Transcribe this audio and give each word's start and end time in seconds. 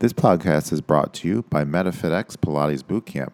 This 0.00 0.14
podcast 0.14 0.72
is 0.72 0.80
brought 0.80 1.12
to 1.16 1.28
you 1.28 1.44
by 1.50 1.62
MetaFitX 1.62 2.38
Pilates 2.38 2.82
Bootcamp. 2.82 3.32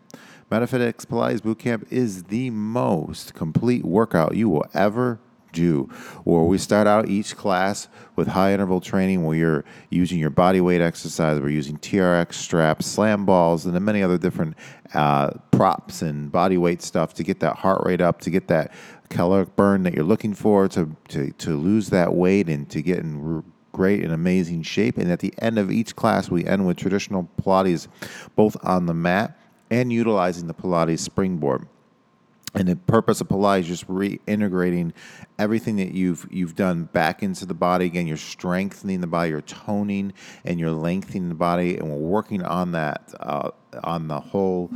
MetaFitX 0.51 1.07
Pilates 1.07 1.39
Bootcamp 1.39 1.87
is 1.93 2.25
the 2.25 2.51
most 2.51 3.35
complete 3.35 3.85
workout 3.85 4.35
you 4.35 4.49
will 4.49 4.67
ever 4.75 5.21
do. 5.53 5.85
Where 6.25 6.43
we 6.43 6.59
start 6.59 6.89
out 6.89 7.09
each 7.09 7.37
class 7.37 7.87
with 8.17 8.27
high 8.27 8.53
interval 8.53 8.81
training 8.81 9.25
where 9.25 9.37
you're 9.37 9.65
using 9.91 10.19
your 10.19 10.31
body 10.31 10.61
weight 10.61 10.81
exercise, 10.81 11.41
we're 11.41 11.51
using 11.51 11.79
TRX 11.79 12.35
straps, 12.35 12.87
slam 12.87 13.25
balls, 13.25 13.65
and 13.65 13.73
then 13.73 13.85
many 13.85 14.03
other 14.03 14.19
different 14.19 14.57
uh, 14.93 15.31
props 15.53 16.03
and 16.03 16.33
body 16.33 16.59
weight 16.59 16.83
stuff 16.83 17.15
to 17.15 17.23
get 17.23 17.39
that 17.39 17.55
heart 17.55 17.87
rate 17.87 18.01
up, 18.01 18.21
to 18.23 18.31
get 18.31 18.49
that 18.49 18.75
caloric 19.09 19.55
burn 19.55 19.85
that 19.85 19.95
you're 19.95 20.03
looking 20.03 20.35
for, 20.35 20.67
to, 20.67 20.97
to, 21.11 21.31
to 21.35 21.57
lose 21.57 21.91
that 21.91 22.13
weight 22.13 22.49
and 22.49 22.69
to 22.71 22.83
get 22.83 22.99
in 22.99 23.45
great 23.77 24.03
and 24.03 24.11
amazing 24.11 24.63
shape. 24.63 24.97
And 24.97 25.13
at 25.13 25.21
the 25.21 25.35
end 25.39 25.59
of 25.59 25.71
each 25.71 25.95
class, 25.95 26.31
we 26.31 26.47
end 26.47 26.67
with 26.67 26.79
traditional 26.79 27.29
Pilates, 27.43 27.89
both 28.35 28.57
on 28.63 28.87
the 28.87 28.95
mat 28.95 29.39
and 29.71 29.93
utilizing 29.93 30.47
the 30.47 30.55
Pilates 30.55 31.01
springboard. 31.01 31.69
And 32.55 32.69
the 32.69 32.77
purpose 32.77 33.21
of 33.21 33.29
Pilates 33.29 33.61
is 33.61 33.67
just 33.67 33.87
reintegrating 33.87 34.93
everything 35.39 35.77
that 35.77 35.93
you've 35.93 36.27
you've 36.31 36.55
done 36.55 36.85
back 36.85 37.23
into 37.23 37.45
the 37.45 37.53
body. 37.53 37.85
Again, 37.85 38.07
you're 38.07 38.17
strengthening 38.17 39.03
the 39.03 39.07
body, 39.07 39.29
you're 39.29 39.43
toning, 39.43 40.15
and 40.47 40.59
you're 40.59 40.73
lengthening 40.73 41.29
the 41.29 41.35
body. 41.35 41.77
And 41.77 41.91
we're 41.91 41.99
working 41.99 42.43
on 42.43 42.73
that 42.73 43.13
uh, 43.21 43.51
on 43.85 44.09
the 44.09 44.21
whole 44.21 44.71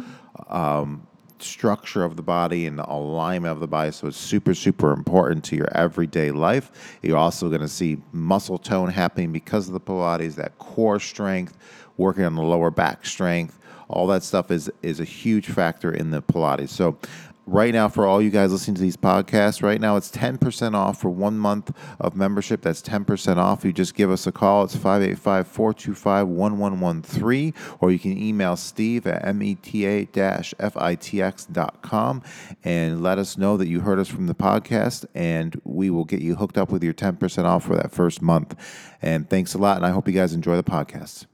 um, 0.48 1.06
structure 1.42 2.04
of 2.04 2.16
the 2.16 2.22
body 2.22 2.66
and 2.66 2.78
the 2.78 2.90
alignment 2.90 3.52
of 3.52 3.60
the 3.60 3.66
body. 3.66 3.90
So 3.90 4.08
it's 4.08 4.16
super, 4.16 4.54
super 4.54 4.92
important 4.92 5.44
to 5.46 5.56
your 5.56 5.68
everyday 5.76 6.30
life. 6.30 6.98
You're 7.02 7.16
also 7.16 7.48
going 7.48 7.60
to 7.60 7.68
see 7.68 7.98
muscle 8.12 8.58
tone 8.58 8.90
happening 8.90 9.32
because 9.32 9.68
of 9.68 9.74
the 9.74 9.80
Pilates, 9.80 10.34
that 10.36 10.58
core 10.58 11.00
strength, 11.00 11.56
working 11.96 12.24
on 12.24 12.34
the 12.34 12.42
lower 12.42 12.70
back 12.70 13.06
strength. 13.06 13.58
All 13.88 14.06
that 14.08 14.22
stuff 14.22 14.50
is 14.50 14.70
is 14.82 15.00
a 15.00 15.04
huge 15.04 15.48
factor 15.48 15.92
in 15.92 16.10
the 16.10 16.22
Pilates. 16.22 16.68
So 16.68 16.96
right 17.50 17.74
now 17.74 17.88
for 17.88 18.06
all 18.06 18.22
you 18.22 18.30
guys 18.30 18.52
listening 18.52 18.76
to 18.76 18.80
these 18.80 18.96
podcasts 18.96 19.60
right 19.60 19.80
now 19.80 19.96
it's 19.96 20.12
10% 20.12 20.74
off 20.74 21.00
for 21.00 21.10
one 21.10 21.36
month 21.38 21.72
of 21.98 22.14
membership. 22.14 22.60
That's 22.62 22.80
10% 22.82 23.38
off. 23.38 23.64
You 23.64 23.72
just 23.72 23.94
give 23.94 24.10
us 24.10 24.26
a 24.26 24.32
call. 24.32 24.64
It's 24.64 24.76
585-425-1113 24.76 27.54
or 27.80 27.90
you 27.90 27.98
can 27.98 28.16
email 28.16 28.56
steve 28.56 29.06
at 29.06 29.34
meta-fitx.com 29.34 32.22
and 32.64 33.02
let 33.02 33.18
us 33.18 33.36
know 33.36 33.56
that 33.56 33.66
you 33.68 33.80
heard 33.80 33.98
us 33.98 34.06
from 34.08 34.28
the 34.28 34.34
podcast 34.34 35.04
and 35.14 35.60
we 35.64 35.90
will 35.90 36.04
get 36.04 36.20
you 36.20 36.36
hooked 36.36 36.56
up 36.56 36.70
with 36.70 36.84
your 36.84 36.94
10% 36.94 37.44
off 37.44 37.64
for 37.64 37.74
that 37.74 37.90
first 37.90 38.22
month. 38.22 38.54
And 39.02 39.28
thanks 39.28 39.54
a 39.54 39.58
lot 39.58 39.76
and 39.76 39.84
i 39.86 39.90
hope 39.90 40.06
you 40.06 40.14
guys 40.14 40.34
enjoy 40.34 40.54
the 40.56 40.62
podcast 40.62 41.26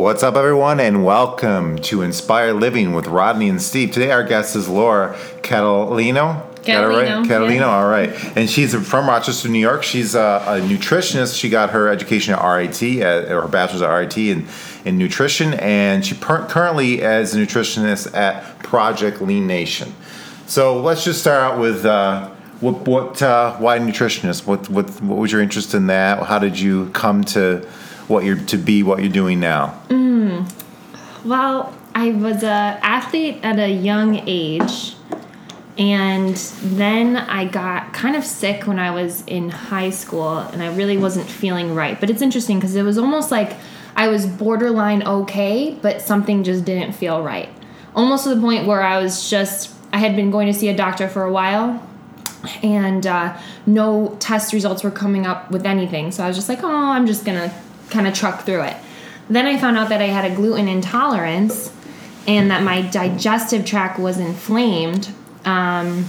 What's 0.00 0.22
up, 0.22 0.34
everyone, 0.34 0.80
and 0.80 1.04
welcome 1.04 1.76
to 1.80 2.00
Inspire 2.00 2.54
Living 2.54 2.94
with 2.94 3.06
Rodney 3.06 3.50
and 3.50 3.60
Steve. 3.60 3.90
Today, 3.90 4.10
our 4.10 4.24
guest 4.24 4.56
is 4.56 4.66
Laura 4.66 5.14
Catalino. 5.42 6.40
Catalino, 6.62 6.88
Right? 6.88 7.28
Catalino, 7.28 7.56
yeah. 7.56 7.66
all 7.66 7.86
right. 7.86 8.08
And 8.34 8.48
she's 8.48 8.74
from 8.74 9.06
Rochester, 9.06 9.50
New 9.50 9.58
York. 9.58 9.82
She's 9.82 10.14
a, 10.14 10.42
a 10.46 10.60
nutritionist. 10.62 11.38
She 11.38 11.50
got 11.50 11.70
her 11.70 11.86
education 11.90 12.32
at 12.32 12.42
RIT, 12.42 12.82
at, 12.82 13.30
or 13.30 13.42
her 13.42 13.48
bachelor's 13.48 13.82
at 13.82 13.90
RIT 13.90 14.16
in, 14.16 14.48
in 14.86 14.96
nutrition, 14.96 15.52
and 15.52 16.04
she 16.04 16.14
per- 16.14 16.46
currently 16.46 17.02
is 17.02 17.34
a 17.34 17.38
nutritionist 17.38 18.16
at 18.16 18.58
Project 18.60 19.20
Lean 19.20 19.46
Nation. 19.46 19.94
So 20.46 20.80
let's 20.80 21.04
just 21.04 21.20
start 21.20 21.42
out 21.42 21.60
with 21.60 21.84
uh, 21.84 22.30
what, 22.60 22.88
what 22.88 23.20
uh, 23.20 23.54
why 23.58 23.78
nutritionist? 23.78 24.46
What, 24.46 24.70
what, 24.70 24.88
what 25.02 25.18
was 25.18 25.30
your 25.30 25.42
interest 25.42 25.74
in 25.74 25.88
that? 25.88 26.22
How 26.22 26.38
did 26.38 26.58
you 26.58 26.88
come 26.92 27.22
to 27.24 27.68
what 28.10 28.24
you're 28.24 28.36
to 28.36 28.58
be 28.58 28.82
what 28.82 29.00
you're 29.00 29.08
doing 29.12 29.40
now? 29.40 29.80
Well, 31.24 31.74
I 31.94 32.12
was 32.12 32.42
a 32.42 32.78
athlete 32.82 33.40
at 33.42 33.58
a 33.58 33.68
young 33.68 34.22
age, 34.26 34.94
and 35.76 36.34
then 36.34 37.16
I 37.16 37.44
got 37.44 37.92
kind 37.92 38.16
of 38.16 38.24
sick 38.24 38.66
when 38.66 38.78
I 38.78 38.90
was 38.90 39.22
in 39.26 39.50
high 39.50 39.90
school, 39.90 40.38
and 40.38 40.62
I 40.62 40.74
really 40.74 40.96
wasn't 40.96 41.28
feeling 41.28 41.74
right. 41.74 42.00
But 42.00 42.08
it's 42.08 42.22
interesting 42.22 42.58
because 42.58 42.74
it 42.74 42.82
was 42.82 42.96
almost 42.96 43.30
like 43.30 43.56
I 43.96 44.08
was 44.08 44.26
borderline 44.26 45.02
okay, 45.02 45.76
but 45.82 46.00
something 46.00 46.42
just 46.42 46.64
didn't 46.64 46.94
feel 46.94 47.22
right. 47.22 47.50
Almost 47.94 48.24
to 48.24 48.34
the 48.34 48.40
point 48.40 48.66
where 48.66 48.82
I 48.82 49.02
was 49.02 49.28
just 49.28 49.74
I 49.92 49.98
had 49.98 50.16
been 50.16 50.30
going 50.30 50.50
to 50.50 50.58
see 50.58 50.68
a 50.68 50.76
doctor 50.76 51.06
for 51.06 51.24
a 51.24 51.32
while, 51.32 51.86
and 52.62 53.06
uh, 53.06 53.36
no 53.66 54.16
test 54.20 54.54
results 54.54 54.82
were 54.82 54.90
coming 54.90 55.26
up 55.26 55.50
with 55.50 55.66
anything. 55.66 56.12
So 56.12 56.24
I 56.24 56.28
was 56.28 56.36
just 56.36 56.48
like, 56.48 56.62
oh, 56.62 56.68
I'm 56.68 57.06
just 57.06 57.26
gonna 57.26 57.52
kind 57.90 58.06
of 58.06 58.14
truck 58.14 58.42
through 58.42 58.62
it. 58.62 58.76
Then 59.28 59.46
I 59.46 59.58
found 59.58 59.76
out 59.76 59.88
that 59.90 60.00
I 60.00 60.06
had 60.06 60.30
a 60.30 60.34
gluten 60.34 60.68
intolerance 60.68 61.72
and 62.26 62.50
that 62.50 62.62
my 62.62 62.82
digestive 62.82 63.64
tract 63.64 63.98
was 63.98 64.18
inflamed. 64.18 65.10
Um, 65.44 66.06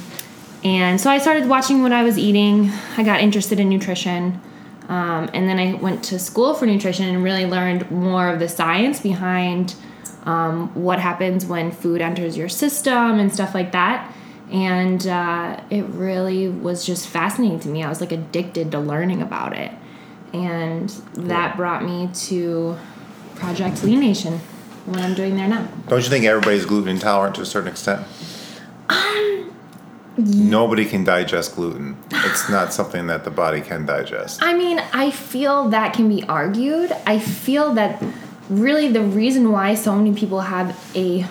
and 0.63 0.99
so 0.99 1.09
I 1.09 1.17
started 1.17 1.47
watching 1.47 1.81
what 1.81 1.91
I 1.91 2.03
was 2.03 2.17
eating. 2.17 2.71
I 2.97 3.03
got 3.03 3.21
interested 3.21 3.59
in 3.59 3.69
nutrition. 3.69 4.41
Um, 4.89 5.29
and 5.33 5.47
then 5.47 5.57
I 5.57 5.75
went 5.75 6.03
to 6.05 6.19
school 6.19 6.53
for 6.53 6.65
nutrition 6.65 7.07
and 7.07 7.23
really 7.23 7.45
learned 7.45 7.89
more 7.91 8.27
of 8.27 8.39
the 8.39 8.49
science 8.49 8.99
behind 8.99 9.75
um, 10.23 10.73
what 10.75 10.99
happens 10.99 11.45
when 11.45 11.71
food 11.71 12.01
enters 12.01 12.37
your 12.37 12.49
system 12.49 13.19
and 13.19 13.33
stuff 13.33 13.55
like 13.55 13.71
that. 13.71 14.13
And 14.51 15.07
uh, 15.07 15.61
it 15.69 15.83
really 15.83 16.49
was 16.49 16.85
just 16.85 17.07
fascinating 17.07 17.59
to 17.61 17.69
me. 17.69 17.83
I 17.83 17.89
was 17.89 18.01
like 18.01 18.11
addicted 18.11 18.71
to 18.71 18.79
learning 18.79 19.21
about 19.21 19.55
it. 19.55 19.71
And 20.33 20.89
that 21.15 21.57
brought 21.57 21.83
me 21.83 22.09
to 22.27 22.77
Project 23.35 23.83
Lean 23.83 23.99
Nation, 23.99 24.39
what 24.85 24.99
I'm 24.99 25.13
doing 25.13 25.35
there 25.35 25.47
now. 25.47 25.67
Don't 25.87 26.03
you 26.03 26.09
think 26.09 26.25
everybody's 26.25 26.65
gluten 26.65 26.89
intolerant 26.89 27.35
to 27.35 27.41
a 27.41 27.45
certain 27.45 27.69
extent? 27.69 28.05
Um, 28.89 29.53
Nobody 30.17 30.85
can 30.85 31.03
digest 31.03 31.55
gluten. 31.55 31.97
It's 32.11 32.49
not 32.49 32.73
something 32.73 33.07
that 33.07 33.23
the 33.23 33.31
body 33.31 33.61
can 33.61 33.85
digest. 33.85 34.43
I 34.43 34.53
mean, 34.53 34.79
I 34.93 35.11
feel 35.11 35.69
that 35.69 35.93
can 35.93 36.09
be 36.09 36.23
argued. 36.23 36.91
I 37.05 37.17
feel 37.19 37.73
that 37.73 38.03
really 38.49 38.89
the 38.89 39.01
reason 39.01 39.51
why 39.51 39.75
so 39.75 39.95
many 39.95 40.13
people 40.13 40.41
have 40.41 40.77
a 40.95 41.25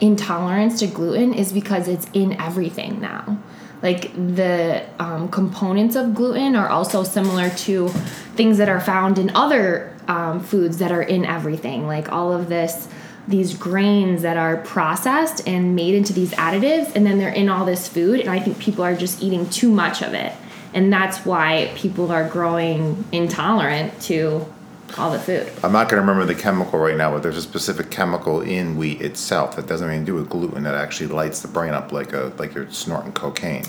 intolerance 0.00 0.80
to 0.80 0.86
gluten 0.86 1.32
is 1.32 1.52
because 1.52 1.86
it's 1.86 2.06
in 2.12 2.32
everything 2.40 3.00
now. 3.00 3.38
Like 3.82 4.12
the 4.14 4.84
um, 4.98 5.28
components 5.28 5.96
of 5.96 6.14
gluten 6.14 6.54
are 6.54 6.68
also 6.68 7.02
similar 7.02 7.50
to 7.50 7.88
things 8.36 8.58
that 8.58 8.68
are 8.68 8.80
found 8.80 9.18
in 9.18 9.30
other 9.34 9.96
um, 10.08 10.40
foods 10.40 10.78
that 10.78 10.92
are 10.92 11.02
in 11.02 11.24
everything. 11.24 11.86
Like 11.86 12.12
all 12.12 12.32
of 12.32 12.48
this, 12.48 12.88
these 13.26 13.56
grains 13.56 14.22
that 14.22 14.36
are 14.36 14.58
processed 14.58 15.46
and 15.48 15.74
made 15.74 15.94
into 15.94 16.12
these 16.12 16.30
additives, 16.32 16.94
and 16.94 17.06
then 17.06 17.18
they're 17.18 17.28
in 17.28 17.48
all 17.48 17.64
this 17.64 17.88
food. 17.88 18.20
And 18.20 18.30
I 18.30 18.38
think 18.38 18.58
people 18.58 18.84
are 18.84 18.94
just 18.94 19.22
eating 19.22 19.48
too 19.50 19.70
much 19.70 20.02
of 20.02 20.14
it. 20.14 20.32
And 20.74 20.92
that's 20.92 21.26
why 21.26 21.72
people 21.74 22.10
are 22.12 22.28
growing 22.28 23.04
intolerant 23.12 24.00
to 24.02 24.51
all 24.98 25.10
the 25.10 25.18
food. 25.18 25.50
I'm 25.62 25.72
not 25.72 25.88
going 25.88 26.00
to 26.02 26.06
remember 26.06 26.24
the 26.32 26.40
chemical 26.40 26.78
right 26.78 26.96
now, 26.96 27.10
but 27.12 27.22
there's 27.22 27.36
a 27.36 27.42
specific 27.42 27.90
chemical 27.90 28.40
in 28.40 28.76
wheat 28.76 29.00
itself 29.00 29.56
that 29.56 29.66
doesn't 29.66 29.88
even 29.90 30.04
do 30.04 30.14
with 30.14 30.28
gluten 30.28 30.62
that 30.64 30.74
actually 30.74 31.08
lights 31.08 31.40
the 31.40 31.48
brain 31.48 31.72
up 31.74 31.92
like 31.92 32.12
a 32.12 32.32
like 32.38 32.54
you're 32.54 32.70
snorting 32.70 33.12
cocaine. 33.12 33.64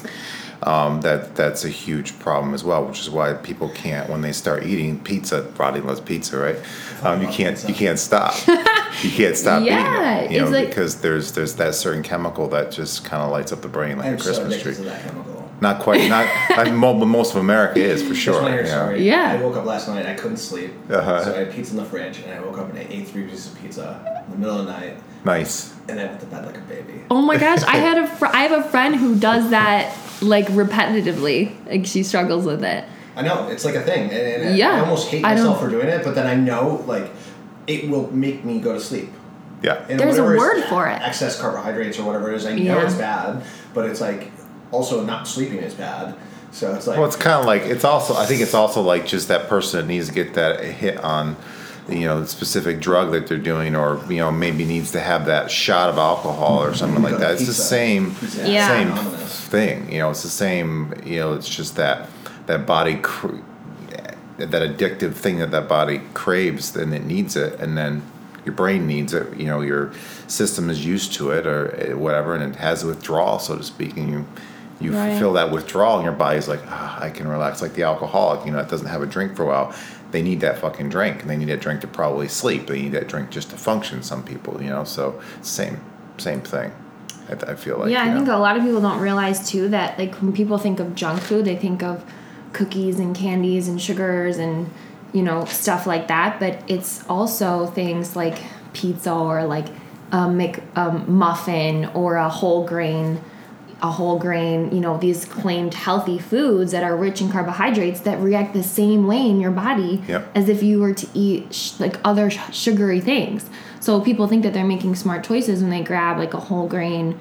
Um, 0.64 1.02
that 1.02 1.36
that's 1.36 1.66
a 1.66 1.70
huge 1.70 2.18
problem 2.20 2.54
as 2.54 2.64
well, 2.64 2.86
which 2.86 3.02
is 3.02 3.10
why 3.10 3.34
people 3.34 3.68
can't 3.70 4.10
when 4.10 4.22
they 4.22 4.32
start 4.32 4.64
eating 4.66 4.98
pizza. 4.98 5.42
Rodney 5.58 5.82
loves 5.82 6.00
pizza, 6.00 6.38
right? 6.38 6.56
Um, 7.04 7.22
you 7.22 7.28
can't 7.28 7.62
you 7.68 7.74
can't 7.74 8.00
stop. 8.00 8.34
you 8.48 9.10
can't 9.12 9.36
stop 9.36 9.62
Yeah, 9.66 10.20
eating 10.24 10.32
it, 10.32 10.36
you 10.36 10.40
know, 10.46 10.50
like- 10.50 10.70
because 10.70 11.02
there's 11.02 11.34
there's 11.34 11.56
that 11.56 11.76
certain 11.76 12.02
chemical 12.02 12.48
that 12.50 12.72
just 12.72 13.04
kind 13.04 13.22
of 13.22 13.30
lights 13.32 13.52
up 13.52 13.62
the 13.62 13.68
brain 13.68 13.98
like 13.98 14.08
I'm 14.08 14.14
a 14.16 14.20
so 14.20 14.24
Christmas 14.26 14.62
addicted 14.62 14.84
tree. 14.84 15.33
To 15.64 15.78
that 15.78 15.84
chemical. 15.84 16.08
Not 16.10 16.30
quite. 16.50 16.58
Not. 16.58 16.68
I 16.68 16.72
mo- 16.72 17.06
most 17.06 17.32
of 17.32 17.38
America 17.38 17.80
is 17.80 18.04
for 18.08 18.16
sure. 18.16 18.42
want 18.42 18.56
to 18.56 18.64
yeah. 18.64 18.70
story. 18.84 19.08
Yeah. 19.08 19.32
I 19.32 19.42
woke 19.42 19.56
up 19.58 19.66
last 19.66 19.88
night. 19.88 20.06
I 20.06 20.14
couldn't 20.14 20.38
sleep. 20.38 20.72
Uh-huh. 20.90 21.24
So 21.24 21.34
I 21.36 21.40
had 21.40 21.52
pizza 21.52 21.72
in 21.72 21.78
the 21.78 21.86
fridge, 21.86 22.20
and 22.20 22.32
I 22.34 22.40
woke 22.42 22.58
up 22.58 22.70
and 22.70 22.78
I 22.78 22.88
ate 22.90 23.08
three 23.08 23.24
pieces 23.24 23.52
of 23.52 23.60
pizza 23.62 24.24
in 24.26 24.32
the 24.32 24.38
middle 24.38 24.60
of 24.60 24.66
the 24.66 24.72
night, 24.72 24.98
Nice. 25.26 25.74
and 25.88 26.00
I 26.00 26.06
went 26.06 26.20
to 26.22 26.26
bed 26.28 26.46
like 26.46 26.58
a 26.58 26.62
baby. 26.62 27.02
Oh 27.10 27.22
my 27.22 27.38
gosh, 27.38 27.64
I 27.64 27.78
had 27.78 27.98
a 27.98 28.08
fr- 28.18 28.28
I 28.28 28.44
have 28.44 28.66
a 28.66 28.70
friend 28.70 28.96
who 28.96 29.20
does 29.20 29.50
that 29.52 29.96
like 30.22 30.48
repetitively. 30.48 31.54
Like 31.68 31.86
she 31.86 32.04
struggles 32.04 32.46
with 32.46 32.64
it. 32.64 32.86
I 33.16 33.22
know 33.22 33.48
it's 33.50 33.64
like 33.66 33.76
a 33.76 33.82
thing, 33.82 34.10
and, 34.10 34.44
and 34.44 34.58
Yeah, 34.58 34.72
I 34.72 34.80
almost 34.80 35.10
hate 35.10 35.22
myself 35.22 35.60
for 35.60 35.70
doing 35.70 35.88
it. 35.88 36.04
But 36.04 36.16
then 36.16 36.26
I 36.28 36.36
know 36.36 36.84
like 36.88 37.12
it 37.68 37.90
will 37.90 38.12
make 38.12 38.44
me 38.44 38.60
go 38.60 38.74
to 38.74 38.80
sleep. 38.80 39.10
Yeah. 39.62 39.86
And 39.88 39.98
There's 40.00 40.18
a 40.18 40.24
whatever 40.24 40.36
is 40.36 40.40
word 40.40 40.64
for 40.66 40.88
it. 40.88 41.02
Excess 41.02 41.40
carbohydrates 41.40 41.98
or 41.98 42.06
whatever 42.06 42.32
it 42.32 42.36
is. 42.36 42.46
I 42.46 42.56
know 42.56 42.62
Yeah. 42.80 42.86
it's 42.86 42.96
bad, 42.96 43.44
but 43.74 43.86
it's 43.90 44.02
like 44.02 44.30
also 44.74 45.04
not 45.04 45.28
sleeping 45.28 45.60
is 45.60 45.74
bad. 45.74 46.16
So 46.52 46.74
it's 46.74 46.88
like 46.88 46.98
Well, 46.98 47.08
it's 47.08 47.16
kind 47.16 47.40
of 47.40 47.46
like 47.46 47.64
it's 47.64 47.84
also. 47.84 48.16
I 48.16 48.26
think 48.26 48.42
it's 48.42 48.54
also 48.54 48.82
like 48.82 49.06
just 49.06 49.28
that 49.30 49.48
person 49.48 49.80
that 49.82 49.88
needs 49.88 50.08
to 50.10 50.14
get 50.14 50.34
that 50.34 50.64
hit 50.64 50.98
on, 50.98 51.36
you 51.90 52.02
know, 52.02 52.20
the 52.22 52.28
specific 52.28 52.80
drug 52.80 53.12
that 53.12 53.28
they're 53.28 53.38
doing, 53.38 53.76
or 53.76 54.02
you 54.10 54.18
know, 54.18 54.32
maybe 54.32 54.66
needs 54.66 54.92
to 54.92 55.00
have 55.00 55.26
that 55.28 55.50
shot 55.50 55.90
of 55.90 55.98
alcohol 55.98 56.64
or 56.64 56.74
something 56.74 57.02
like 57.02 57.18
that. 57.18 57.34
It's 57.34 57.48
the 57.48 57.54
same, 57.54 58.14
Pizza. 58.16 58.50
Yeah. 58.50 58.68
same 58.68 58.92
Anonymous. 58.92 59.40
thing. 59.48 59.92
You 59.92 60.00
know, 60.00 60.12
it's 60.12 60.24
the 60.24 60.30
same. 60.30 60.94
You 61.04 61.20
know, 61.20 61.34
it's 61.34 61.50
just 61.50 61.76
that 61.78 62.10
that 62.48 62.66
body. 62.66 62.98
Cr- 62.98 63.38
that 64.38 64.50
addictive 64.78 65.14
thing 65.14 65.38
that 65.38 65.52
that 65.52 65.68
body 65.70 66.02
craves 66.16 66.76
and 66.76 66.94
it 66.94 67.06
needs 67.06 67.36
it 67.36 67.60
and 67.60 67.78
then 67.78 68.02
your 68.46 68.54
brain 68.54 68.88
needs 68.88 69.14
it 69.14 69.38
you 69.38 69.46
know 69.46 69.62
your 69.62 69.94
system 70.28 70.72
is 70.72 70.84
used 70.84 71.14
to 71.14 71.30
it 71.30 71.46
or 71.46 71.74
eh, 71.76 71.94
whatever 71.94 72.36
and 72.36 72.54
it 72.54 72.58
has 72.60 72.84
a 72.84 72.88
withdrawal 72.88 73.38
so 73.38 73.56
to 73.56 73.64
speak 73.64 73.96
and 73.96 74.10
you 74.10 74.26
you 74.84 74.92
Right. 74.94 75.18
feel 75.18 75.34
that 75.34 75.50
withdrawal 75.52 75.96
and 75.96 76.04
your 76.04 76.14
body's 76.14 76.48
like 76.48 76.62
ah, 76.68 77.00
i 77.02 77.10
can 77.10 77.28
relax 77.28 77.62
like 77.62 77.74
the 77.74 77.84
alcoholic 77.84 78.46
you 78.46 78.52
know 78.52 78.58
that 78.58 78.70
doesn't 78.70 78.88
have 78.88 79.02
a 79.02 79.06
drink 79.08 79.36
for 79.36 79.44
a 79.44 79.48
while 79.48 79.74
they 80.12 80.22
need 80.22 80.42
that 80.42 80.60
fucking 80.60 80.90
drink 80.90 81.22
and 81.22 81.30
they 81.30 81.38
need 81.38 81.48
that 81.50 81.62
drink 81.62 81.82
to 81.82 81.88
probably 81.88 82.28
sleep 82.28 82.68
they 82.68 82.82
need 82.84 82.92
that 82.92 83.08
drink 83.08 83.30
just 83.32 83.50
to 83.50 83.58
function 83.58 84.04
some 84.04 84.22
people 84.24 84.62
you 84.62 84.70
know 84.70 84.84
so 84.84 85.20
same 85.42 85.80
same 86.18 86.42
thing 86.42 86.72
i, 87.30 87.52
I 87.52 87.56
feel 87.56 87.78
like 87.80 87.90
yeah, 87.92 88.04
I 88.04 88.14
think 88.14 88.28
a 88.28 88.36
lot 88.38 88.58
of 88.58 88.64
people 88.64 88.82
don't 88.82 89.00
realize 89.00 89.50
too 89.50 89.70
that 89.70 89.98
like 89.98 90.14
when 90.22 90.34
people 90.34 90.58
think 90.58 90.80
of 90.80 90.94
junk 90.94 91.22
food, 91.22 91.46
they 91.46 91.56
think 91.56 91.82
of 91.82 92.04
cookies 92.52 93.00
and 93.00 93.16
candies 93.16 93.68
and 93.70 93.82
sugars 93.82 94.38
and 94.38 94.70
you 95.14 95.24
know 95.24 95.46
stuff 95.46 95.88
like 95.88 96.08
that. 96.10 96.40
But 96.40 96.62
it's 96.68 97.04
also 97.08 97.66
things 97.68 98.16
like 98.16 98.38
pizza 98.74 99.14
or 99.14 99.46
like 99.46 99.68
a 100.12 100.30
Mc, 100.30 100.62
um, 100.76 101.06
muffin 101.08 101.86
or 101.96 102.16
a 102.18 102.30
whole 102.30 102.68
grain, 102.68 103.22
a 103.82 103.92
whole 103.92 104.18
grain. 104.20 104.72
You 104.74 104.80
know 104.80 104.98
these 104.98 105.26
claimed 105.26 105.74
healthy 105.74 106.20
foods 106.20 106.72
that 106.72 106.84
are 106.84 106.96
rich 106.96 107.22
in 107.22 107.30
carbohydrates 107.32 108.02
that 108.02 108.20
react 108.20 108.54
the 108.54 108.64
same 108.64 109.08
way 109.08 109.30
in 109.30 109.40
your 109.40 109.52
body 109.52 110.02
Yep. 110.08 110.32
as 110.36 110.50
if 110.50 110.64
you 110.64 110.80
were 110.80 110.94
to 110.94 111.08
eat 111.14 111.54
sh- 111.54 111.80
like 111.80 111.98
other 112.04 112.30
sh- 112.30 112.40
sugary 112.52 113.00
things. 113.02 113.46
So 113.80 114.00
people 114.02 114.28
think 114.28 114.44
that 114.44 114.54
they're 114.54 114.64
making 114.66 114.96
smart 114.96 115.24
choices 115.26 115.62
when 115.62 115.70
they 115.70 115.82
grab 115.84 116.18
like 116.18 116.34
a 116.34 116.40
whole 116.40 116.68
grain, 116.68 117.20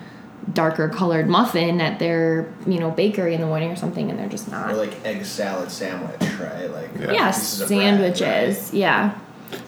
darker 0.53 0.89
colored 0.89 1.29
muffin 1.29 1.81
at 1.81 1.99
their 1.99 2.53
you 2.67 2.79
know 2.79 2.91
bakery 2.91 3.35
in 3.35 3.41
the 3.41 3.47
morning 3.47 3.71
or 3.71 3.77
something, 3.77 4.11
and 4.11 4.19
they're 4.19 4.29
just 4.29 4.51
not. 4.51 4.71
or 4.71 4.75
like 4.75 4.95
egg 5.05 5.25
salad 5.25 5.71
sandwich, 5.71 6.21
right? 6.41 6.67
Like 6.71 6.91
Yeah. 7.01 7.13
yeah, 7.13 7.27
pieces 7.33 7.61
of 7.63 7.69
bread, 7.69 7.79
right? 7.79 8.17
sandwiches. 8.17 8.75
Yeah, 8.75 9.13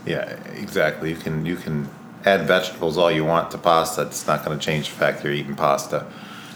Yeah, 0.06 0.36
exactly. 0.56 1.10
You 1.10 1.16
can 1.16 1.44
you 1.46 1.56
can 1.56 1.88
add 2.24 2.46
vegetables 2.46 2.96
all 2.96 3.10
you 3.10 3.24
want 3.24 3.50
to 3.50 3.58
pasta. 3.58 4.02
It's 4.02 4.26
not 4.26 4.44
going 4.44 4.58
to 4.58 4.64
change 4.64 4.88
the 4.88 4.94
fact 4.96 5.22
you're 5.24 5.32
eating 5.32 5.54
pasta. 5.54 6.06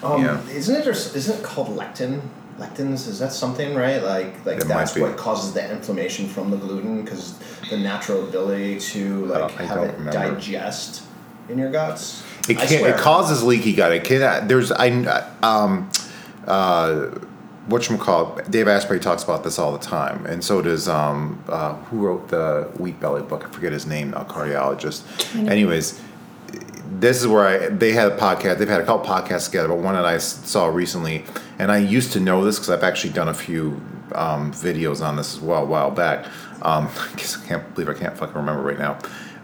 Um, 0.02 0.22
Yeah. 0.24 0.40
Isn't 0.48 0.76
it? 0.76 0.86
Or, 0.86 0.90
isn't 0.92 1.38
it 1.38 1.42
called 1.44 1.68
lectin? 1.76 2.20
Lectins 2.58 3.06
is 3.06 3.20
that 3.20 3.32
something 3.32 3.74
right? 3.76 4.02
Like 4.02 4.44
like 4.44 4.58
It 4.58 4.66
that's 4.66 4.96
what 4.96 5.16
causes 5.16 5.52
the 5.52 5.70
inflammation 5.70 6.28
from 6.28 6.50
the 6.50 6.56
gluten 6.56 7.04
because 7.04 7.34
the 7.70 7.76
natural 7.76 8.26
ability 8.28 8.80
to 8.80 9.26
like 9.26 9.38
don't- 9.56 9.66
have 9.68 9.78
it 9.84 9.92
remember. 9.98 10.10
digest 10.10 11.02
in 11.48 11.56
your 11.58 11.70
guts. 11.70 12.22
It 12.48 12.58
can 12.58 12.84
it 12.84 12.96
causes 12.96 13.44
leaky 13.44 13.74
gut. 13.74 13.92
It 13.92 14.02
can 14.04 14.48
there's 14.48 14.72
I 14.72 14.88
um 15.42 15.88
uh 16.48 17.10
what 17.68 17.82
call 17.98 18.40
Dave 18.48 18.66
Asprey 18.66 18.98
talks 18.98 19.22
about 19.22 19.44
this 19.44 19.58
all 19.58 19.72
the 19.72 19.78
time, 19.78 20.24
and 20.26 20.42
so 20.42 20.62
does 20.62 20.88
um 20.88 21.42
uh, 21.48 21.74
who 21.74 21.98
wrote 21.98 22.28
the 22.28 22.68
Wheat 22.78 22.98
Belly 22.98 23.22
book? 23.22 23.44
I 23.44 23.50
forget 23.50 23.72
his 23.72 23.86
name, 23.86 24.14
a 24.14 24.24
cardiologist. 24.24 25.02
Anyways, 25.48 26.00
this 26.90 27.20
is 27.20 27.26
where 27.26 27.46
I 27.46 27.68
they 27.68 27.92
had 27.92 28.12
a 28.12 28.16
podcast. 28.16 28.58
They've 28.58 28.68
had 28.68 28.80
a 28.80 28.86
couple 28.86 29.06
podcasts 29.06 29.46
together, 29.46 29.68
but 29.68 29.78
one 29.78 29.94
that 29.94 30.06
I 30.06 30.18
saw 30.18 30.66
recently, 30.66 31.24
and 31.58 31.70
I 31.70 31.78
used 31.78 32.12
to 32.14 32.20
know 32.20 32.44
this 32.44 32.56
because 32.56 32.70
I've 32.70 32.82
actually 32.82 33.12
done 33.12 33.28
a 33.28 33.34
few 33.34 33.80
um, 34.14 34.52
videos 34.52 35.04
on 35.04 35.16
this 35.16 35.34
as 35.34 35.40
well 35.40 35.62
a 35.62 35.66
while 35.66 35.90
back. 35.90 36.26
Um, 36.62 36.88
I 36.98 37.10
guess 37.16 37.36
I 37.40 37.46
can't 37.46 37.74
believe 37.74 37.88
I 37.88 37.98
can't 37.98 38.16
fucking 38.16 38.34
remember 38.34 38.62
right 38.62 38.78
now, 38.78 38.98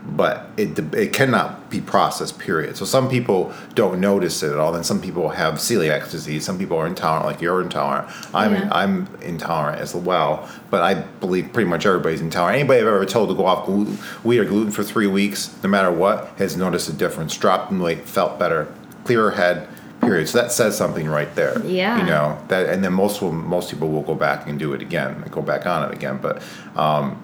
but 0.06 0.46
it 0.56 0.78
it 0.94 1.12
cannot 1.12 1.70
be 1.70 1.80
processed. 1.80 2.38
Period. 2.38 2.76
So 2.76 2.84
some 2.84 3.08
people 3.08 3.52
don't 3.74 4.00
notice 4.00 4.42
it 4.42 4.52
at 4.52 4.58
all. 4.58 4.72
Then 4.72 4.84
some 4.84 5.00
people 5.00 5.30
have 5.30 5.54
celiac 5.54 6.10
disease. 6.10 6.44
Some 6.44 6.58
people 6.58 6.76
are 6.76 6.86
intolerant, 6.86 7.26
like 7.26 7.40
you're 7.40 7.62
intolerant. 7.62 8.08
I'm 8.34 8.52
Yeah. 8.52 8.68
I'm 8.70 9.08
intolerant 9.22 9.80
as 9.80 9.94
well. 9.94 10.48
But 10.70 10.82
I 10.82 10.94
believe 10.94 11.52
pretty 11.52 11.68
much 11.70 11.86
everybody's 11.86 12.20
intolerant. 12.20 12.58
Anybody 12.60 12.80
I've 12.80 12.86
ever 12.86 13.06
told 13.06 13.30
to 13.30 13.34
go 13.34 13.46
off 13.46 13.64
glu- 13.66 13.86
wheat 14.24 14.38
or 14.40 14.44
gluten 14.44 14.72
for 14.72 14.82
three 14.82 15.06
weeks, 15.06 15.54
no 15.62 15.68
matter 15.70 15.90
what, 15.90 16.32
has 16.36 16.56
noticed 16.56 16.88
a 16.88 16.92
difference. 16.92 17.36
Dropped 17.36 17.72
in 17.72 17.80
weight, 17.80 18.02
felt 18.06 18.38
better, 18.38 18.68
clearer 19.04 19.30
head. 19.30 19.68
Period. 20.00 20.28
So 20.28 20.36
that 20.42 20.52
says 20.52 20.76
something 20.76 21.08
right 21.08 21.34
there. 21.34 21.58
Yeah. 21.64 21.98
You 21.98 22.04
know 22.04 22.38
that, 22.48 22.68
and 22.68 22.84
then 22.84 22.92
most 22.92 23.22
will, 23.22 23.32
most 23.32 23.70
people 23.70 23.88
will 23.88 24.02
go 24.02 24.14
back 24.14 24.46
and 24.46 24.58
do 24.58 24.74
it 24.74 24.82
again, 24.82 25.12
and 25.22 25.30
go 25.30 25.40
back 25.40 25.64
on 25.64 25.88
it 25.88 25.94
again. 25.96 26.18
But 26.20 26.42
um, 26.76 27.24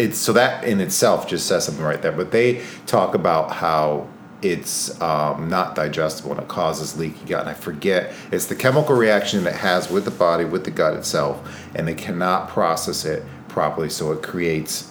it's 0.00 0.18
so 0.18 0.32
that 0.32 0.64
in 0.64 0.80
itself 0.80 1.28
just 1.28 1.46
says 1.46 1.66
something 1.66 1.84
right 1.84 2.00
there. 2.00 2.12
But 2.12 2.30
they 2.32 2.64
talk 2.86 3.14
about 3.14 3.52
how 3.52 4.08
it's 4.42 4.98
um, 5.02 5.50
not 5.50 5.74
digestible 5.74 6.32
and 6.32 6.40
it 6.40 6.48
causes 6.48 6.98
leaky 6.98 7.24
gut. 7.26 7.40
And 7.40 7.50
I 7.50 7.54
forget 7.54 8.12
it's 8.32 8.46
the 8.46 8.56
chemical 8.56 8.96
reaction 8.96 9.44
that 9.44 9.54
it 9.54 9.56
has 9.58 9.90
with 9.90 10.04
the 10.06 10.10
body, 10.10 10.44
with 10.44 10.64
the 10.64 10.70
gut 10.70 10.94
itself, 10.94 11.68
and 11.74 11.86
they 11.86 11.94
cannot 11.94 12.48
process 12.48 13.04
it 13.04 13.22
properly, 13.48 13.90
so 13.90 14.12
it 14.12 14.22
creates 14.22 14.90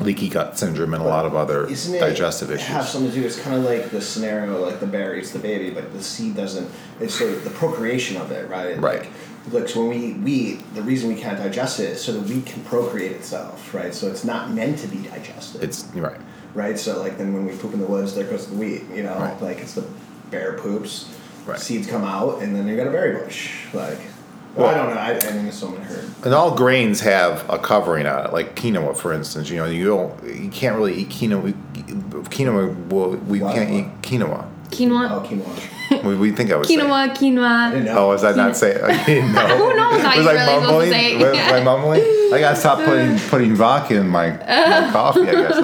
leaky 0.00 0.28
gut 0.28 0.56
syndrome 0.56 0.94
and 0.94 1.02
a 1.02 1.06
lot 1.06 1.26
of 1.26 1.34
other 1.34 1.66
Isn't 1.66 1.94
it 1.94 1.98
digestive 1.98 2.50
have 2.60 2.86
something 2.86 3.10
to 3.10 3.20
do? 3.20 3.26
It's 3.26 3.38
kind 3.38 3.56
of 3.56 3.64
like 3.64 3.90
the 3.90 4.00
scenario, 4.00 4.64
like 4.64 4.80
the 4.80 4.86
bear 4.86 5.16
eats 5.16 5.32
the 5.32 5.38
baby, 5.38 5.70
but 5.70 5.92
the 5.92 6.02
seed 6.02 6.36
doesn't. 6.36 6.70
It's 7.00 7.14
sort 7.14 7.32
of 7.32 7.44
the 7.44 7.50
procreation 7.50 8.16
of 8.16 8.30
it, 8.30 8.48
right? 8.48 8.78
Right. 8.78 9.00
Like, 9.00 9.10
like 9.52 9.68
so 9.68 9.80
when 9.86 9.90
we 9.90 10.12
we 10.14 10.54
the 10.74 10.82
reason 10.82 11.08
we 11.08 11.20
can't 11.20 11.38
digest 11.38 11.80
it 11.80 11.90
is 11.90 12.00
so 12.04 12.12
that 12.12 12.22
we 12.28 12.42
can 12.42 12.62
procreate 12.64 13.12
itself, 13.12 13.72
right? 13.74 13.94
So 13.94 14.08
it's 14.08 14.24
not 14.24 14.50
meant 14.52 14.78
to 14.80 14.88
be 14.88 14.98
digested. 14.98 15.62
It's 15.62 15.84
right. 15.94 16.20
right. 16.54 16.78
So 16.78 17.00
like 17.00 17.18
then 17.18 17.32
when 17.34 17.46
we 17.46 17.56
poop 17.56 17.72
in 17.74 17.80
the 17.80 17.86
woods, 17.86 18.14
there 18.14 18.24
goes 18.24 18.46
the 18.46 18.56
wheat. 18.56 18.82
You 18.94 19.02
know, 19.04 19.14
Right. 19.18 19.40
like 19.42 19.58
it's 19.58 19.74
the 19.74 19.84
bear 20.30 20.54
poops, 20.54 21.08
Right. 21.46 21.58
seeds 21.58 21.86
come 21.86 22.04
out, 22.04 22.42
and 22.42 22.54
then 22.54 22.68
you 22.68 22.76
got 22.76 22.86
a 22.86 22.90
berry 22.90 23.16
bush. 23.24 23.52
Like, 23.72 23.98
well, 24.54 24.66
I 24.68 24.74
don't 24.74 24.94
know. 24.94 25.00
I, 25.00 25.18
I 25.18 25.32
mean, 25.42 25.52
someone 25.52 25.82
heard. 25.82 26.04
And 26.24 26.34
all 26.34 26.54
grains 26.56 27.00
have 27.00 27.48
a 27.48 27.58
covering 27.58 28.06
on 28.06 28.26
it, 28.26 28.32
like 28.32 28.54
quinoa, 28.56 28.96
for 28.96 29.12
instance. 29.12 29.48
You 29.50 29.58
know, 29.58 29.66
you 29.66 29.86
don't, 29.86 30.24
you 30.24 30.50
can't 30.50 30.76
really 30.76 30.94
eat 30.94 31.08
quinoa. 31.10 31.52
Quinoa, 32.28 32.74
well, 32.88 33.10
we 33.10 33.40
What? 33.40 33.54
can't 33.54 33.70
eat 33.70 33.86
quinoa. 34.02 34.46
quinoa, 34.70 35.10
Oh, 35.10 35.20
quinoa. 35.26 35.77
We, 36.04 36.16
we 36.16 36.30
think 36.32 36.50
I 36.52 36.56
was 36.56 36.68
saying- 36.68 36.80
quinoa, 36.80 36.92
I 36.92 37.08
quinoa. 37.08 37.70
didn't 37.72 37.84
know. 37.86 37.98
Oh, 37.98 38.08
was 38.08 38.24
I 38.24 38.32
not 38.34 38.56
saying? 38.56 38.82
I 38.84 39.04
didn't 39.04 39.32
know. 39.32 39.46
Who 39.58 39.74
knows 39.76 40.02
how 40.02 40.16
was 40.18 40.26
I 40.26 40.32
really 40.32 40.60
mumbling? 40.66 40.90
say 40.90 41.12
it? 41.12 41.16
Was, 41.16 41.24
was 41.26 41.36
Yeah. 41.36 41.50
I 41.54 41.62
mumbling? 41.64 42.00
I 42.32 42.36
gotta 42.40 42.56
stop 42.56 42.78
putting 42.84 43.18
putting 43.30 43.54
vodka 43.54 43.94
in 43.96 44.08
my, 44.08 44.30
my 44.30 44.88
coffee. 44.92 45.22
I 45.22 45.32
guess. 45.32 45.56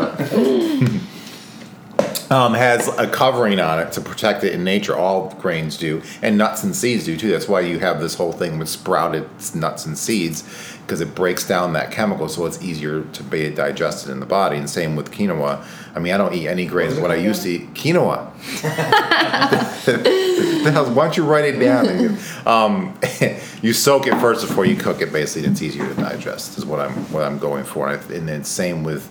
um, 2.30 2.54
has 2.54 2.88
a 2.98 3.06
covering 3.06 3.60
on 3.60 3.78
it 3.80 3.92
to 3.92 4.00
protect 4.00 4.44
it 4.44 4.54
in 4.54 4.64
nature. 4.64 4.96
All 4.96 5.28
grains 5.40 5.76
do, 5.76 6.02
and 6.22 6.38
nuts 6.38 6.64
and 6.64 6.74
seeds 6.74 7.04
do 7.04 7.16
too. 7.16 7.30
That's 7.30 7.48
why 7.48 7.60
you 7.60 7.78
have 7.80 8.00
this 8.00 8.14
whole 8.14 8.32
thing 8.32 8.58
with 8.58 8.68
sprouted 8.68 9.28
nuts 9.54 9.84
and 9.86 9.96
seeds, 9.96 10.42
because 10.86 11.00
it 11.00 11.14
breaks 11.14 11.48
down 11.48 11.72
that 11.72 11.90
chemical, 11.90 12.28
so 12.28 12.44
it's 12.44 12.62
easier 12.62 13.02
to 13.02 13.22
be 13.22 13.48
digested 13.50 14.10
in 14.10 14.20
the 14.20 14.26
body. 14.26 14.58
And 14.58 14.68
same 14.68 14.96
with 14.96 15.10
quinoa. 15.10 15.64
I 15.94 15.98
mean, 15.98 16.12
I 16.12 16.18
don't 16.18 16.34
eat 16.34 16.46
any 16.46 16.66
grains. 16.66 17.00
What 17.00 17.10
I 17.10 17.16
used 17.16 17.42
to 17.44 17.48
eat 17.48 17.72
quinoa. 17.72 18.30
why 20.94 21.04
don't 21.04 21.16
you 21.16 21.24
write 21.24 21.46
it 21.46 21.58
down? 21.58 21.98
You, 21.98 22.16
um, 22.46 22.98
you 23.62 23.72
soak 23.72 24.06
it 24.06 24.14
first 24.20 24.46
before 24.46 24.66
you 24.66 24.76
cook 24.76 25.00
it. 25.00 25.10
Basically, 25.10 25.48
it's 25.48 25.62
easier 25.62 25.88
to 25.88 25.94
digest. 25.94 26.58
Is 26.58 26.66
what 26.66 26.80
I'm 26.80 26.92
what 27.12 27.24
I'm 27.24 27.38
going 27.38 27.64
for. 27.64 27.88
And 27.88 28.28
then 28.28 28.44
same 28.44 28.84
with 28.84 29.10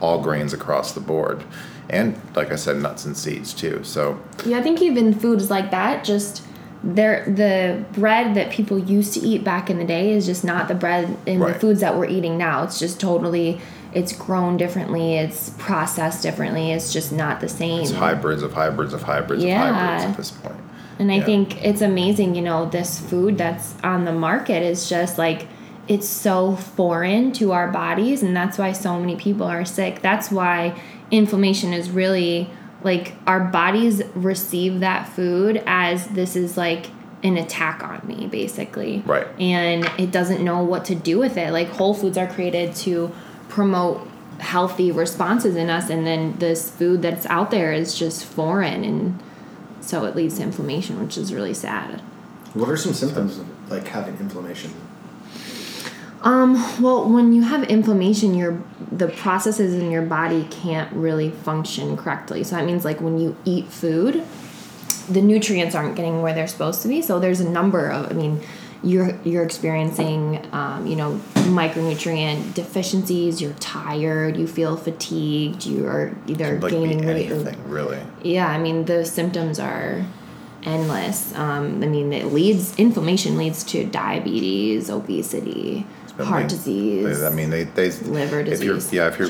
all 0.00 0.22
grains 0.22 0.54
across 0.54 0.92
the 0.92 1.00
board, 1.00 1.44
and 1.90 2.18
like 2.34 2.50
I 2.50 2.56
said, 2.56 2.78
nuts 2.78 3.04
and 3.04 3.16
seeds 3.16 3.52
too. 3.52 3.84
So 3.84 4.18
Yeah, 4.46 4.58
I 4.58 4.62
think 4.62 4.80
even 4.80 5.12
foods 5.12 5.50
like 5.50 5.70
that, 5.70 6.04
just 6.04 6.42
there 6.84 7.24
the 7.26 7.84
bread 7.98 8.34
that 8.34 8.50
people 8.50 8.78
used 8.78 9.14
to 9.14 9.20
eat 9.20 9.42
back 9.42 9.70
in 9.70 9.78
the 9.78 9.84
day 9.84 10.12
is 10.12 10.26
just 10.26 10.44
not 10.44 10.68
the 10.68 10.74
bread 10.74 11.16
and 11.26 11.40
Right. 11.40 11.54
the 11.54 11.58
foods 11.58 11.80
that 11.80 11.96
we're 11.96 12.06
eating 12.06 12.36
now. 12.36 12.62
It's 12.64 12.78
just 12.78 13.00
totally 13.00 13.60
it's 13.92 14.12
grown 14.12 14.56
differently, 14.56 15.16
it's 15.16 15.50
processed 15.50 16.20
differently, 16.22 16.72
it's 16.72 16.92
just 16.92 17.12
not 17.12 17.40
the 17.40 17.48
same. 17.48 17.80
it's 17.82 17.92
hybrids 17.92 18.42
of 18.42 18.52
hybrids 18.52 18.92
of 18.92 19.02
hybrids 19.04 19.42
Yeah. 19.44 19.68
of 19.70 19.74
hybrids 19.76 20.04
at 20.10 20.16
this 20.16 20.30
point. 20.32 20.56
And 20.98 21.10
I 21.10 21.16
Yeah. 21.16 21.24
think 21.24 21.64
it's 21.64 21.80
amazing, 21.80 22.34
you 22.34 22.42
know, 22.42 22.66
this 22.66 22.98
food 22.98 23.38
that's 23.38 23.74
on 23.82 24.04
the 24.04 24.12
market 24.12 24.62
is 24.62 24.88
just 24.88 25.16
like 25.16 25.46
it's 25.86 26.08
so 26.08 26.52
foreign 26.56 27.30
to 27.32 27.52
our 27.52 27.68
bodies 27.68 28.22
and 28.22 28.34
that's 28.36 28.56
why 28.58 28.72
so 28.72 28.98
many 28.98 29.16
people 29.16 29.46
are 29.46 29.64
sick. 29.64 30.00
That's 30.02 30.30
why 30.30 30.74
inflammation 31.10 31.72
is 31.72 31.90
really 31.90 32.50
like 32.84 33.14
our 33.26 33.40
bodies 33.40 34.02
receive 34.14 34.80
that 34.80 35.08
food 35.08 35.62
as 35.66 36.06
this 36.08 36.36
is 36.36 36.56
like 36.56 36.86
an 37.22 37.38
attack 37.38 37.82
on 37.82 38.06
me 38.06 38.26
basically. 38.26 39.02
Right. 39.06 39.26
And 39.40 39.90
it 39.98 40.10
doesn't 40.10 40.44
know 40.44 40.62
what 40.62 40.84
to 40.86 40.94
do 40.94 41.18
with 41.18 41.36
it. 41.36 41.52
Like 41.52 41.68
whole 41.68 41.94
foods 41.94 42.18
are 42.18 42.26
created 42.26 42.74
to 42.76 43.12
promote 43.48 44.06
healthy 44.40 44.92
responses 44.92 45.56
in 45.56 45.70
us 45.70 45.88
and 45.88 46.06
then 46.06 46.36
this 46.38 46.70
food 46.70 47.02
that's 47.02 47.24
out 47.26 47.50
there 47.50 47.72
is 47.72 47.96
just 47.96 48.24
foreign 48.24 48.84
and 48.84 49.22
so 49.80 50.04
it 50.04 50.16
leads 50.16 50.38
to 50.38 50.42
inflammation 50.42 51.00
which 51.00 51.16
is 51.16 51.32
really 51.32 51.54
sad 51.54 52.00
What 52.52 52.68
are 52.68 52.76
some 52.76 52.92
symptoms 52.94 53.38
of 53.38 53.70
like 53.70 53.86
having 53.86 54.16
inflammation? 54.18 54.72
Um, 56.24 56.54
well 56.82 57.08
when 57.08 57.32
you 57.32 57.42
have 57.42 57.62
inflammation 57.64 58.34
your 58.34 58.62
the 58.90 59.08
processes 59.08 59.74
in 59.74 59.90
your 59.90 60.02
body 60.02 60.46
can't 60.50 60.92
really 60.92 61.30
function 61.30 61.96
correctly. 61.96 62.42
So 62.44 62.56
that 62.56 62.64
means 62.64 62.84
like 62.84 63.00
when 63.00 63.18
you 63.18 63.36
eat 63.44 63.68
food 63.68 64.24
the 65.08 65.20
nutrients 65.20 65.74
aren't 65.74 65.96
getting 65.96 66.22
where 66.22 66.32
they're 66.32 66.46
supposed 66.46 66.80
to 66.80 66.88
be. 66.88 67.02
So 67.02 67.20
there's 67.20 67.40
a 67.40 67.48
number 67.48 67.90
of 67.90 68.10
i 68.10 68.14
mean 68.14 68.40
you're 68.84 69.18
you're 69.24 69.42
experiencing 69.42 70.46
um, 70.52 70.86
you 70.86 70.94
know 70.94 71.20
micronutrient 71.34 72.54
deficiencies 72.54 73.40
you're 73.40 73.54
tired 73.54 74.36
you 74.36 74.46
feel 74.46 74.76
fatigued 74.76 75.64
you 75.64 75.86
are 75.86 76.14
either 76.26 76.58
like 76.60 76.70
gaining 76.70 77.04
weight 77.04 77.32
or 77.32 77.52
really. 77.66 77.98
yeah 78.22 78.46
i 78.46 78.58
mean 78.58 78.84
the 78.84 79.04
symptoms 79.04 79.58
are 79.58 80.04
endless. 80.64 81.34
Um, 81.34 81.82
i 81.82 81.86
mean 81.86 82.12
it 82.12 82.26
leads 82.26 82.76
inflammation 82.76 83.36
leads 83.38 83.64
to 83.64 83.84
diabetes 83.86 84.90
obesity 84.90 85.86
But 86.16 86.26
heart 86.26 86.42
they- 86.44 86.48
disease 86.48 87.22
I 87.22 87.30
mean, 87.30 87.50
they, 87.50 87.64
they 87.64 87.90
liver 87.90 88.40
If 88.40 88.62
you're, 88.62 88.74
disease. 88.76 88.92
yeah, 88.92 89.08
if 89.08 89.18
you're, 89.18 89.28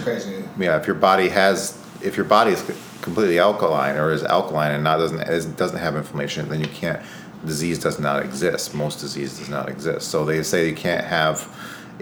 yeah, 0.59 0.76
if 0.79 0.87
your 0.87 0.97
body 0.97 1.29
has, 1.31 1.79
if 2.03 2.17
your 2.17 2.26
body 2.26 2.53
is 2.53 2.62
completely 3.00 3.38
alkaline 3.38 3.97
or 3.97 4.12
is 4.12 4.23
alkaline 4.23 4.73
and 4.73 4.85
not 4.85 4.99
doesn't 4.99 5.21
is, 5.23 5.47
doesn't 5.47 5.79
have 5.79 5.97
inflammation, 5.97 6.49
then 6.49 6.61
you 6.61 6.69
can't. 6.69 7.00
Disease 7.47 7.79
does 7.79 7.99
not 7.99 8.23
exist. 8.25 8.75
Most 8.75 9.00
disease 9.00 9.38
does 9.38 9.49
not 9.50 9.69
exist. 9.69 10.09
So 10.09 10.25
they 10.25 10.43
say 10.43 10.69
you 10.69 10.75
can't 10.75 11.05
have 11.05 11.47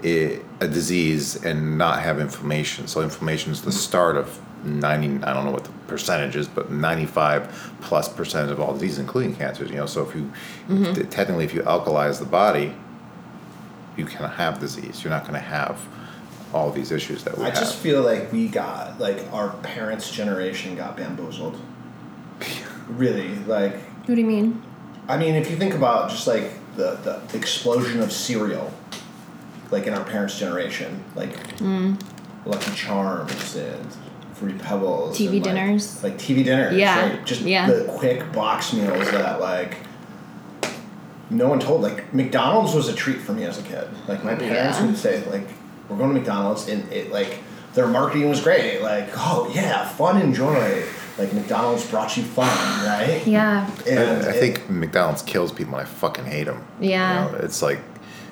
a, 0.03 0.39
a 0.61 0.67
disease 0.67 1.43
and 1.43 1.77
not 1.77 2.01
have 2.01 2.19
inflammation. 2.19 2.87
So 2.87 3.01
inflammation 3.01 3.51
is 3.51 3.61
the 3.61 3.71
start 3.71 4.15
of 4.15 4.39
ninety. 4.65 5.21
I 5.23 5.33
don't 5.33 5.43
know 5.45 5.51
what 5.51 5.65
the 5.65 5.71
percentage 5.87 6.35
is, 6.37 6.47
but 6.47 6.71
ninety-five 6.71 7.73
plus 7.81 8.07
percent 8.07 8.51
of 8.51 8.61
all 8.61 8.73
diseases, 8.73 8.99
including 8.99 9.35
cancers. 9.35 9.69
You 9.69 9.77
know, 9.77 9.85
so 9.85 10.07
if 10.07 10.15
you 10.15 10.31
Mm-hmm. 10.69 11.09
technically 11.09 11.43
if 11.43 11.53
you 11.53 11.61
alkalize 11.63 12.19
the 12.19 12.25
body, 12.25 12.73
you 13.97 14.05
can 14.05 14.29
have 14.29 14.59
disease. 14.59 15.03
You're 15.03 15.11
not 15.11 15.23
going 15.23 15.33
to 15.35 15.39
have 15.39 15.79
all 16.53 16.71
these 16.71 16.91
issues 16.91 17.23
that 17.23 17.37
we 17.37 17.43
have. 17.43 17.53
I 17.53 17.55
have. 17.55 17.63
just 17.67 17.77
feel 17.79 18.01
like 18.03 18.31
we 18.31 18.47
got 18.47 18.99
like 18.99 19.19
our 19.33 19.49
parents' 19.57 20.11
generation 20.11 20.75
got 20.75 20.95
bamboozled. 20.97 21.59
really, 22.87 23.35
like 23.45 23.75
what 24.05 24.15
do 24.15 24.21
you 24.21 24.27
mean 24.27 24.61
I 25.07 25.17
mean, 25.17 25.35
if 25.35 25.51
you 25.51 25.57
think 25.57 25.73
about 25.73 26.09
just 26.11 26.27
like 26.27 26.51
the, 26.77 26.95
the 27.03 27.37
explosion 27.37 28.01
of 28.01 28.11
cereal, 28.11 28.73
like 29.69 29.85
in 29.85 29.93
our 29.93 30.03
parents' 30.03 30.39
generation, 30.39 31.03
like 31.15 31.35
Mm. 31.57 32.01
Lucky 32.45 32.71
Charms 32.73 33.55
and 33.55 33.97
Fruity 34.33 34.57
Pebbles, 34.59 35.17
TV 35.17 35.25
and, 35.27 35.33
like- 35.35 35.43
dinners. 35.43 36.03
like, 36.03 36.17
TV 36.17 36.43
dinners, 36.43 36.73
Yeah, 36.75 37.01
like, 37.01 37.25
just 37.25 37.41
yeah. 37.41 37.67
the 37.67 37.85
quick 37.97 38.31
box 38.31 38.71
meals 38.73 39.11
that 39.11 39.39
like 39.41 39.77
no 41.33 41.47
one 41.49 41.59
told. 41.59 41.81
Like 41.81 42.13
McDonald's 42.13 42.73
was 42.73 42.87
a 42.87 42.93
treat 42.93 43.17
for 43.19 43.33
me 43.33 43.43
as 43.43 43.59
a 43.59 43.63
kid. 43.63 43.87
Like 44.07 44.23
my 44.23 44.35
parents 44.35 44.79
Yeah. 44.79 44.85
would 44.85 44.97
say, 44.97 45.25
like 45.29 45.47
we're 45.89 45.97
going 45.97 46.09
to 46.13 46.15
McDonald's, 46.19 46.67
and 46.69 46.91
it 46.91 47.11
like 47.11 47.39
their 47.73 47.87
marketing 47.87 48.29
was 48.29 48.41
great. 48.41 48.81
Like 48.81 49.09
oh 49.15 49.51
yeah, 49.53 49.87
fun 49.87 50.21
and 50.21 50.33
joy. 50.33 50.83
Like 51.17 51.31
McDonald's 51.33 51.87
brought 51.89 52.17
you 52.17 52.23
fun, 52.23 52.47
right? 52.85 53.21
yeah 53.27 53.69
And 53.87 53.99
I, 53.99 54.29
I 54.29 54.33
it- 54.33 54.39
think 54.39 54.69
McDonald's 54.69 55.21
kills 55.21 55.51
people, 55.51 55.75
and 55.77 55.83
I 55.83 55.85
fucking 55.89 56.25
hate 56.25 56.45
them. 56.45 56.65
Yeah. 56.79 57.25
you 57.27 57.31
know, 57.33 57.37
it's 57.39 57.61
like 57.61 57.79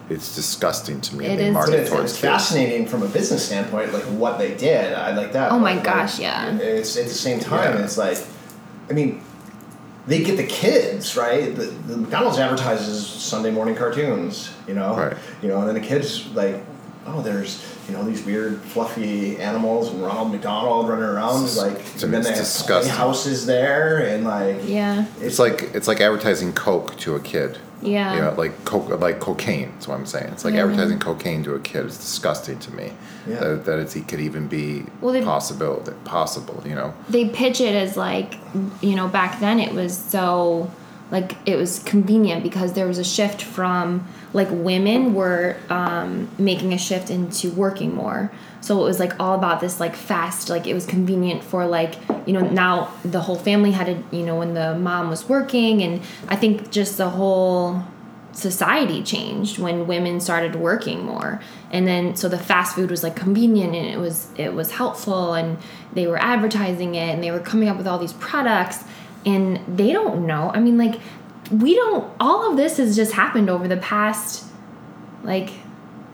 it's 0.10 0.36
disgusting 0.36 1.00
to 1.02 1.16
me. 1.16 1.26
It 1.26 1.38
they 1.38 1.48
is 1.48 1.54
market 1.54 1.72
But 1.72 1.80
it's, 1.82 1.90
towards 1.90 2.12
it's 2.12 2.20
fascinating 2.20 2.86
from 2.88 3.04
a 3.04 3.08
business 3.08 3.46
standpoint, 3.46 3.94
like 3.94 4.04
what 4.04 4.40
they 4.40 4.56
did. 4.56 4.94
I 4.94 5.12
like 5.16 5.32
that. 5.34 5.52
Oh 5.52 5.60
my 5.60 5.76
Like, 5.76 5.84
gosh, 5.84 6.20
yeah. 6.20 6.58
It's 6.58 6.98
at 6.98 7.06
the 7.06 7.14
same 7.14 7.40
time. 7.40 7.76
Yeah. 7.78 7.84
It's 7.86 7.98
like, 7.98 8.18
I 8.90 8.94
mean, 8.94 9.22
they 10.08 10.24
get 10.24 10.38
the 10.38 10.46
kids 10.48 11.16
right. 11.16 11.56
The, 11.56 11.66
the 11.66 11.98
McDonald's 11.98 12.38
advertises 12.40 13.06
Sunday 13.08 13.52
morning 13.52 13.76
cartoons, 13.76 14.52
you 14.68 14.74
know, 14.74 14.96
Right. 14.96 15.18
you 15.42 15.48
know, 15.50 15.60
and 15.60 15.68
then 15.68 15.76
the 15.76 15.88
kids 15.88 16.28
like, 16.34 16.64
oh, 17.06 17.22
there's 17.22 17.64
you 17.90 17.96
know 17.98 18.04
these 18.04 18.24
weird 18.24 18.62
fluffy 18.62 19.38
animals 19.38 19.90
and 19.90 20.02
Ronald 20.04 20.32
McDonald 20.32 20.88
running 20.88 21.04
around, 21.04 21.44
It's- 21.44 21.58
like, 21.58 21.74
it's- 21.74 22.04
and 22.04 22.14
then 22.14 22.20
it's 22.22 22.30
they 22.30 22.36
have 22.36 22.44
disgusting. 22.44 22.94
houses 22.94 23.46
there, 23.46 23.98
and 24.00 24.24
like, 24.24 24.58
yeah 24.66 25.06
It's 25.20 25.40
like 25.40 25.72
it's 25.74 25.88
like 25.88 26.00
advertising 26.02 26.54
Coke 26.54 26.96
to 26.98 27.16
a 27.16 27.20
kid. 27.20 27.58
Yeah. 27.82 28.16
You 28.16 28.22
know, 28.22 28.34
like 28.34 28.64
coke, 28.66 28.90
like 29.00 29.20
cocaine. 29.20 29.72
That's 29.74 29.88
what 29.88 29.96
I'm 29.96 30.06
saying. 30.06 30.34
It's 30.34 30.46
like 30.46 30.54
Yeah. 30.54 30.64
advertising 30.64 31.00
cocaine 31.00 31.44
to 31.46 31.56
a 31.56 31.60
kid. 31.60 31.86
is 31.88 31.98
disgusting 31.98 32.60
to 32.60 32.74
me. 32.74 32.92
Yeah. 33.28 33.40
That, 33.40 33.66
that 33.66 33.80
it's, 33.80 33.96
it 33.96 34.08
could 34.08 34.20
even 34.20 34.48
be 34.48 34.86
Well, 35.02 35.14
they- 35.14 35.24
possible. 35.24 35.84
Possible. 36.06 36.62
You 36.66 36.76
know. 36.76 36.94
they 37.10 37.30
pitch 37.30 37.60
it 37.62 37.76
as 37.76 37.98
like 37.98 38.36
you 38.82 38.96
know 38.96 39.08
back 39.08 39.40
then 39.40 39.60
it 39.60 39.74
was 39.74 39.98
so 39.98 40.70
like 41.12 41.36
it 41.46 41.56
was 41.58 41.80
convenient 41.80 42.44
because 42.44 42.74
there 42.74 42.88
was 42.88 42.98
a 42.98 43.04
shift 43.04 43.42
from 43.42 44.08
like 44.34 44.48
women 44.52 45.14
were 45.14 45.58
um, 45.70 46.30
making 46.38 46.74
a 46.74 46.78
shift 46.78 47.10
into 47.10 47.52
working 47.52 47.94
more 47.96 48.32
so 48.62 48.80
it 48.80 48.84
was 48.84 49.00
like 49.00 49.20
all 49.20 49.36
about 49.36 49.60
this 49.60 49.80
like 49.80 49.96
fast 49.96 50.50
like 50.50 50.68
it 50.68 50.74
was 50.74 50.86
convenient 50.86 51.44
for 51.44 51.66
like 51.66 51.96
you 52.26 52.34
know 52.34 52.42
now 52.42 52.94
the 53.04 53.22
whole 53.22 53.36
family 53.36 53.72
had 53.72 53.88
to 53.88 54.16
you 54.16 54.24
know 54.24 54.38
when 54.38 54.54
the 54.54 54.76
mom 54.76 55.10
was 55.10 55.28
working 55.28 55.82
and 55.82 56.02
i 56.30 56.36
think 56.36 56.72
just 56.72 56.98
the 56.98 57.10
whole 57.10 57.84
society 58.34 59.04
changed 59.04 59.60
when 59.60 59.88
women 59.88 60.20
started 60.20 60.56
working 60.56 61.04
more. 61.04 61.42
And 61.70 61.88
then 61.88 62.16
so 62.16 62.30
the 62.30 62.38
fast 62.38 62.76
food 62.76 62.90
was 62.90 63.04
like 63.04 63.16
convenient 63.16 63.76
and 63.76 63.88
it 63.88 63.98
was 63.98 64.28
it 64.38 64.54
was 64.54 64.72
helpful 64.72 65.34
and 65.34 65.58
they 65.94 66.08
were 66.08 66.18
advertising 66.18 66.96
it 66.96 67.10
and 67.10 67.24
they 67.24 67.32
were 67.32 67.40
coming 67.40 67.68
up 67.68 67.78
with 67.78 67.88
all 67.88 67.98
these 67.98 68.14
products 68.14 68.84
and 69.26 69.60
they 69.68 69.92
don't 69.92 70.26
know. 70.26 70.52
I 70.54 70.60
mean 70.60 70.78
like 70.78 71.00
we 71.52 71.76
don't 71.76 72.12
all 72.20 72.50
of 72.50 72.58
this 72.58 72.78
has 72.78 72.96
just 72.96 73.14
happened 73.14 73.50
over 73.50 73.68
the 73.68 73.78
past 73.78 74.46
like 75.24 75.52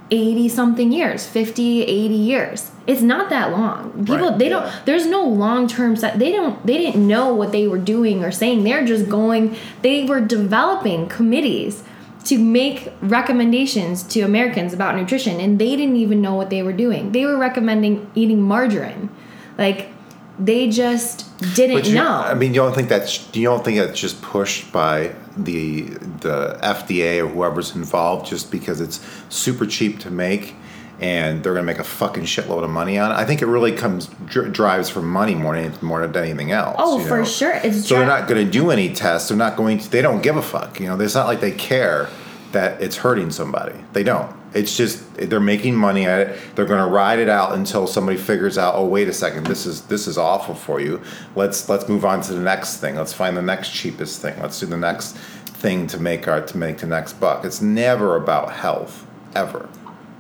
80 0.10 0.50
something 0.50 0.92
years 0.92 1.26
50 1.28 1.84
80 1.84 2.14
years. 2.14 2.72
It's 2.86 3.02
not 3.02 3.30
that 3.30 3.52
long. 3.52 3.92
People 4.06 4.30
Right, 4.30 4.40
they 4.40 4.50
yeah. 4.50 4.62
don't 4.62 4.86
there's 4.86 5.06
no 5.06 5.24
long-term 5.24 5.96
set 5.96 6.20
they 6.20 6.32
don't 6.32 6.66
they 6.66 6.78
didn't 6.78 7.06
know 7.06 7.34
what 7.34 7.52
they 7.52 7.68
were 7.68 7.78
doing 7.78 8.24
or 8.24 8.32
saying. 8.32 8.64
They're 8.64 8.86
just 8.86 9.10
going 9.10 9.56
they 9.82 10.06
were 10.06 10.22
developing 10.22 11.08
committees 11.08 11.84
to 12.26 12.38
make 12.38 12.92
recommendations 13.02 14.04
to 14.04 14.20
americans 14.22 14.74
about 14.74 14.96
nutrition 14.98 15.40
and 15.40 15.60
they 15.60 15.78
didn't 15.78 15.96
even 15.96 16.22
know 16.22 16.36
what 16.36 16.50
they 16.50 16.64
were 16.64 16.74
doing. 16.74 17.12
They 17.12 17.26
were 17.26 17.38
recommending 17.38 18.10
eating 18.16 18.42
margarine. 18.42 19.10
Like 19.58 19.90
they 20.40 20.70
just 20.70 21.26
didn't 21.56 21.78
But 21.78 21.88
you, 21.88 21.96
know 21.96 22.08
I 22.08 22.34
mean, 22.34 22.54
you 22.54 22.62
don't 22.62 22.74
think 22.74 22.90
that's 22.90 23.36
you 23.36 23.44
don't 23.44 23.64
think 23.64 23.80
that's 23.80 24.00
just 24.00 24.22
pushed 24.22 24.72
by 24.72 25.16
the 25.36 25.84
the 26.22 26.60
FDA 26.62 27.24
or 27.24 27.28
whoever's 27.28 27.76
involved 27.76 28.28
just 28.28 28.52
because 28.52 28.82
it's 28.82 29.00
super 29.30 29.66
cheap 29.66 30.00
to 30.00 30.12
make 30.12 30.56
and 31.00 31.44
they're 31.44 31.54
gonna 31.54 31.66
make 31.66 31.80
a 31.80 31.84
fucking 31.84 32.24
shitload 32.24 32.64
of 32.64 32.70
money 32.70 32.98
on 32.98 33.12
it. 33.12 33.16
I 33.16 33.26
think 33.26 33.42
it 33.42 33.46
really 33.46 33.72
comes 33.72 34.08
dri- 34.26 34.50
drives 34.50 34.90
for 34.90 35.02
money 35.02 35.36
more 35.36 35.60
than 35.60 35.74
more 35.82 36.06
than 36.06 36.24
anything 36.24 36.52
else. 36.52 36.76
Oh, 36.80 37.00
for 37.00 37.20
know? 37.20 37.26
sure. 37.26 37.54
It's 37.64 37.88
so 37.88 37.96
they're 37.96 38.06
not 38.06 38.28
gonna 38.28 38.46
do 38.46 38.72
any 38.72 38.94
tests. 38.94 39.30
They're 39.30 39.38
not 39.38 39.58
going 39.58 39.80
to. 39.80 39.90
They 39.90 40.02
don't 40.02 40.22
give 40.22 40.38
a 40.38 40.42
fuck. 40.42 40.80
You 40.80 40.88
know, 40.88 41.00
it's 41.00 41.16
not 41.16 41.28
like 41.28 41.40
they 41.40 41.52
care 41.52 42.10
that 42.52 42.82
it's 42.82 42.98
hurting 42.98 43.32
somebody. 43.32 43.76
They 43.94 44.04
don't. 44.04 44.36
It's 44.54 44.76
just 44.78 45.16
they're 45.16 45.40
making 45.40 45.76
money 45.76 46.06
at 46.06 46.22
it. 46.22 46.40
They're 46.56 46.66
going 46.66 46.84
to 46.84 46.90
ride 46.90 47.20
it 47.20 47.30
out 47.30 47.54
until 47.54 47.86
somebody 47.86 48.18
figures 48.18 48.58
out, 48.58 48.76
oh 48.76 48.86
wait 48.86 49.08
a 49.08 49.14
second, 49.14 49.46
this 49.46 49.66
is 49.66 49.82
this 49.84 50.08
is 50.08 50.18
awful 50.18 50.56
for 50.56 50.80
you. 50.80 51.02
Let's 51.36 51.68
let's 51.70 51.88
move 51.90 52.06
on 52.06 52.22
to 52.22 52.34
the 52.34 52.42
next 52.42 52.78
thing. 52.78 52.96
Let's 52.96 53.14
find 53.14 53.36
the 53.36 53.42
next 53.42 53.72
cheapest 53.72 54.22
thing. 54.22 54.40
Let's 54.42 54.60
do 54.60 54.66
the 54.66 54.78
next 54.78 55.16
thing 55.58 55.88
to 55.88 56.00
make 56.00 56.28
our 56.28 56.42
to 56.42 56.58
make 56.58 56.78
the 56.78 56.88
next 56.88 57.14
buck. 57.14 57.44
It's 57.44 57.62
never 57.62 58.16
about 58.16 58.54
health 58.54 59.06
ever. 59.36 59.70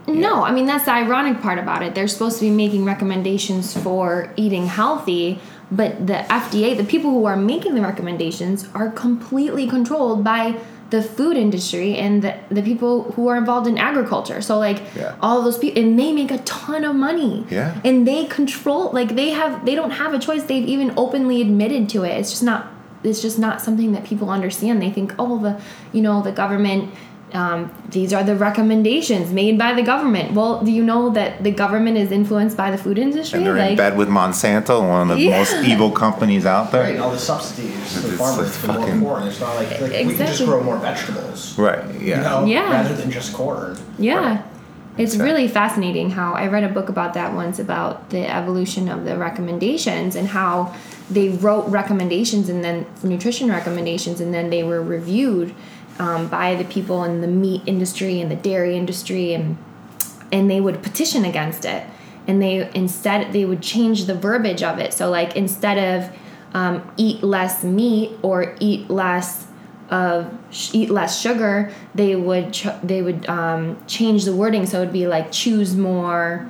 No, 0.08 0.44
I 0.44 0.52
mean 0.52 0.66
that's 0.66 0.86
the 0.86 0.94
ironic 0.94 1.42
part 1.42 1.60
about 1.60 1.84
it. 1.84 1.94
They're 1.94 2.08
supposed 2.08 2.40
to 2.40 2.46
be 2.46 2.50
making 2.50 2.86
recommendations 2.86 3.78
for 3.78 4.34
eating 4.38 4.66
healthy, 4.66 5.40
but 5.70 6.08
the 6.08 6.26
FDA, 6.30 6.78
the 6.78 6.86
people 6.86 7.12
who 7.12 7.26
are 7.26 7.36
making 7.36 7.76
the 7.76 7.82
recommendations, 7.82 8.70
are 8.74 8.90
completely 8.90 9.68
controlled 9.68 10.24
by 10.24 10.60
the 10.89 11.01
food 11.01 11.36
industry 11.36 11.96
and 11.98 12.22
the, 12.22 12.34
the 12.50 12.62
people 12.62 13.12
who 13.13 13.27
are 13.27 13.36
involved 13.38 13.67
in 13.67 13.77
agriculture. 13.77 14.41
So 14.41 14.58
like 14.58 14.82
Yeah. 14.96 15.15
all 15.22 15.41
those 15.41 15.58
people 15.58 15.82
and 15.82 16.00
they 16.00 16.12
make 16.13 16.32
a 16.32 16.38
ton 16.39 16.84
of 16.86 16.96
money. 16.96 17.46
Yeah. 17.50 17.79
And 17.84 18.08
they 18.08 18.25
control 18.25 18.91
like 18.91 19.15
they 19.15 19.29
have 19.32 19.65
they 19.65 19.75
don't 19.75 19.91
have 19.91 20.13
a 20.13 20.20
choice. 20.20 20.44
They've 20.44 20.65
even 20.67 20.94
openly 20.96 21.41
admitted 21.41 21.89
to 21.89 22.03
it. 22.03 22.12
It's 22.20 22.29
just 22.32 22.44
not 22.44 22.67
it's 23.03 23.22
just 23.22 23.38
not 23.38 23.62
something 23.62 23.91
that 23.91 24.03
people 24.06 24.29
understand. 24.29 24.82
They 24.82 24.89
think, 24.89 25.13
oh 25.20 25.38
the 25.39 25.60
you 25.91 26.01
know, 26.01 26.22
the 26.22 26.32
government 26.32 26.94
um, 27.34 27.72
these 27.90 28.14
are 28.14 28.24
the 28.24 28.36
recommendations 28.36 29.32
made 29.34 29.58
by 29.58 29.74
the 29.74 29.84
government. 29.84 30.34
Well, 30.34 30.64
do 30.64 30.72
you 30.72 30.84
know 30.84 31.10
that 31.10 31.44
the 31.44 31.52
government 31.52 31.98
is 31.98 32.12
influenced 32.12 32.56
by 32.56 32.72
the 32.72 32.78
food 32.78 32.98
industry? 32.98 33.40
And 33.40 33.48
they're 33.48 33.58
in 33.58 33.76
bed 33.76 33.98
with 33.98 34.08
Monsanto, 34.08 34.88
one 34.88 35.12
of 35.12 35.18
the 35.18 35.24
Yeah. 35.26 35.38
most 35.40 35.56
evil 35.66 35.92
companies 35.92 36.46
out 36.46 36.72
there. 36.72 36.84
Right, 36.84 36.94
and 36.96 37.04
all 37.04 37.12
the 37.12 37.20
subsidies 37.20 37.94
to 37.96 38.00
the 38.00 38.08
It's 38.10 38.18
farmers 38.18 38.64
like 38.66 38.76
for 38.78 39.00
more 39.02 39.16
corn. 39.16 39.28
It's 39.28 39.42
not 39.42 39.56
like, 39.56 39.72
like 39.82 39.92
we 40.06 40.16
can 40.16 40.28
just 40.28 40.46
grow 40.46 40.64
more 40.64 40.78
vegetables. 40.78 41.58
Right. 41.58 41.84
Yeah. 42.00 42.18
You 42.18 42.24
know, 42.24 42.46
Yeah. 42.46 42.72
rather 42.72 42.96
than 42.96 43.12
just 43.12 43.34
corn. 43.34 43.78
Yeah. 44.00 44.16
Right. 44.20 44.42
It's 44.98 45.14
Okay. 45.16 45.24
really 45.24 45.48
fascinating 45.48 46.12
how 46.12 46.34
I 46.34 46.48
read 46.48 46.64
a 46.64 46.70
book 46.70 46.90
about 46.90 47.14
that 47.14 47.36
once 47.36 47.60
about 47.60 48.10
the 48.10 48.26
evolution 48.34 48.90
of 48.90 49.06
the 49.06 49.16
recommendations 49.18 50.16
and 50.16 50.30
how 50.30 50.74
they 51.12 51.30
wrote 51.30 51.68
recommendations 51.68 52.50
and 52.50 52.64
then 52.64 52.86
nutrition 53.04 53.50
recommendations 53.50 54.20
and 54.20 54.34
then 54.34 54.50
they 54.50 54.64
were 54.64 54.82
reviewed 54.82 55.54
um, 56.00 56.27
by 56.27 56.56
the 56.56 56.63
people 56.66 57.04
in 57.04 57.22
the 57.22 57.27
meat 57.27 57.62
industry 57.66 58.22
and 58.22 58.32
the 58.32 58.36
dairy 58.36 58.77
industry 58.77 59.34
and 59.34 59.58
and 60.32 60.51
they 60.51 60.60
would 60.60 60.84
petition 60.84 61.24
against 61.24 61.63
it. 61.66 61.86
And 62.27 62.42
they 62.42 62.70
instead 62.74 63.32
they 63.34 63.46
would 63.46 63.62
change 63.62 64.06
the 64.06 64.13
verbiage 64.13 64.63
of 64.63 64.80
it. 64.80 64.94
So 64.94 65.10
like 65.10 65.36
instead 65.36 65.77
of 65.77 66.16
um, 66.54 66.89
eat 66.98 67.24
less 67.24 67.63
meat 67.63 68.12
or 68.22 68.56
eat 68.60 68.89
less 68.89 69.48
of 69.89 70.38
sh- 70.51 70.72
eat 70.74 70.89
less 70.89 71.22
sugar 71.22 71.72
they 71.96 72.13
would 72.16 72.51
ch- 72.51 72.68
they 72.84 73.01
would 73.01 73.27
um, 73.30 73.77
change 73.88 74.25
the 74.25 74.36
wording. 74.36 74.66
So 74.66 74.82
it 74.82 74.86
would 74.86 74.94
be 74.94 75.08
like 75.08 75.32
choose 75.32 75.75
more 75.75 76.50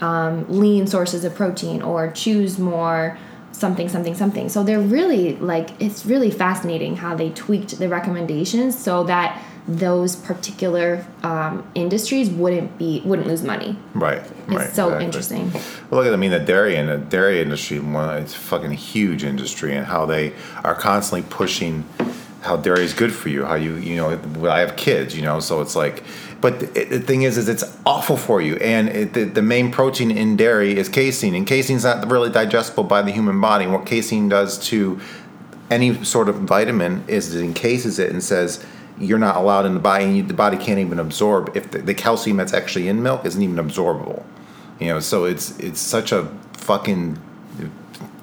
um, 0.00 0.46
lean 0.48 0.86
sources 0.86 1.24
of 1.24 1.34
protein 1.34 1.82
or 1.82 2.10
choose 2.10 2.58
more 2.58 3.18
something 3.52 3.88
something 3.88 4.14
something 4.14 4.48
so 4.48 4.62
they're 4.62 4.80
really 4.80 5.36
like 5.36 5.70
it's 5.80 6.04
really 6.06 6.30
fascinating 6.30 6.96
how 6.96 7.14
they 7.14 7.30
tweaked 7.30 7.78
the 7.78 7.88
recommendations 7.88 8.78
so 8.78 9.04
that 9.04 9.40
those 9.68 10.16
particular 10.16 11.06
um, 11.22 11.64
industries 11.76 12.28
wouldn't 12.30 12.76
be 12.78 13.00
wouldn't 13.04 13.28
lose 13.28 13.42
money 13.44 13.76
Right. 13.94 14.18
it's 14.18 14.48
right. 14.48 14.70
so 14.72 14.86
exactly. 14.86 15.04
interesting 15.04 15.52
Well, 15.52 16.00
look 16.00 16.06
at 16.06 16.12
I 16.12 16.16
mean 16.16 16.32
the 16.32 16.40
dairy 16.40 16.74
and 16.76 16.88
the 16.88 16.98
dairy 16.98 17.40
industry. 17.40 17.78
One, 17.78 18.22
it's 18.22 18.34
a 18.34 18.38
fucking 18.38 18.72
huge 18.72 19.22
industry, 19.22 19.76
and 19.76 19.86
how 19.86 20.06
they 20.06 20.32
are 20.64 20.74
constantly 20.74 21.28
pushing 21.30 21.84
how 22.40 22.56
dairy 22.56 22.82
is 22.82 22.92
good 22.92 23.12
for 23.12 23.28
you. 23.28 23.44
How 23.44 23.54
you 23.54 23.76
you 23.76 23.96
know 23.96 24.18
I 24.50 24.60
have 24.60 24.74
kids, 24.76 25.14
you 25.14 25.22
know, 25.22 25.38
so 25.40 25.60
it's 25.60 25.76
like. 25.76 26.02
But 26.42 26.60
the, 26.60 26.84
the 26.84 27.00
thing 27.00 27.22
is, 27.22 27.38
is 27.38 27.48
it's 27.48 27.64
awful 27.86 28.16
for 28.16 28.42
you, 28.42 28.56
and 28.56 28.88
it, 28.88 29.14
the, 29.14 29.24
the 29.24 29.42
main 29.42 29.70
protein 29.70 30.10
in 30.10 30.36
dairy 30.36 30.76
is 30.76 30.88
casein, 30.88 31.34
and 31.34 31.46
casein's 31.46 31.84
not 31.84 32.10
really 32.10 32.30
digestible 32.30 32.84
by 32.84 33.00
the 33.00 33.12
human 33.12 33.40
body. 33.40 33.64
And 33.64 33.72
what 33.72 33.86
casein 33.86 34.28
does 34.28 34.58
to 34.66 35.00
any 35.70 36.04
sort 36.04 36.28
of 36.28 36.34
vitamin 36.40 37.04
is 37.06 37.34
it 37.34 37.42
encases 37.42 37.98
it 37.98 38.10
and 38.10 38.22
says 38.22 38.62
you're 38.98 39.20
not 39.20 39.36
allowed 39.36 39.66
in 39.66 39.74
the 39.74 39.80
body, 39.80 40.04
and 40.04 40.16
you, 40.16 40.22
the 40.24 40.34
body 40.34 40.56
can't 40.56 40.80
even 40.80 40.98
absorb 40.98 41.56
if 41.56 41.70
the, 41.70 41.78
the 41.78 41.94
calcium 41.94 42.36
that's 42.36 42.52
actually 42.52 42.88
in 42.88 43.02
milk 43.02 43.24
isn't 43.24 43.40
even 43.40 43.56
absorbable. 43.56 44.24
You 44.80 44.88
know, 44.88 45.00
so 45.00 45.24
it's 45.24 45.56
it's 45.60 45.80
such 45.80 46.10
a 46.10 46.28
fucking 46.54 47.18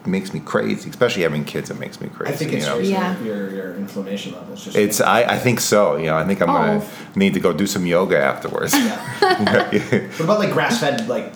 makes 0.10 0.34
me 0.34 0.40
crazy, 0.40 0.90
especially 0.90 1.24
having 1.24 1.46
kids. 1.46 1.70
It 1.70 1.80
makes 1.80 2.02
me 2.02 2.10
crazy. 2.10 2.34
I 2.34 2.36
think 2.36 2.54
it's 2.54 2.66
you 2.66 2.72
know? 2.72 2.78
Yeah. 2.80 3.18
your, 3.24 3.36
your 3.36 3.50
your 3.52 3.76
inflammation 3.76 4.34
levels. 4.34 4.66
Just 4.66 4.76
It's 4.78 5.00
I, 5.02 5.24
I 5.24 5.38
think 5.40 5.60
so. 5.60 5.96
You 5.96 6.08
know, 6.08 6.18
I 6.18 6.26
think 6.26 6.42
I'm 6.42 6.48
gonna 6.48 6.82
Oh. 6.84 6.90
need 7.16 7.34
to 7.36 7.40
go 7.40 7.54
do 7.54 7.66
some 7.68 7.86
yoga 7.86 8.18
afterwards. 8.22 8.74
What 9.24 10.20
about 10.20 10.40
like 10.40 10.52
grass 10.52 10.80
fed 10.80 11.08
like 11.08 11.32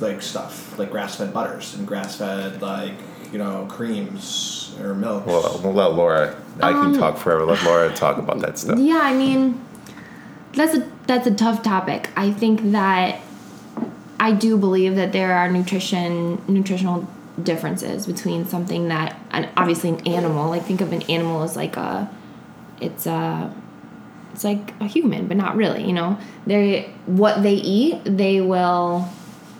like 0.00 0.22
stuff 0.22 0.78
like 0.78 0.90
grass 0.90 1.16
fed 1.16 1.32
butters 1.34 1.74
and 1.74 1.86
grass 1.86 2.16
fed 2.16 2.62
like 2.62 2.94
you 3.32 3.38
know 3.38 3.66
creams 3.68 4.74
or 4.80 4.94
milk? 4.94 5.26
well, 5.26 5.60
we'll 5.62 5.72
let 5.72 5.92
Laura. 5.94 6.34
I 6.62 6.70
Um, 6.70 6.92
can 6.92 7.00
talk 7.00 7.18
forever. 7.18 7.44
Let 7.44 7.62
Laura 7.64 7.92
talk 7.94 8.18
about 8.18 8.40
that 8.40 8.58
stuff. 8.58 8.78
Yeah, 8.78 9.00
I 9.02 9.14
mean, 9.14 9.60
that's 10.54 10.74
a 10.74 10.88
that's 11.06 11.26
a 11.26 11.34
tough 11.34 11.62
topic. 11.62 12.10
I 12.16 12.30
think 12.32 12.72
that 12.72 13.20
I 14.18 14.32
do 14.32 14.56
believe 14.58 14.96
that 14.96 15.12
there 15.12 15.32
are 15.34 15.50
nutrition 15.50 16.40
nutritional 16.48 17.08
differences 17.44 18.06
between 18.06 18.46
something 18.46 18.88
that 18.88 19.18
and 19.30 19.48
obviously 19.56 19.90
an 19.90 20.06
animal. 20.06 20.48
Like 20.48 20.64
think 20.64 20.80
of 20.80 20.92
an 20.92 21.02
animal 21.02 21.42
as 21.42 21.56
like 21.56 21.76
a 21.76 22.10
it's 22.80 23.06
a 23.06 23.54
it's 24.32 24.44
like 24.44 24.74
a 24.80 24.86
human, 24.86 25.26
but 25.26 25.36
not 25.36 25.56
really. 25.56 25.84
You 25.84 25.92
know, 25.92 26.18
they 26.46 26.90
what 27.06 27.42
they 27.42 27.54
eat, 27.54 28.00
they 28.04 28.40
will 28.40 29.08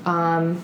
um, 0.05 0.63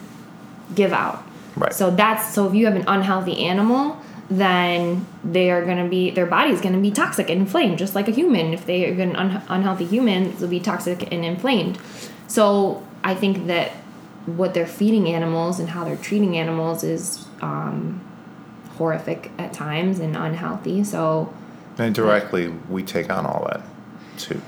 give 0.75 0.93
out. 0.93 1.25
Right. 1.57 1.73
So 1.73 1.91
that's 1.91 2.35
so 2.35 2.47
if 2.47 2.55
you 2.55 2.67
have 2.67 2.77
an 2.77 2.85
unhealthy 2.87 3.45
animal, 3.45 3.99
then 4.29 5.07
they 5.25 5.51
are 5.51 5.65
going 5.65 5.83
to 5.83 5.89
be 5.89 6.11
their 6.11 6.27
body's 6.27 6.61
going 6.61 6.75
to 6.75 6.81
be 6.81 6.91
toxic 6.91 7.31
and 7.31 7.43
inflamed, 7.43 7.79
just 7.79 7.95
like 7.95 8.09
a 8.09 8.13
human. 8.13 8.53
If 8.53 8.67
they 8.67 8.91
are 8.91 9.01
an 9.01 9.17
un- 9.17 9.43
unhealthy 9.49 9.87
human, 9.87 10.37
they'll 10.37 10.49
be 10.49 10.61
toxic 10.61 11.11
and 11.13 11.25
inflamed. 11.25 11.79
So 12.27 12.83
I 13.05 13.15
think 13.15 13.47
that 13.47 13.73
what 14.27 14.55
they're 14.55 14.67
feeding 14.67 15.09
animals 15.09 15.59
and 15.61 15.71
how 15.71 15.85
they're 15.85 15.97
treating 15.97 16.37
animals 16.37 16.83
is 16.85 17.27
um, 17.41 18.01
horrific 18.77 19.31
at 19.39 19.53
times 19.53 19.99
and 20.01 20.17
unhealthy. 20.17 20.85
So 20.85 21.33
And 21.79 21.95
directly, 21.95 22.49
we 22.49 22.83
take 22.83 23.11
on 23.11 23.25
all 23.27 23.47
that 23.51 23.63
too. 24.19 24.41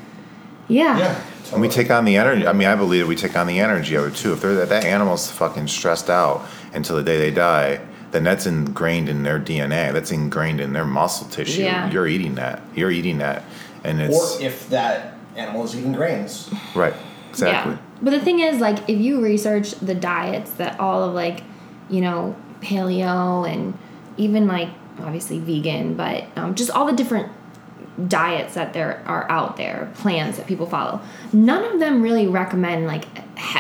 yeah, 0.69 0.99
yeah, 0.99 1.23
And 1.53 1.61
we 1.61 1.69
take 1.69 1.91
on 1.91 2.05
the 2.05 2.17
energy. 2.17 2.47
I 2.47 2.53
mean, 2.53 2.69
I 2.69 2.75
believe 2.75 3.07
we 3.09 3.17
take 3.17 3.37
on 3.37 3.47
the 3.47 3.61
energy 3.61 3.95
of 3.95 4.05
it 4.07 4.17
too. 4.17 4.33
If 4.33 4.41
they're 4.41 4.55
that, 4.57 4.69
that 4.69 4.85
animal's 4.85 5.31
fucking 5.31 5.69
stressed 5.69 6.11
out 6.11 6.45
until 6.75 6.97
the 6.97 7.03
day 7.03 7.19
they 7.19 7.31
die, 7.31 7.81
then 8.11 8.25
that's 8.25 8.47
ingrained 8.47 9.09
in 9.09 9.23
their 9.23 9.39
DNA. 9.39 9.93
That's 9.93 10.11
ingrained 10.11 10.61
in 10.61 10.73
their 10.73 10.87
muscle 10.87 11.29
tissue. 11.29 11.63
Yeah. 11.63 11.91
You're 11.91 12.07
eating 12.07 12.35
that. 12.37 12.63
You're 12.75 12.91
eating 12.91 13.19
that, 13.19 13.45
and 13.85 14.01
it's. 14.01 14.39
or 14.39 14.43
if 14.43 14.69
that 14.71 15.15
animal 15.37 15.65
is 15.65 15.77
eating 15.77 15.93
grains. 15.93 16.51
right. 16.75 16.95
Exactly. 17.31 17.75
Yeah. 17.75 17.79
But 18.01 18.11
the 18.11 18.21
thing 18.21 18.41
is, 18.41 18.61
like, 18.61 18.89
if 18.89 18.99
you 18.99 19.21
research 19.21 19.73
the 19.73 19.95
diets 19.95 20.53
that 20.53 20.79
all 20.79 21.03
of, 21.03 21.15
like, 21.15 21.43
you 21.91 22.01
know, 22.01 22.37
paleo 22.61 23.51
and 23.51 23.77
even, 24.17 24.47
like, 24.47 24.69
obviously 25.01 25.39
vegan, 25.39 25.95
but 25.95 26.25
um, 26.37 26.55
just 26.55 26.71
all 26.71 26.87
the 26.87 26.93
different 26.93 27.33
diets 28.07 28.55
that 28.55 28.73
there 28.73 29.03
are 29.07 29.29
out 29.31 29.57
there, 29.57 29.91
plans 29.97 30.37
that 30.37 30.47
people 30.47 30.67
follow, 30.67 31.01
none 31.33 31.65
of 31.65 31.81
them 31.81 32.03
really 32.03 32.27
recommend, 32.29 32.87
like, 32.87 33.05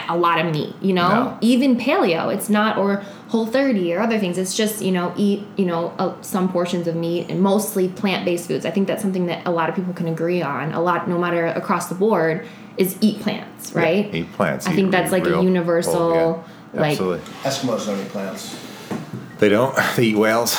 a 0.09 0.16
lot 0.16 0.44
of 0.44 0.53
meat, 0.53 0.74
you 0.81 0.92
know? 0.92 1.09
No. 1.09 1.38
Even 1.40 1.77
paleo, 1.77 2.33
it's 2.33 2.48
not, 2.48 2.79
or 2.79 3.05
whole 3.29 3.47
30 3.47 3.95
or 3.95 4.01
other 4.01 4.19
things. 4.19 4.38
It's 4.38 4.55
just, 4.57 4.81
you 4.83 4.91
know, 4.91 5.12
eat, 5.17 5.43
you 5.57 5.67
know, 5.67 5.93
uh, 5.99 6.21
some 6.23 6.51
portions 6.51 6.87
of 6.87 6.97
meat 6.97 7.31
and 7.31 7.41
mostly 7.41 7.88
plant 7.88 8.25
based 8.25 8.49
foods. 8.49 8.64
I 8.64 8.71
think 8.71 8.87
that's 8.88 9.03
something 9.03 9.27
that 9.27 9.47
a 9.47 9.51
lot 9.51 9.69
of 9.69 9.75
people 9.75 9.93
can 9.93 10.09
agree 10.09 10.43
on, 10.43 10.73
a 10.73 10.81
lot, 10.81 11.09
no 11.09 11.19
matter 11.19 11.47
across 11.47 11.88
the 11.88 11.95
board, 11.95 12.47
is 12.79 12.97
eat 13.01 13.21
plants, 13.21 13.73
right? 13.75 14.12
Eat 14.14 14.33
plants. 14.33 14.67
I 14.67 14.73
eat- 14.73 14.77
think 14.77 14.91
that's 14.93 15.09
eat 15.12 15.23
like 15.23 15.27
a 15.27 15.43
universal, 15.43 15.95
oh, 15.97 16.45
yeah. 16.75 16.81
like- 16.81 16.91
Absolutely. 16.93 17.27
Eskimos 17.43 17.87
don't 17.87 18.01
eat 18.01 18.09
plants. 18.09 18.64
They 19.38 19.49
don't. 19.49 19.77
They 19.97 20.05
eat 20.05 20.17
whales. 20.17 20.55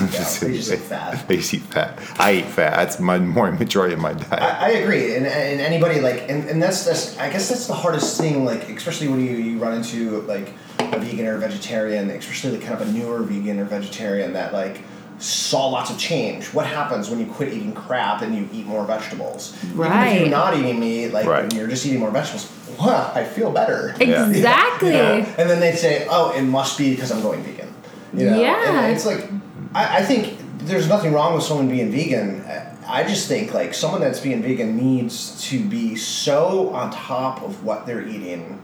Yeah, 0.00 0.08
they 0.08 0.56
just 0.56 0.72
eat 0.72 0.78
fat. 0.88 1.28
They 1.28 1.36
just 1.36 1.52
eat 1.54 1.62
fat. 1.62 1.98
I 2.18 2.34
eat 2.34 2.46
fat. 2.46 2.76
That's 2.76 2.98
my 3.00 3.18
more 3.18 3.50
majority 3.52 3.94
of 3.94 4.00
my 4.00 4.12
diet. 4.12 4.32
I, 4.32 4.66
I 4.66 4.68
agree, 4.70 5.16
and, 5.16 5.26
and 5.26 5.60
anybody 5.60 6.00
like, 6.00 6.28
and, 6.30 6.48
and 6.48 6.62
that's 6.62 6.84
that's 6.84 7.18
I 7.18 7.30
guess 7.30 7.48
that's 7.48 7.66
the 7.66 7.74
hardest 7.74 8.18
thing, 8.18 8.44
like 8.44 8.68
especially 8.70 9.08
when 9.08 9.20
you, 9.20 9.32
you 9.32 9.58
run 9.58 9.74
into 9.74 10.22
like 10.22 10.52
a 10.94 10.98
vegan 10.98 11.26
or 11.26 11.36
a 11.36 11.38
vegetarian, 11.38 12.10
especially 12.10 12.52
like 12.58 12.62
kind 12.66 12.80
of 12.80 12.88
a 12.88 12.92
newer 12.92 13.22
vegan 13.22 13.58
or 13.60 13.64
vegetarian 13.64 14.32
that 14.34 14.52
like 14.52 14.80
saw 15.18 15.68
lots 15.68 15.90
of 15.90 15.98
change. 15.98 16.46
What 16.52 16.66
happens 16.66 17.08
when 17.08 17.18
you 17.18 17.26
quit 17.26 17.52
eating 17.52 17.72
crap 17.72 18.20
and 18.22 18.34
you 18.36 18.48
eat 18.52 18.66
more 18.66 18.84
vegetables? 18.84 19.56
Even 19.64 19.70
if 19.70 19.78
Right. 19.78 20.20
you're 20.20 20.28
not 20.28 20.56
eating 20.56 20.78
meat, 20.78 21.08
like 21.12 21.26
Right. 21.26 21.50
you're 21.54 21.68
just 21.68 21.86
eating 21.86 22.00
more 22.00 22.10
vegetables. 22.10 22.50
Wow, 22.78 23.10
I 23.14 23.24
feel 23.24 23.50
better. 23.50 23.94
Yeah. 23.98 24.28
Exactly. 24.28 24.88
You 24.88 24.94
know? 24.94 25.26
And 25.38 25.48
then 25.48 25.60
they 25.60 25.72
say, 25.72 26.06
"Oh, 26.10 26.32
it 26.36 26.42
must 26.42 26.76
be 26.76 26.90
because 26.90 27.10
I'm 27.10 27.22
going 27.22 27.42
vegan." 27.42 27.68
You 28.12 28.30
know? 28.30 28.38
Yeah. 28.40 28.84
And 28.84 28.92
it's 28.94 29.06
like, 29.06 29.30
I, 29.74 29.98
I 29.98 30.02
think 30.02 30.34
there's 30.58 30.86
nothing 30.88 31.12
wrong 31.14 31.34
with 31.34 31.44
someone 31.44 31.68
being 31.68 31.90
vegan. 31.90 32.44
I 32.88 33.02
just 33.02 33.26
think 33.26 33.52
like 33.54 33.72
someone 33.74 34.00
that's 34.00 34.20
being 34.20 34.42
vegan 34.42 34.76
needs 34.76 35.42
to 35.48 35.58
be 35.64 35.96
so 35.96 36.70
on 36.74 36.90
top 36.90 37.42
of 37.42 37.64
what 37.64 37.86
they're 37.86 38.06
eating. 38.06 38.60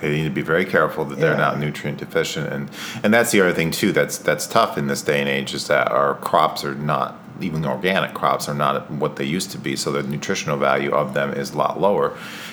They 0.00 0.10
need 0.10 0.24
to 0.24 0.30
be 0.30 0.42
very 0.42 0.64
careful 0.64 1.04
that 1.06 1.18
they're 1.18 1.32
Yeah. 1.32 1.38
not 1.38 1.58
nutrient 1.58 1.98
deficient, 1.98 2.52
and 2.52 2.70
and 3.02 3.12
that's 3.12 3.30
the 3.30 3.40
other 3.40 3.52
thing 3.52 3.70
too. 3.70 3.92
That's 3.92 4.18
that's 4.18 4.46
tough 4.46 4.78
in 4.78 4.86
this 4.86 5.02
day 5.02 5.20
and 5.20 5.28
age 5.28 5.54
is 5.54 5.66
that 5.68 5.90
our 5.90 6.14
crops 6.14 6.64
are 6.64 6.74
not 6.74 7.16
even 7.40 7.64
organic 7.64 8.14
crops 8.14 8.48
are 8.48 8.54
not 8.54 8.90
what 8.90 9.14
they 9.16 9.24
used 9.24 9.50
to 9.52 9.58
be. 9.58 9.76
So 9.76 9.92
the 9.92 10.02
nutritional 10.02 10.56
value 10.56 10.90
of 10.90 11.14
them 11.14 11.32
is 11.32 11.52
a 11.52 11.56
lot 11.56 11.80
lower, 11.80 12.10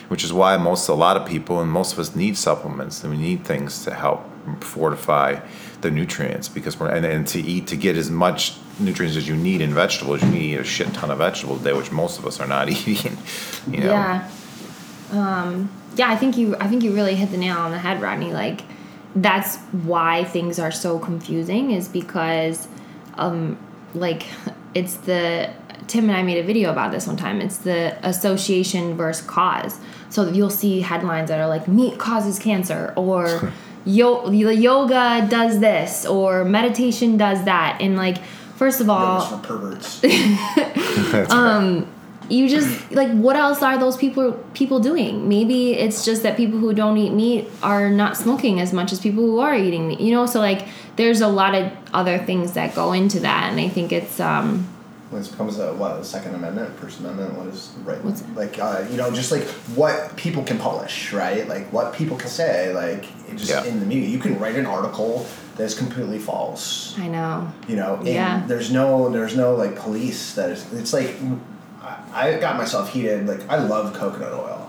which 0.09 0.23
is 0.23 0.31
why 0.31 0.57
most 0.57 0.87
a 0.87 0.93
lot 0.93 1.17
of 1.17 1.25
people 1.27 1.59
and 1.59 1.71
most 1.71 1.93
of 1.93 1.99
us 1.99 2.15
need 2.15 2.37
supplements 2.37 3.03
and 3.03 3.11
we 3.11 3.17
need 3.17 3.43
things 3.45 3.83
to 3.85 3.93
help 3.95 4.21
fortify 4.63 5.39
the 5.81 5.89
nutrients 5.89 6.47
because 6.47 6.79
we're 6.79 6.89
and, 6.89 7.03
and 7.05 7.27
to 7.27 7.41
eat 7.41 7.65
to 7.67 7.75
get 7.75 7.97
as 7.97 8.11
much 8.11 8.53
nutrients 8.79 9.17
as 9.17 9.27
you 9.27 9.35
need 9.35 9.59
in 9.61 9.73
vegetables. 9.73 10.21
You 10.21 10.29
need 10.29 10.59
a 10.59 10.63
shit 10.63 10.93
ton 10.93 11.09
of 11.09 11.17
vegetables 11.17 11.61
a 11.61 11.63
day, 11.63 11.73
which 11.73 11.91
most 11.91 12.19
of 12.19 12.25
us 12.27 12.39
are 12.39 12.47
not 12.47 12.69
eating. 12.87 13.17
You 13.67 13.79
know? 13.81 13.85
Yeah. 13.91 14.29
Um, 15.15 15.69
yeah, 15.95 16.09
I 16.09 16.15
think 16.15 16.37
you 16.37 16.55
I 16.57 16.67
think 16.67 16.83
you 16.83 16.93
really 16.93 17.15
hit 17.15 17.31
the 17.31 17.37
nail 17.37 17.57
on 17.57 17.71
the 17.71 17.79
head, 17.79 18.01
Rodney. 18.01 18.33
Like 18.33 18.61
that's 19.15 19.57
why 19.57 20.25
things 20.25 20.59
are 20.59 20.71
so 20.71 20.99
confusing 20.99 21.71
is 21.71 21.87
because 21.87 22.67
um 23.15 23.57
like 23.93 24.25
it's 24.73 24.95
the 24.95 25.49
Tim 25.87 26.09
and 26.09 26.17
I 26.17 26.23
made 26.23 26.37
a 26.37 26.43
video 26.43 26.71
about 26.71 26.91
this 26.91 27.07
one 27.07 27.15
time. 27.15 27.41
It's 27.41 27.57
the 27.57 27.95
association 28.07 28.97
versus 28.97 29.25
cause. 29.25 29.79
So 30.09 30.29
you'll 30.29 30.49
see 30.49 30.81
headlines 30.81 31.29
that 31.29 31.39
are 31.39 31.47
like 31.47 31.67
meat 31.67 31.97
causes 31.99 32.39
cancer 32.39 32.93
or 32.95 33.53
yo- 33.85 34.29
yoga 34.29 35.27
does 35.29 35.59
this 35.59 36.05
or 36.05 36.43
meditation 36.43 37.17
does 37.17 37.45
that 37.45 37.77
and 37.81 37.95
like 37.95 38.17
first 38.55 38.81
of 38.81 38.89
all 38.89 39.19
Yoga's 39.19 39.29
for 39.29 39.47
perverts. 39.47 40.03
you 42.29 42.49
just 42.49 42.91
like 42.91 43.11
what 43.11 43.35
else 43.35 43.61
are 43.61 43.77
those 43.77 43.97
people 43.97 44.33
people 44.53 44.79
doing? 44.79 45.27
Maybe 45.29 45.73
it's 45.73 46.03
just 46.05 46.23
that 46.23 46.35
people 46.37 46.59
who 46.59 46.73
don't 46.73 46.97
eat 46.97 47.11
meat 47.13 47.47
are 47.61 47.89
not 47.89 48.17
smoking 48.17 48.59
as 48.59 48.73
much 48.73 48.91
as 48.91 48.99
people 48.99 49.23
who 49.23 49.39
are 49.39 49.55
eating 49.55 49.87
meat. 49.87 49.99
You 49.99 50.11
know, 50.13 50.25
so 50.25 50.39
like 50.39 50.67
there's 50.95 51.21
a 51.21 51.27
lot 51.27 51.55
of 51.55 51.71
other 51.93 52.17
things 52.17 52.53
that 52.53 52.73
go 52.75 52.93
into 52.93 53.19
that, 53.21 53.51
and 53.51 53.59
I 53.59 53.67
think 53.69 53.91
it's 53.91 54.19
um 54.19 54.67
When 55.11 55.21
it 55.21 55.29
becomes 55.29 55.59
a 55.59 55.73
what, 55.73 55.97
the 55.99 56.03
Second 56.05 56.33
Amendment, 56.35 56.77
First 56.79 56.99
Amendment, 56.99 57.35
what 57.37 57.47
is 57.47 57.71
right? 57.83 58.03
What's 58.03 58.21
it? 58.21 58.35
like 58.35 58.57
uh, 58.59 58.85
you 58.89 58.97
know, 58.97 59.11
just 59.11 59.31
like 59.31 59.43
what 59.75 60.15
people 60.17 60.43
can 60.43 60.57
publish, 60.57 61.13
right? 61.13 61.47
Like 61.47 61.71
what 61.71 61.93
people 61.93 62.17
can 62.17 62.29
say, 62.29 62.73
like 62.73 63.05
it 63.29 63.35
just 63.37 63.49
Yeah. 63.51 63.63
in 63.65 63.79
the 63.79 63.85
media. 63.85 64.09
You 64.09 64.19
can 64.19 64.39
write 64.39 64.55
an 64.55 64.65
article 64.65 65.25
that's 65.57 65.73
completely 65.73 66.19
false. 66.19 66.95
I 66.99 67.07
know. 67.07 67.47
You 67.67 67.75
know, 67.77 67.95
and 67.95 68.07
Yeah. 68.07 68.43
there's 68.47 68.71
no 68.71 69.09
there's 69.09 69.35
no 69.37 69.55
like 69.55 69.75
police 69.75 70.33
that 70.35 70.49
is. 70.49 70.65
It's 70.73 70.91
like 70.91 71.11
I, 72.13 72.35
I 72.35 72.39
got 72.39 72.57
myself 72.57 72.89
heated. 72.91 73.27
Like 73.27 73.47
I 73.49 73.57
love 73.57 73.93
coconut 73.93 74.33
oil. 74.33 74.61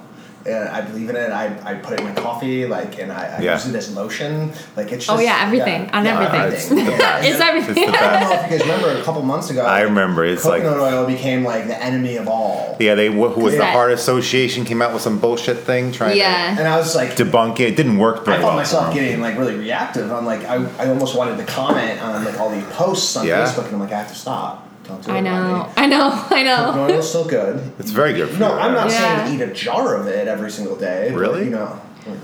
And 0.44 0.68
I 0.68 0.80
believe 0.80 1.10
in 1.10 1.16
it. 1.16 1.32
I, 1.32 1.46
I 1.64 1.74
put 1.74 1.94
it 1.94 1.98
in 2.02 2.06
my 2.06 2.14
coffee, 2.14 2.66
like, 2.66 3.00
and 3.00 3.10
I, 3.10 3.36
I 3.36 3.40
Yeah. 3.40 3.54
use 3.54 3.66
it 3.66 3.74
as 3.74 3.92
lotion. 3.96 4.52
Like, 4.76 4.92
it's 4.92 5.08
oh, 5.08 5.14
just 5.14 5.18
Oh, 5.18 5.18
yeah, 5.18 5.42
everything. 5.44 5.90
On 5.90 6.06
everything. 6.06 6.40
it's- 6.40 6.70
Yeah, 6.70 7.18
It's 7.20 7.40
everything. 7.40 7.76
It's 7.82 7.90
the 7.90 7.98
I 7.98 8.00
don't 8.00 8.20
best. 8.20 8.30
know 8.30 8.36
if 8.36 8.50
you 8.52 8.58
guys 8.58 8.60
remember 8.60 9.00
a 9.00 9.02
couple 9.02 9.22
months 9.22 9.50
ago. 9.50 9.62
I 9.66 9.80
remember, 9.80 10.24
it's 10.24 10.44
like- 10.44 10.62
coconut 10.62 10.92
oil 10.92 11.04
became 11.04 11.42
like 11.42 11.66
the 11.66 11.76
enemy 11.82 12.14
of 12.16 12.28
all. 12.28 12.76
Yeah, 12.78 12.94
they 12.94 13.08
who 13.08 13.18
was 13.22 13.54
the 13.54 13.58
That- 13.58 13.72
Heart 13.72 13.90
Association 13.90 14.64
came 14.64 14.80
out 14.82 14.92
with 14.92 15.02
some 15.02 15.18
bullshit 15.18 15.58
thing 15.64 15.90
trying 15.90 16.16
Yeah. 16.16 16.56
And 16.56 16.68
I 16.68 16.76
was 16.76 16.94
like, 16.94 17.16
to 17.16 17.24
debunk 17.24 17.58
it. 17.58 17.70
It 17.70 17.76
didn't 17.76 17.98
work 17.98 18.24
very 18.24 18.36
I 18.36 18.40
found 18.40 18.46
well. 18.50 18.56
myself 18.58 18.94
getting 18.94 19.20
like 19.20 19.36
really 19.36 19.56
reactive. 19.56 20.12
I'm 20.12 20.26
like, 20.26 20.44
I, 20.44 20.64
I 20.78 20.90
almost 20.90 21.16
wanted 21.16 21.38
to 21.38 21.44
comment 21.52 22.00
on 22.00 22.24
like 22.24 22.38
all 22.38 22.50
these 22.50 22.62
posts 22.66 23.16
on 23.16 23.26
Yeah. 23.26 23.44
Facebook, 23.44 23.64
and 23.64 23.74
I'm 23.74 23.80
like, 23.80 23.90
I 23.90 23.98
have 23.98 24.08
to 24.10 24.14
stop. 24.14 24.65
Don't 24.86 25.08
I 25.08 25.20
know. 25.20 25.70
I 25.76 25.86
know. 25.86 26.10
I 26.30 26.42
know. 26.42 26.56
Coconut 26.66 26.90
oil's 26.90 27.08
still 27.08 27.24
good. 27.26 27.72
It's 27.78 27.90
very 27.90 28.12
good. 28.12 28.30
For 28.30 28.38
No, 28.40 28.48
you, 28.54 28.60
I'm 28.60 28.72
not 28.72 28.90
Yeah. 28.90 29.24
saying 29.26 29.40
eat 29.40 29.42
a 29.42 29.52
jar 29.52 29.96
of 29.96 30.06
it 30.06 30.28
every 30.28 30.50
single 30.50 30.76
day. 30.76 31.08
but, 31.12 31.18
Really? 31.18 31.44
you 31.44 31.50
know, 31.50 31.80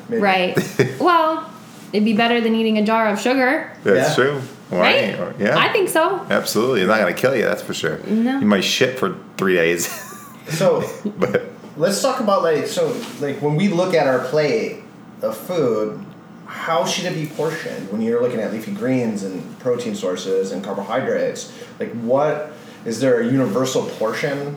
maybe. 0.09 0.23
Right. 0.23 0.57
well, 1.01 1.51
it'd 1.93 2.05
be 2.05 2.13
better 2.15 2.41
than 2.41 2.55
eating 2.55 2.79
a 2.79 2.85
jar 2.85 3.09
of 3.09 3.21
sugar, 3.21 3.71
That's 3.85 4.11
Yeah. 4.11 4.15
true. 4.15 4.41
right? 4.71 5.19
Right? 5.19 5.35
Yeah. 5.39 5.59
I 5.59 5.73
think 5.73 5.89
so. 5.89 6.25
Absolutely. 6.31 6.81
It's 6.83 6.89
not 6.89 7.01
going 7.01 7.13
to 7.15 7.21
kill 7.21 7.35
you, 7.37 7.43
that's 7.43 7.63
for 7.63 7.75
sure. 7.75 7.99
No. 8.07 8.39
You 8.39 8.47
might 8.47 8.65
shit 8.65 8.99
for 8.99 9.17
three 9.37 9.55
days. 9.55 9.89
So 10.49 10.83
but 11.19 11.45
let's 11.77 12.03
talk 12.03 12.19
about 12.19 12.43
like 12.43 12.67
so 12.67 12.95
like 13.21 13.41
when 13.41 13.55
we 13.55 13.69
look 13.69 13.95
at 13.95 14.09
our 14.09 14.19
plate 14.19 14.83
of 15.23 15.37
food. 15.37 16.05
How 16.53 16.85
should 16.85 17.07
it 17.07 17.15
be 17.15 17.27
portioned 17.35 17.91
when 17.91 18.03
you're 18.03 18.23
looking 18.23 18.39
at 18.41 18.53
leafy 18.53 18.73
greens 18.73 19.23
and 19.25 19.59
protein 19.59 19.95
sources 19.95 20.53
and 20.53 20.63
carbohydrates? 20.63 21.53
Like, 21.81 21.91
what 21.93 22.53
is 22.85 23.01
there 23.01 23.21
a 23.21 23.27
universal 23.27 23.85
portion 23.87 24.57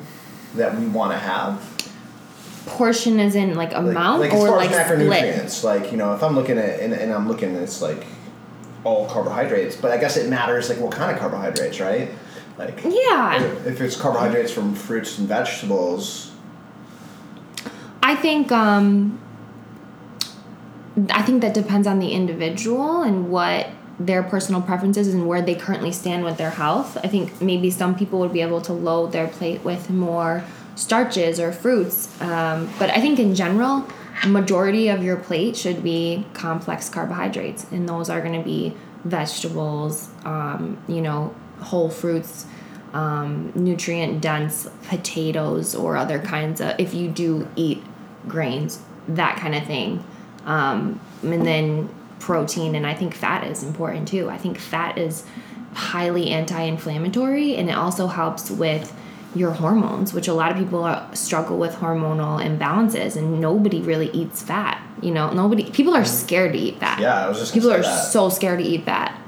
that 0.56 0.78
we 0.78 0.86
want 0.88 1.14
to 1.14 1.18
have? 1.18 1.62
Portion 2.68 3.20
is 3.20 3.36
in 3.36 3.56
like 3.56 3.72
like, 3.72 3.78
amount 3.78 4.22
like 4.22 4.34
as 4.34 4.40
or 4.42 4.48
far 4.50 4.58
like 4.58 4.72
as 4.72 4.86
split. 4.88 5.00
macronutrients 5.10 5.64
like 5.64 5.92
you 5.92 5.98
know 5.98 6.16
if 6.16 6.24
i'm 6.24 6.34
looking 6.34 6.58
at 6.58 6.80
and, 6.80 6.94
and 6.94 7.14
i'm 7.14 7.28
looking 7.28 7.54
it's 7.56 7.80
like 7.80 8.08
all 8.84 9.08
carbohydrates 9.08 9.76
but 9.76 9.92
i 9.92 9.98
guess 9.98 10.18
it 10.18 10.28
matters 10.32 10.68
like 10.68 10.80
what 10.80 10.92
kind 10.92 11.12
of 11.12 11.20
carbohydrates 11.20 11.80
right 11.80 12.10
like 12.58 12.82
Yeah. 12.84 13.40
if 13.68 13.82
it's 13.82 13.96
carbohydrates 13.96 14.52
from 14.52 14.74
fruits 14.74 15.20
and 15.20 15.28
vegetables 15.28 16.32
I 18.02 18.16
think 18.16 18.52
um 18.52 19.20
I 21.10 21.22
think 21.24 21.42
that 21.42 21.54
depends 21.54 21.88
on 21.88 22.00
the 22.00 22.12
individual 22.12 23.02
and 23.02 23.30
what 23.30 23.68
their 24.00 24.24
personal 24.24 24.62
preferences 24.62 25.14
and 25.14 25.28
where 25.28 25.42
they 25.42 25.56
currently 25.56 25.92
stand 25.92 26.24
with 26.24 26.38
their 26.38 26.52
health. 26.52 26.98
I 26.98 27.08
think 27.08 27.42
maybe 27.42 27.70
some 27.70 27.96
people 27.96 28.20
would 28.20 28.34
be 28.34 28.42
able 28.42 28.62
to 28.62 28.74
load 28.74 29.12
their 29.12 29.28
plate 29.28 29.64
with 29.64 29.90
more 29.90 30.44
starches 30.76 31.40
or 31.40 31.52
fruits, 31.52 32.10
um, 32.22 32.70
but 32.78 32.90
I 32.90 33.00
think 33.00 33.20
in 33.20 33.36
general, 33.36 33.88
majority 34.28 34.90
of 34.90 35.04
your 35.04 35.16
plate 35.16 35.56
should 35.56 35.84
be 35.84 36.26
complex 36.34 36.90
carbohydrates, 36.90 37.66
and 37.72 37.88
those 37.88 38.10
are 38.10 38.22
going 38.22 38.38
to 38.38 38.44
be 38.44 38.74
vegetables, 39.06 40.10
um, 40.26 40.78
you 40.88 41.02
know, 41.02 41.34
whole 41.60 41.90
fruits, 41.90 42.46
um, 42.94 43.52
nutrient 43.56 44.22
dense 44.22 44.70
potatoes 44.88 45.76
or 45.76 45.96
other 45.96 46.20
kinds 46.20 46.60
of 46.60 46.76
if 46.80 46.94
you 46.94 47.10
do 47.10 47.48
eat 47.56 47.84
grains 48.28 48.82
that 49.08 49.38
kind 49.38 49.54
of 49.54 49.64
thing 49.66 50.04
um, 50.46 51.00
and 51.24 51.46
then 51.46 51.90
protein 52.20 52.76
and 52.76 52.88
i 52.88 52.94
think 52.94 53.14
fat 53.14 53.46
is 53.46 53.62
important 53.64 54.08
too 54.08 54.30
i 54.30 54.38
think 54.38 54.58
fat 54.58 54.98
is 54.98 55.26
highly 55.74 56.30
anti-inflammatory 56.30 57.56
and 57.56 57.70
it 57.70 57.74
also 57.74 58.08
helps 58.08 58.50
with 58.50 58.96
your 59.36 59.52
hormones 59.52 60.14
which 60.14 60.28
a 60.30 60.34
lot 60.34 60.50
of 60.52 60.58
people 60.58 60.84
are, 60.84 61.14
struggle 61.14 61.58
with 61.58 61.74
hormonal 61.76 62.42
imbalances 62.42 63.18
and 63.18 63.42
nobody 63.42 63.82
really 63.82 64.10
eats 64.12 64.42
fat 64.42 64.82
you 65.02 65.12
know 65.12 65.30
nobody 65.32 65.70
people 65.72 65.94
are 65.94 66.06
scared 66.06 66.54
to 66.54 66.58
eat 66.58 66.80
fat 66.80 67.00
yeah 67.00 67.26
i 67.26 67.28
was 67.28 67.40
just 67.40 67.54
people 67.54 67.72
are 67.72 67.82
that. 67.82 68.04
so 68.06 68.30
scared 68.30 68.60
to 68.60 68.66
eat 68.66 68.86
fat 68.86 69.20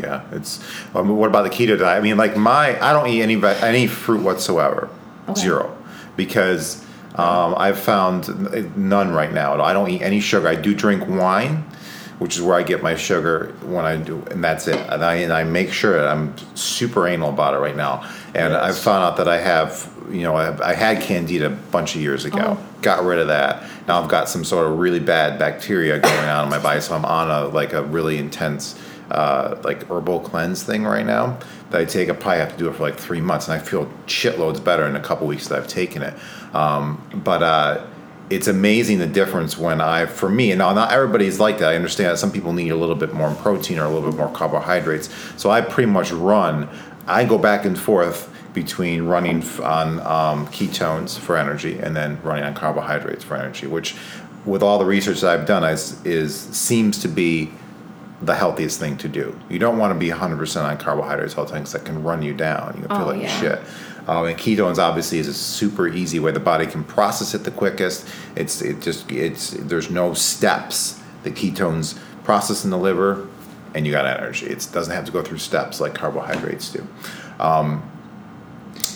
yeah, 0.00 0.22
it's. 0.32 0.60
Um, 0.94 1.14
what 1.16 1.28
about 1.28 1.42
the 1.42 1.50
keto 1.50 1.78
diet? 1.78 1.98
I 1.98 2.00
mean, 2.00 2.16
like 2.16 2.36
my, 2.36 2.80
I 2.82 2.92
don't 2.92 3.08
eat 3.08 3.22
any 3.22 3.42
any 3.44 3.86
fruit 3.86 4.22
whatsoever, 4.22 4.88
Okay. 5.28 5.40
zero, 5.40 5.76
because 6.16 6.84
um, 7.14 7.54
I've 7.56 7.78
found 7.78 8.76
none 8.76 9.12
right 9.12 9.32
now. 9.32 9.60
I 9.60 9.72
don't 9.72 9.90
eat 9.90 10.02
any 10.02 10.20
sugar. 10.20 10.48
I 10.48 10.54
do 10.54 10.74
drink 10.74 11.06
wine, 11.08 11.64
which 12.18 12.36
is 12.36 12.42
where 12.42 12.56
I 12.56 12.62
get 12.62 12.82
my 12.82 12.94
sugar 12.94 13.54
when 13.62 13.84
I 13.84 13.96
do, 13.96 14.22
and 14.30 14.42
that's 14.42 14.68
it. 14.68 14.76
And 14.88 15.04
I 15.04 15.16
and 15.16 15.32
I 15.32 15.44
make 15.44 15.72
sure 15.72 15.96
that 15.96 16.06
I'm 16.08 16.34
super 16.56 17.06
anal 17.08 17.30
about 17.30 17.54
it 17.54 17.58
right 17.58 17.76
now. 17.76 18.02
And 18.34 18.52
Yes. 18.52 18.62
I've 18.62 18.78
found 18.78 19.04
out 19.04 19.16
that 19.16 19.26
I 19.28 19.38
have, 19.38 19.90
you 20.10 20.22
know, 20.22 20.36
I, 20.36 20.70
I 20.70 20.74
had 20.74 21.02
candida 21.02 21.46
a 21.46 21.50
bunch 21.50 21.96
of 21.96 22.00
years 22.00 22.24
ago. 22.24 22.58
Oh. 22.58 22.66
Got 22.80 23.04
rid 23.04 23.18
of 23.18 23.26
that. 23.28 23.64
Now 23.88 24.00
I've 24.00 24.08
got 24.08 24.28
some 24.28 24.44
sort 24.44 24.70
of 24.70 24.78
really 24.78 25.00
bad 25.00 25.38
bacteria 25.38 25.98
going 25.98 26.28
on 26.28 26.44
in 26.44 26.50
my 26.50 26.60
body, 26.60 26.80
so 26.80 26.94
I'm 26.94 27.04
on 27.04 27.30
a 27.30 27.48
like 27.48 27.72
a 27.72 27.82
really 27.82 28.18
intense 28.18 28.78
uh, 29.10 29.60
like 29.64 29.88
herbal 29.90 30.20
cleanse 30.20 30.62
thing 30.62 30.84
right 30.84 31.06
now 31.06 31.38
that 31.70 31.80
I 31.80 31.84
take. 31.84 32.08
I 32.08 32.12
probably 32.12 32.38
have 32.38 32.52
to 32.52 32.58
do 32.58 32.68
it 32.68 32.74
for 32.74 32.82
like 32.82 32.96
three 32.96 33.20
months, 33.20 33.48
and 33.48 33.60
I 33.60 33.64
feel 33.64 33.86
shitloads 34.06 34.62
better 34.62 34.86
in 34.86 34.96
a 34.96 35.00
couple 35.00 35.26
weeks 35.26 35.48
that 35.48 35.58
I've 35.58 35.68
taken 35.68 36.02
it. 36.02 36.14
Um, 36.54 37.02
but 37.24 37.42
uh, 37.42 37.86
it's 38.30 38.46
amazing 38.46 38.98
the 38.98 39.06
difference 39.06 39.58
when 39.58 39.80
I, 39.80 40.06
for 40.06 40.28
me, 40.28 40.52
and 40.52 40.58
not 40.60 40.92
everybody's 40.92 41.40
like 41.40 41.58
that. 41.58 41.70
I 41.70 41.76
understand 41.76 42.10
that 42.10 42.18
some 42.18 42.30
people 42.30 42.52
need 42.52 42.70
a 42.70 42.76
little 42.76 42.94
bit 42.94 43.12
more 43.12 43.34
protein 43.34 43.78
or 43.78 43.84
a 43.84 43.90
little 43.90 44.10
bit 44.10 44.18
more 44.18 44.32
carbohydrates. 44.32 45.10
So 45.36 45.50
I 45.50 45.60
pretty 45.60 45.90
much 45.90 46.12
run. 46.12 46.68
I 47.06 47.24
go 47.24 47.38
back 47.38 47.64
and 47.64 47.76
forth 47.78 48.28
between 48.54 49.02
running 49.02 49.42
on 49.60 50.00
um, 50.00 50.46
ketones 50.48 51.18
for 51.18 51.36
energy 51.36 51.78
and 51.78 51.94
then 51.94 52.20
running 52.22 52.44
on 52.44 52.54
carbohydrates 52.54 53.24
for 53.24 53.36
energy, 53.36 53.66
which, 53.66 53.96
with 54.44 54.62
all 54.62 54.78
the 54.78 54.84
research 54.84 55.20
that 55.20 55.38
I've 55.38 55.46
done, 55.46 55.64
is, 55.64 56.04
is 56.04 56.34
seems 56.36 56.98
to 57.02 57.08
be 57.08 57.52
the 58.22 58.34
healthiest 58.34 58.78
thing 58.78 58.96
to 58.98 59.08
do. 59.08 59.38
You 59.48 59.58
don't 59.58 59.78
want 59.78 59.92
to 59.94 59.98
be 59.98 60.10
100% 60.10 60.62
on 60.62 60.76
carbohydrates 60.76 61.36
all 61.38 61.44
the 61.46 61.52
time 61.52 61.62
'cause 61.62 61.72
that 61.72 61.84
can 61.86 62.02
run 62.02 62.22
you 62.22 62.34
down. 62.34 62.74
You 62.76 62.86
can 62.86 62.96
feel 62.96 63.06
Oh, 63.06 63.12
like 63.12 63.22
yeah. 63.22 63.40
shit. 63.40 63.60
Um, 64.06 64.26
and 64.26 64.36
ketones 64.36 64.78
obviously 64.78 65.18
is 65.18 65.28
a 65.28 65.32
super 65.34 65.86
easy 65.88 66.18
way 66.18 66.30
the 66.32 66.40
body 66.40 66.66
can 66.66 66.84
process 66.84 67.34
it 67.34 67.44
the 67.44 67.50
quickest. 67.50 68.06
It's 68.36 68.60
it 68.60 68.80
just 68.80 69.10
it's 69.10 69.50
there's 69.58 69.90
no 69.90 70.14
steps. 70.14 70.98
The 71.22 71.30
ketones 71.30 71.96
process 72.24 72.64
in 72.64 72.70
the 72.70 72.78
liver, 72.78 73.26
and 73.74 73.86
you 73.86 73.92
got 73.92 74.06
energy. 74.06 74.46
It 74.46 74.66
doesn't 74.72 74.94
have 74.94 75.04
to 75.06 75.12
go 75.12 75.22
through 75.22 75.38
steps 75.38 75.80
like 75.80 75.94
carbohydrates 75.94 76.70
do 76.70 76.86
Um, 77.38 77.82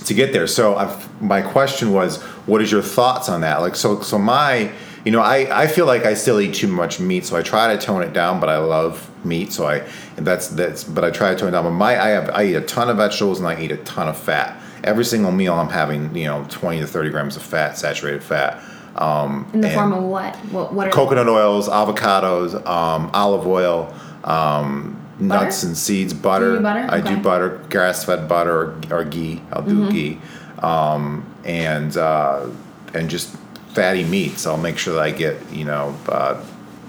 to 0.06 0.12
get 0.14 0.32
there. 0.34 0.46
So 0.46 0.76
I've, 0.76 1.22
my 1.22 1.40
question 1.40 1.92
was, 1.92 2.20
what 2.46 2.60
is 2.60 2.70
your 2.70 2.82
thoughts 2.82 3.28
on 3.30 3.40
that? 3.40 3.60
Like, 3.62 3.74
so, 3.74 4.00
so 4.02 4.18
my, 4.18 4.70
you 5.04 5.12
know, 5.12 5.20
I, 5.20 5.62
I 5.64 5.66
feel 5.66 5.86
like 5.86 6.04
I 6.04 6.14
still 6.14 6.40
eat 6.40 6.54
too 6.54 6.68
much 6.68 6.98
meat, 7.00 7.24
so 7.26 7.36
I 7.36 7.42
try 7.42 7.74
to 7.76 7.80
tone 7.80 8.02
it 8.02 8.12
down, 8.12 8.40
but 8.40 8.48
I 8.48 8.58
love 8.58 9.10
meat, 9.24 9.52
so 9.52 9.66
I, 9.66 9.86
that's, 10.16 10.48
that's, 10.48 10.84
but 10.84 11.04
I 11.04 11.10
try 11.10 11.32
to 11.34 11.38
tone 11.38 11.48
it 11.48 11.52
down. 11.52 11.64
But 11.64 11.70
my, 11.70 12.00
I 12.00 12.08
have, 12.08 12.30
I 12.30 12.44
eat 12.46 12.54
a 12.54 12.60
ton 12.62 12.88
of 12.90 12.96
vegetables 12.96 13.38
and 13.38 13.48
I 13.48 13.60
eat 13.60 13.70
a 13.72 13.76
ton 13.78 14.08
of 14.08 14.16
fat. 14.16 14.60
Every 14.82 15.04
single 15.04 15.32
meal 15.32 15.54
I'm 15.54 15.68
having, 15.68 16.14
you 16.16 16.24
know, 16.24 16.46
20 16.48 16.80
to 16.80 16.86
30 16.86 17.10
grams 17.10 17.36
of 17.36 17.42
fat, 17.42 17.76
saturated 17.78 18.22
fat. 18.22 18.62
Um, 18.96 19.50
in 19.52 19.60
the 19.60 19.70
form 19.70 19.92
of 19.92 20.04
what 20.04 20.36
what, 20.52 20.72
what 20.72 20.86
are 20.86 20.90
coconut 20.92 21.28
oils, 21.28 21.68
avocados, 21.68 22.54
um, 22.66 23.10
olive 23.12 23.44
oil, 23.46 23.92
um, 24.22 25.00
nuts 25.18 25.64
and 25.64 25.76
seeds, 25.76 26.14
butter. 26.14 26.50
Do 26.50 26.54
you 26.56 26.60
butter? 26.60 26.86
I 26.90 27.00
do 27.00 27.16
butter, 27.16 27.60
grass 27.70 28.04
fed 28.04 28.28
butter 28.28 28.56
or, 28.56 28.80
or 29.00 29.04
ghee. 29.04 29.42
I'll 29.52 29.62
do 29.62 29.74
Mm-hmm. 29.80 29.90
ghee, 29.90 30.20
um, 30.60 31.24
and 31.44 31.96
uh, 31.96 32.46
and 32.94 33.10
just 33.10 33.34
fatty 33.74 34.04
meats. 34.04 34.46
I'll 34.46 34.56
make 34.56 34.78
sure 34.78 34.94
that 34.94 35.02
I 35.02 35.10
get 35.10 35.50
you 35.52 35.64
know 35.64 35.96
uh, 36.08 36.42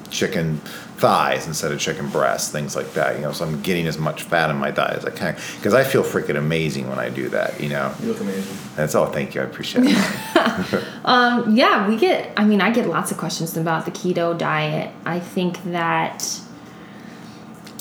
chicken 0.09 0.61
thighs 0.97 1.45
instead 1.45 1.71
of 1.71 1.79
chicken 1.79 2.09
breasts, 2.09 2.51
things 2.51 2.75
like 2.75 2.93
that. 2.93 3.15
You 3.15 3.21
know, 3.21 3.31
so 3.31 3.45
I'm 3.45 3.61
getting 3.61 3.85
as 3.85 3.97
much 3.97 4.23
fat 4.23 4.49
in 4.49 4.55
my 4.55 4.71
diet 4.71 4.97
as 4.97 5.05
I 5.05 5.11
can 5.11 5.35
because 5.57 5.73
I 5.73 5.83
feel 5.83 6.03
freaking 6.03 6.37
amazing 6.37 6.89
when 6.89 6.99
I 6.99 7.09
do 7.09 7.29
that. 7.29 7.59
You 7.59 7.69
know, 7.69 7.93
you 8.01 8.07
look 8.07 8.21
amazing 8.21 8.57
that's 8.75 8.95
all. 8.95 9.07
Thank 9.07 9.35
you, 9.35 9.41
I 9.41 9.43
appreciate 9.45 9.85
it. 9.87 10.83
Um, 11.03 11.55
yeah, 11.55 11.87
we 11.87 11.97
get, 11.97 12.31
I 12.35 12.45
mean, 12.45 12.61
I 12.61 12.71
get 12.71 12.87
lots 12.87 13.11
of 13.11 13.17
questions 13.17 13.55
about 13.57 13.85
the 13.85 13.91
keto 13.91 14.35
diet. 14.35 14.91
I 15.05 15.19
think 15.19 15.61
that 15.65 16.41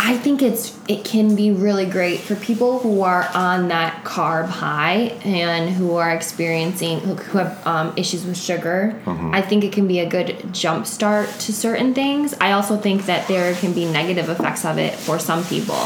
I 0.06 0.18
think 0.18 0.42
it's 0.42 0.78
it 0.86 1.02
can 1.02 1.34
be 1.34 1.50
really 1.50 1.86
great 1.86 2.20
for 2.20 2.36
people 2.36 2.78
who 2.78 3.00
are 3.00 3.26
on 3.34 3.68
that 3.68 4.04
carb 4.04 4.48
high 4.48 5.16
and 5.24 5.70
who 5.70 5.96
are 5.96 6.12
experiencing 6.14 7.00
who 7.00 7.38
have 7.38 7.66
um, 7.66 7.94
issues 7.96 8.26
with 8.26 8.36
sugar. 8.36 9.00
I 9.06 9.40
think 9.40 9.64
it 9.64 9.72
can 9.72 9.88
be 9.88 10.00
a 10.00 10.08
good 10.08 10.52
jump 10.52 10.86
start 10.86 11.30
to 11.30 11.54
certain 11.54 11.94
things. 11.94 12.34
I 12.38 12.52
also 12.52 12.76
think 12.76 13.06
that 13.06 13.26
there 13.28 13.54
can 13.54 13.72
be 13.72 13.86
negative 13.86 14.28
effects 14.28 14.66
of 14.66 14.76
it 14.76 14.94
for 14.94 15.18
some 15.18 15.42
people, 15.44 15.82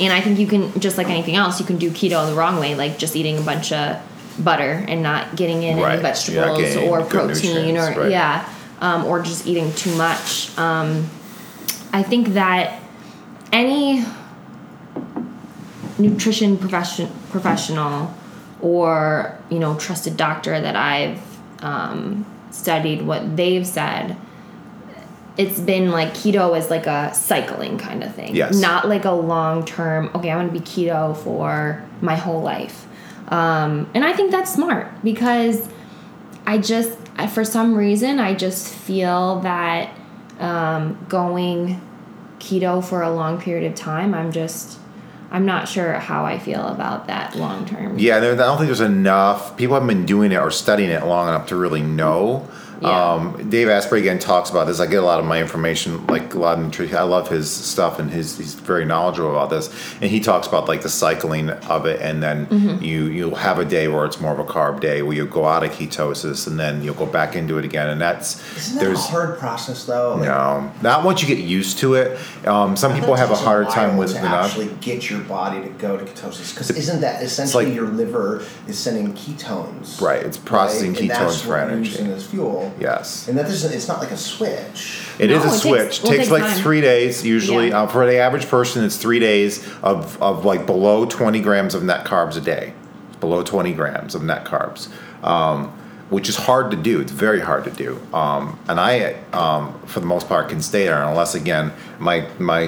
and 0.00 0.12
I 0.12 0.20
think 0.20 0.38
you 0.38 0.46
can 0.46 0.78
just 0.78 0.96
like 0.96 1.08
anything 1.08 1.34
else, 1.34 1.58
you 1.58 1.66
can 1.66 1.78
do 1.78 1.90
keto 1.90 2.24
the 2.30 2.36
wrong 2.36 2.60
way, 2.60 2.76
like 2.76 2.98
just 2.98 3.16
eating 3.16 3.36
a 3.36 3.42
bunch 3.42 3.72
of 3.72 4.00
butter 4.38 4.84
and 4.86 5.02
not 5.02 5.34
getting 5.34 5.64
in 5.64 5.78
Right. 5.78 5.94
any 5.94 6.02
vegetables 6.02 6.58
getting 6.60 6.88
or 6.88 7.02
protein 7.04 7.76
or 7.76 7.90
right. 7.98 8.10
yeah, 8.12 8.48
um, 8.80 9.06
or 9.06 9.22
just 9.22 9.44
eating 9.46 9.72
too 9.72 9.92
much. 9.96 10.56
Um, 10.56 11.10
I 11.92 12.04
think 12.04 12.28
that 12.34 12.82
any 13.56 14.04
nutrition 15.98 16.58
profession 16.58 17.10
professional 17.30 18.14
or 18.60 19.38
you 19.50 19.58
know 19.58 19.76
trusted 19.78 20.16
doctor 20.16 20.60
that 20.60 20.76
I've 20.76 21.22
um, 21.62 22.26
studied 22.50 23.02
what 23.02 23.36
they've 23.36 23.66
said 23.66 24.16
it's 25.38 25.60
been 25.60 25.90
like 25.90 26.10
keto 26.10 26.56
is 26.58 26.70
like 26.70 26.86
a 26.86 27.12
cycling 27.14 27.76
kind 27.78 28.02
of 28.02 28.14
thing 28.14 28.34
Yes. 28.34 28.58
not 28.58 28.88
like 28.88 29.04
a 29.04 29.10
long 29.10 29.64
term 29.64 30.10
okay 30.14 30.30
i'm 30.30 30.46
to 30.46 30.52
be 30.52 30.60
keto 30.60 31.14
for 31.16 31.82
my 32.00 32.16
whole 32.16 32.40
life 32.42 32.86
um, 33.28 33.88
and 33.94 34.04
i 34.04 34.12
think 34.14 34.30
that's 34.30 34.52
smart 34.52 34.86
because 35.04 35.68
i 36.46 36.56
just 36.58 36.98
I, 37.16 37.26
for 37.26 37.44
some 37.44 37.74
reason 37.74 38.18
i 38.18 38.34
just 38.34 38.72
feel 38.72 39.40
that 39.40 39.94
um, 40.40 40.98
going 41.08 41.80
keto 42.38 42.84
for 42.84 43.02
a 43.02 43.10
long 43.10 43.40
period 43.40 43.70
of 43.70 43.76
time 43.76 44.14
i'm 44.14 44.30
just 44.32 44.78
i'm 45.30 45.44
not 45.44 45.68
sure 45.68 45.94
how 45.94 46.24
i 46.24 46.38
feel 46.38 46.66
about 46.68 47.06
that 47.06 47.34
long 47.36 47.64
term 47.66 47.98
Yeah, 47.98 48.18
I 48.18 48.20
don't 48.20 48.56
think 48.58 48.68
there's 48.68 48.80
enough. 48.80 49.56
People 49.56 49.74
haven't 49.74 49.88
been 49.88 50.06
doing 50.06 50.32
it 50.32 50.36
or 50.38 50.50
studying 50.50 50.90
it 50.90 51.04
long 51.04 51.28
enough 51.28 51.48
to 51.48 51.56
really 51.56 51.82
know. 51.82 52.48
Yeah. 52.80 53.12
Um, 53.14 53.48
Dave 53.50 53.68
Asprey 53.68 54.00
again 54.00 54.18
talks 54.18 54.50
about 54.50 54.66
this. 54.66 54.80
I 54.80 54.86
get 54.86 55.02
a 55.02 55.06
lot 55.06 55.18
of 55.18 55.24
my 55.26 55.40
information, 55.40 56.06
like 56.06 56.34
a 56.34 56.38
lot 56.38 56.58
of 56.58 56.64
nutrition. 56.64 56.96
I 56.96 57.02
love 57.02 57.28
his 57.28 57.50
stuff, 57.50 57.98
and 57.98 58.10
his 58.10 58.36
he's 58.36 58.54
very 58.54 58.84
knowledgeable 58.84 59.30
about 59.30 59.50
this. 59.50 59.68
And 60.00 60.10
he 60.10 60.20
talks 60.20 60.46
about 60.46 60.68
like 60.68 60.82
the 60.82 60.88
cycling 60.88 61.50
of 61.50 61.86
it, 61.86 62.00
and 62.02 62.22
then 62.22 62.46
Mm-hmm. 62.46 62.84
you 62.84 63.04
you'll 63.06 63.34
have 63.36 63.58
a 63.58 63.64
day 63.64 63.88
where 63.88 64.04
it's 64.04 64.20
more 64.20 64.32
of 64.32 64.38
a 64.38 64.44
carb 64.44 64.80
day, 64.80 65.02
where 65.02 65.16
you 65.16 65.26
go 65.26 65.46
out 65.46 65.64
of 65.64 65.70
ketosis, 65.72 66.46
and 66.46 66.58
then 66.60 66.82
you'll 66.82 66.94
go 66.94 67.06
back 67.06 67.34
into 67.34 67.58
it 67.58 67.64
again. 67.64 67.88
And 67.88 68.00
that's 68.00 68.36
Isn't 68.56 68.78
that 68.78 68.92
a 68.92 68.96
hard 68.98 69.38
process 69.38 69.84
though? 69.84 70.14
Like, 70.16 70.24
no, 70.28 70.72
not 70.82 71.04
once 71.04 71.22
you 71.22 71.28
get 71.28 71.42
used 71.42 71.78
to 71.78 71.94
it. 71.94 72.18
Um, 72.46 72.76
some 72.76 72.94
people 72.94 73.14
have 73.14 73.30
a 73.30 73.34
takes 73.34 73.44
harder 73.44 73.70
time 73.70 73.96
with 73.96 74.12
to 74.12 74.20
actually 74.20 74.68
get 74.80 75.08
your 75.10 75.20
body 75.20 75.62
to 75.62 75.68
go 75.70 75.96
to 75.96 76.04
ketosis 76.04 76.52
because 76.52 76.70
isn't 76.70 77.00
that 77.00 77.22
essentially 77.22 77.66
like- 77.66 77.74
your 77.74 77.88
liver 77.88 78.42
is 78.68 78.78
sending 78.78 79.12
ketones? 79.14 80.00
Right, 80.00 80.22
it's 80.22 80.36
processing 80.36 80.92
right? 80.92 81.00
And 81.02 81.10
ketones 81.10 81.18
that's 81.18 81.40
for 81.42 81.48
what 81.50 81.60
energy. 81.70 81.90
Using 81.90 82.06
as 82.08 82.26
fuel. 82.26 82.65
Yes. 82.80 83.28
And 83.28 83.36
that 83.38 83.44
doesn't. 83.46 83.72
It's 83.72 83.88
not 83.88 84.00
like 84.00 84.10
a 84.10 84.16
switch. 84.16 85.02
It 85.18 85.30
No, 85.30 85.36
is 85.36 85.44
a 85.44 85.46
it 85.46 85.50
takes- 85.50 85.62
switch. 85.62 86.02
well, 86.02 86.12
it 86.12 86.16
takes 86.16 86.28
takes 86.28 86.30
like 86.30 86.42
time. 86.42 86.62
three 86.62 86.80
days 86.80 87.24
usually. 87.24 87.68
Yeah. 87.68 87.82
Uh, 87.82 87.86
for 87.86 88.06
the 88.06 88.16
average 88.18 88.46
person, 88.48 88.84
it's 88.84 88.96
three 88.96 89.18
days 89.18 89.66
of, 89.82 90.20
of 90.22 90.44
like 90.44 90.66
below 90.66 91.04
20 91.06 91.40
grams 91.40 91.74
of 91.74 91.82
net 91.82 92.04
carbs 92.04 92.36
a 92.36 92.40
day. 92.40 92.72
Below 93.20 93.42
20 93.42 93.72
grams 93.72 94.14
of 94.14 94.22
net 94.22 94.44
carbs, 94.44 94.88
um, 95.24 95.68
which 96.10 96.28
is 96.28 96.36
hard 96.36 96.70
to 96.70 96.76
do. 96.76 97.00
It's 97.00 97.10
very 97.12 97.40
hard 97.40 97.64
to 97.64 97.70
do. 97.70 97.98
Um, 98.12 98.58
and 98.68 98.78
I, 98.78 99.14
um, 99.32 99.80
for 99.86 100.00
the 100.00 100.06
most 100.06 100.28
part, 100.28 100.50
can 100.50 100.60
stay 100.60 100.84
there 100.84 101.02
unless, 101.02 101.34
again, 101.34 101.72
my, 101.98 102.28
my 102.38 102.64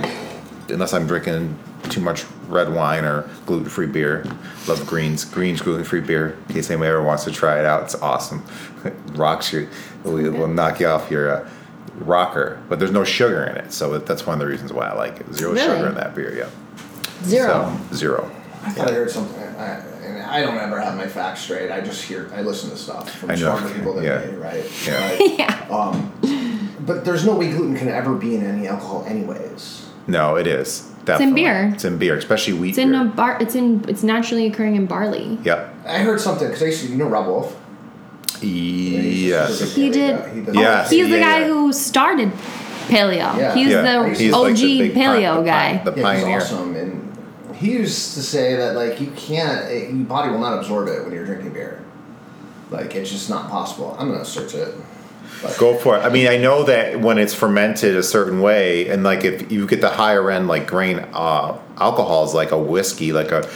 unless 0.71 0.95
I'm 0.95 1.07
drinking 1.07 1.59
too 1.89 2.01
much 2.01 2.25
red 2.49 2.73
wine 2.73 3.05
or 3.05 3.29
gluten 3.47 3.69
free 3.69 3.87
beer. 3.87 4.25
Love 4.67 4.87
greens. 4.87 5.25
Green's 5.25 5.61
gluten 5.61 5.85
free 5.85 6.01
beer. 6.01 6.37
In 6.49 6.55
case 6.55 6.71
anybody 6.71 6.91
ever 6.91 7.03
wants 7.03 7.25
to 7.25 7.31
try 7.33 7.59
it 7.59 7.65
out, 7.65 7.83
it's 7.85 7.95
awesome. 7.97 8.45
Rocks 9.15 9.53
you. 9.53 9.69
Will, 10.05 10.31
will 10.33 10.49
knock 10.49 10.81
you 10.81 10.87
off 10.87 11.11
your. 11.11 11.31
Uh, 11.45 11.51
rocker, 12.01 12.63
but 12.69 12.79
there's 12.79 12.93
no 12.93 13.03
sugar 13.03 13.43
in 13.45 13.57
it, 13.57 13.73
so 13.73 13.99
that's 13.99 14.25
one 14.25 14.35
of 14.35 14.39
the 14.39 14.47
reasons 14.47 14.73
why 14.73 14.87
I 14.87 14.95
like 14.95 15.19
it. 15.19 15.35
Zero 15.35 15.53
Really? 15.53 15.67
sugar 15.67 15.89
in 15.89 15.95
that 15.97 16.15
beer, 16.15 16.33
yeah. 16.33 16.49
zero 17.25 17.77
So, 17.91 17.97
zero. 17.97 18.31
I 18.63 18.71
thought 18.71 18.89
I 18.89 18.93
heard 18.95 19.11
something. 19.11 19.43
I, 19.59 20.39
I 20.39 20.41
don't 20.43 20.57
ever 20.59 20.81
have 20.81 20.97
my 20.97 21.09
facts 21.09 21.41
straight. 21.41 21.73
I 21.73 21.81
just 21.81 22.05
hear. 22.05 22.31
I 22.33 22.43
listen 22.43 22.71
to 22.71 22.77
stuff 22.77 23.13
from 23.19 23.31
I 23.33 23.35
know. 23.35 23.57
smarter 23.59 23.75
people 23.75 23.95
than 23.95 24.05
Yeah. 24.05 24.25
me, 24.27 24.37
right? 24.37 24.65
Yeah. 24.87 25.09
Like, 25.11 25.39
yeah 25.39 25.67
um, 25.71 26.73
but 26.87 27.05
there's 27.05 27.25
no 27.27 27.35
way 27.35 27.51
gluten 27.51 27.77
can 27.77 27.89
ever 27.89 28.15
be 28.15 28.37
in 28.37 28.47
any 28.47 28.69
alcohol, 28.69 29.05
anyways. 29.09 29.89
No, 30.07 30.37
it 30.37 30.47
is. 30.47 30.88
Definitely. 31.09 31.43
beer. 31.43 31.71
It's 31.75 31.85
in 31.85 31.99
beer, 31.99 32.17
especially 32.17 32.53
wheat 32.55 32.71
it's 32.71 32.79
in 32.79 32.91
beer. 32.93 33.03
a 33.03 33.05
bar 33.07 33.39
it's 33.41 33.55
in 33.55 33.85
it's 33.89 34.03
naturally 34.03 34.47
occurring 34.47 34.77
in 34.77 34.87
barley 34.87 35.39
yep. 35.43 35.75
I 35.87 35.99
heard 35.99 36.21
something 36.21 36.47
because 36.49 36.63
I 36.63 36.67
used 36.67 36.83
to, 36.85 36.89
you 36.91 36.97
know, 36.97 37.07
Robb 37.09 37.27
Wolf. 37.27 37.57
Yes. 38.43 39.75
He 39.75 39.91
did- 39.91 40.21
He 40.35 40.41
does- 40.43 40.55
Yes. 40.55 40.91
he's 40.91 41.09
the 41.09 41.17
yeah, 41.19 41.21
guy 41.21 41.39
yeah. 41.41 41.47
who 41.49 41.73
started 41.73 42.31
paleo 42.89 43.37
Yeah. 43.39 43.55
he's 43.55 43.71
Yeah. 43.71 43.83
the 43.83 44.15
He's 44.15 44.33
og 44.35 44.43
like 44.43 44.57
the 44.57 44.79
big 44.79 44.95
pi- 44.95 45.01
paleo 45.01 45.37
the 45.37 45.43
pi- 45.43 45.47
guy 45.47 45.83
the 45.85 45.93
Yeah, 45.97 46.03
pioneer. 46.03 46.35
he's 46.39 46.45
awesome, 46.53 46.77
and 46.77 47.17
he 47.55 47.73
used 47.73 48.15
to 48.15 48.23
say 48.23 48.57
that 48.57 48.77
like 48.77 49.01
you 49.01 49.09
can't, 49.17 49.69
it, 49.71 49.91
your 49.91 50.05
body 50.07 50.31
will 50.31 50.39
not 50.39 50.59
absorb 50.59 50.89
it 50.89 51.05
when 51.05 51.13
you're 51.13 51.25
drinking 51.25 51.51
beer. 51.51 51.81
Like 52.71 52.95
it's 52.95 53.11
just 53.11 53.29
not 53.31 53.51
possible. 53.51 53.97
I'm 53.99 54.11
gonna 54.13 54.25
search 54.25 54.55
it. 54.55 54.75
Go 55.57 55.77
for 55.77 55.97
it. 55.97 56.01
I 56.01 56.09
mean, 56.09 56.27
I 56.27 56.37
know 56.37 56.65
that 56.65 57.01
when 57.01 57.19
it's 57.19 57.35
fermented 57.35 57.95
a 57.95 58.03
certain 58.03 58.41
way, 58.41 58.89
and 58.89 59.05
like 59.05 59.25
if 59.25 59.53
you 59.53 59.67
get 59.67 59.81
the 59.81 59.89
higher 59.89 60.31
end 60.31 60.49
like 60.49 60.67
grain 60.67 60.99
uh, 61.13 61.57
alcohols, 61.77 62.35
like 62.35 62.51
a 62.51 62.59
whiskey, 62.59 63.13
like 63.13 63.31
a 63.31 63.49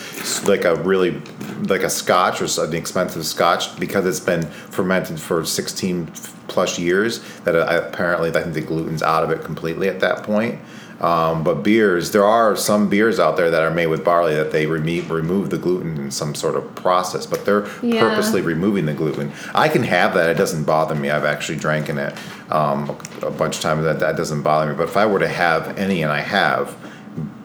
like 0.45 0.65
a 0.65 0.77
really 0.77 1.21
like 1.67 1.83
a 1.83 1.91
Scotch 1.91 2.41
or 2.41 2.65
an 2.65 2.75
expensive 2.75 3.27
Scotch, 3.27 3.79
because 3.81 4.07
it's 4.07 4.21
been 4.21 4.43
fermented 4.43 5.19
for 5.21 5.45
16 5.45 6.07
plus 6.49 6.79
years, 6.79 7.21
that 7.41 7.57
I, 7.57 7.75
apparently 7.75 8.31
I 8.31 8.43
think 8.43 8.55
the 8.55 8.61
gluten's 8.61 9.03
out 9.03 9.25
of 9.25 9.31
it 9.31 9.43
completely 9.43 9.89
at 9.89 10.01
that 10.01 10.23
point. 10.23 10.61
Um, 11.03 11.43
but 11.43 11.65
beers, 11.65 12.13
there 12.13 12.25
are 12.25 12.55
some 12.55 12.89
beers 12.89 13.19
out 13.19 13.37
there 13.37 13.51
that 13.51 13.63
are 13.63 13.73
made 13.73 13.89
with 13.89 14.05
barley 14.05 14.35
that 14.37 14.53
they 14.53 14.67
remo- 14.67 15.03
remove 15.13 15.51
the 15.51 15.59
gluten 15.59 15.97
in 15.99 16.11
some 16.13 16.35
sort 16.35 16.55
of 16.55 16.75
process, 16.77 17.27
but 17.27 17.45
they're 17.45 17.67
Yeah. 17.83 18.09
purposely 18.09 18.41
removing 18.41 18.87
the 18.87 18.93
gluten. 18.93 19.33
I 19.55 19.69
can 19.69 19.83
have 19.83 20.15
that; 20.15 20.31
it 20.31 20.37
doesn't 20.39 20.63
bother 20.63 20.95
me. 20.95 21.11
I've 21.11 21.25
actually 21.25 21.59
drank 21.59 21.89
in 21.89 21.99
it 21.99 22.15
um, 22.51 22.97
a 23.23 23.31
bunch 23.31 23.57
of 23.57 23.63
times. 23.63 23.83
That 23.83 23.99
that 23.99 24.17
doesn't 24.17 24.43
bother 24.43 24.71
me. 24.71 24.77
But 24.77 24.85
if 24.89 24.97
I 24.97 25.07
were 25.07 25.19
to 25.19 25.29
have 25.29 25.77
any, 25.77 26.03
and 26.03 26.13
I 26.13 26.21
have 26.21 26.75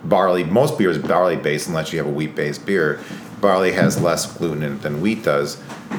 barley, 0.03 0.43
most 0.43 0.77
beer 0.77 0.89
is 0.91 0.97
barley 0.99 1.35
based, 1.35 1.67
unless 1.67 1.91
you 1.91 1.97
have 1.99 2.07
a 2.07 2.11
wheat 2.11 2.35
based 2.35 2.65
beer. 2.65 2.99
Barley 3.41 3.71
has 3.73 4.01
less 4.01 4.25
gluten 4.37 4.63
in 4.63 4.73
it 4.73 4.81
than 4.81 5.01
wheat 5.01 5.23
does, 5.23 5.57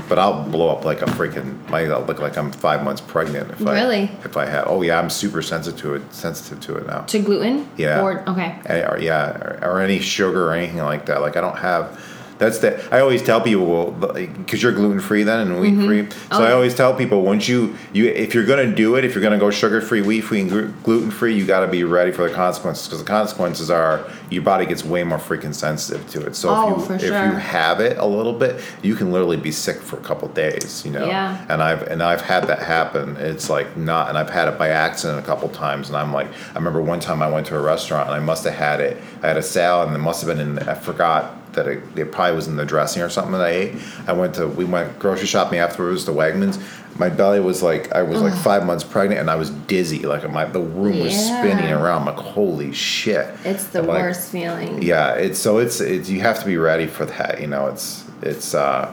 but 0.09 0.19
I'll 0.19 0.43
blow 0.49 0.69
up 0.71 0.85
like 0.85 1.03
a 1.03 1.07
freaking. 1.07 1.57
I'll 1.89 2.03
look 2.05 2.19
like 2.21 2.37
I'm 2.37 2.51
five 2.51 2.83
months 2.83 3.01
pregnant 3.01 3.51
if 3.53 3.61
Really? 3.61 4.03
I 4.09 4.19
if 4.25 4.37
I 4.37 4.47
have. 4.47 4.65
Oh 4.67 4.83
yeah, 4.83 4.99
I'm 4.99 5.11
super 5.11 5.41
sensitive 5.43 5.79
to 5.81 5.95
it. 5.95 6.13
Sensitive 6.15 6.61
to 6.61 6.77
it 6.77 6.87
now. 6.87 7.01
to 7.03 7.19
gluten 7.21 7.69
Yeah. 7.77 8.03
or 8.03 8.29
okay 8.29 8.59
or 8.89 8.99
yeah, 8.99 9.31
or, 9.39 9.59
or 9.63 9.81
any 9.81 10.01
sugar 10.01 10.49
or 10.49 10.53
anything 10.55 10.79
like 10.79 11.07
that. 11.07 11.21
Like 11.21 11.37
I 11.37 11.41
don't 11.41 11.59
have. 11.59 12.01
That's 12.39 12.59
the. 12.59 12.83
I 12.95 13.01
always 13.01 13.23
tell 13.23 13.41
people 13.41 13.91
because 13.91 14.63
you're 14.63 14.73
gluten 14.73 15.01
free 15.01 15.25
then 15.25 15.41
and 15.41 15.51
mm-hmm. 15.51 15.87
wheat 15.89 16.09
free. 16.09 16.11
So 16.11 16.43
oh, 16.43 16.45
I 16.45 16.51
Oh. 16.53 16.55
always 16.55 16.75
tell 16.75 16.95
people 16.95 17.23
once 17.23 17.49
you 17.49 17.77
you 17.93 18.07
if 18.07 18.35
you're 18.35 18.45
gonna 18.47 18.73
do 18.75 18.95
it, 18.97 19.05
if 19.05 19.15
you're 19.15 19.23
gonna 19.23 19.39
go 19.39 19.51
sugar 19.51 19.81
free, 19.81 20.03
wheat 20.03 20.21
free, 20.23 20.41
and 20.43 20.83
gluten 20.85 21.11
free, 21.11 21.35
you 21.35 21.45
got 21.45 21.61
to 21.61 21.67
be 21.67 21.85
ready 21.85 22.13
for 22.13 22.29
the 22.29 22.35
consequences 22.35 22.87
because 22.87 23.01
the 23.01 23.07
consequences 23.07 23.71
are 23.71 24.05
your 24.31 24.43
body 24.43 24.67
gets 24.67 24.85
way 24.85 25.03
more 25.05 25.19
freaking 25.19 25.55
sensitive 25.55 26.09
to 26.11 26.27
it. 26.27 26.37
So 26.37 26.49
Oh, 26.51 26.81
if 26.83 26.89
you 26.89 26.95
if 26.95 27.01
sure. 27.03 27.27
you 27.27 27.33
have 27.33 27.81
it 27.81 27.99
a 27.99 28.07
little 28.07 28.33
bit, 28.33 28.61
you 28.83 28.95
can 28.95 29.11
literally 29.11 29.37
be 29.37 29.51
sick 29.53 29.81
for 29.81 29.97
a 29.97 30.03
couple 30.03 30.29
days. 30.29 30.83
You 30.85 30.93
know. 30.93 31.07
Yeah. 31.07 31.45
And 31.49 31.63
I've 31.63 31.83
and 31.83 32.03
I've 32.03 32.21
had 32.23 32.45
that 32.47 32.61
happen. 32.61 33.17
It's 33.17 33.51
like 33.51 33.77
not, 33.77 34.09
and 34.09 34.17
I've 34.19 34.31
had 34.31 34.49
it 34.49 34.59
by 34.59 34.69
accident 34.69 35.19
a 35.19 35.23
couple 35.23 35.49
times. 35.49 35.89
And 35.89 35.97
I'm 35.97 36.13
like, 36.13 36.29
I 36.53 36.55
remember 36.55 36.81
one 36.81 37.01
time 37.01 37.23
I 37.23 37.29
went 37.31 37.47
to 37.49 37.57
a 37.57 37.61
restaurant 37.61 38.07
and 38.09 38.15
I 38.15 38.21
must 38.21 38.45
have 38.45 38.55
had 38.55 38.81
it. 38.81 38.97
I 39.23 39.29
had 39.29 39.37
a 39.37 39.43
salad 39.43 39.89
and 39.89 39.97
it 39.97 40.01
must 40.01 40.25
have 40.25 40.29
been 40.37 40.39
in. 40.41 40.59
I 40.69 40.75
forgot 40.75 41.35
that 41.53 41.67
it, 41.67 41.83
it 41.97 42.13
probably 42.13 42.37
was 42.37 42.49
in 42.49 42.57
the 42.57 42.65
dressing 42.65 43.03
or 43.03 43.09
something 43.09 43.33
that 43.33 43.43
I 43.43 43.51
ate. 43.51 43.75
I 44.07 44.13
went 44.13 44.35
to 44.37 44.49
we 44.49 44.65
went 44.65 44.99
grocery 44.99 45.27
shopping 45.27 45.59
afterwards 45.59 46.05
to 46.05 46.13
Wegmans. 46.13 46.63
My 46.99 47.09
belly 47.09 47.41
was 47.41 47.63
like 47.63 47.93
I 47.93 48.03
was 48.03 48.21
like 48.21 48.35
five 48.35 48.67
months 48.67 48.85
pregnant 48.85 49.21
and 49.21 49.31
I 49.31 49.37
was 49.37 49.51
dizzy. 49.51 50.01
Like 50.01 50.29
my 50.31 50.45
the 50.45 50.61
room 50.61 50.99
was 51.01 51.15
spinning 51.15 51.71
around. 51.71 52.09
I'm 52.09 52.17
like 52.17 52.25
holy 52.25 52.73
shit. 52.73 53.35
it's 53.45 53.69
the 53.69 53.81
I'm 53.81 53.87
like, 53.87 54.03
worst 54.03 54.31
feeling 54.33 54.83
yeah, 54.83 55.15
it's 55.15 55.39
so 55.39 55.59
it's 55.59 55.81
it's 55.81 56.09
you 56.09 56.21
have 56.21 56.41
to 56.41 56.47
be 56.47 56.57
ready 56.57 56.87
for 56.87 57.05
that. 57.05 57.41
You 57.41 57.47
know, 57.47 57.67
it's 57.69 58.05
it's 58.23 58.55
uh 58.55 58.93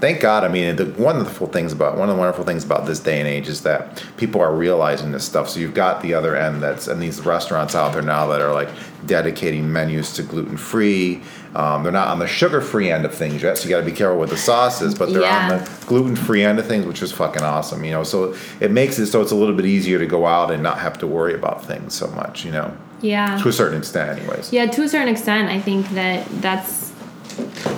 thank 0.00 0.20
God. 0.20 0.44
I 0.44 0.48
mean, 0.48 0.76
the 0.76 0.86
wonderful 0.86 1.46
things 1.46 1.72
about 1.72 1.96
one 1.96 2.08
of 2.08 2.14
the 2.16 2.18
wonderful 2.20 2.44
things 2.44 2.64
about 2.64 2.86
this 2.86 3.00
day 3.00 3.18
and 3.18 3.28
age 3.28 3.48
is 3.48 3.62
that 3.62 4.02
people 4.16 4.40
are 4.40 4.54
realizing 4.54 5.12
this 5.12 5.24
stuff. 5.24 5.48
So 5.48 5.60
you've 5.60 5.74
got 5.74 6.02
the 6.02 6.14
other 6.14 6.34
end 6.36 6.62
that's 6.62 6.88
and 6.88 7.00
these 7.00 7.20
restaurants 7.24 7.74
out 7.74 7.92
there 7.92 8.02
now 8.02 8.26
that 8.28 8.40
are 8.40 8.52
like 8.52 8.68
dedicating 9.06 9.72
menus 9.72 10.12
to 10.14 10.22
gluten 10.22 10.56
free. 10.56 11.22
Um, 11.54 11.82
they're 11.82 11.90
not 11.92 12.08
on 12.08 12.18
the 12.20 12.26
sugar 12.28 12.60
free 12.60 12.90
end 12.90 13.04
of 13.04 13.12
things 13.14 13.42
yet, 13.42 13.58
so 13.58 13.64
you 13.64 13.70
got 13.70 13.80
to 13.80 13.84
be 13.86 13.90
careful 13.92 14.20
with 14.20 14.30
the 14.30 14.36
sauces. 14.36 14.94
But 14.94 15.12
they're 15.12 15.22
Yeah. 15.22 15.48
on 15.52 15.58
the 15.58 15.70
gluten 15.86 16.14
free 16.16 16.44
end 16.44 16.58
of 16.58 16.66
things, 16.66 16.86
which 16.86 17.02
is 17.02 17.10
fucking 17.12 17.42
awesome. 17.42 17.82
You 17.84 17.90
know, 17.92 18.04
so 18.04 18.34
it 18.60 18.70
makes 18.70 18.98
it 18.98 19.06
so 19.06 19.20
it's 19.20 19.32
a 19.32 19.36
little 19.36 19.54
bit 19.56 19.66
easier 19.66 19.98
to 19.98 20.06
go 20.06 20.26
out 20.26 20.50
and 20.50 20.62
not 20.62 20.78
have 20.78 20.98
to 20.98 21.06
worry 21.06 21.34
about 21.34 21.64
things 21.66 21.94
so 21.94 22.06
much. 22.08 22.44
You 22.44 22.52
know, 22.52 22.72
Yeah. 23.00 23.36
to 23.42 23.48
a 23.48 23.52
certain 23.52 23.78
extent, 23.78 24.18
anyways. 24.18 24.52
Yeah, 24.52 24.66
to 24.66 24.82
a 24.82 24.88
certain 24.88 25.08
extent, 25.08 25.48
I 25.50 25.58
think 25.58 25.90
that 25.94 26.26
that's 26.40 26.89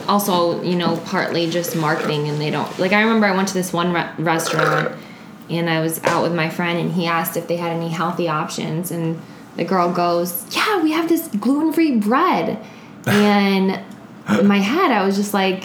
also, 0.08 0.62
you 0.62 0.76
know, 0.76 0.96
partly 1.06 1.48
just 1.50 1.76
marketing 1.76 2.28
and 2.28 2.40
they 2.40 2.50
don't. 2.50 2.78
Like, 2.78 2.92
I 2.92 3.02
remember 3.02 3.26
I 3.26 3.34
went 3.34 3.48
to 3.48 3.54
this 3.54 3.72
one 3.72 3.92
re- 3.92 4.10
restaurant 4.18 4.96
and 5.48 5.68
I 5.68 5.80
was 5.80 6.02
out 6.04 6.22
with 6.22 6.34
my 6.34 6.50
friend 6.50 6.78
and 6.78 6.92
he 6.92 7.06
asked 7.06 7.36
if 7.36 7.46
they 7.46 7.56
had 7.56 7.72
any 7.72 7.88
healthy 7.88 8.28
options. 8.28 8.90
And 8.90 9.20
the 9.56 9.64
girl 9.64 9.92
goes, 9.92 10.46
Yeah, 10.54 10.82
we 10.82 10.92
have 10.92 11.08
this 11.08 11.28
gluten 11.28 11.72
free 11.72 11.96
bread. 11.98 12.58
And 13.04 13.80
in 14.38 14.46
my 14.46 14.58
head, 14.58 14.92
I 14.92 15.04
was 15.04 15.16
just 15.16 15.34
like, 15.34 15.64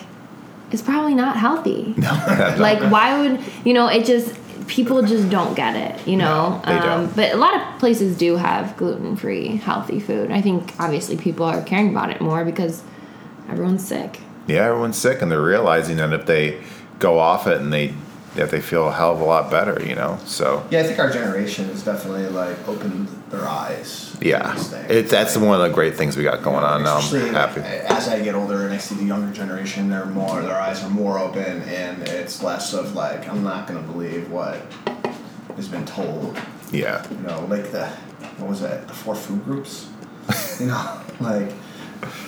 It's 0.71 0.82
probably 0.82 1.13
not 1.13 1.38
healthy. 1.38 1.93
No, 1.97 2.56
like, 2.58 2.80
why 2.91 3.19
would, 3.19 3.43
you 3.65 3.73
know, 3.73 3.88
it 3.88 4.06
just. 4.06 4.36
People 4.67 5.02
just 5.02 5.30
don't 5.30 5.56
get 5.56 5.78
it, 5.78 6.06
you 6.06 6.17
know. 6.17 6.50
No, 6.50 6.62
they 6.65 6.80
don't. 6.80 7.06
Um, 7.06 7.13
but 7.15 7.32
a 7.32 7.38
lot 7.38 7.56
of 7.56 7.80
places 7.80 8.17
do 8.17 8.36
have 8.36 8.76
gluten 8.76 9.15
free, 9.15 9.56
healthy 9.56 10.02
food. 10.02 10.30
I 10.30 10.41
think 10.41 10.73
obviously 10.78 11.15
people 11.15 11.45
are 11.45 11.62
caring 11.62 11.88
about 11.88 12.10
it 12.10 12.19
more 12.19 12.43
because 12.43 12.84
everyone's 13.47 13.88
sick. 13.88 14.19
Yeah, 14.47 14.65
everyone's 14.65 14.97
sick, 14.97 15.21
and 15.21 15.31
they're 15.31 15.41
realizing 15.41 15.97
that 15.97 16.13
if 16.13 16.25
they 16.25 16.62
go 16.99 17.19
off 17.19 17.47
it 17.47 17.60
and 17.62 17.71
they 17.73 17.93
that 18.36 18.51
they 18.51 18.62
feel 18.62 18.88
a 18.88 18.91
hell 18.91 19.13
of 19.13 19.19
a 19.19 19.23
lot 19.23 19.49
better, 19.49 19.81
you 19.83 19.95
know. 19.95 20.19
So 20.25 20.63
Yeah, 20.69 20.81
I 20.81 20.83
think 20.83 20.99
our 20.99 21.10
generation 21.10 21.65
has 21.69 21.81
definitely 21.83 22.27
like 22.29 22.67
opened 22.67 23.07
their 23.31 23.45
eyes. 23.47 24.15
yeah, 24.21 24.53
these 24.53 24.73
it's 24.73 25.12
that's 25.12 25.36
Like, 25.36 25.45
one 25.45 25.60
of 25.60 25.67
the 25.67 25.73
great 25.73 25.95
things 25.97 26.15
we 26.15 26.23
got 26.23 26.43
going 26.43 26.63
on 26.63 26.83
now. 26.83 26.99
especially, 26.99 27.29
I'm 27.29 27.33
happy. 27.36 27.62
As 27.62 28.07
I 28.07 28.19
get 28.21 28.36
older 28.36 28.62
and 28.63 28.73
I 28.73 28.77
see 28.77 28.93
the 28.95 29.05
younger 29.05 29.33
generation, 29.33 29.89
they're 29.89 30.05
more 30.05 30.41
their 30.43 30.60
eyes 30.62 30.83
are 30.83 30.89
more 30.89 31.17
open, 31.17 31.63
and 31.63 32.07
it's 32.07 32.43
less 32.43 32.73
of 32.73 32.93
like 32.93 33.27
I'm 33.27 33.43
not 33.43 33.65
gonna 33.67 33.81
believe 33.81 34.29
what 34.31 34.62
has 35.55 35.67
been 35.67 35.86
told. 35.86 36.38
Yeah, 36.71 37.05
You 37.10 37.17
know, 37.27 37.45
like 37.49 37.71
the 37.71 37.88
what 38.38 38.49
was 38.49 38.62
it? 38.62 38.88
The 38.88 38.93
four 38.93 39.15
food 39.15 39.43
groups. 39.45 39.88
you 40.60 40.67
know, 40.67 41.01
like 41.19 41.51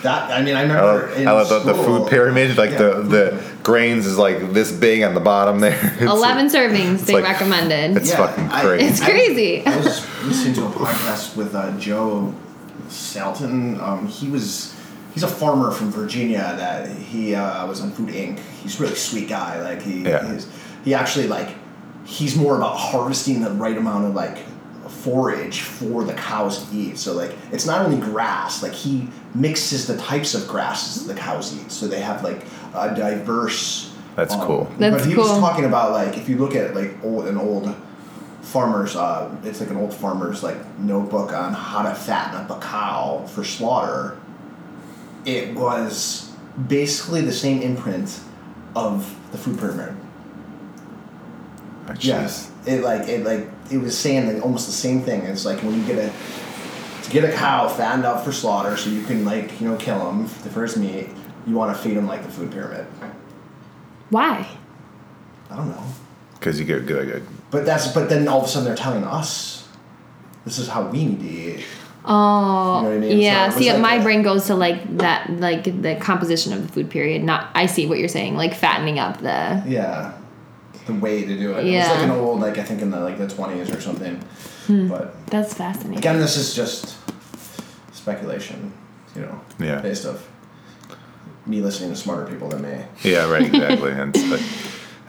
that. 0.04 0.32
I 0.32 0.42
mean, 0.44 0.56
I 0.56 0.60
I 0.60 0.62
remember 0.64 1.08
love, 1.08 1.18
in 1.18 1.28
I 1.28 1.32
love 1.32 1.50
the, 1.50 1.60
the 1.60 1.84
food 1.84 2.10
pyramid. 2.10 2.58
Like 2.58 2.72
Yeah, 2.72 2.78
the 2.78 3.02
the 3.04 3.44
grains 3.64 4.06
is 4.06 4.18
like 4.18 4.54
this 4.54 4.72
big 4.72 5.04
on 5.04 5.14
the 5.14 5.20
bottom 5.20 5.60
there. 5.60 5.78
It's 6.00 6.02
Eleven 6.02 6.48
servings 6.48 7.06
they 7.06 7.14
like- 7.14 7.24
recommended. 7.26 7.98
It's 7.98 8.14
fucking 8.14 8.46
I- 8.50 8.62
crazy. 8.62 8.86
It's 8.86 9.04
crazy. 9.04 9.66
I, 9.66 9.78
was 9.78 10.24
listening 10.26 10.54
to 10.56 10.66
a 10.66 10.70
podcast 10.70 11.36
with 11.36 11.54
uh, 11.56 11.78
Joel 11.78 12.34
Salatin. 12.88 13.82
Um, 13.82 14.08
he 14.08 14.30
was 14.30 14.76
he's 15.14 15.24
a 15.24 15.28
farmer 15.28 15.72
from 15.72 15.92
Virginia 15.92 16.40
that 16.58 16.90
he 16.90 17.36
uh, 17.36 17.66
was 17.68 17.82
on 17.82 17.92
Food 17.92 18.10
Inc. 18.10 18.40
He's 18.62 18.80
a 18.80 18.84
really 18.84 18.96
sweet 18.96 19.30
guy. 19.30 19.62
Like 19.62 19.82
he 19.82 20.04
Yeah. 20.04 20.32
he's, 20.34 20.48
he 20.84 20.94
actually 20.94 21.28
like 21.28 21.50
he's 22.06 22.36
more 22.36 22.56
about 22.58 22.76
harvesting 22.78 23.42
the 23.42 23.52
right 23.52 23.78
amount 23.78 24.06
of 24.06 24.16
like 24.16 24.38
forage 25.04 25.62
for 25.62 26.04
the 26.04 26.14
cows 26.14 26.66
to 26.66 26.76
eat. 26.76 26.98
So 26.98 27.14
like 27.14 27.36
it's 27.52 27.66
not 27.66 27.86
only 27.86 28.00
grass. 28.00 28.62
Like 28.62 28.74
he 28.74 29.08
mixes 29.34 29.88
the 29.88 29.98
types 29.98 30.36
of 30.36 30.48
grasses 30.48 31.06
that 31.06 31.14
the 31.14 31.20
cows 31.20 31.56
eat. 31.58 31.72
So 31.72 31.88
they 31.88 32.02
have 32.02 32.24
like 32.24 32.44
a 32.74 32.94
diverse. 32.96 33.94
That's 34.16 34.34
um, 34.34 34.46
cool. 34.46 34.72
That's 34.78 35.04
but 35.04 35.10
he 35.10 35.16
was 35.16 35.30
talking 35.40 35.66
about 35.66 35.92
like 35.92 36.18
if 36.18 36.28
you 36.28 36.38
look 36.38 36.56
at 36.56 36.76
like 36.76 36.92
old 37.04 37.28
an 37.28 37.38
old 37.38 37.76
farmer's 38.42 38.96
uh, 38.96 39.34
it's 39.44 39.60
like 39.60 39.70
an 39.70 39.78
old 39.78 39.94
farmer's 39.94 40.44
like 40.44 40.80
notebook 40.80 41.32
on 41.34 41.54
how 41.54 41.84
to 41.84 41.94
fatten 41.94 42.36
up 42.36 42.50
a 42.50 42.60
cow 42.60 43.26
for 43.28 43.44
slaughter. 43.44 44.18
It 45.26 45.54
was 45.56 46.32
basically 46.68 47.22
the 47.22 47.32
same 47.32 47.62
imprint 47.62 48.20
of 48.76 49.16
the 49.32 49.38
food 49.38 49.60
pyramid. 49.60 49.96
Jeez. 51.88 52.06
Yes, 52.06 52.52
it 52.66 52.82
like 52.84 53.08
it 53.08 53.24
like 53.26 53.48
it 53.72 53.78
was 53.78 53.98
saying 53.98 54.34
like 54.34 54.44
almost 54.44 54.66
the 54.68 54.74
same 54.74 55.02
thing. 55.02 55.22
It's 55.22 55.46
like 55.46 55.62
when 55.64 55.76
you 55.80 55.86
get 55.86 55.98
a 56.00 56.12
to 57.04 57.10
get 57.12 57.24
a 57.24 57.32
cow 57.32 57.68
fattened 57.68 58.06
up 58.06 58.24
for 58.26 58.32
slaughter, 58.32 58.76
so 58.78 58.90
you 58.90 59.04
can 59.04 59.26
like 59.26 59.60
you 59.62 59.70
know 59.70 59.78
kill 59.78 60.00
them 60.06 60.24
the 60.44 60.50
first 60.50 60.78
meat. 60.78 61.10
You 61.48 61.56
want 61.56 61.76
to 61.76 61.82
feed 61.82 61.96
them 61.98 62.08
like 62.08 62.24
the 62.24 62.30
food 62.30 62.52
pyramid. 62.52 62.86
Why? 64.10 64.48
I 65.50 65.56
don't 65.56 65.70
know, 65.70 65.84
Because 66.34 66.60
you 66.60 66.66
get 66.66 66.86
good, 66.86 67.08
good. 67.08 67.26
but 67.50 67.66
that's 67.66 67.88
but 67.88 68.08
then 68.10 68.28
all 68.28 68.40
of 68.40 68.46
a 68.46 68.48
sudden 68.48 68.66
they're 68.66 68.76
telling 68.76 69.04
us 69.04 69.68
this 70.46 70.60
is 70.60 70.68
how 70.68 70.88
we 70.88 71.06
need 71.06 71.20
to 71.22 71.28
eat. 71.28 71.66
Oh, 72.06 72.78
You 72.78 72.84
know 72.84 72.90
what 72.90 72.96
I 72.96 73.00
mean? 73.00 73.20
yeah. 73.20 73.50
So 73.50 73.60
See, 73.60 73.72
like 73.72 73.82
my 73.82 73.96
a- 73.96 74.04
brain 74.04 74.22
goes 74.22 74.46
to 74.48 74.56
like 74.56 74.98
that, 74.98 75.30
like 75.40 75.64
the 75.82 75.96
composition 75.96 76.54
of 76.54 76.62
the 76.66 76.72
food 76.72 76.90
period. 76.90 77.24
Not, 77.24 77.50
I 77.56 77.66
see 77.66 77.88
what 77.88 78.00
you're 78.00 78.08
saying, 78.08 78.36
like 78.36 78.54
fattening 78.56 79.00
up 79.00 79.18
the. 79.20 79.64
Yeah, 79.68 80.14
the 80.90 81.00
way 81.00 81.24
to 81.26 81.38
do 81.38 81.54
it. 81.54 81.66
It 81.66 81.78
was 81.78 81.88
like 81.90 82.00
an 82.04 82.12
old 82.12 82.40
like 82.40 82.58
I 82.58 82.64
think 82.64 82.82
in 82.82 82.92
the 82.92 83.00
like 83.00 83.18
the 83.18 83.28
twenties 83.28 83.70
or 83.72 83.80
something. 83.82 84.16
Hmm. 84.68 84.88
But 84.88 85.26
That's 85.28 85.54
fascinating. 85.54 85.98
again, 85.98 86.20
this 86.20 86.36
is 86.38 86.54
just 86.56 86.98
speculation. 87.94 88.74
You 89.16 89.22
know, 89.24 89.42
Yeah. 89.60 89.82
based 89.82 90.06
of 90.06 90.26
me 91.46 91.62
listening 91.62 91.90
to 91.90 91.96
smarter 91.96 92.30
people 92.32 92.50
than 92.50 92.62
me. 92.62 92.78
Yeah, 93.04 93.30
right, 93.30 93.44
exactly. 93.44 93.92
and 94.02 94.14
but 94.14 94.42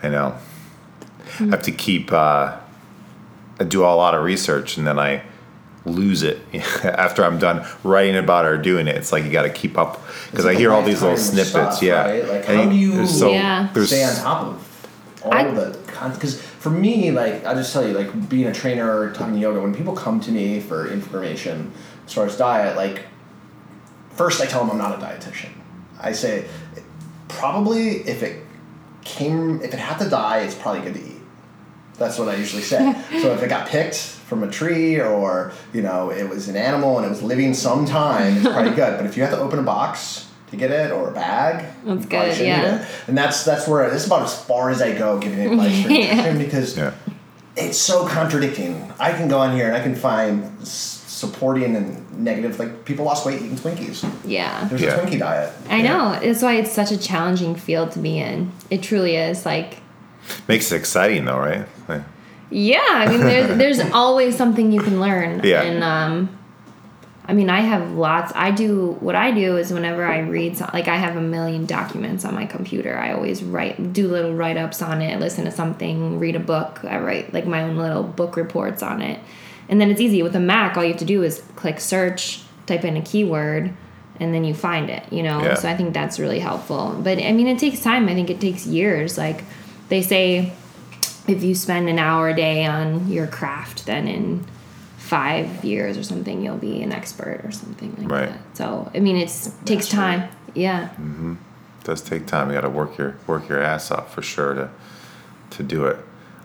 I 0.02 0.08
know 0.08 0.34
I 1.38 1.44
have 1.44 1.62
to 1.62 1.72
keep 1.72 2.12
uh, 2.12 2.56
I 3.58 3.64
do 3.64 3.82
a 3.84 3.86
lot 3.86 4.14
of 4.14 4.24
research 4.24 4.76
and 4.78 4.86
then 4.86 4.98
I 4.98 5.22
lose 5.84 6.22
it 6.22 6.38
after 6.84 7.24
I'm 7.24 7.38
done 7.38 7.66
writing 7.84 8.16
about 8.16 8.44
it 8.46 8.48
or 8.48 8.58
doing 8.58 8.88
it. 8.88 8.96
It's 8.96 9.12
like 9.12 9.24
you 9.24 9.30
got 9.30 9.42
to 9.42 9.50
keep 9.50 9.76
up 9.78 10.00
because 10.30 10.46
I 10.46 10.50
It's 10.52 10.58
hear 10.60 10.72
all 10.72 10.82
these 10.82 11.02
little 11.02 11.16
snippets. 11.18 11.50
stuff, 11.50 11.82
yeah, 11.82 12.02
right? 12.04 12.28
Like, 12.28 12.48
And 12.48 12.58
how 12.58 12.68
do 12.70 12.76
you 12.76 13.06
so 13.06 13.30
Yeah. 13.30 13.70
Stay 13.84 14.04
on 14.04 14.14
top 14.16 14.46
of 14.46 14.66
all 15.22 15.32
I- 15.32 15.44
the. 15.50 15.78
Because 16.14 16.40
for 16.40 16.70
me, 16.70 17.10
like 17.10 17.44
I'll 17.44 17.54
just 17.54 17.72
tell 17.72 17.86
you, 17.86 17.92
like 17.94 18.28
being 18.28 18.46
a 18.46 18.54
trainer 18.54 18.90
or 19.00 19.12
talking 19.12 19.36
yoga, 19.36 19.60
when 19.60 19.74
people 19.74 19.94
come 19.94 20.20
to 20.20 20.30
me 20.30 20.60
for 20.60 20.90
information 20.90 21.72
as 22.06 22.12
far 22.14 22.26
as 22.26 22.36
diet, 22.36 22.76
like 22.76 23.04
first 24.14 24.40
I 24.40 24.46
tell 24.46 24.60
them 24.60 24.70
I'm 24.70 24.78
not 24.78 24.98
a 24.98 25.04
dietitian. 25.04 25.50
I 26.00 26.12
say 26.12 26.46
probably 27.28 27.98
if 28.08 28.22
it 28.22 28.44
came 29.04 29.60
if 29.62 29.72
it 29.74 29.78
had 29.78 29.98
to 29.98 30.08
die, 30.08 30.38
it's 30.40 30.54
probably 30.54 30.82
good 30.82 30.94
to 30.94 31.00
eat. 31.00 31.20
That's 31.98 32.18
what 32.18 32.28
I 32.28 32.36
usually 32.36 32.62
say. 32.62 32.94
so 33.20 33.32
if 33.34 33.42
it 33.42 33.48
got 33.48 33.68
picked 33.68 33.96
from 33.96 34.42
a 34.42 34.50
tree 34.50 35.00
or 35.00 35.52
you 35.74 35.82
know 35.82 36.10
it 36.10 36.28
was 36.28 36.48
an 36.48 36.56
animal 36.56 36.96
and 36.96 37.04
it 37.06 37.10
was 37.10 37.22
living 37.22 37.52
some 37.52 37.84
time, 37.84 38.38
it's 38.38 38.46
probably 38.46 38.70
good. 38.74 38.96
But 38.96 39.04
if 39.06 39.16
you 39.16 39.22
have 39.22 39.32
to 39.32 39.38
open 39.38 39.58
a 39.58 39.62
box 39.62 40.29
to 40.50 40.56
get 40.56 40.70
it 40.70 40.90
or 40.90 41.10
a 41.10 41.12
bag, 41.12 41.64
That's 41.84 42.02
you 42.04 42.08
good, 42.08 42.32
shouldn't 42.32 42.46
yeah. 42.46 42.82
it. 42.82 42.88
And 43.08 43.16
that's 43.16 43.44
that's 43.44 43.66
where 43.68 43.88
this 43.90 44.02
is 44.02 44.06
about 44.06 44.22
as 44.22 44.34
far 44.44 44.70
as 44.70 44.82
I 44.82 44.96
go 44.96 45.18
giving 45.18 45.40
advice 45.52 45.82
for 45.82 45.90
Yeah. 45.90 46.14
nutrition 46.16 46.38
because 46.38 46.76
yeah. 46.78 46.94
it's 47.56 47.78
so 47.78 48.06
contradicting. 48.06 48.92
I 48.98 49.12
can 49.12 49.28
go 49.28 49.38
on 49.38 49.54
here 49.56 49.66
and 49.66 49.76
I 49.76 49.80
can 49.80 49.94
find 49.94 50.50
supporting 50.66 51.76
and 51.76 52.24
negative. 52.24 52.58
Like 52.58 52.84
people 52.84 53.04
lost 53.04 53.24
weight 53.26 53.40
eating 53.42 53.56
Twinkies. 53.56 54.10
Yeah. 54.24 54.64
There's 54.68 54.82
Yeah. 54.82 54.96
a 54.96 55.06
Twinkie 55.06 55.18
diet. 55.18 55.52
I 55.68 55.82
know. 55.82 56.18
That's 56.20 56.42
why 56.42 56.54
it's 56.54 56.72
such 56.72 56.90
a 56.90 56.98
challenging 56.98 57.54
field 57.54 57.92
to 57.92 57.98
be 57.98 58.18
in. 58.18 58.52
It 58.70 58.82
truly 58.82 59.16
is. 59.16 59.44
Like, 59.46 59.78
Makes 60.48 60.70
it 60.72 60.76
exciting 60.76 61.24
though, 61.24 61.38
right? 61.38 61.66
Like, 61.88 62.02
yeah. 62.50 62.78
I 62.88 63.08
mean, 63.08 63.20
there's 63.20 63.58
there's 63.58 63.80
always 63.92 64.36
something 64.36 64.72
you 64.72 64.80
can 64.80 65.00
learn. 65.00 65.40
Yeah. 65.44 65.62
And 65.62 65.84
um, 65.84 66.38
I 67.30 67.32
mean, 67.32 67.48
I 67.48 67.60
have 67.60 67.92
lots. 67.92 68.32
I 68.34 68.50
do 68.50 68.96
what 68.98 69.14
I 69.14 69.30
do 69.30 69.56
is 69.56 69.72
whenever 69.72 70.04
I 70.04 70.18
read, 70.18 70.58
like 70.74 70.88
I 70.88 70.96
have 70.96 71.14
a 71.16 71.20
million 71.20 71.64
documents 71.64 72.24
on 72.24 72.34
my 72.34 72.44
computer. 72.44 72.98
I 72.98 73.12
always 73.12 73.40
write, 73.40 73.92
do 73.92 74.08
little 74.08 74.34
write 74.34 74.56
ups 74.56 74.82
on 74.82 75.00
it, 75.00 75.20
listen 75.20 75.44
to 75.44 75.52
something, 75.52 76.18
read 76.18 76.34
a 76.34 76.40
book. 76.40 76.80
I 76.84 76.98
write 76.98 77.32
like 77.32 77.46
my 77.46 77.62
own 77.62 77.76
little 77.76 78.02
book 78.02 78.36
reports 78.36 78.82
on 78.82 79.00
it, 79.00 79.20
and 79.68 79.80
then 79.80 79.92
it's 79.92 80.00
easy 80.00 80.24
with 80.24 80.34
a 80.34 80.40
Mac. 80.40 80.76
All 80.76 80.82
you 80.82 80.90
have 80.90 80.98
to 80.98 81.04
do 81.04 81.22
is 81.22 81.40
click 81.54 81.78
search, 81.78 82.42
type 82.66 82.84
in 82.84 82.96
a 82.96 83.00
keyword, 83.00 83.72
and 84.18 84.34
then 84.34 84.42
you 84.42 84.52
find 84.52 84.90
it. 84.90 85.04
You 85.12 85.22
know, 85.22 85.40
Yeah. 85.40 85.54
so 85.54 85.68
I 85.68 85.76
think 85.76 85.94
that's 85.94 86.18
really 86.18 86.40
helpful. 86.40 86.98
But 87.00 87.18
I 87.18 87.30
mean, 87.30 87.46
it 87.46 87.60
takes 87.60 87.78
time. 87.78 88.08
I 88.08 88.14
think 88.14 88.28
it 88.30 88.40
takes 88.40 88.66
years. 88.66 89.16
Like 89.16 89.44
they 89.88 90.02
say, 90.02 90.52
if 91.28 91.44
you 91.44 91.54
spend 91.54 91.88
an 91.88 92.00
hour 92.00 92.30
a 92.30 92.34
day 92.34 92.64
on 92.66 93.08
your 93.08 93.28
craft, 93.28 93.86
then 93.86 94.08
in 94.08 94.44
five 95.10 95.64
years 95.64 95.98
or 95.98 96.04
something 96.04 96.40
you'll 96.40 96.56
be 96.56 96.82
an 96.82 96.92
expert 96.92 97.40
or 97.44 97.50
something 97.50 97.92
like 97.98 98.08
Right. 98.10 98.28
that. 98.28 98.56
So 98.56 98.90
I 98.94 99.00
mean, 99.00 99.16
it's 99.16 99.48
takes 99.64 99.92
Mastery. 99.92 99.98
time. 99.98 100.28
Yeah. 100.54 100.88
it 101.80 101.84
does 101.84 102.00
take 102.00 102.26
time. 102.26 102.48
You 102.48 102.54
got 102.54 102.60
to 102.62 102.70
work 102.70 102.96
your 102.96 103.16
work 103.26 103.48
your 103.48 103.60
ass 103.60 103.90
off 103.90 104.14
for 104.14 104.22
sure 104.22 104.54
to 104.54 104.68
to 105.56 105.62
do 105.64 105.86
it. 105.86 105.96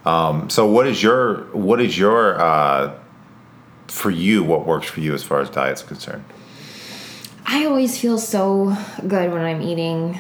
Um, 0.04 0.50
so 0.50 0.66
what 0.66 0.88
is 0.88 1.04
your 1.04 1.44
what 1.54 1.80
is 1.80 1.96
your 1.98 2.40
uh, 2.42 2.94
for 3.88 4.10
you? 4.10 4.44
What 4.44 4.66
works 4.66 4.88
for 4.88 5.00
you 5.00 5.14
as 5.14 5.22
far 5.24 5.42
as 5.42 5.50
diet's 5.52 5.84
concerned? 5.84 6.24
I 7.46 7.66
always 7.66 8.00
feel 8.00 8.18
so 8.18 8.76
good 9.08 9.32
when 9.32 9.42
I'm 9.44 9.62
eating 9.62 10.20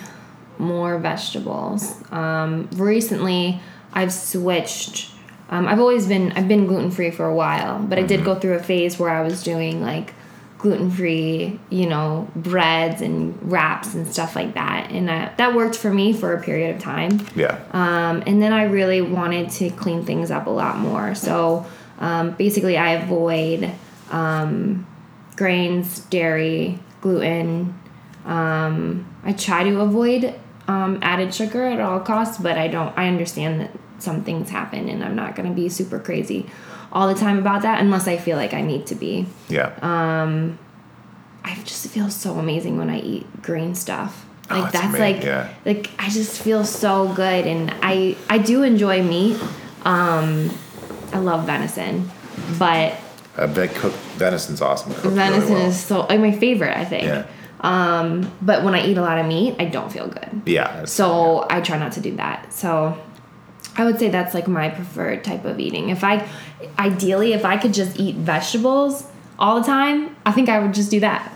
more 0.59 0.99
vegetables. 0.99 1.95
Um, 2.11 2.69
recently, 2.75 3.59
I've 3.93 4.13
switched. 4.13 5.09
Um, 5.49 5.67
I've 5.67 5.79
always 5.79 6.07
been 6.07 6.31
I've 6.33 6.47
been 6.47 6.65
gluten 6.65 6.91
free 6.91 7.11
for 7.11 7.25
a 7.25 7.35
while, 7.35 7.79
but 7.79 7.99
I 7.99 8.03
did 8.03 8.23
go 8.23 8.35
through 8.35 8.53
a 8.53 8.63
phase 8.63 8.97
where 8.97 9.09
I 9.09 9.21
was 9.21 9.43
doing 9.43 9.81
like 9.81 10.13
gluten 10.57 10.89
free, 10.89 11.59
you 11.69 11.87
know, 11.87 12.27
breads 12.35 13.01
and 13.01 13.37
wraps 13.51 13.93
and 13.93 14.07
stuff 14.11 14.35
like 14.35 14.55
that, 14.55 14.89
and 14.89 15.07
that 15.07 15.37
that 15.37 15.53
worked 15.53 15.75
for 15.75 15.93
me 15.93 16.13
for 16.13 16.33
a 16.33 16.41
period 16.41 16.75
of 16.75 16.81
time. 16.81 17.25
Yeah. 17.35 17.59
Um, 17.71 18.23
and 18.25 18.41
then 18.41 18.53
I 18.53 18.63
really 18.63 19.01
wanted 19.01 19.51
to 19.51 19.69
clean 19.71 20.03
things 20.05 20.31
up 20.31 20.47
a 20.47 20.49
lot 20.49 20.77
more. 20.79 21.13
So 21.13 21.65
um, 21.99 22.31
basically, 22.31 22.77
I 22.77 22.91
avoid 22.93 23.71
um, 24.09 24.87
grains, 25.35 25.99
dairy, 25.99 26.79
gluten. 27.01 27.79
Um, 28.25 29.07
I 29.23 29.33
try 29.33 29.63
to 29.63 29.81
avoid 29.81 30.33
um, 30.67 30.97
added 31.03 31.33
sugar 31.33 31.63
at 31.65 31.79
all 31.79 31.99
costs, 31.99 32.39
but 32.39 32.57
I 32.57 32.67
don't. 32.67 32.97
I 32.97 33.07
understand 33.07 33.61
that 33.61 33.71
some 33.99 34.23
things 34.23 34.49
happen, 34.49 34.89
and 34.89 35.03
I'm 35.03 35.15
not 35.15 35.35
going 35.35 35.47
to 35.49 35.55
be 35.55 35.69
super 35.69 35.99
crazy 35.99 36.45
all 36.91 37.07
the 37.07 37.19
time 37.19 37.37
about 37.37 37.61
that 37.63 37.81
unless 37.81 38.07
I 38.07 38.17
feel 38.17 38.37
like 38.37 38.53
I 38.53 38.61
need 38.61 38.85
to 38.87 38.95
be. 38.95 39.25
yeah. 39.49 39.73
Um, 39.81 40.57
I 41.43 41.53
just 41.63 41.87
feel 41.89 42.09
so 42.09 42.39
amazing 42.39 42.77
when 42.77 42.89
I 42.89 42.99
eat 42.99 43.41
green 43.43 43.75
stuff. 43.75 44.25
Oh, 44.49 44.55
Like 44.55 44.63
it's 44.65 44.73
that's 44.73 44.85
amazing, 44.95 45.15
like 45.17 45.23
yeah. 45.25 45.49
like 45.65 45.89
I 45.99 46.09
just 46.09 46.41
feel 46.41 46.63
so 46.65 47.11
good 47.13 47.45
and 47.47 47.73
I 47.81 48.15
I 48.29 48.37
do 48.39 48.63
enjoy 48.63 49.03
meat. 49.03 49.39
Um 49.83 50.49
I 51.13 51.19
love 51.19 51.45
venison, 51.45 52.09
but 52.57 52.93
A 53.37 53.47
big 53.47 53.71
cooked 53.75 53.97
venison's 54.17 54.61
awesome. 54.61 54.93
cooked 54.93 55.05
really 55.05 55.15
venison 55.17 55.53
well. 55.53 55.65
is 55.67 55.79
so 55.79 56.01
like 56.07 56.19
my 56.19 56.31
favorite, 56.31 56.75
I 56.77 56.85
think. 56.85 57.03
Yeah. 57.05 57.25
Um 57.61 58.31
but 58.41 58.63
when 58.63 58.73
I 58.75 58.85
eat 58.85 58.97
a 58.97 59.01
lot 59.01 59.17
of 59.19 59.25
meat, 59.27 59.55
I 59.59 59.65
don't 59.65 59.91
feel 59.91 60.07
good. 60.07 60.41
Yeah. 60.45 60.85
So 60.85 61.45
I 61.49 61.61
try 61.61 61.77
not 61.77 61.91
to 61.93 62.01
do 62.01 62.15
that. 62.17 62.53
So 62.53 62.97
I 63.77 63.83
would 63.85 63.99
say 63.99 64.09
that's 64.09 64.33
like 64.33 64.47
my 64.47 64.69
preferred 64.69 65.23
type 65.23 65.45
of 65.45 65.59
eating. 65.59 65.89
If 65.89 66.03
I 66.03 66.27
ideally 66.79 67.33
if 67.33 67.43
I 67.45 67.57
could 67.57 67.73
just 67.73 67.99
eat 67.99 68.15
vegetables 68.15 69.07
all 69.37 69.59
the 69.59 69.65
time, 69.65 70.15
I 70.25 70.31
think 70.31 70.47
I 70.49 70.59
would 70.59 70.73
just 70.73 70.89
do 70.91 70.99
that. 71.01 71.31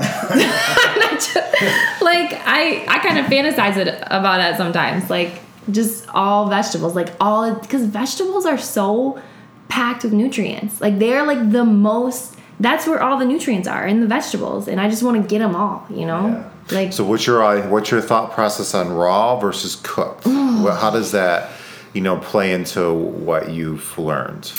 Not 0.98 1.20
ju- 1.20 2.06
like 2.06 2.34
I 2.46 2.86
I 2.88 3.00
kind 3.00 3.18
of 3.20 3.26
fantasize 3.26 3.78
it 3.78 3.88
about 4.08 4.38
that 4.38 4.58
sometimes. 4.58 5.10
Like 5.10 5.42
just 5.70 6.08
all 6.10 6.48
vegetables, 6.50 6.96
like 6.96 7.10
all 7.20 7.54
because 7.56 7.86
vegetables 7.86 8.46
are 8.46 8.58
so 8.58 9.22
packed 9.68 10.04
with 10.04 10.14
nutrients. 10.14 10.80
Like 10.82 10.98
they're 11.00 11.26
like 11.26 11.52
the 11.52 11.66
most 11.66 12.36
that's 12.62 12.86
where 12.88 13.02
all 13.02 13.18
the 13.18 13.26
nutrients 13.26 13.68
are 13.68 13.86
in 13.88 14.02
the 14.02 14.08
vegetables 14.08 14.68
and 14.68 14.82
I 14.82 14.90
just 14.90 15.02
want 15.04 15.22
to 15.22 15.28
get 15.28 15.40
them 15.40 15.56
all, 15.56 15.86
you 15.90 16.06
know? 16.06 16.44
Like 16.72 16.92
So 16.94 17.04
what's 17.06 17.26
your 17.26 17.42
uh, 17.44 17.68
what's 17.70 17.90
your 17.92 18.02
thought 18.02 18.32
process 18.32 18.74
on 18.74 18.94
raw 18.94 19.40
versus 19.40 19.76
cooked? 19.82 20.26
How 20.26 20.90
does 20.92 21.12
that, 21.14 21.50
you 21.94 22.02
know, 22.02 22.18
play 22.18 22.54
into 22.54 22.94
what 22.94 23.50
you've 23.50 23.98
learned? 23.98 24.52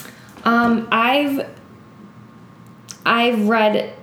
Um, 0.44 0.88
I've 0.90 1.46
I've 3.04 3.48
read. 3.48 3.94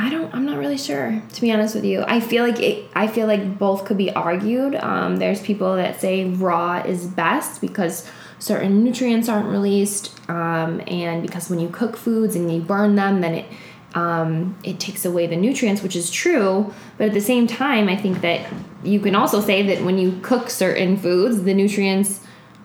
I 0.00 0.10
don't. 0.10 0.32
I'm 0.34 0.46
not 0.46 0.58
really 0.58 0.78
sure, 0.78 1.20
to 1.32 1.40
be 1.40 1.52
honest 1.52 1.74
with 1.74 1.84
you. 1.84 2.04
I 2.06 2.20
feel 2.20 2.44
like 2.46 2.60
it. 2.60 2.90
I 2.94 3.06
feel 3.06 3.26
like 3.26 3.58
both 3.58 3.84
could 3.84 3.98
be 3.98 4.12
argued. 4.12 4.74
Um, 4.76 5.16
there's 5.16 5.42
people 5.42 5.76
that 5.76 6.00
say 6.00 6.26
raw 6.30 6.78
is 6.78 7.06
best 7.06 7.60
because 7.60 8.08
certain 8.38 8.84
nutrients 8.84 9.28
aren't 9.28 9.48
released, 9.48 10.18
um, 10.30 10.80
and 10.86 11.22
because 11.22 11.50
when 11.50 11.58
you 11.58 11.68
cook 11.68 11.96
foods 11.96 12.36
and 12.36 12.52
you 12.52 12.60
burn 12.60 12.94
them, 12.94 13.20
then 13.20 13.34
it 13.34 13.46
um, 13.94 14.56
it 14.62 14.78
takes 14.78 15.04
away 15.04 15.26
the 15.26 15.36
nutrients, 15.36 15.82
which 15.82 15.96
is 15.96 16.10
true. 16.10 16.72
But 16.96 17.08
at 17.08 17.14
the 17.14 17.20
same 17.20 17.46
time, 17.46 17.88
I 17.88 17.96
think 17.96 18.20
that 18.20 18.46
you 18.84 19.00
can 19.00 19.14
also 19.14 19.40
say 19.40 19.62
that 19.74 19.84
when 19.84 19.98
you 19.98 20.18
cook 20.22 20.50
certain 20.50 20.96
foods, 20.96 21.42
the 21.42 21.54
nutrients 21.54 22.20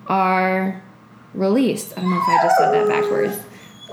are 0.07 0.81
released. 1.33 1.97
I 1.97 2.01
don't 2.01 2.09
know 2.11 2.17
if 2.21 2.27
I 2.27 2.43
just 2.43 2.57
said 2.57 2.71
that 2.73 2.87
backwards. 2.87 3.37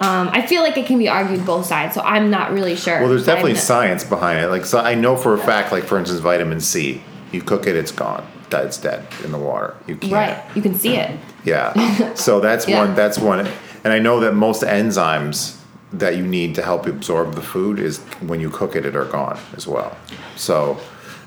Um, 0.00 0.28
I 0.32 0.46
feel 0.46 0.62
like 0.62 0.78
it 0.78 0.86
can 0.86 0.98
be 0.98 1.08
argued 1.08 1.44
both 1.44 1.66
sides, 1.66 1.94
so 1.94 2.00
I'm 2.00 2.30
not 2.30 2.52
really 2.52 2.74
sure. 2.74 3.00
Well, 3.00 3.10
there's 3.10 3.26
definitely 3.26 3.56
science 3.56 4.02
behind 4.02 4.40
it. 4.40 4.48
Like, 4.48 4.64
so 4.64 4.78
I 4.78 4.94
know 4.94 5.14
for 5.14 5.34
a 5.34 5.38
fact, 5.38 5.72
like 5.72 5.84
for 5.84 5.98
instance, 5.98 6.20
vitamin 6.20 6.60
C. 6.60 7.02
You 7.32 7.42
cook 7.42 7.66
it, 7.66 7.76
it's 7.76 7.92
gone. 7.92 8.26
It's 8.50 8.78
dead 8.78 9.06
in 9.24 9.30
the 9.30 9.38
water. 9.38 9.76
You 9.86 9.96
can't. 9.96 10.12
Right, 10.12 10.56
you 10.56 10.62
can 10.62 10.74
see 10.74 10.96
it. 10.96 11.16
Yeah. 11.44 12.14
So 12.14 12.40
that's 12.40 12.66
Yeah. 12.68 12.78
one. 12.78 12.94
That's 12.96 13.18
one. 13.18 13.46
And 13.84 13.92
I 13.92 13.98
know 14.00 14.20
that 14.20 14.34
most 14.34 14.62
enzymes 14.62 15.59
that 15.92 16.16
you 16.16 16.26
need 16.26 16.54
to 16.54 16.62
help 16.62 16.86
absorb 16.86 17.34
the 17.34 17.42
food 17.42 17.78
is 17.78 17.98
when 18.20 18.40
you 18.40 18.50
cook 18.50 18.76
it, 18.76 18.86
it 18.86 18.94
are 18.94 19.04
gone 19.06 19.38
as 19.56 19.66
well. 19.66 19.96
So 20.36 20.80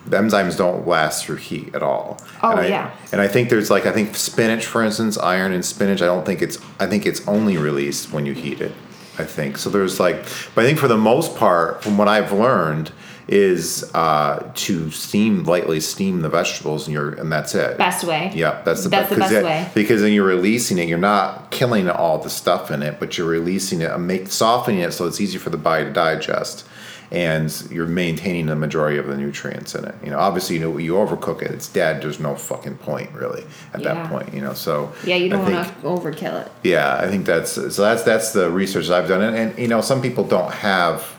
the 0.06 0.18
enzymes 0.18 0.58
don't 0.58 0.88
last 0.88 1.26
through 1.26 1.38
heat 1.38 1.74
at 1.76 1.84
all. 1.84 2.20
Oh, 2.42 2.52
and 2.52 2.60
I, 2.62 2.68
yeah. 2.68 2.92
And 3.12 3.22
I 3.22 3.28
think 3.28 3.50
there's 3.50 3.70
like 3.70 3.86
I 3.86 3.92
think 3.92 4.16
spinach, 4.16 4.66
for 4.66 4.84
instance, 4.84 5.18
iron 5.18 5.54
in 5.54 5.64
spinach. 5.64 6.02
I 6.02 6.06
don't 6.06 6.26
think 6.26 6.42
it's. 6.42 6.58
I 6.80 6.88
think 6.88 7.06
it's 7.06 7.26
only 7.28 7.58
released 7.58 8.12
when 8.12 8.26
you 8.26 8.34
heat 8.34 8.62
it. 8.62 8.72
I 9.18 9.26
think 9.26 9.58
so. 9.58 9.70
There's 9.70 10.00
like, 10.00 10.24
but 10.56 10.64
I 10.64 10.68
think 10.68 10.80
for 10.80 10.88
the 10.88 10.98
most 10.98 11.38
part, 11.38 11.84
from 11.84 11.98
what 11.98 12.08
I've 12.08 12.32
learned, 12.32 12.92
is 13.28 13.90
uh, 13.94 14.52
to 14.54 14.92
steam 14.92 15.44
lightly 15.44 15.80
steam 15.80 16.22
the 16.22 16.30
vegetables 16.30 16.88
and 16.88 16.94
you're 16.94 17.14
and 17.14 17.32
that's 17.32 17.56
it. 17.56 17.78
Best 17.78 18.04
way. 18.04 18.32
Yeah, 18.36 18.62
that's 18.64 18.84
the 18.84 18.90
That's 18.90 19.10
the 19.10 19.16
best 19.18 19.32
that- 19.32 19.44
way. 19.44 19.70
Because 19.74 20.02
then 20.02 20.12
you're 20.14 20.26
releasing 20.28 20.78
it. 20.78 20.88
You're 20.88 20.98
not 20.98 21.50
killing 21.52 21.90
all 21.90 22.18
the 22.18 22.30
stuff 22.30 22.70
in 22.72 22.84
it, 22.84 23.00
but 23.00 23.18
you're 23.18 23.28
releasing 23.28 23.82
it 23.82 23.92
and 23.92 24.08
make 24.08 24.28
softening 24.28 24.80
it 24.82 24.92
so 24.94 25.08
it's 25.08 25.22
easy 25.22 25.38
for 25.38 25.50
the 25.50 25.58
body 25.58 25.86
to 25.86 25.92
digest, 25.94 26.66
and 27.12 27.66
you're 27.72 27.86
maintaining 27.88 28.48
the 28.48 28.56
majority 28.56 28.98
of 28.98 29.08
the 29.08 29.16
nutrients 29.16 29.76
in 29.76 29.86
it. 29.86 29.96
You 30.04 30.10
know, 30.12 30.20
obviously, 30.20 30.56
you 30.58 30.62
know, 30.62 30.78
you 30.78 30.94
overcook 30.94 31.42
it, 31.44 31.52
it's 31.52 31.68
dead. 31.70 32.02
There's 32.02 32.20
no 32.20 32.36
fucking 32.36 32.78
point 32.78 33.12
really 33.14 33.46
at 33.74 33.82
Yeah. 33.82 33.94
that 33.94 34.10
point. 34.10 34.34
You 34.34 34.42
know, 34.42 34.54
so 34.54 34.92
Yeah, 35.06 35.16
you 35.16 35.30
don't 35.30 35.44
want 35.50 35.68
to 35.68 35.74
overkill 35.88 36.46
it. 36.46 36.52
yeah, 36.64 36.98
I 37.02 37.08
think 37.08 37.26
that's 37.26 37.52
so. 37.52 37.70
That's 37.70 38.04
that's 38.04 38.34
the 38.34 38.50
research 38.50 38.90
I've 38.90 39.08
done, 39.08 39.22
and, 39.22 39.36
and 39.38 39.58
you 39.60 39.68
know, 39.68 39.80
some 39.82 40.02
people 40.02 40.24
don't 40.24 40.52
have 40.52 41.13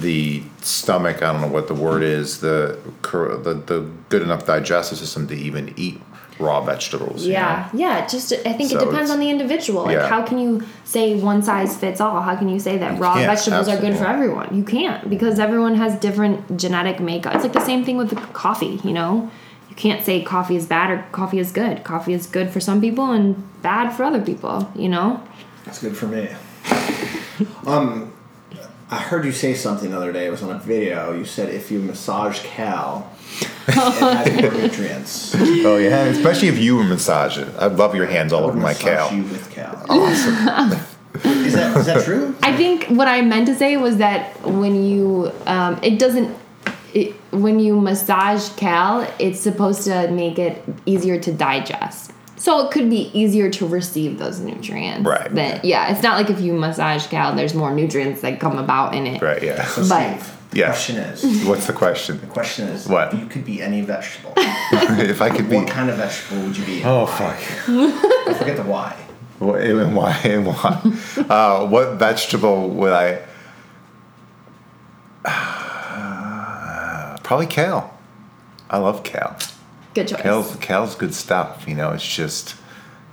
the 0.00 0.42
stomach. 0.60 1.22
I 1.22 1.32
don't 1.32 1.40
know 1.40 1.48
what 1.48 1.68
the 1.68 1.74
word 1.74 2.02
is. 2.02 2.40
The 2.40 2.78
the 3.02 3.62
the 3.66 3.88
good 4.08 4.22
enough 4.22 4.46
digestive 4.46 4.98
system 4.98 5.26
to 5.28 5.34
even 5.34 5.72
eat 5.76 6.00
raw 6.38 6.60
vegetables. 6.60 7.24
you 7.24 7.32
Yeah, 7.32 7.68
know? 7.72 7.78
yeah. 7.78 8.06
Just 8.06 8.32
I 8.32 8.52
think 8.52 8.70
So 8.70 8.78
it 8.80 8.84
depends 8.84 9.10
on 9.10 9.20
the 9.20 9.30
individual. 9.30 9.84
Like, 9.84 9.96
yeah. 9.96 10.08
how 10.08 10.22
can 10.24 10.38
you 10.38 10.62
say 10.84 11.18
one 11.20 11.42
size 11.42 11.76
fits 11.76 12.00
all? 12.00 12.20
How 12.20 12.36
can 12.36 12.48
you 12.48 12.58
say 12.58 12.78
that 12.78 12.98
raw 12.98 13.14
can't, 13.14 13.26
vegetables 13.26 13.68
are 13.68 13.78
good 13.80 13.96
for 13.96 14.06
everyone? 14.06 14.54
You 14.56 14.64
can't 14.64 15.08
because 15.08 15.38
everyone 15.38 15.74
has 15.76 15.94
different 16.00 16.56
genetic 16.56 17.00
makeup. 17.00 17.34
It's 17.34 17.44
like 17.44 17.52
the 17.52 17.64
same 17.64 17.84
thing 17.84 17.96
with 17.96 18.10
the 18.10 18.16
coffee. 18.16 18.80
You 18.84 18.92
know, 18.92 19.30
you 19.68 19.76
can't 19.76 20.04
say 20.04 20.22
coffee 20.22 20.56
is 20.56 20.66
bad 20.66 20.90
or 20.90 21.04
coffee 21.12 21.38
is 21.38 21.52
good. 21.52 21.84
Coffee 21.84 22.12
is 22.14 22.26
good 22.26 22.50
for 22.50 22.60
some 22.60 22.80
people 22.80 23.10
and 23.12 23.62
bad 23.62 23.90
for 23.90 24.04
other 24.04 24.20
people. 24.20 24.70
You 24.74 24.88
know. 24.88 25.22
That's 25.64 25.80
good 25.80 25.96
for 25.96 26.06
me. 26.06 26.28
um, 27.66 28.12
I 28.90 28.98
heard 28.98 29.24
you 29.24 29.32
say 29.32 29.54
something 29.54 29.90
the 29.90 29.96
other 29.96 30.12
day. 30.12 30.26
It 30.26 30.30
was 30.30 30.42
on 30.42 30.54
a 30.54 30.58
video. 30.58 31.12
You 31.12 31.24
said 31.24 31.48
if 31.52 31.70
you 31.70 31.80
massage 31.80 32.40
Cal, 32.40 33.10
it 33.66 33.74
has 33.74 34.42
more 34.42 34.52
nutrients. 34.60 35.34
Oh 35.34 35.76
yeah, 35.76 36.04
especially 36.04 36.48
if 36.48 36.58
you 36.58 36.82
massage 36.82 37.38
it. 37.38 37.48
I 37.58 37.66
love 37.66 37.94
your 37.94 38.06
hands 38.06 38.32
all 38.32 38.44
over 38.44 38.56
my 38.56 38.72
Massage 38.72 38.82
cow. 38.84 39.10
you 39.10 39.22
with 39.24 39.50
Cal. 39.50 39.84
Awesome. 39.88 40.78
Is 41.24 41.54
that 41.54 41.76
is 41.76 41.86
that 41.86 42.04
true? 42.04 42.34
I 42.42 42.56
think 42.56 42.86
what 42.86 43.06
I 43.08 43.22
meant 43.22 43.46
to 43.46 43.54
say 43.54 43.76
was 43.76 43.98
that 43.98 44.40
when 44.42 44.84
you, 44.84 45.30
um, 45.46 45.78
it 45.82 45.98
doesn't, 45.98 46.36
it, 46.92 47.12
when 47.30 47.60
you 47.60 47.80
massage 47.80 48.48
cal, 48.56 49.08
it's 49.20 49.38
supposed 49.40 49.84
to 49.84 50.10
make 50.10 50.38
it 50.40 50.62
easier 50.86 51.18
to 51.20 51.32
digest. 51.32 52.12
So 52.36 52.66
it 52.66 52.72
could 52.72 52.90
be 52.90 53.10
easier 53.18 53.48
to 53.50 53.66
receive 53.66 54.18
those 54.18 54.40
nutrients. 54.40 55.06
Right. 55.06 55.32
Than, 55.32 55.60
yeah, 55.62 55.92
it's 55.92 56.02
not 56.02 56.16
like 56.16 56.30
if 56.30 56.40
you 56.40 56.52
massage 56.52 57.06
cal, 57.06 57.34
there's 57.34 57.54
more 57.54 57.72
nutrients 57.74 58.20
that 58.22 58.40
come 58.40 58.58
about 58.58 58.94
in 58.94 59.06
it. 59.06 59.22
right. 59.22 59.42
Yeah. 59.42 59.64
So 59.66 59.88
But- 59.88 60.18
Steve, 60.20 60.30
Yeah. 60.52 60.66
the 60.66 60.72
question 60.72 60.96
is, 60.96 61.44
What's 61.48 61.66
the 61.66 61.72
question? 61.72 62.20
the 62.20 62.26
question 62.26 62.68
is, 62.68 62.86
What? 62.88 63.14
if 63.14 63.20
you 63.20 63.26
could 63.26 63.44
be 63.44 63.62
any 63.62 63.80
vegetable, 63.82 64.32
if 64.36 65.22
I 65.22 65.30
could 65.30 65.48
be. 65.48 65.56
what 65.56 65.68
kind 65.68 65.88
of 65.90 65.96
vegetable 65.96 66.42
would 66.42 66.56
you 66.56 66.64
be? 66.66 66.82
Oh 66.84 67.04
why? 67.06 67.34
fuck. 67.36 67.66
Don't 67.66 68.36
forget 68.38 68.56
the 68.56 68.62
why. 68.64 68.96
What, 69.38 69.60
and 69.62 69.94
why? 69.96 70.12
And 70.24 70.46
why? 70.46 70.80
uh, 71.28 71.66
what 71.66 71.94
vegetable 71.94 72.68
would 72.70 72.92
I? 72.92 73.20
probably 77.22 77.46
kale. 77.46 77.90
I 78.70 78.78
love 78.78 79.02
kale. 79.02 79.36
Good 79.94 80.08
choice. 80.08 80.20
Kale's 80.22 80.56
kale's 80.60 80.94
good 80.94 81.14
stuff. 81.14 81.64
You 81.68 81.74
know, 81.74 81.90
it's 81.92 82.06
just 82.06 82.56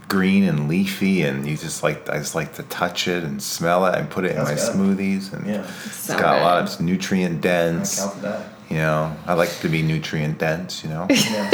green 0.08 0.44
and 0.44 0.68
leafy, 0.68 1.22
and 1.22 1.48
you 1.48 1.56
just 1.56 1.84
like 1.84 2.10
I 2.10 2.18
just 2.18 2.36
like 2.36 2.54
to 2.56 2.64
touch 2.64 3.08
it 3.08 3.24
and 3.24 3.42
smell 3.42 3.86
it 3.86 3.96
and 3.98 4.10
put 4.10 4.26
it 4.26 4.32
in 4.36 4.44
my 4.44 4.56
good. 4.56 4.58
smoothies, 4.60 5.32
and 5.34 5.46
Yeah. 5.48 5.62
it's 5.86 5.96
So 6.08 6.18
got 6.18 6.40
a 6.40 6.44
lot 6.44 6.66
good. 6.66 6.74
of 6.74 6.82
nutrient 6.82 7.42
dense. 7.42 7.98
Cal 8.00 8.10
for 8.10 8.20
that. 8.22 8.42
You 8.70 8.78
know, 8.78 9.14
I 9.28 9.34
like 9.34 9.50
to 9.60 9.68
be 9.70 9.82
nutrient 9.84 10.38
dense. 10.38 10.84
You 10.84 10.90
know, 10.92 11.06
Yeah. 11.10 11.50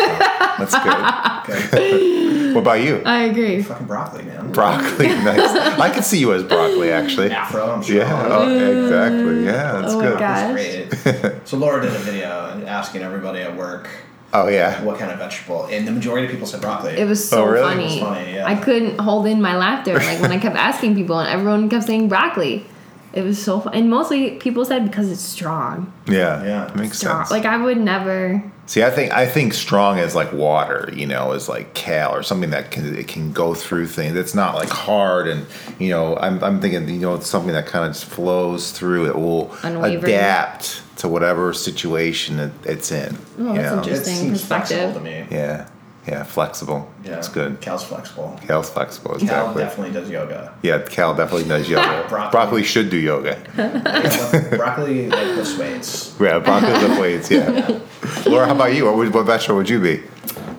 that's 0.60 0.76
good. 0.78 1.54
okay. 1.56 2.52
what 2.54 2.62
about 2.62 2.82
you? 2.82 3.02
I 3.06 3.24
agree. 3.24 3.62
Fucking 3.64 3.88
broccoli, 3.88 4.24
man. 4.24 4.52
Broccoli, 4.52 5.08
nice. 5.24 5.40
I 5.80 5.90
could 5.90 6.04
see 6.04 6.20
you 6.20 6.32
as 6.34 6.44
broccoli, 6.44 6.92
actually. 6.92 7.32
Afro, 7.32 7.72
I'm 7.72 7.82
sure. 7.82 7.98
Yeah, 7.98 8.28
oh, 8.30 8.84
exactly. 8.84 9.46
Yeah, 9.46 9.82
that's 9.82 9.94
Oh 9.94 9.98
my 10.00 10.04
good. 10.10 10.20
God. 10.20 10.56
It's 10.60 11.04
great. 11.04 11.48
so 11.48 11.58
Laura 11.58 11.82
did 11.82 11.94
a 11.96 12.00
video 12.00 12.64
asking 12.68 13.02
everybody 13.02 13.40
at 13.40 13.56
work 13.56 13.90
Oh 14.34 14.48
yeah. 14.50 14.84
what 14.84 15.00
kind 15.00 15.12
of 15.12 15.20
vegetable, 15.20 15.66
and 15.72 15.88
the 15.88 15.92
majority 15.92 16.26
of 16.26 16.32
people 16.32 16.48
said 16.48 16.62
broccoli. 16.62 16.94
It 16.94 17.08
was 17.08 17.28
so 17.28 17.44
Oh, 17.44 17.48
really? 17.48 17.64
funny. 17.64 17.84
It 17.84 17.88
was 17.88 18.00
funny, 18.00 18.34
yeah. 18.34 18.46
I 18.48 18.56
couldn't 18.56 19.00
hold 19.00 19.26
in 19.26 19.42
my 19.42 19.56
laughter 19.56 19.94
like 19.96 20.20
when 20.22 20.32
I 20.32 20.38
kept 20.46 20.56
asking 20.58 20.96
people 20.96 21.18
and 21.20 21.30
everyone 21.30 21.70
kept 21.70 21.86
saying 21.86 22.10
broccoli. 22.10 22.66
It 23.14 23.24
was 23.24 23.42
so 23.42 23.62
fun. 23.62 23.74
And 23.74 23.90
mostly 23.90 24.32
people 24.32 24.64
said 24.66 24.84
because 24.86 25.10
it's 25.10 25.22
strong. 25.22 25.92
Yeah, 26.08 26.44
Yeah. 26.44 26.68
It 26.68 26.76
makes 26.76 27.00
Strong. 27.00 27.22
sense. 27.22 27.32
Like 27.32 27.46
I 27.46 27.58
would 27.58 27.78
never 27.78 28.44
See, 28.68 28.84
I 28.84 28.90
think 28.92 29.14
I 29.14 29.26
think 29.26 29.54
strong 29.54 29.98
is 29.98 30.14
like 30.14 30.34
water, 30.34 30.90
you 30.94 31.08
know, 31.08 31.32
is 31.32 31.48
like 31.48 31.74
kale 31.74 32.10
or 32.14 32.22
something 32.22 32.50
that 32.50 32.70
can 32.70 32.96
it 32.98 33.08
can 33.08 33.32
go 33.32 33.56
through 33.56 33.88
things. 33.88 34.18
It's 34.18 34.36
not 34.36 34.56
like 34.56 34.68
hard 34.70 35.30
and 35.30 35.46
you 35.80 35.90
know, 35.90 36.18
I'm 36.18 36.44
I'm 36.44 36.60
thinking 36.60 36.88
you 36.90 37.00
know 37.00 37.16
it's 37.16 37.28
something 37.28 37.54
that 37.54 37.66
kind 37.66 37.86
of 37.86 37.94
just 37.94 38.06
flows 38.06 38.72
through. 38.72 39.08
It 39.08 39.16
will 39.16 39.56
Unwavering. 39.64 40.04
adapt 40.14 40.82
to 40.98 41.08
whatever 41.08 41.54
situation 41.54 42.40
it, 42.40 42.52
it's 42.64 42.92
in. 42.92 43.18
Oh, 43.40 43.54
you 43.54 43.62
that's 43.62 43.72
know? 43.72 43.78
interesting. 43.84 44.14
it 44.14 44.18
seems 44.20 44.42
perspective. 44.42 44.78
flexible 44.94 45.00
to 45.00 45.06
me. 45.06 45.28
Yeah, 45.30 45.70
yeah, 46.08 46.24
flexible. 46.24 46.92
Yeah, 47.04 47.12
That's 47.12 47.28
good. 47.30 47.60
Cal's 47.62 47.84
flexible. 47.84 48.40
Kale's 48.48 48.70
flexible, 48.70 49.12
Cal 49.16 49.22
exactly. 49.22 49.64
definitely 49.64 49.94
does 49.94 50.10
yoga. 50.10 50.54
Yeah, 50.62 50.82
Cal 50.82 51.14
definitely 51.16 51.48
does 51.48 51.70
yoga. 51.70 52.06
Broccoli. 52.10 52.32
broccoli 52.32 52.64
should 52.64 52.90
do 52.90 52.98
yoga. 52.98 53.38
Yeah, 53.58 54.56
broccoli 54.56 55.10
like 55.10 55.28
lifts 55.36 55.58
weights. 55.58 56.16
Yeah, 56.20 56.40
broccoli 56.40 56.74
lift 56.74 57.02
weights. 57.02 57.32
Yeah. 57.32 57.80
Laura, 58.26 58.46
how 58.48 58.56
about 58.56 58.74
you? 58.74 58.86
What, 58.86 58.96
would, 58.98 59.14
what 59.14 59.26
vegetable 59.26 59.58
would 59.58 59.70
you 59.70 59.80
be? 59.80 60.02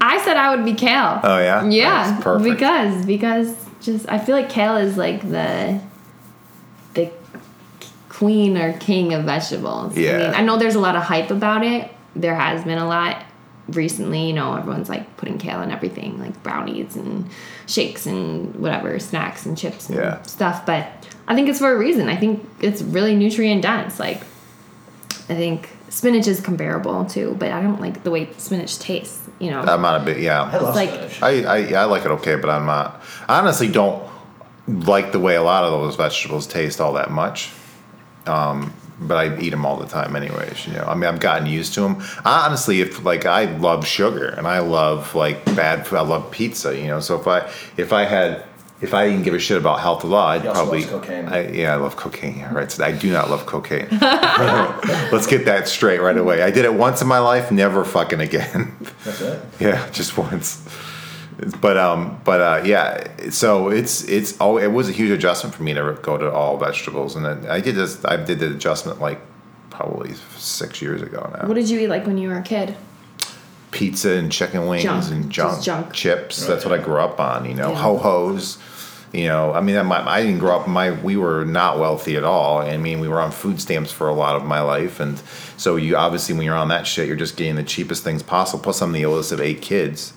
I 0.01 0.23
said 0.25 0.37
I 0.37 0.55
would 0.55 0.65
be 0.65 0.75
kale. 0.75 1.21
Oh 1.23 1.39
yeah. 1.39 1.65
Yeah, 1.69 2.11
That's 2.13 2.23
perfect. 2.25 2.51
because 2.55 3.07
because 3.07 3.57
just 3.81 4.09
I 4.09 4.19
feel 4.19 4.37
like 4.37 4.49
kale 4.51 4.77
is 4.77 4.97
like 4.97 5.23
the 5.23 5.81
the 5.81 5.81
queen 8.19 8.57
or 8.59 8.73
king 8.79 9.15
of 9.15 9.25
vegetables. 9.25 9.97
I, 9.97 10.01
Yeah. 10.01 10.19
mean, 10.19 10.35
I 10.35 10.41
know 10.43 10.57
there's 10.59 10.75
a 10.75 10.81
lot 10.81 10.97
of 10.97 11.03
hype 11.03 11.31
about 11.31 11.65
it. 11.65 11.91
There 12.17 12.35
has 12.35 12.65
been 12.65 12.79
a 12.79 12.87
lot 12.87 13.23
recently. 13.69 14.27
You 14.27 14.33
know, 14.33 14.55
everyone's 14.57 14.89
like 14.89 15.17
putting 15.17 15.39
kale 15.39 15.63
in 15.63 15.71
everything, 15.71 16.19
like 16.19 16.43
brownies 16.43 16.97
and 16.97 17.29
shakes 17.67 18.07
and 18.07 18.55
whatever 18.57 18.99
snacks 18.99 19.47
and 19.47 19.57
chips 19.57 19.89
and 19.89 19.99
Yeah. 19.99 20.23
stuff. 20.23 20.67
But 20.67 20.87
I 21.29 21.35
think 21.37 21.49
it's 21.49 21.61
for 21.61 21.73
a 21.73 21.79
reason. 21.79 22.09
I 22.09 22.17
think 22.17 22.45
it's 22.61 22.83
really 22.83 23.15
nutrient 23.15 23.63
dense. 23.63 24.01
Like 24.01 24.21
I 25.31 25.35
think 25.35 25.69
spinach 25.91 26.27
is 26.27 26.41
comparable 26.41 27.05
too, 27.05 27.37
but 27.39 27.53
I 27.53 27.61
don't 27.63 27.81
like 27.81 28.03
the 28.03 28.11
way 28.11 28.29
spinach 28.37 28.79
tastes. 28.81 29.29
You 29.39 29.53
know, 29.53 29.61
I'm 29.61 29.83
not 29.83 30.01
a 30.01 30.05
bit. 30.05 30.19
Yeah. 30.19 30.43
I 30.43 30.57
love 30.59 30.75
like- 30.75 30.89
spinach. 30.91 31.23
I, 31.23 31.43
I 31.45 31.57
yeah, 31.59 31.83
I 31.83 31.85
like 31.85 32.05
it 32.05 32.11
okay, 32.19 32.35
but 32.35 32.51
I'm 32.51 32.67
not. 32.67 33.01
I 33.29 33.39
honestly 33.39 33.69
don't 33.69 34.03
like 34.67 35.13
the 35.13 35.21
way 35.21 35.37
a 35.37 35.43
lot 35.43 35.63
of 35.63 35.71
those 35.71 35.95
vegetables 35.95 36.49
taste 36.49 36.81
all 36.81 36.95
that 36.95 37.11
much. 37.13 37.53
Um, 38.29 38.73
but 39.01 39.17
I 39.17 39.39
eat 39.41 39.51
them 39.51 39.65
all 39.65 39.77
the 39.77 39.87
time, 39.87 40.17
anyways. 40.17 40.67
You 40.67 40.73
know, 40.75 40.85
I 40.85 40.95
mean, 40.95 41.05
I've 41.05 41.21
gotten 41.21 41.47
used 41.47 41.75
to 41.75 41.83
them. 41.83 42.03
I, 42.25 42.47
honestly, 42.47 42.81
if 42.81 43.05
like 43.05 43.27
I 43.27 43.45
love 43.45 43.87
sugar 43.87 44.27
and 44.27 44.47
I 44.47 44.59
love 44.59 45.15
like 45.15 45.45
bad, 45.57 45.87
food, 45.87 45.99
I 45.99 46.03
love 46.03 46.31
pizza. 46.31 46.77
You 46.77 46.89
know, 46.89 47.01
so 47.01 47.19
if 47.19 47.27
I 47.27 47.51
if 47.77 47.93
I 47.93 48.05
had 48.05 48.45
if 48.81 48.95
I 48.95 49.09
didn't 49.09 49.25
give 49.25 49.35
a 49.35 49.39
shit 49.39 49.57
about 49.57 49.81
health 49.81 50.05
at 50.05 50.11
all, 50.11 50.15
I'd 50.15 50.43
probably. 50.43 50.85
I, 50.85 51.49
yeah, 51.49 51.73
I 51.73 51.77
love 51.77 51.97
cocaine. 51.97 52.39
Yeah, 52.39 52.55
right. 52.55 52.71
So 52.71 52.85
I 52.85 52.93
do 52.93 53.13
not 53.13 53.29
love 53.29 53.45
cocaine. 53.45 53.89
Let's 54.01 55.27
get 55.27 55.45
that 55.47 55.67
straight 55.67 56.01
right 56.01 56.17
away. 56.17 56.43
I 56.43 56.51
did 56.51 56.65
it 56.65 56.75
once 56.75 57.03
in 57.03 57.09
my 57.09 57.19
life, 57.19 57.51
never 57.51 57.85
fucking 57.85 58.21
again. 58.21 58.75
That's 59.05 59.21
it. 59.21 59.43
Yeah, 59.61 59.91
just 59.91 60.17
once. 60.17 60.65
But 61.61 61.77
um, 61.77 62.21
but 62.25 62.41
uh, 62.41 62.63
yeah. 62.65 63.31
So 63.31 63.69
it's 63.69 64.03
it's 64.05 64.37
oh, 64.41 64.59
it 64.59 64.69
was 64.69 64.89
a 64.89 64.93
huge 64.93 65.11
adjustment 65.11 65.55
for 65.55 65.63
me 65.63 65.73
to 65.75 65.99
go 66.03 66.19
to 66.19 66.31
all 66.33 66.57
vegetables, 66.57 67.15
and 67.15 67.25
then 67.25 67.47
I 67.49 67.61
did 67.61 67.77
this. 67.77 68.05
I 68.05 68.17
did 68.17 68.41
the 68.41 68.51
adjustment 68.53 69.01
like 69.01 69.21
probably 69.71 70.15
six 70.37 70.83
years 70.83 71.01
ago 71.03 71.31
now. 71.33 71.47
what 71.47 71.55
did 71.55 71.71
you 71.71 71.79
eat 71.79 71.89
like 71.89 72.07
when 72.07 72.19
you 72.19 72.29
were 72.29 72.39
a 72.39 72.43
kid? 72.43 72.77
Pizza 73.71 74.13
and 74.15 74.33
chicken 74.33 74.67
wings 74.67 74.83
Junk. 74.83 75.13
and 75.13 75.31
junk, 75.31 75.63
junk. 75.63 75.93
chips. 75.93 76.45
That's 76.47 76.65
what 76.65 76.73
I 76.79 76.83
grew 76.83 76.99
up 76.99 77.21
on. 77.21 77.45
You 77.45 77.55
know, 77.55 77.71
Yeah. 77.71 77.77
ho 77.83 77.99
hos. 77.99 78.59
You 79.13 79.27
know, 79.29 79.55
I 79.55 79.61
mean, 79.63 79.87
my, 79.87 80.07
I 80.07 80.23
didn't 80.23 80.39
grow 80.41 80.59
up. 80.59 80.67
My 80.69 80.91
we 80.91 81.17
were 81.17 81.45
not 81.45 81.79
wealthy 81.79 82.17
at 82.17 82.25
all. 82.25 82.59
I 82.59 82.77
mean, 82.79 82.99
we 83.01 83.09
were 83.09 83.21
on 83.21 83.31
food 83.31 83.61
stamps 83.61 83.93
for 83.93 84.09
a 84.09 84.13
lot 84.15 84.37
of 84.37 84.45
my 84.45 84.61
life, 84.61 84.99
and 85.01 85.19
so 85.57 85.77
you 85.77 85.97
obviously 85.97 86.35
when 86.35 86.45
you're 86.45 86.57
on 86.57 86.69
that 86.69 86.87
shit, 86.87 87.07
you're 87.07 87.17
just 87.17 87.37
getting 87.37 87.55
the 87.57 87.63
cheapest 87.63 88.03
things 88.03 88.23
possible. 88.23 88.63
Plus, 88.63 88.83
I'm 88.83 88.93
the 88.93 89.05
oldest 89.05 89.31
of 89.33 89.41
eight 89.41 89.63
kids, 89.63 90.13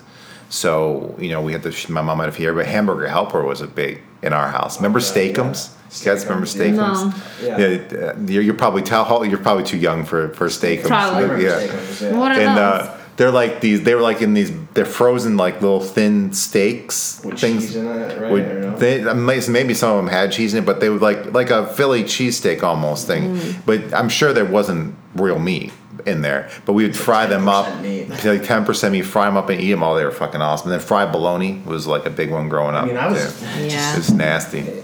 so 0.52 1.14
you 1.18 1.30
know 1.30 1.40
we 1.40 1.52
had 1.52 1.62
to. 1.62 1.92
My 1.92 2.02
mom 2.02 2.20
out 2.20 2.28
of 2.28 2.36
here, 2.36 2.52
but 2.52 2.66
Hamburger 2.66 3.08
Helper 3.08 3.42
was 3.42 3.62
a 3.62 3.66
big 3.66 4.02
in 4.22 4.32
our 4.32 4.50
house. 4.50 4.76
Remember 4.76 4.98
yeah, 4.98 5.04
Steakums? 5.06 5.70
You 5.98 6.04
guys 6.04 6.24
remember 6.24 6.46
Steakums, 6.46 6.76
Steakums? 6.76 7.40
No. 7.42 7.46
Yeah. 7.46 7.58
Yeah, 7.58 8.06
uh, 8.08 8.18
you're, 8.26 8.42
you're 8.42 8.54
probably 8.54 8.82
tell 8.82 9.24
you're 9.24 9.38
probably 9.38 9.64
too 9.64 9.78
young 9.78 10.04
for 10.04 10.28
for 10.34 10.48
Steakums. 10.48 10.86
Probably. 10.86 11.22
Remember 11.22 11.42
Yeah 11.42 11.66
steakums, 11.66 12.02
yeah. 12.02 12.18
What 12.18 12.32
are 12.32 12.40
and 12.40 12.58
those? 12.58 12.88
uh, 12.88 13.00
they're 13.16 13.30
like 13.30 13.60
these. 13.62 13.82
They 13.82 13.94
were 13.94 14.02
like 14.02 14.20
in 14.20 14.34
these. 14.34 14.52
They're 14.74 14.84
frozen 14.84 15.38
like 15.38 15.62
little 15.62 15.80
thin 15.80 16.32
steaks. 16.34 17.22
With 17.24 17.38
things. 17.38 17.66
cheese 17.66 17.76
in 17.76 17.86
it, 17.86 18.20
right? 18.20 18.30
Would- 18.30 18.78
they 18.78 19.02
uh, 19.02 19.14
maybe 19.14 19.74
some 19.74 19.90
of 19.90 19.96
them 19.96 20.08
had 20.08 20.32
cheese 20.32 20.54
in 20.54 20.62
it, 20.62 20.66
but 20.66 20.80
they 20.80 20.90
would 20.90 21.02
like 21.02 21.32
like 21.32 21.50
a 21.50 21.66
Philly 21.66 22.04
cheesesteak 22.04 22.62
almost 22.62 23.06
thing. 23.06 23.36
Mm. 23.36 23.56
But 23.64 23.94
I'm 23.94 24.08
sure 24.08 24.32
there 24.32 24.44
wasn't 24.44 24.94
real 25.14 25.38
meat 25.38 25.72
in 26.06 26.22
there. 26.22 26.50
But 26.66 26.72
we 26.74 26.84
would 26.84 26.96
fry 26.96 27.26
them 27.26 27.48
up, 27.48 27.66
10% 27.66 27.82
meat. 27.82 28.24
like 28.24 28.44
ten 28.44 28.64
percent 28.64 28.92
meat, 28.92 29.02
fry 29.02 29.26
them 29.26 29.36
up 29.36 29.48
and 29.48 29.60
eat 29.60 29.70
them. 29.70 29.82
all. 29.82 29.94
they 29.94 30.04
were 30.04 30.10
fucking 30.10 30.40
awesome. 30.40 30.70
And 30.70 30.80
then 30.80 30.86
fried 30.86 31.12
bologna 31.12 31.62
was 31.64 31.86
like 31.86 32.06
a 32.06 32.10
big 32.10 32.30
one 32.30 32.48
growing 32.48 32.74
up. 32.74 32.84
I 32.84 32.86
mean, 32.86 32.96
I 32.96 33.08
was 33.10 33.40
too. 33.40 33.46
Yeah. 33.66 33.96
It's 33.96 34.10
nasty. 34.10 34.82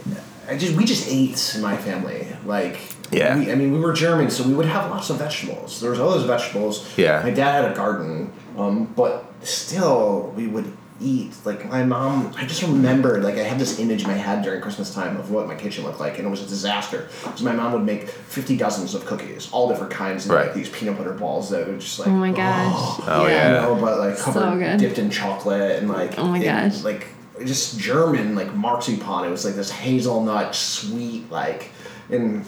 I 0.48 0.56
just 0.56 0.74
we 0.76 0.84
just 0.84 1.08
ate 1.08 1.54
in 1.54 1.60
my 1.62 1.76
family. 1.76 2.26
Like 2.46 2.78
Yeah. 3.10 3.36
we, 3.38 3.52
I 3.52 3.54
mean 3.54 3.72
we 3.72 3.78
were 3.80 3.92
German, 3.92 4.30
so 4.30 4.44
we 4.44 4.54
would 4.54 4.66
have 4.66 4.90
lots 4.90 5.10
of 5.10 5.18
vegetables. 5.18 5.80
There 5.80 5.90
was 5.90 6.00
all 6.00 6.10
those 6.10 6.24
vegetables. 6.24 6.88
Yeah. 6.96 7.20
My 7.22 7.30
dad 7.30 7.62
had 7.64 7.72
a 7.72 7.74
garden, 7.76 8.32
um, 8.56 8.84
but 8.96 9.26
still 9.42 10.32
we 10.36 10.46
would 10.46 10.72
eat. 11.00 11.32
Like 11.44 11.68
my 11.68 11.84
mom, 11.84 12.32
I 12.36 12.44
just 12.46 12.62
remembered 12.62 13.22
like 13.22 13.36
I 13.36 13.42
had 13.44 13.58
this 13.58 13.78
image 13.78 14.02
in 14.02 14.08
my 14.08 14.14
head 14.14 14.42
during 14.42 14.60
Christmas 14.60 14.92
time 14.94 15.16
of 15.16 15.30
what 15.30 15.46
my 15.46 15.54
kitchen 15.54 15.84
looked 15.84 16.00
like, 16.00 16.18
and 16.18 16.26
it 16.26 16.30
was 16.30 16.42
a 16.42 16.46
disaster. 16.46 17.08
Because 17.22 17.42
my 17.42 17.52
mom 17.52 17.72
would 17.72 17.84
make 17.84 18.08
fifty 18.08 18.56
dozens 18.56 18.94
of 18.94 19.04
cookies, 19.06 19.48
all 19.52 19.68
different 19.68 19.92
kinds, 19.92 20.24
and 20.26 20.34
Right. 20.34 20.46
like 20.46 20.54
these 20.54 20.68
peanut 20.68 20.96
butter 20.98 21.12
balls 21.14 21.50
that 21.50 21.66
would 21.66 21.80
just 21.80 21.98
like 21.98 22.08
Oh 22.08 22.12
my 22.12 22.32
gosh. 22.32 23.00
Oh, 23.06 23.26
you 23.26 23.32
yeah. 23.32 23.52
know, 23.60 23.74
but 23.80 23.98
like 23.98 24.16
So 24.16 24.32
covered, 24.32 24.58
good. 24.58 24.78
dipped 24.78 24.98
in 24.98 25.10
chocolate 25.10 25.78
and 25.78 25.88
like 25.88 26.18
Oh 26.18 26.24
my 26.26 26.38
it- 26.40 26.44
gosh. 26.44 26.82
like 26.82 27.06
just 27.44 27.78
German 27.78 28.34
like 28.34 28.52
marzipan. 28.54 29.24
It 29.24 29.30
was 29.30 29.44
like 29.44 29.54
this 29.54 29.70
hazelnut 29.70 30.54
sweet 30.54 31.30
like, 31.30 31.70
and 32.10 32.44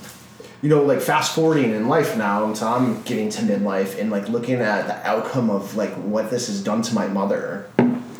you 0.62 0.68
know 0.68 0.82
like 0.82 1.00
fast 1.00 1.34
forwarding 1.34 1.70
in 1.74 1.88
life 1.88 2.16
now 2.18 2.44
until 2.44 2.68
I'm 2.68 3.00
getting 3.02 3.30
to 3.30 3.42
midlife 3.42 3.98
and 3.98 4.10
like 4.10 4.28
looking 4.28 4.56
at 4.56 4.86
the 4.88 5.08
outcome 5.08 5.48
of 5.48 5.76
like 5.76 5.92
what 5.94 6.30
this 6.30 6.48
has 6.48 6.62
done 6.62 6.82
to 6.82 6.94
my 6.94 7.06
mother 7.06 7.66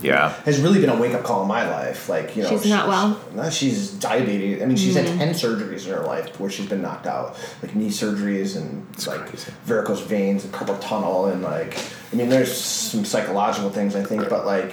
Yeah. 0.02 0.30
has 0.44 0.60
really 0.60 0.80
been 0.80 0.90
a 0.90 0.96
wake 0.98 1.14
up 1.14 1.22
call 1.24 1.42
in 1.42 1.48
my 1.48 1.68
life. 1.68 2.08
Like 2.08 2.36
you 2.36 2.42
know, 2.42 2.48
She's 2.48 2.66
not 2.66 2.88
well? 2.88 3.20
No, 3.34 3.50
she's 3.50 3.90
diabetes. 3.92 4.62
I 4.62 4.66
mean, 4.66 4.76
she's 4.76 4.96
Mm. 4.96 5.04
had 5.06 5.18
ten 5.18 5.34
surgeries 5.34 5.86
in 5.86 5.92
her 5.94 6.00
life 6.04 6.38
where 6.40 6.50
she's 6.50 6.66
been 6.68 6.82
knocked 6.82 7.06
out, 7.06 7.36
like 7.62 7.74
knee 7.74 7.88
surgeries 7.88 8.56
and 8.56 8.86
like 9.06 9.26
crazy. 9.26 9.52
varicose 9.66 10.00
veins 10.02 10.44
and 10.44 10.52
carpal 10.52 10.80
tunnel 10.80 11.26
and 11.26 11.42
like. 11.42 11.78
I 12.12 12.16
mean, 12.16 12.28
there's 12.28 12.52
some 12.56 13.04
psychological 13.04 13.70
things 13.70 13.94
I 13.94 14.02
think, 14.02 14.28
but 14.28 14.44
like, 14.46 14.72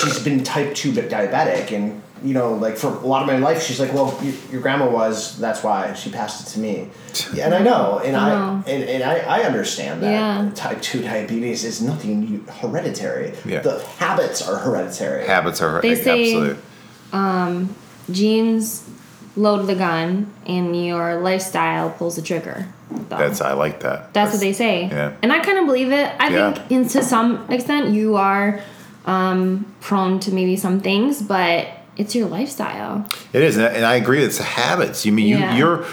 she's 0.00 0.18
been 0.22 0.44
type 0.44 0.74
two 0.74 0.92
diabetic 0.92 1.72
and. 1.72 2.02
You 2.22 2.34
know, 2.34 2.54
like 2.54 2.76
for 2.76 2.88
a 2.88 3.06
lot 3.06 3.20
of 3.22 3.28
my 3.28 3.38
life, 3.38 3.62
she's 3.62 3.78
like, 3.80 3.92
"Well, 3.94 4.16
y- 4.22 4.32
your 4.50 4.60
grandma 4.60 4.88
was. 4.90 5.38
That's 5.38 5.62
why 5.62 5.92
she 5.94 6.10
passed 6.10 6.46
it 6.46 6.50
to 6.54 6.60
me." 6.60 6.88
And 7.40 7.54
I 7.54 7.58
know, 7.60 8.00
and 8.04 8.16
I, 8.16 8.28
know. 8.30 8.64
and, 8.66 8.82
and 8.84 9.02
I, 9.04 9.18
I 9.18 9.42
understand 9.42 10.02
that 10.02 10.10
Yeah. 10.10 10.50
type 10.54 10.80
two 10.82 11.02
diabetes 11.02 11.64
is 11.64 11.80
nothing 11.82 12.44
hereditary. 12.60 13.32
Yeah. 13.44 13.60
The 13.60 13.80
habits 13.98 14.46
are 14.48 14.56
hereditary. 14.56 15.26
Habits 15.26 15.60
are 15.60 15.80
They 15.80 15.94
say- 15.94 16.34
absolute. 16.34 17.68
Genes 18.10 18.88
load 19.36 19.66
the 19.66 19.74
gun, 19.74 20.32
and 20.46 20.74
your 20.84 21.20
lifestyle 21.20 21.90
pulls 21.90 22.16
the 22.16 22.22
trigger. 22.22 22.66
though. 22.90 23.16
That's 23.18 23.40
I 23.40 23.52
like 23.52 23.80
that. 23.80 24.12
That's 24.14 24.32
what 24.32 24.40
they 24.40 24.52
say. 24.52 24.86
Yeah. 24.86 25.12
And 25.22 25.32
I 25.32 25.40
kind 25.40 25.58
of 25.58 25.66
believe 25.66 25.92
it. 25.92 26.10
I 26.18 26.28
Yeah. 26.30 26.52
think, 26.54 26.70
in, 26.70 26.88
to 26.88 27.02
some 27.02 27.50
extent, 27.50 27.90
you 27.90 28.16
are 28.16 28.60
um, 29.06 29.66
prone 29.80 30.18
to 30.20 30.32
maybe 30.32 30.56
some 30.56 30.80
things, 30.80 31.22
but 31.22 31.66
it's 31.98 32.14
your 32.14 32.28
lifestyle. 32.28 33.06
It 33.32 33.42
is, 33.42 33.56
and 33.58 33.84
I- 33.84 33.96
agree. 33.96 34.22
It's 34.22 34.38
habits. 34.38 35.04
You 35.04 35.12
mean 35.12 35.26
you, 35.28 35.38
Yeah. 35.38 35.56
you're 35.56 35.84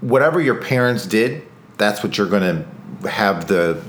whatever 0.00 0.40
your 0.40 0.54
parents 0.56 1.06
did. 1.06 1.42
That's 1.78 2.02
what 2.02 2.16
you're 2.16 2.28
going 2.28 2.64
to 3.02 3.08
have 3.10 3.48
the 3.48 3.80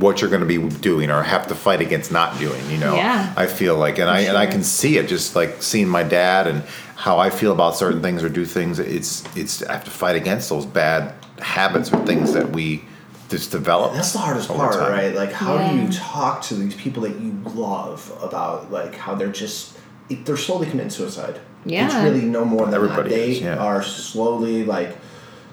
what 0.00 0.20
you're 0.20 0.30
going 0.30 0.40
to 0.40 0.46
be 0.46 0.58
doing 0.80 1.08
or 1.08 1.22
have 1.22 1.46
to 1.46 1.54
fight 1.54 1.80
against 1.80 2.10
not 2.10 2.36
doing. 2.38 2.60
You 2.70 2.78
know. 2.78 2.94
Yeah. 2.96 3.32
I 3.36 3.46
feel 3.46 3.76
like, 3.76 3.98
and 3.98 4.10
I 4.10 4.20
and 4.20 4.36
I 4.36 4.46
can 4.46 4.62
see 4.64 4.96
it 4.98 5.08
just 5.08 5.36
like 5.36 5.62
seeing 5.62 5.88
my 5.88 6.02
dad 6.02 6.46
and 6.46 6.62
how 6.96 7.18
I 7.18 7.30
feel 7.30 7.52
about 7.52 7.76
certain 7.76 8.02
things 8.02 8.24
or 8.24 8.28
do 8.28 8.44
things. 8.44 8.78
It's 8.80 9.22
it's 9.36 9.62
I 9.62 9.72
have 9.74 9.84
to 9.84 9.90
fight 9.90 10.16
against 10.16 10.48
those 10.48 10.66
bad 10.66 11.14
habits 11.38 11.92
or 11.92 12.04
things 12.06 12.32
that 12.32 12.50
we 12.50 12.84
just 13.28 13.52
develop. 13.52 13.92
That's 13.92 14.12
the 14.12 14.18
hardest 14.18 14.48
part, 14.48 14.72
time. 14.72 14.90
right? 14.90 15.14
Like, 15.14 15.32
how 15.32 15.58
do 15.70 15.76
you 15.78 15.88
talk 15.92 16.42
to 16.42 16.54
these 16.54 16.74
people 16.74 17.02
that 17.02 17.20
you 17.20 17.32
love 17.54 18.10
about 18.22 18.72
like 18.72 18.94
how 18.96 19.14
they're 19.14 19.28
just 19.30 19.76
it, 19.76 19.77
they're 20.08 20.36
slowly 20.36 20.66
committing 20.66 20.90
suicide. 20.90 21.40
Yeah. 21.64 21.86
it's 21.86 21.94
really 21.96 22.22
no 22.26 22.44
more 22.44 22.64
than 22.66 22.74
Everybody 22.74 23.08
that. 23.10 23.14
They 23.14 23.30
is, 23.32 23.40
yeah. 23.40 23.56
are 23.58 23.82
slowly 23.82 24.64
like, 24.64 24.96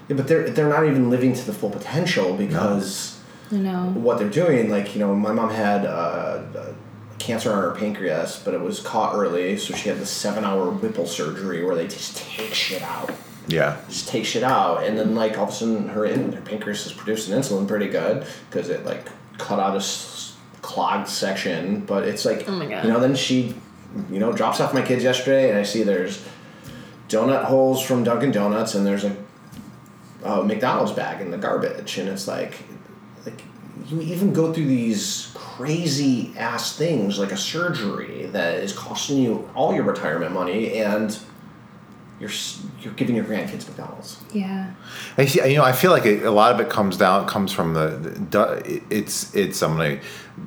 yeah, 0.08 0.16
but 0.16 0.28
they're 0.28 0.48
they're 0.50 0.68
not 0.68 0.86
even 0.86 1.10
living 1.10 1.34
to 1.34 1.44
the 1.44 1.52
full 1.52 1.70
potential 1.70 2.36
because 2.36 3.18
I 3.52 3.56
know. 3.56 3.90
what 3.94 4.18
they're 4.18 4.30
doing. 4.30 4.70
Like 4.70 4.94
you 4.94 5.00
know, 5.00 5.14
my 5.14 5.32
mom 5.32 5.50
had 5.50 5.84
uh, 5.84 5.88
uh, 6.56 6.72
cancer 7.18 7.52
on 7.52 7.60
her 7.62 7.72
pancreas, 7.72 8.40
but 8.44 8.54
it 8.54 8.60
was 8.60 8.80
caught 8.80 9.14
early, 9.14 9.56
so 9.58 9.74
she 9.74 9.88
had 9.88 9.98
the 9.98 10.06
seven 10.06 10.44
hour 10.44 10.70
Whipple 10.70 11.06
surgery 11.06 11.64
where 11.64 11.74
they 11.74 11.88
just 11.88 12.16
take 12.16 12.54
shit 12.54 12.82
out 12.82 13.10
Yeah. 13.48 13.76
just 13.88 14.08
take 14.08 14.24
shit 14.24 14.44
out, 14.44 14.84
and 14.84 14.96
then 14.96 15.14
like 15.16 15.36
all 15.36 15.44
of 15.44 15.50
a 15.50 15.52
sudden 15.52 15.88
her 15.88 16.06
in, 16.06 16.32
her 16.32 16.40
pancreas 16.42 16.86
is 16.86 16.92
producing 16.92 17.34
insulin 17.36 17.66
pretty 17.66 17.88
good 17.88 18.24
because 18.48 18.68
it 18.68 18.84
like 18.86 19.06
cut 19.38 19.58
out 19.58 19.74
a 19.74 19.78
s- 19.78 20.36
clogged 20.62 21.08
section. 21.08 21.80
But 21.80 22.04
it's 22.04 22.24
like 22.24 22.48
Oh 22.48 22.52
my 22.52 22.66
God. 22.66 22.84
you 22.84 22.90
know 22.92 23.00
then 23.00 23.16
she 23.16 23.54
you 24.10 24.18
know 24.18 24.32
drops 24.32 24.60
off 24.60 24.74
my 24.74 24.82
kids 24.82 25.02
yesterday, 25.02 25.50
and 25.50 25.58
I 25.58 25.62
see 25.62 25.82
there's 25.82 26.26
donut 27.08 27.44
holes 27.44 27.82
from 27.82 28.04
Dunkin' 28.04 28.32
Donuts, 28.32 28.74
and 28.74 28.86
there's 28.86 29.04
a, 29.04 29.16
a 30.24 30.42
McDonald's 30.42 30.92
bag 30.92 31.20
in 31.20 31.30
the 31.30 31.38
garbage, 31.38 31.98
and 31.98 32.08
it's 32.08 32.26
like 32.26 32.54
like 33.24 33.42
you 33.86 34.00
even 34.00 34.32
go 34.32 34.52
through 34.52 34.66
these 34.66 35.32
crazy 35.34 36.32
ass 36.36 36.76
things 36.76 37.18
like 37.18 37.32
a 37.32 37.36
surgery 37.36 38.26
that 38.26 38.54
is 38.54 38.72
costing 38.72 39.18
you 39.18 39.48
all 39.54 39.74
your 39.74 39.84
retirement 39.84 40.32
money 40.32 40.74
and 40.74 41.18
you're 42.18 42.30
you're 42.80 42.94
giving 42.94 43.14
your 43.14 43.24
grandkids 43.24 43.66
McDonald's. 43.66 44.22
Yeah. 44.32 44.72
I 45.18 45.26
see, 45.26 45.46
you 45.50 45.56
know, 45.56 45.64
I 45.64 45.72
feel 45.72 45.90
like 45.90 46.06
it, 46.06 46.24
a 46.24 46.30
lot 46.30 46.52
of 46.52 46.60
it 46.60 46.70
comes 46.70 46.96
down 46.96 47.26
comes 47.26 47.52
from 47.52 47.74
the, 47.74 47.88
the 48.30 48.82
it's 48.88 49.34
it's 49.34 49.62
I'm 49.62 49.76
gonna 49.76 50.00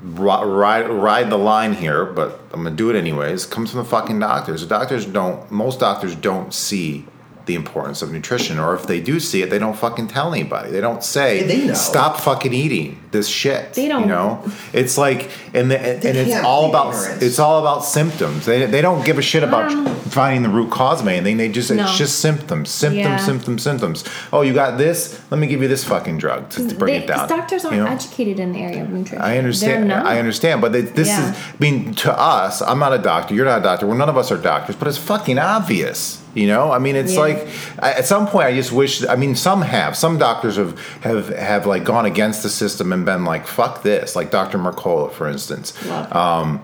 ride 0.04 0.90
ride 0.90 1.30
the 1.30 1.38
line 1.38 1.74
here, 1.74 2.06
but 2.06 2.42
I'm 2.54 2.64
gonna 2.64 2.76
do 2.76 2.90
it 2.90 2.96
anyways. 2.96 3.46
Comes 3.46 3.72
from 3.72 3.80
the 3.80 3.86
fucking 3.86 4.20
doctors. 4.20 4.62
The 4.62 4.68
doctors 4.68 5.06
don't. 5.06 5.52
Most 5.52 5.80
doctors 5.80 6.16
don't 6.16 6.54
see 6.54 7.06
the 7.50 7.56
importance 7.56 8.04
of 8.04 8.12
nutrition, 8.12 8.60
or 8.60 8.76
if 8.76 8.84
they 8.86 9.00
do 9.02 9.20
see 9.20 9.42
it, 9.42 9.50
they 9.50 9.58
don't 9.58 9.76
fucking 9.76 10.08
tell 10.08 10.32
anybody. 10.34 10.70
They 10.70 10.82
don't 10.82 11.04
say, 11.04 11.42
Yeah, 11.42 11.48
they 11.48 11.66
know. 11.68 11.74
"Stop 11.74 12.20
fucking 12.20 12.54
eating 12.54 13.00
this 13.10 13.28
shit." 13.28 13.74
They 13.74 13.88
don't- 13.88 14.02
You 14.04 14.08
know, 14.16 14.44
it's 14.72 15.00
like, 15.00 15.32
and 15.56 15.72
the, 15.72 15.80
and 15.80 16.06
it's 16.06 16.36
all 16.46 16.70
about 16.70 16.94
ignorant. 16.94 17.24
it's 17.24 17.40
all 17.40 17.58
about 17.60 17.84
symptoms. 17.84 18.46
They, 18.46 18.68
they 18.68 18.82
don't 18.82 19.04
give 19.04 19.18
a 19.18 19.22
shit 19.32 19.42
about 19.42 19.72
Um, 19.72 19.88
finding 20.20 20.44
the 20.44 20.50
root 20.50 20.70
cause 20.70 21.02
of 21.02 21.08
anything. 21.08 21.38
They 21.38 21.50
just 21.50 21.72
No. 21.72 21.84
it's 21.84 21.98
just 21.98 22.20
symptoms, 22.20 22.70
symptoms, 22.70 22.98
Yeah. 23.04 23.18
symptoms, 23.18 23.64
symptoms. 23.64 24.04
Oh, 24.32 24.42
you 24.44 24.54
got 24.54 24.78
this? 24.78 25.18
Let 25.32 25.40
me 25.40 25.48
give 25.48 25.62
you 25.64 25.68
this 25.68 25.84
fucking 25.84 26.20
drug 26.20 26.50
to, 26.52 26.68
to 26.70 26.76
bring 26.76 26.94
They- 26.94 27.00
it 27.04 27.08
down. 27.08 27.28
doctors 27.28 27.66
aren't 27.66 27.78
you 27.78 27.84
know? 27.84 27.90
educated 27.90 28.40
in 28.40 28.52
the 28.52 28.60
area 28.60 28.84
of 28.84 28.90
nutrition. 28.92 29.22
I 29.24 29.40
understand. 29.40 29.92
I 29.92 30.20
understand, 30.20 30.62
but 30.62 30.76
it, 30.76 30.94
this 30.96 31.08
Yeah. 31.08 31.32
is. 31.32 31.36
I 31.36 31.58
mean, 31.60 31.96
to 32.06 32.12
us, 32.16 32.62
I'm 32.62 32.78
not 32.78 32.94
a 32.94 33.00
doctor. 33.00 33.34
You're 33.34 33.46
not 33.54 33.60
a 33.60 33.64
doctor. 33.64 33.88
Well, 33.88 33.98
none 33.98 34.10
of 34.10 34.18
us 34.18 34.32
are 34.32 34.38
doctors, 34.38 34.76
but 34.76 34.88
it's 34.88 34.98
fucking 35.00 35.40
obvious. 35.40 36.18
You 36.36 36.48
know, 36.48 36.72
I 36.72 36.78
mean, 36.80 36.96
it's 36.96 37.14
Yeah. 37.14 37.20
like 37.22 37.48
at 37.80 38.06
some 38.06 38.28
point, 38.28 38.48
I 38.48 38.54
just 38.56 38.72
wish. 38.72 39.04
I 39.06 39.16
mean, 39.16 39.36
some 39.36 39.62
have. 39.64 39.98
Some 39.98 40.18
doctors 40.18 40.58
have 40.58 40.80
have 41.02 41.30
have 41.30 41.66
like 41.66 41.84
gone 41.84 42.06
against 42.06 42.44
the 42.44 42.50
system 42.50 42.94
and 42.94 43.04
been 43.06 43.26
like, 43.26 43.48
"Fuck 43.48 43.82
this." 43.84 44.16
Like 44.16 44.30
Dr. 44.30 44.58
Mercola, 44.60 45.12
for 45.12 45.28
instance. 45.28 45.74
Um, 46.12 46.62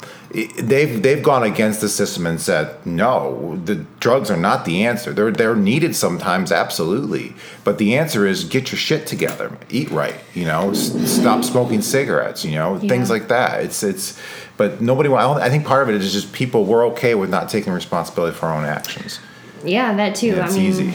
they've 0.60 1.02
they've 1.02 1.24
gone 1.24 1.44
against 1.44 1.82
the 1.82 1.90
system 1.90 2.28
and 2.28 2.40
said, 2.40 2.76
"No, 2.86 3.60
the 3.66 3.76
drugs 4.00 4.30
are 4.30 4.38
not 4.38 4.66
the 4.66 4.86
answer. 4.86 5.12
They're 5.14 5.32
they're 5.32 5.56
needed 5.56 5.96
sometimes, 5.96 6.52
absolutely, 6.52 7.34
but 7.64 7.78
the 7.80 7.98
answer 7.98 8.26
is 8.28 8.44
get 8.44 8.72
your 8.72 8.78
shit 8.80 9.08
together, 9.08 9.52
eat 9.70 9.90
right. 9.90 10.16
You 10.36 10.46
know, 10.46 10.72
s- 10.72 10.92
stop 11.10 11.44
smoking 11.44 11.82
cigarettes. 11.82 12.46
You 12.46 12.56
know, 12.56 12.78
things 12.78 13.10
like 13.10 13.30
that. 13.30 13.62
It's 13.64 13.82
it's." 13.82 14.20
But 14.58 14.80
nobody. 14.80 15.10
I 15.10 15.34
I 15.34 15.50
think 15.50 15.66
part 15.66 15.82
of 15.84 15.90
it 15.90 16.00
is 16.02 16.14
just 16.14 16.32
people. 16.34 16.66
We're 16.66 16.86
okay 16.88 17.16
with 17.16 17.30
not 17.30 17.50
taking 17.50 17.74
responsibility 17.74 18.36
for 18.38 18.46
our 18.46 18.56
own 18.58 18.64
actions. 18.66 19.20
Yeah, 19.64 19.94
that 19.96 20.16
too. 20.16 20.28
Yeah, 20.28 20.42
I 20.42 20.46
it's 20.46 20.56
mean, 20.56 20.66
easy. 20.66 20.94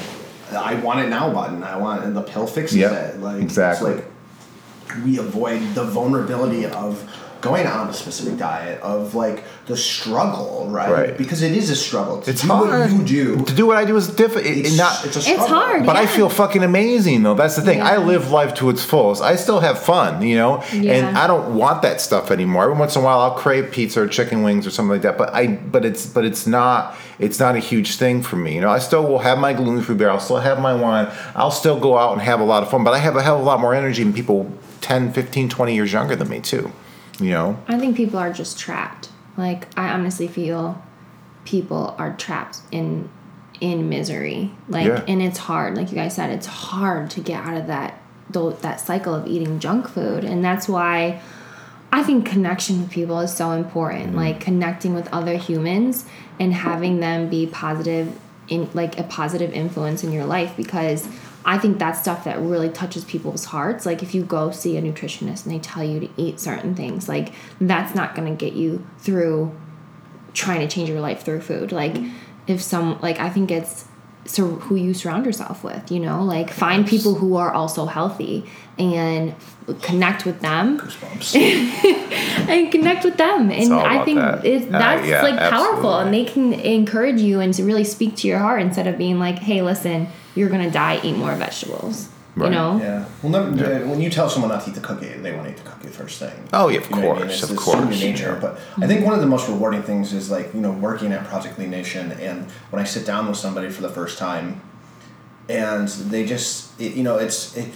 I 0.57 0.75
want 0.75 1.01
it 1.01 1.09
now 1.09 1.33
button. 1.33 1.63
I 1.63 1.77
want 1.77 2.05
and 2.05 2.17
the 2.17 2.23
pill 2.23 2.47
fixes 2.47 2.79
Yep, 2.79 2.93
it. 2.93 3.21
Like 3.21 3.43
exactly. 3.43 3.93
It's 3.93 4.03
like 4.03 5.05
we 5.05 5.19
avoid 5.19 5.61
the 5.75 5.85
vulnerability 5.85 6.67
of 6.67 7.09
going 7.41 7.67
on 7.67 7.89
a 7.89 7.93
specific 7.93 8.39
diet 8.39 8.81
of 8.83 9.15
like 9.15 9.45
the 9.67 9.77
struggle, 9.77 10.67
right? 10.69 10.91
Right. 10.91 11.19
Because 11.19 11.43
it 11.43 11.53
is 11.53 11.71
a 11.71 11.77
struggle. 11.77 12.21
To 12.23 12.31
It's 12.31 12.43
do 12.43 12.49
hard. 12.49 12.91
what 12.91 12.91
you 12.91 13.05
do. 13.37 13.45
To 13.45 13.55
do 13.55 13.67
what 13.67 13.77
I 13.77 13.85
do 13.85 13.97
is 13.97 14.09
different. 14.09 14.47
It's, 14.47 14.77
not. 14.77 15.05
it's 15.05 15.17
a 15.17 15.23
struggle. 15.23 15.45
It's 15.45 15.53
hard. 15.53 15.87
But 15.87 15.97
I 15.97 16.07
feel 16.07 16.29
fucking 16.29 16.63
amazing 16.63 17.23
though. 17.23 17.35
That's 17.35 17.57
the 17.57 17.63
thing. 17.63 17.81
I 17.81 17.97
live 17.97 18.31
life 18.31 18.55
to 18.55 18.71
its 18.71 18.85
fullest. 18.85 19.23
I 19.23 19.37
still 19.37 19.61
have 19.61 19.79
fun, 19.79 20.23
you 20.23 20.37
know, 20.37 20.63
and 20.73 21.17
I 21.17 21.27
don't 21.27 21.55
want 21.57 21.83
that 21.83 22.01
stuff 22.01 22.31
anymore. 22.31 22.65
Every 22.65 22.77
once 22.77 22.97
in 22.97 23.03
a 23.03 23.05
while, 23.05 23.21
I'll 23.21 23.35
crave 23.35 23.71
pizza 23.71 24.03
or 24.03 24.09
chicken 24.09 24.43
wings 24.43 24.67
or 24.67 24.71
something 24.71 24.91
like 24.93 25.03
that. 25.03 25.17
But 25.17 25.33
I, 25.35 25.47
but 25.49 25.85
it's, 25.85 26.07
but 26.07 26.25
it's 26.25 26.47
not, 26.47 26.97
it's 27.19 27.39
not 27.39 27.55
a 27.57 27.61
huge 27.61 27.97
thing 27.97 28.23
for 28.23 28.37
me. 28.37 28.55
You 28.55 28.61
know, 28.61 28.71
I 28.71 28.79
still 28.79 29.07
will 29.07 29.21
have 29.21 29.39
my 29.39 29.53
gluten 29.53 29.83
free 29.83 29.95
beer. 29.95 30.11
I'll 30.11 30.21
still 30.21 30.39
have 30.39 30.61
my 30.61 30.75
wine. 30.75 31.09
I'll 31.35 31.51
still 31.51 31.79
go 31.79 31.97
out 31.97 32.13
and 32.13 32.23
have 32.23 32.41
a 32.41 32.45
lot 32.45 32.63
of 32.63 32.71
fun. 32.71 32.85
But 32.85 32.95
I 32.95 32.99
have 32.99 33.17
a 33.17 33.23
hell 33.23 33.37
of 33.37 33.43
a 33.43 33.45
lot 33.45 33.61
more 33.61 33.75
energy 33.75 34.03
than 34.03 34.13
people 34.13 34.51
10, 34.81 35.13
15, 35.13 35.49
20 35.49 35.75
years 35.75 35.93
younger 35.93 36.17
than 36.17 36.29
me 36.29 36.41
too. 36.41 36.73
You 37.21 37.31
know, 37.31 37.63
I 37.69 37.79
think 37.79 37.97
people 37.97 38.19
are 38.19 38.33
just 38.33 38.59
trapped. 38.59 39.11
Like 39.37 39.67
I 39.79 39.89
honestly 39.91 40.29
feel 40.29 40.83
people 41.45 41.95
are 41.99 42.15
trapped 42.17 42.61
in 42.71 43.09
in 43.61 43.89
misery. 43.89 44.53
Like 44.69 44.87
Yeah. 44.87 45.05
and 45.07 45.23
it's 45.23 45.39
hard. 45.39 45.77
Like 45.77 45.91
you 45.91 45.97
guys 45.97 46.15
said, 46.15 46.31
it's 46.31 46.47
hard 46.47 47.11
to 47.11 47.21
get 47.21 47.45
out 47.45 47.57
of 47.57 47.67
that 47.67 48.01
that 48.33 48.81
cycle 48.81 49.13
of 49.15 49.27
eating 49.27 49.59
junk 49.59 49.89
food, 49.89 50.25
and 50.25 50.45
that's 50.45 50.69
why 50.69 51.21
I 51.93 52.05
think 52.05 52.25
connection 52.27 52.81
with 52.81 52.91
people 52.91 53.19
is 53.21 53.35
so 53.35 53.51
important. 53.53 54.09
Mm-hmm. 54.09 54.17
Like 54.17 54.41
connecting 54.41 54.95
with 54.95 55.09
other 55.13 55.37
humans 55.37 56.05
and 56.39 56.55
having 56.55 57.01
them 57.01 57.29
be 57.29 57.47
positive 57.47 58.17
in 58.49 58.69
like 58.75 58.99
a 58.99 59.03
positive 59.05 59.53
influence 59.53 60.05
in 60.05 60.13
your 60.13 60.25
life 60.25 60.57
because 60.57 61.09
I 61.45 61.59
think 61.59 61.79
that's 61.79 62.01
stuff 62.01 62.25
that 62.25 62.39
really 62.39 62.69
touches 62.69 63.05
people's 63.05 63.47
hearts. 63.47 63.87
Like 63.87 64.03
if 64.03 64.15
you 64.15 64.23
go 64.23 64.51
see 64.51 64.77
a 64.77 64.83
nutritionist 64.83 65.47
and 65.47 65.55
they 65.55 65.59
tell 65.59 65.83
you 65.83 66.01
to 66.01 66.09
eat 66.17 66.39
certain 66.39 66.75
things, 66.75 67.09
like 67.09 67.33
that's 67.61 67.95
not 67.95 68.15
going 68.15 68.29
to 68.29 68.45
get 68.45 68.55
you 68.55 68.87
through 68.99 69.55
trying 70.35 70.61
to 70.61 70.69
change 70.69 70.89
your 70.89 71.01
life 71.01 71.23
through 71.23 71.41
food. 71.41 71.73
Like 71.73 71.97
if 72.47 72.61
some 72.61 73.01
like 73.01 73.19
I 73.19 73.31
think 73.31 73.51
it's 73.51 73.87
so 74.27 74.47
who 74.47 74.77
you 74.77 74.93
surround 74.93 75.25
yourself 75.25 75.65
with, 75.65 75.91
you 75.91 75.99
know, 75.99 76.23
like 76.23 76.51
find 76.51 76.87
people 76.87 77.15
who 77.15 77.37
are 77.37 77.53
also 77.53 77.87
healthy 77.87 78.45
and 78.79 79.35
connect 79.83 80.27
with 80.27 80.41
them 80.41 80.79
Goosebumps. 80.79 81.37
and 82.49 82.71
connect 82.71 83.05
with 83.05 83.17
them. 83.17 83.51
And 83.51 83.73
I 83.73 84.05
think 84.05 84.19
that. 84.19 84.45
It's, 84.45 84.67
Uh, 84.67 84.79
that's 84.79 85.07
yeah, 85.07 85.23
like 85.23 85.39
powerful, 85.51 85.99
and 85.99 86.13
they 86.13 86.25
can 86.25 86.53
encourage 86.53 87.21
you 87.21 87.41
and 87.41 87.53
to 87.55 87.65
really 87.65 87.85
speak 87.85 88.17
to 88.17 88.29
your 88.29 88.39
heart 88.39 88.61
instead 88.61 88.87
of 88.87 88.99
being 88.99 89.19
like, 89.19 89.39
"Hey, 89.39 89.63
listen, 89.63 90.09
you're 90.35 90.49
gonna 90.49 90.71
die. 90.71 91.01
Eat 91.03 91.17
more 91.17 91.35
vegetables." 91.35 92.09
Right. 92.37 92.47
You 92.49 92.55
know. 92.55 92.79
yeah. 92.81 93.05
Well, 93.25 93.33
never, 93.33 93.75
uh, 93.85 93.89
when 93.89 94.01
you 94.01 94.09
tell 94.09 94.31
someone 94.31 94.51
not 94.53 94.63
to 94.65 94.71
eat 94.71 94.75
the 94.77 94.81
cookie, 94.81 95.09
they 95.09 95.33
want 95.33 95.47
to 95.47 95.51
eat 95.53 95.57
the 95.57 95.69
cookie 95.69 95.89
first 95.89 96.21
thing. 96.21 96.33
Oh, 96.53 96.69
yeah, 96.69 96.79
of 96.79 96.89
You 96.89 96.97
know 96.97 97.09
what 97.09 97.17
I 97.17 97.21
mean? 97.23 97.29
course, 97.29 97.43
It's, 97.43 97.51
of 97.51 97.57
it's 97.57 97.65
human 97.65 97.85
course, 97.89 98.01
nature. 98.01 98.33
yeah. 98.35 98.39
But 98.41 98.61
I 98.83 98.87
think 98.87 99.05
one 99.05 99.15
of 99.15 99.21
the 99.21 99.27
most 99.27 99.49
rewarding 99.49 99.83
things 99.83 100.13
is 100.13 100.31
like 100.31 100.55
you 100.55 100.61
know 100.61 100.71
working 100.71 101.13
at 101.13 101.25
Project 101.27 101.59
Lean 101.59 101.71
Nation, 101.71 102.13
and 102.13 102.49
when 102.71 102.81
I 102.81 102.85
sit 102.85 103.05
down 103.05 103.27
with 103.27 103.37
somebody 103.37 103.69
for 103.69 103.83
the 103.83 103.89
first 103.89 104.17
time, 104.17 104.61
and 105.49 105.89
they 105.89 106.25
just 106.25 106.81
it, 106.81 106.95
you 106.95 107.03
know 107.03 107.17
it's 107.19 107.57
it, 107.57 107.69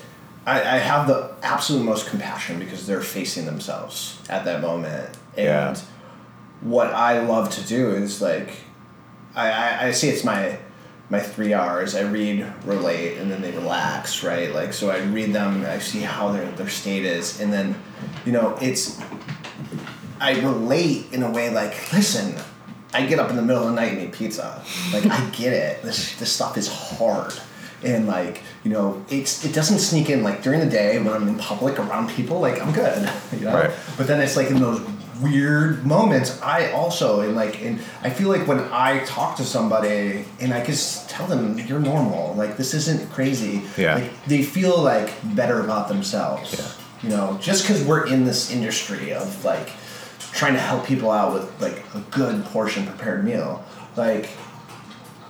I, 0.47 0.61
I 0.61 0.79
have 0.79 1.09
the 1.09 1.35
absolute 1.43 1.83
most 1.85 2.09
compassion 2.09 2.59
because 2.61 2.87
they're 2.87 3.01
facing 3.01 3.47
themselves 3.47 4.21
at 4.31 4.45
that 4.45 4.61
moment, 4.63 5.11
and 5.37 5.47
Yeah. 5.47 5.77
what 6.61 6.89
I 6.95 7.19
love 7.21 7.51
to 7.51 7.63
do 7.63 7.91
is 7.91 8.23
like 8.23 8.51
I, 9.35 9.51
I, 9.51 9.87
I 9.87 9.91
say 9.91 10.11
it's 10.11 10.23
my 10.23 10.59
my 11.11 11.21
three 11.21 11.53
R's. 11.53 11.95
I 11.95 12.03
read, 12.03 12.51
relate, 12.65 13.19
and 13.19 13.31
then 13.31 13.43
they 13.43 13.53
relax, 13.53 14.23
right? 14.25 14.53
Like 14.53 14.73
so 14.73 14.91
I 14.91 14.99
read 15.03 15.33
them, 15.33 15.65
I 15.67 15.79
see 15.79 16.01
how 16.01 16.33
their 16.33 16.51
their 16.53 16.69
state 16.69 17.05
is, 17.05 17.41
and 17.41 17.53
then 17.53 17.77
you 18.25 18.33
know, 18.33 18.57
it's 18.61 19.01
I 20.21 20.41
relate 20.41 21.13
in 21.13 21.23
a 21.23 21.31
way 21.31 21.51
like, 21.51 21.93
listen, 21.93 22.35
I 22.95 23.07
get 23.07 23.19
up 23.19 23.29
in 23.29 23.37
the 23.37 23.43
middle 23.43 23.65
of 23.65 23.69
the 23.69 23.75
night 23.75 23.93
and 23.93 24.03
eat 24.03 24.13
pizza. 24.13 24.63
Like 24.93 25.05
I 25.07 25.29
get 25.31 25.53
it. 25.53 25.83
This 25.83 26.17
this 26.19 26.33
stuff 26.33 26.57
is 26.57 26.69
hard. 26.69 27.35
And 27.83 28.07
like, 28.07 28.43
you 28.63 28.71
know, 28.71 29.05
it's 29.11 29.45
it 29.45 29.53
doesn't 29.53 29.81
sneak 29.81 30.09
in 30.09 30.23
like 30.23 30.43
during 30.43 30.61
the 30.61 30.67
day 30.67 30.99
when 30.99 31.13
I'm 31.13 31.29
in 31.29 31.37
public 31.37 31.79
around 31.79 32.09
people, 32.09 32.41
like 32.41 32.63
I'm 32.63 32.73
good. 32.73 33.11
You 33.33 33.41
know? 33.41 33.55
Right. 33.55 33.71
But 33.99 34.07
then 34.07 34.21
it's 34.21 34.37
like 34.37 34.51
in 34.51 34.61
those 34.61 34.81
weird 35.21 35.87
moments, 35.87 36.41
I 36.43 36.73
also 36.73 37.21
and 37.21 37.35
like 37.35 37.63
and 37.63 37.81
I 38.03 38.11
feel 38.11 38.29
like 38.29 38.47
when 38.47 38.61
I 38.61 39.05
talk 39.05 39.37
to 39.37 39.45
somebody 39.45 40.25
and 40.41 40.53
I 40.53 40.65
just 40.65 41.09
tell 41.09 41.27
them 41.27 41.59
you're 41.59 41.81
normal, 41.81 42.35
like 42.35 42.57
this 42.57 42.75
isn't 42.75 43.11
crazy. 43.11 43.63
Yeah. 43.77 43.97
Like 43.97 44.25
they 44.27 44.43
feel 44.43 44.81
like 44.81 45.13
better 45.35 45.61
about 45.61 45.89
themselves. 45.89 46.59
Yeah. 46.59 47.09
You 47.09 47.17
know, 47.17 47.39
just 47.41 47.65
because 47.65 47.85
we're 47.85 48.07
in 48.07 48.25
this 48.25 48.51
industry 48.51 49.13
of 49.13 49.45
like 49.45 49.71
trying 50.33 50.55
to 50.55 50.61
help 50.61 50.87
people 50.87 51.11
out 51.11 51.35
with 51.35 51.61
like 51.61 51.85
a 51.95 52.01
good 52.11 52.45
portion 52.47 52.87
prepared 52.87 53.25
meal, 53.25 53.65
like 53.97 54.31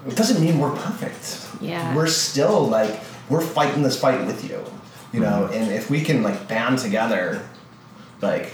it 0.07 0.17
doesn't 0.17 0.41
mean 0.41 0.59
we're 0.59 0.75
perfect. 0.75 1.49
Yeah. 1.61 1.95
We're 1.95 2.07
still 2.07 2.67
like 2.67 3.01
we're 3.29 3.41
fighting 3.41 3.83
this 3.83 3.99
fight 3.99 4.27
with 4.27 4.49
you. 4.49 4.65
You 5.13 5.21
know, 5.21 5.49
mm-hmm. 5.49 5.55
and 5.55 5.73
if 5.73 5.91
we 5.91 6.01
can 6.01 6.23
like 6.23 6.49
band 6.49 6.81
together, 6.81 7.49
like 8.21 8.53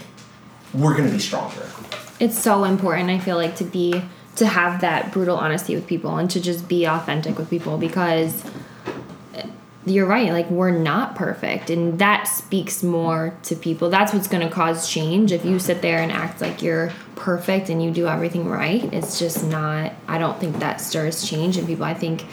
we're 0.73 0.95
gonna 0.95 1.11
be 1.11 1.19
stronger. 1.19 1.69
it's 2.19 2.37
so 2.37 2.63
important 2.63 3.09
i 3.09 3.19
feel 3.19 3.37
like 3.37 3.55
to 3.55 3.63
be 3.63 4.01
to 4.35 4.45
have 4.45 4.81
that 4.81 5.11
brutal 5.11 5.37
honesty 5.37 5.75
with 5.75 5.85
people 5.87 6.17
and 6.17 6.29
to 6.31 6.39
just 6.39 6.67
be 6.67 6.85
authentic 6.85 7.37
with 7.37 7.49
people 7.49 7.77
because 7.77 8.43
you're 9.85 10.05
right 10.05 10.31
like 10.31 10.49
we're 10.49 10.71
not 10.71 11.15
perfect 11.15 11.69
and 11.69 11.97
that 11.99 12.27
speaks 12.27 12.83
more 12.83 13.35
to 13.43 13.55
people. 13.55 13.89
That's 13.89 14.13
what's 14.13 14.27
going 14.27 14.47
to 14.47 14.53
cause 14.53 14.87
change. 14.87 15.31
If 15.31 15.43
you 15.43 15.57
sit 15.57 15.81
there 15.81 15.99
and 15.99 16.11
act 16.11 16.39
like 16.39 16.61
you're 16.61 16.91
perfect 17.15 17.69
and 17.69 17.83
you 17.83 17.91
do 17.91 18.07
everything 18.07 18.47
right 18.47 18.83
it's 18.91 19.19
just 19.19 19.45
not 19.45 19.93
i 20.07 20.17
don't 20.17 20.39
think 20.39 20.57
that 20.57 20.81
stirs 20.81 21.27
change 21.27 21.57
in 21.57 21.65
people. 21.67 21.85
I 21.85 21.93
think 21.93 22.25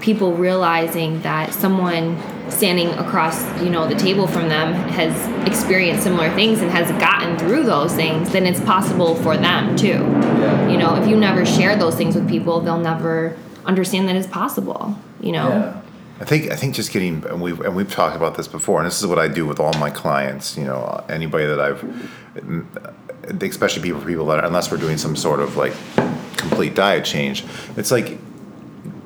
people 0.00 0.32
realizing 0.34 1.20
that 1.22 1.52
someone 1.52 2.16
standing 2.50 2.88
across 2.94 3.42
you 3.62 3.70
know 3.70 3.86
the 3.86 3.94
table 3.94 4.26
from 4.26 4.48
them 4.48 4.72
has 4.72 5.12
experienced 5.46 6.02
similar 6.02 6.30
things 6.34 6.60
and 6.62 6.70
has 6.70 6.90
gotten 7.00 7.36
through 7.38 7.62
those 7.64 7.94
things 7.94 8.30
then 8.32 8.46
it's 8.46 8.60
possible 8.60 9.14
for 9.16 9.36
them 9.36 9.76
too 9.76 9.88
Yeah. 9.88 10.68
you 10.68 10.76
know 10.78 10.96
if 10.96 11.06
you 11.08 11.16
never 11.16 11.44
share 11.46 11.76
those 11.76 11.94
things 11.96 12.14
with 12.14 12.28
people 12.28 12.60
they'll 12.60 12.78
never 12.78 13.36
understand 13.66 14.08
that 14.08 14.16
it's 14.16 14.26
possible 14.26 14.96
you 15.20 15.32
know 15.32 15.48
Yeah. 15.48 15.80
I 16.22 16.24
think 16.24 16.50
I 16.50 16.56
think 16.56 16.74
just 16.74 16.92
getting 16.92 17.24
and 17.30 17.40
we've 17.40 17.60
and 17.60 17.74
we've 17.74 17.90
talked 17.90 18.14
about 18.14 18.36
this 18.36 18.46
before, 18.46 18.78
and 18.78 18.86
this 18.86 19.00
is 19.00 19.06
what 19.06 19.18
I 19.18 19.26
do 19.26 19.46
with 19.46 19.58
all 19.58 19.72
my 19.78 19.88
clients. 19.88 20.54
You 20.54 20.64
know, 20.64 21.02
anybody 21.08 21.46
that 21.46 21.58
I've, 21.58 21.82
especially 23.42 23.82
people 23.82 24.02
people 24.02 24.26
that 24.26 24.44
unless 24.44 24.70
we're 24.70 24.76
doing 24.76 24.98
some 24.98 25.16
sort 25.16 25.40
of 25.40 25.56
like 25.56 25.72
complete 26.36 26.74
diet 26.74 27.06
change, 27.06 27.44
it's 27.78 27.90
like 27.90 28.18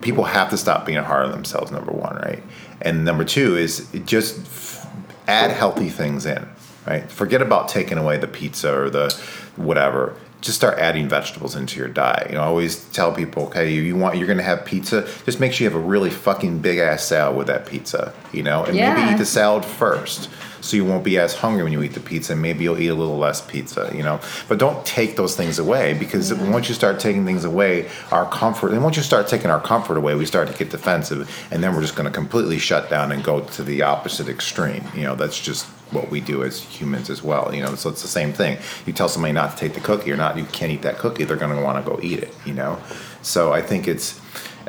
people 0.05 0.25
have 0.25 0.51
to 0.51 0.57
stop 0.57 0.87
being 0.87 1.03
hard 1.03 1.27
on 1.27 1.33
themselves. 1.33 1.73
Number 1.73 1.93
one, 1.93 2.15
right, 2.17 2.43
and 2.81 3.05
number 3.05 3.25
two 3.25 3.57
is 3.57 3.89
just 4.05 4.39
f- 4.41 4.87
add 5.27 5.51
healthy 5.51 5.89
things 5.89 6.27
in. 6.27 6.49
Right, 6.87 7.11
forget 7.11 7.41
about 7.41 7.69
taking 7.69 7.99
away 7.99 8.19
the 8.19 8.29
pizza 8.29 8.73
or 8.79 8.91
the 8.91 9.11
whatever 9.57 10.15
just 10.45 10.59
start 10.59 10.79
adding 10.79 11.09
vegetables 11.09 11.57
into 11.57 11.79
your 11.79 11.89
diet. 11.89 12.29
You 12.29 12.37
know, 12.37 12.43
I 12.43 12.45
always 12.45 12.85
tell 12.91 13.13
people, 13.15 13.45
okay, 13.45 13.73
you, 13.73 13.81
you 13.81 13.97
want 13.97 14.19
you're 14.19 14.27
gonna 14.29 14.43
have 14.43 14.67
pizza, 14.67 15.09
just 15.25 15.41
make 15.41 15.55
sure 15.55 15.65
you 15.65 15.71
have 15.71 15.83
a 15.83 15.85
really 15.85 16.11
fucking 16.11 16.59
big 16.59 16.79
ass 16.79 17.03
salad 17.03 17.37
with 17.37 17.47
that 17.47 17.65
pizza. 17.67 18.13
You 18.33 18.43
know, 18.43 18.63
and 18.65 18.77
maybe 18.95 19.13
eat 19.13 19.19
the 19.19 19.25
salad 19.25 19.65
first, 19.65 20.29
so 20.65 20.77
you 20.77 20.85
won't 20.85 21.05
be 21.05 21.19
as 21.19 21.35
hungry 21.35 21.63
when 21.63 21.73
you 21.73 21.83
eat 21.83 21.93
the 21.93 22.01
pizza. 22.01 22.35
Maybe 22.35 22.65
you'll 22.65 22.81
eat 22.81 22.89
a 22.89 22.95
little 22.95 23.19
less 23.19 23.43
pizza. 23.43 23.93
You 23.95 24.03
know, 24.03 24.21
but 24.49 24.59
don't 24.59 24.85
take 24.87 25.17
those 25.17 25.37
things 25.37 25.59
away 25.59 25.95
because 25.95 26.33
once 26.33 26.69
you 26.69 26.75
start 26.75 26.99
taking 26.99 27.27
things 27.27 27.45
away, 27.45 27.91
our 28.11 28.29
comfort, 28.31 28.73
and 28.73 28.83
once 28.83 28.97
you 28.97 29.03
start 29.03 29.29
taking 29.29 29.51
our 29.51 29.61
comfort 29.61 29.99
away, 29.99 30.15
we 30.15 30.25
start 30.25 30.49
to 30.49 30.55
get 30.55 30.71
defensive, 30.71 31.31
and 31.51 31.63
then 31.63 31.75
we're 31.75 31.83
just 31.83 31.97
gonna 31.97 32.11
completely 32.11 32.59
shut 32.59 32.89
down 32.89 33.13
and 33.13 33.23
go 33.23 33.41
to 33.41 33.63
the 33.63 33.83
opposite 33.83 34.29
extreme. 34.29 34.83
You 34.95 35.03
know, 35.03 35.15
that's 35.15 35.39
just 35.39 35.67
what 35.91 36.11
we 36.11 36.21
do 36.21 36.43
as 36.43 36.61
humans 36.61 37.11
as 37.11 37.23
well. 37.23 37.55
You 37.55 37.63
know, 37.63 37.75
so 37.75 37.91
it's 37.91 38.03
the 38.03 38.09
same 38.09 38.33
thing. 38.33 38.59
You 38.87 38.93
tell 38.93 39.09
somebody 39.09 39.33
not 39.33 39.53
to 39.53 39.57
take 39.57 39.75
the 39.75 39.81
cookie 39.81 40.11
or 40.11 40.17
not, 40.17 40.37
you 40.37 40.45
can't 40.47 40.73
eat 40.73 40.83
that 40.83 40.99
cookie. 40.99 41.25
They're 41.25 41.37
going 41.37 41.55
to 41.55 41.63
want 41.63 41.85
to 41.85 41.91
go 41.91 42.01
eat 42.03 42.21
it. 42.21 42.35
You 42.45 42.55
know, 42.55 42.79
so 43.23 43.53
I 43.53 43.63
think 43.63 43.87
it's 43.87 44.21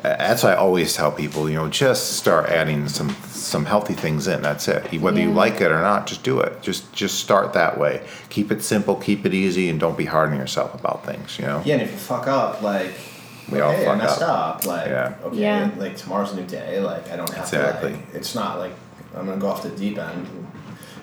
that's 0.02 0.44
why 0.44 0.52
I 0.54 0.56
always 0.56 0.94
tell 0.96 1.12
people. 1.12 1.50
You 1.50 1.56
know, 1.56 1.70
just 1.70 2.14
start 2.18 2.50
adding 2.50 2.88
some 2.90 3.10
some 3.30 3.66
healthy 3.66 3.94
things 3.94 4.28
in. 4.28 4.42
That's 4.42 4.68
it. 4.68 5.00
Whether 5.02 5.20
you 5.22 5.32
like 5.32 5.62
it 5.62 5.72
or 5.72 5.82
not, 5.82 6.08
just 6.08 6.24
do 6.24 6.40
it. 6.40 6.62
Just 6.62 6.92
just 6.94 7.20
start 7.20 7.54
that 7.54 7.78
way. 7.80 8.06
Keep 8.30 8.52
it 8.52 8.62
simple. 8.64 8.96
Keep 8.96 9.26
it 9.26 9.34
easy, 9.34 9.70
and 9.70 9.80
don't 9.80 9.98
be 9.98 10.06
hard 10.06 10.30
on 10.32 10.38
yourself 10.38 10.74
about 10.74 11.06
things. 11.06 11.38
You 11.40 11.46
know. 11.46 11.62
Yeah, 11.66 11.76
and 11.76 11.84
if 11.84 11.92
you 11.92 11.98
fuck 11.98 12.28
up, 12.28 12.62
like, 12.62 12.92
We 13.52 13.60
all 13.62 13.72
okay, 13.72 13.84
I 13.84 13.86
fuck 13.86 13.98
messed 14.00 14.22
up. 14.22 14.56
up. 14.58 14.66
Like, 14.66 14.88
Yeah. 14.88 15.14
okay, 15.26 15.38
Yeah. 15.38 15.70
like 15.78 15.96
tomorrow's 15.98 16.32
a 16.34 16.36
new 16.36 16.46
day. 16.48 16.80
Like, 16.80 17.12
I 17.12 17.16
don't 17.16 17.30
have 17.30 17.46
Exactly. 17.46 17.92
to. 17.92 17.96
Like, 17.98 18.16
it's 18.16 18.34
not 18.36 18.60
like 18.60 18.74
I'm 19.16 19.26
gonna 19.28 19.38
go 19.38 19.48
off 19.48 19.64
the 19.64 19.70
deep 19.70 19.98
end. 19.98 20.28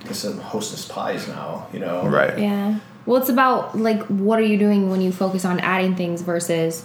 Because 0.01 0.25
I'm 0.25 0.39
hostess 0.41 0.85
pies 0.87 1.29
now, 1.29 1.69
you 1.73 1.79
know. 1.79 2.03
Right. 2.09 2.37
Yeah. 2.37 2.81
Well, 3.07 3.21
it's 3.21 3.29
about 3.31 3.79
like 3.79 4.03
what 4.07 4.41
are 4.41 4.43
you 4.45 4.59
doing 4.59 4.91
when 4.91 5.01
you 5.01 5.13
focus 5.13 5.45
on 5.45 5.61
adding 5.61 5.95
things 5.95 6.23
versus 6.23 6.85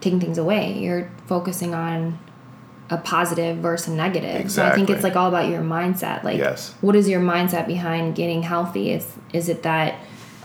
taking 0.00 0.20
things 0.20 0.38
away. 0.38 0.78
You're 0.78 1.10
focusing 1.26 1.74
on 1.74 2.18
a 2.90 2.96
positive 2.96 3.58
versus 3.58 3.88
a 3.88 3.96
negative. 3.96 4.50
So 4.50 4.64
I 4.64 4.74
think 4.74 4.88
it's 4.88 5.02
like 5.02 5.14
all 5.16 5.28
about 5.28 5.50
your 5.50 5.60
mindset. 5.60 6.24
Like, 6.24 6.38
Yes. 6.38 6.74
what 6.80 6.96
is 6.96 7.08
your 7.08 7.20
mindset 7.20 7.66
behind 7.66 8.14
getting 8.14 8.42
healthy? 8.42 8.92
Is 8.92 9.06
is 9.32 9.48
it 9.48 9.62
that 9.64 9.94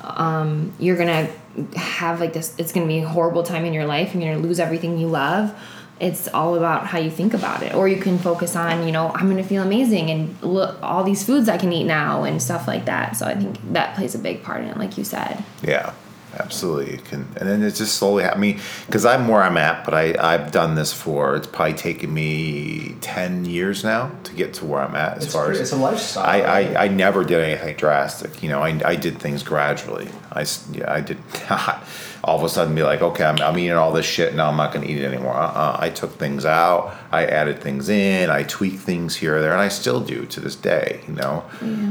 um, 0.02 0.74
you're 0.80 0.98
gonna 0.98 1.28
have 1.76 2.20
like 2.20 2.34
this? 2.34 2.54
It's 2.58 2.72
gonna 2.74 2.88
be 2.88 3.00
a 3.00 3.08
horrible 3.08 3.44
time 3.44 3.64
in 3.66 3.74
your 3.74 3.86
life. 3.86 4.14
and 4.14 4.22
You're 4.24 4.34
gonna 4.36 4.46
lose 4.46 4.60
everything 4.60 4.98
you 4.98 5.08
love. 5.08 5.54
It's 6.00 6.28
all 6.34 6.56
about 6.56 6.88
how 6.88 6.98
you 6.98 7.10
think 7.12 7.34
about 7.34 7.64
it. 7.64 7.74
Or 7.76 7.88
you 7.88 7.96
can 7.98 8.18
focus 8.18 8.56
on, 8.58 8.86
you 8.86 8.92
know, 8.92 9.12
I'm 9.16 9.30
gonna 9.30 9.44
feel 9.44 9.62
amazing 9.64 10.10
and 10.10 10.36
look 10.42 10.76
all 10.84 11.04
these 11.06 11.24
foods 11.24 11.48
I 11.48 11.58
can 11.58 11.72
eat 11.72 11.86
now 11.86 12.24
and 12.24 12.42
stuff 12.42 12.68
like 12.68 12.86
that. 12.86 13.16
So 13.16 13.26
I 13.26 13.36
think 13.36 13.56
that 13.74 13.96
plays 13.96 14.16
a 14.16 14.20
big 14.20 14.44
part 14.44 14.62
in 14.64 14.68
it, 14.68 14.78
like 14.78 14.98
you 14.98 15.06
said. 15.06 15.42
Yeah, 15.62 15.94
absolutely. 16.40 16.94
It 16.96 17.06
can, 17.06 17.28
and 17.38 17.48
then 17.50 17.64
it's 17.64 17.78
just 17.78 17.96
slowly. 17.98 18.24
I 18.26 18.36
mean, 18.38 18.60
because 18.88 19.06
I'm 19.06 19.28
where 19.28 19.42
I'm 19.44 19.58
at, 19.58 19.86
but 19.86 19.94
I 19.94 20.16
I've 20.20 20.52
done 20.52 20.76
this 20.76 20.92
for. 20.94 21.36
It's 21.36 21.48
probably 21.48 21.74
taken 21.76 22.14
me 22.14 22.96
ten 23.02 23.46
years 23.46 23.84
now 23.84 24.12
to 24.24 24.34
get 24.34 24.54
to 24.56 24.66
where 24.66 24.82
I'm 24.82 24.96
at 24.96 25.18
as 25.18 25.26
It's, 25.26 25.34
far 25.34 25.46
pretty- 25.46 25.62
as 25.62 25.72
it's 25.72 25.80
a 25.80 25.82
lifestyle. 25.82 26.26
I, 26.26 26.42
right? 26.42 26.76
I, 26.78 26.86
I 26.86 26.88
never 26.88 27.24
did 27.24 27.40
anything 27.42 27.76
drastic. 27.78 28.42
You 28.44 28.50
know, 28.50 28.62
I, 28.62 28.80
I 28.86 28.96
did 28.96 29.20
things 29.20 29.44
gradually. 29.44 30.10
I, 30.32 30.46
yeah, 30.72 30.92
I 30.92 31.02
did 31.02 31.18
not 31.50 31.84
all 32.26 32.38
of 32.38 32.44
a 32.44 32.50
sudden 32.50 32.74
be 32.74 32.84
like, 32.84 33.02
okay, 33.02 33.26
I'm, 33.26 33.38
I'm 33.42 33.58
eating 33.58 33.74
all 33.74 33.92
this 33.92 34.06
shit. 34.06 34.34
Now 34.34 34.48
I'm 34.50 34.56
not 34.56 34.74
going 34.74 34.86
to 34.88 34.92
eat 34.92 34.98
it 35.00 35.06
anymore. 35.06 35.34
Uh-uh. 35.34 35.76
I 35.78 35.90
took 35.90 36.18
things 36.18 36.46
out. 36.46 36.96
I 37.12 37.26
added 37.26 37.62
things 37.62 37.90
in. 37.90 38.30
I 38.30 38.44
tweaked 38.44 38.80
things 38.80 39.16
here 39.16 39.36
or 39.38 39.42
there, 39.42 39.52
and 39.52 39.60
I 39.62 39.68
still 39.68 40.00
do 40.00 40.26
to 40.28 40.40
this 40.40 40.56
day. 40.56 41.02
You 41.08 41.16
know, 41.16 41.44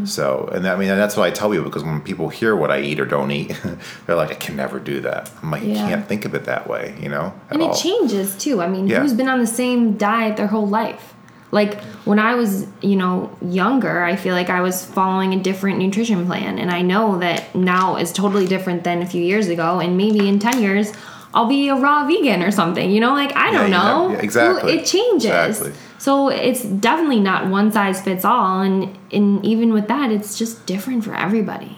so 0.06 0.48
and 0.52 0.66
I 0.66 0.76
mean 0.76 0.88
that's 0.88 1.16
what 1.16 1.24
I 1.24 1.30
tell 1.30 1.50
people 1.50 1.64
because 1.66 1.84
when 1.84 2.00
people 2.00 2.28
hear 2.28 2.56
what 2.56 2.70
I 2.70 2.80
eat 2.80 2.98
or 2.98 3.04
don't 3.04 3.30
eat, 3.30 3.60
they're 4.06 4.16
like, 4.16 4.30
I 4.30 4.34
can 4.34 4.56
never 4.56 4.78
do 4.80 5.00
that. 5.02 5.30
I'm 5.42 5.50
like, 5.50 5.62
you 5.62 5.74
can't 5.74 6.06
think 6.08 6.24
of 6.24 6.34
it 6.34 6.44
that 6.44 6.66
way. 6.68 6.96
You 7.00 7.08
know, 7.10 7.34
And 7.50 7.62
all. 7.62 7.72
it 7.72 7.78
changes 7.78 8.36
too. 8.36 8.62
I 8.62 8.68
mean, 8.68 8.86
Yeah. 8.86 9.00
who's 9.00 9.12
been 9.12 9.28
on 9.28 9.38
the 9.38 9.46
same 9.46 9.96
diet 9.96 10.36
their 10.36 10.46
whole 10.48 10.66
life? 10.66 11.11
Like 11.52 11.80
when 12.06 12.18
I 12.18 12.34
was, 12.34 12.66
you 12.80 12.96
know, 12.96 13.30
younger, 13.42 14.02
I 14.02 14.16
feel 14.16 14.34
like 14.34 14.48
I 14.50 14.62
was 14.62 14.84
following 14.84 15.34
a 15.34 15.42
different 15.42 15.78
nutrition 15.78 16.26
plan. 16.26 16.58
And 16.58 16.70
I 16.70 16.80
know 16.82 17.18
that 17.18 17.54
now 17.54 17.96
is 17.96 18.10
totally 18.10 18.46
different 18.46 18.82
than 18.84 19.02
a 19.02 19.06
few 19.06 19.22
years 19.22 19.48
ago. 19.48 19.78
And 19.78 19.96
maybe 19.96 20.26
in 20.28 20.38
10 20.38 20.62
years, 20.62 20.92
I'll 21.34 21.46
be 21.46 21.68
a 21.68 21.74
raw 21.76 22.06
vegan 22.06 22.42
or 22.42 22.50
something. 22.50 22.90
You 22.90 23.00
know, 23.00 23.12
like 23.12 23.36
I 23.36 23.52
Yeah, 23.52 23.58
don't 23.58 23.70
know. 23.70 24.08
have- 24.08 24.18
yeah, 24.18 24.24
exactly. 24.24 24.72
It 24.72 24.86
changes. 24.86 25.26
Exactly. 25.30 25.72
So 25.98 26.30
it's 26.30 26.62
definitely 26.64 27.20
not 27.20 27.46
one 27.48 27.70
size 27.70 28.00
fits 28.00 28.24
all. 28.24 28.60
And, 28.62 28.98
and 29.12 29.44
even 29.44 29.72
with 29.74 29.88
that, 29.88 30.10
it's 30.10 30.36
just 30.38 30.64
different 30.66 31.04
for 31.04 31.14
everybody. 31.14 31.76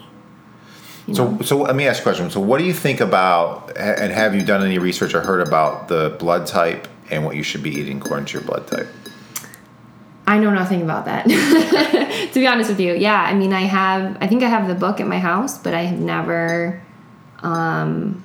You 1.05 1.13
know? 1.15 1.37
So, 1.39 1.43
so 1.43 1.57
let 1.63 1.75
me 1.75 1.85
ask 1.85 1.99
you 1.99 2.01
a 2.01 2.03
question. 2.13 2.31
So, 2.31 2.39
what 2.39 2.57
do 2.57 2.63
you 2.63 2.73
think 2.73 2.99
about, 3.01 3.75
and 3.77 4.11
have 4.11 4.33
you 4.33 4.41
done 4.41 4.63
any 4.63 4.79
research 4.79 5.13
or 5.13 5.21
heard 5.21 5.45
about 5.45 5.87
the 5.89 6.15
blood 6.17 6.47
type 6.47 6.87
and 7.11 7.23
what 7.25 7.35
you 7.35 7.43
should 7.43 7.61
be 7.61 7.69
eating 7.71 7.97
according 7.97 8.25
to 8.27 8.33
your 8.39 8.41
blood 8.41 8.65
type? 8.67 8.87
I 10.27 10.39
know 10.39 10.51
nothing 10.51 10.81
about 10.81 11.05
that. 11.05 11.25
to 12.33 12.39
be 12.39 12.47
honest 12.47 12.69
with 12.69 12.79
you. 12.79 12.93
Yeah, 12.95 13.21
I 13.21 13.33
mean 13.35 13.53
I 13.53 13.61
have 13.61 14.17
I 14.21 14.27
think 14.27 14.43
I 14.43 14.47
have 14.49 14.67
the 14.67 14.75
book 14.75 14.99
at 14.99 15.07
my 15.07 15.19
house, 15.19 15.57
but 15.57 15.73
I 15.73 15.83
have 15.83 15.99
never 15.99 16.81
um 17.43 18.21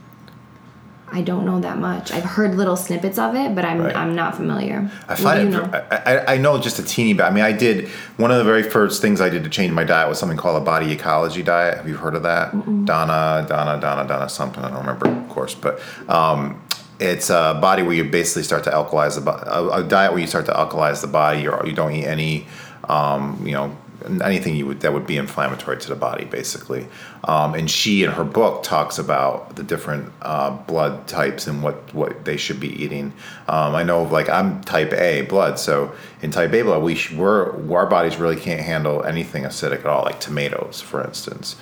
I 1.12 1.22
don't 1.22 1.44
know 1.44 1.58
that 1.60 1.76
much. 1.78 2.12
I've 2.12 2.22
heard 2.24 2.54
little 2.54 2.76
snippets 2.76 3.18
of 3.18 3.34
it, 3.34 3.52
but 3.56 3.64
I'm 3.64 3.80
Right. 3.82 3.96
I'm 3.96 4.14
not 4.14 4.36
familiar. 4.36 4.88
I 5.08 5.12
What 5.14 5.18
find 5.18 5.40
you 5.52 5.58
it. 5.58 5.60
know? 5.72 5.84
I, 5.90 5.96
I, 5.96 6.34
I 6.34 6.38
know 6.38 6.56
just 6.60 6.78
a 6.78 6.84
teeny 6.84 7.14
bit. 7.14 7.24
I 7.24 7.30
mean, 7.30 7.42
I 7.42 7.50
did 7.50 7.88
one 8.16 8.30
of 8.30 8.38
the 8.38 8.44
very 8.44 8.62
first 8.62 9.02
things 9.02 9.20
I 9.20 9.28
did 9.28 9.42
to 9.42 9.50
change 9.50 9.72
my 9.72 9.82
diet 9.82 10.08
was 10.08 10.20
something 10.20 10.38
called 10.38 10.62
a 10.62 10.64
body 10.64 10.92
ecology 10.92 11.42
diet. 11.42 11.78
Have 11.78 11.88
you 11.88 11.96
heard 11.96 12.14
of 12.14 12.22
that? 12.22 12.52
Donna, 12.84 13.44
Donna, 13.48 13.80
Donna, 13.80 14.06
Donna, 14.06 14.28
something. 14.28 14.62
I 14.62 14.68
don't 14.70 14.78
remember, 14.78 15.08
of 15.08 15.28
course, 15.28 15.54
but 15.56 15.80
um, 16.08 16.62
it's 17.00 17.30
a 17.30 17.58
body 17.60 17.82
where 17.82 17.94
you 17.94 18.04
basically 18.04 18.42
start 18.42 18.64
to 18.64 18.70
alkalize 18.70 19.14
the 19.14 19.22
body. 19.22 19.42
A, 19.46 19.80
a 19.80 19.82
diet 19.82 20.12
where 20.12 20.20
you 20.20 20.26
start 20.26 20.46
to 20.46 20.52
alkalize 20.52 21.00
the 21.00 21.06
body. 21.06 21.42
You're, 21.42 21.66
you 21.66 21.72
don't 21.72 21.92
eat 21.92 22.04
any, 22.04 22.46
um, 22.84 23.40
you 23.44 23.52
know, 23.52 23.76
anything 24.22 24.56
you 24.56 24.66
would 24.66 24.80
that 24.80 24.92
would 24.92 25.06
be 25.06 25.16
inflammatory 25.16 25.78
to 25.78 25.88
the 25.88 25.94
body, 25.94 26.24
basically. 26.24 26.86
Um, 27.24 27.54
and 27.54 27.70
she, 27.70 28.02
in 28.02 28.10
her 28.12 28.24
book, 28.24 28.62
talks 28.62 28.98
about 28.98 29.56
the 29.56 29.62
different 29.62 30.12
uh, 30.22 30.50
blood 30.50 31.06
types 31.06 31.46
and 31.46 31.62
what 31.62 31.92
what 31.94 32.24
they 32.24 32.36
should 32.36 32.60
be 32.60 32.82
eating. 32.82 33.12
Um, 33.48 33.74
I 33.74 33.82
know, 33.82 34.02
like 34.04 34.28
I'm 34.28 34.62
type 34.62 34.92
A 34.92 35.22
blood, 35.22 35.58
so 35.58 35.92
in 36.22 36.30
type 36.30 36.52
A 36.52 36.62
blood, 36.62 36.82
we 36.82 36.94
sh- 36.94 37.12
we're 37.12 37.52
our 37.74 37.86
bodies 37.86 38.16
really 38.16 38.36
can't 38.36 38.60
handle 38.60 39.02
anything 39.04 39.44
acidic 39.44 39.80
at 39.80 39.86
all, 39.86 40.04
like 40.04 40.20
tomatoes, 40.20 40.80
for 40.80 41.04
instance. 41.04 41.56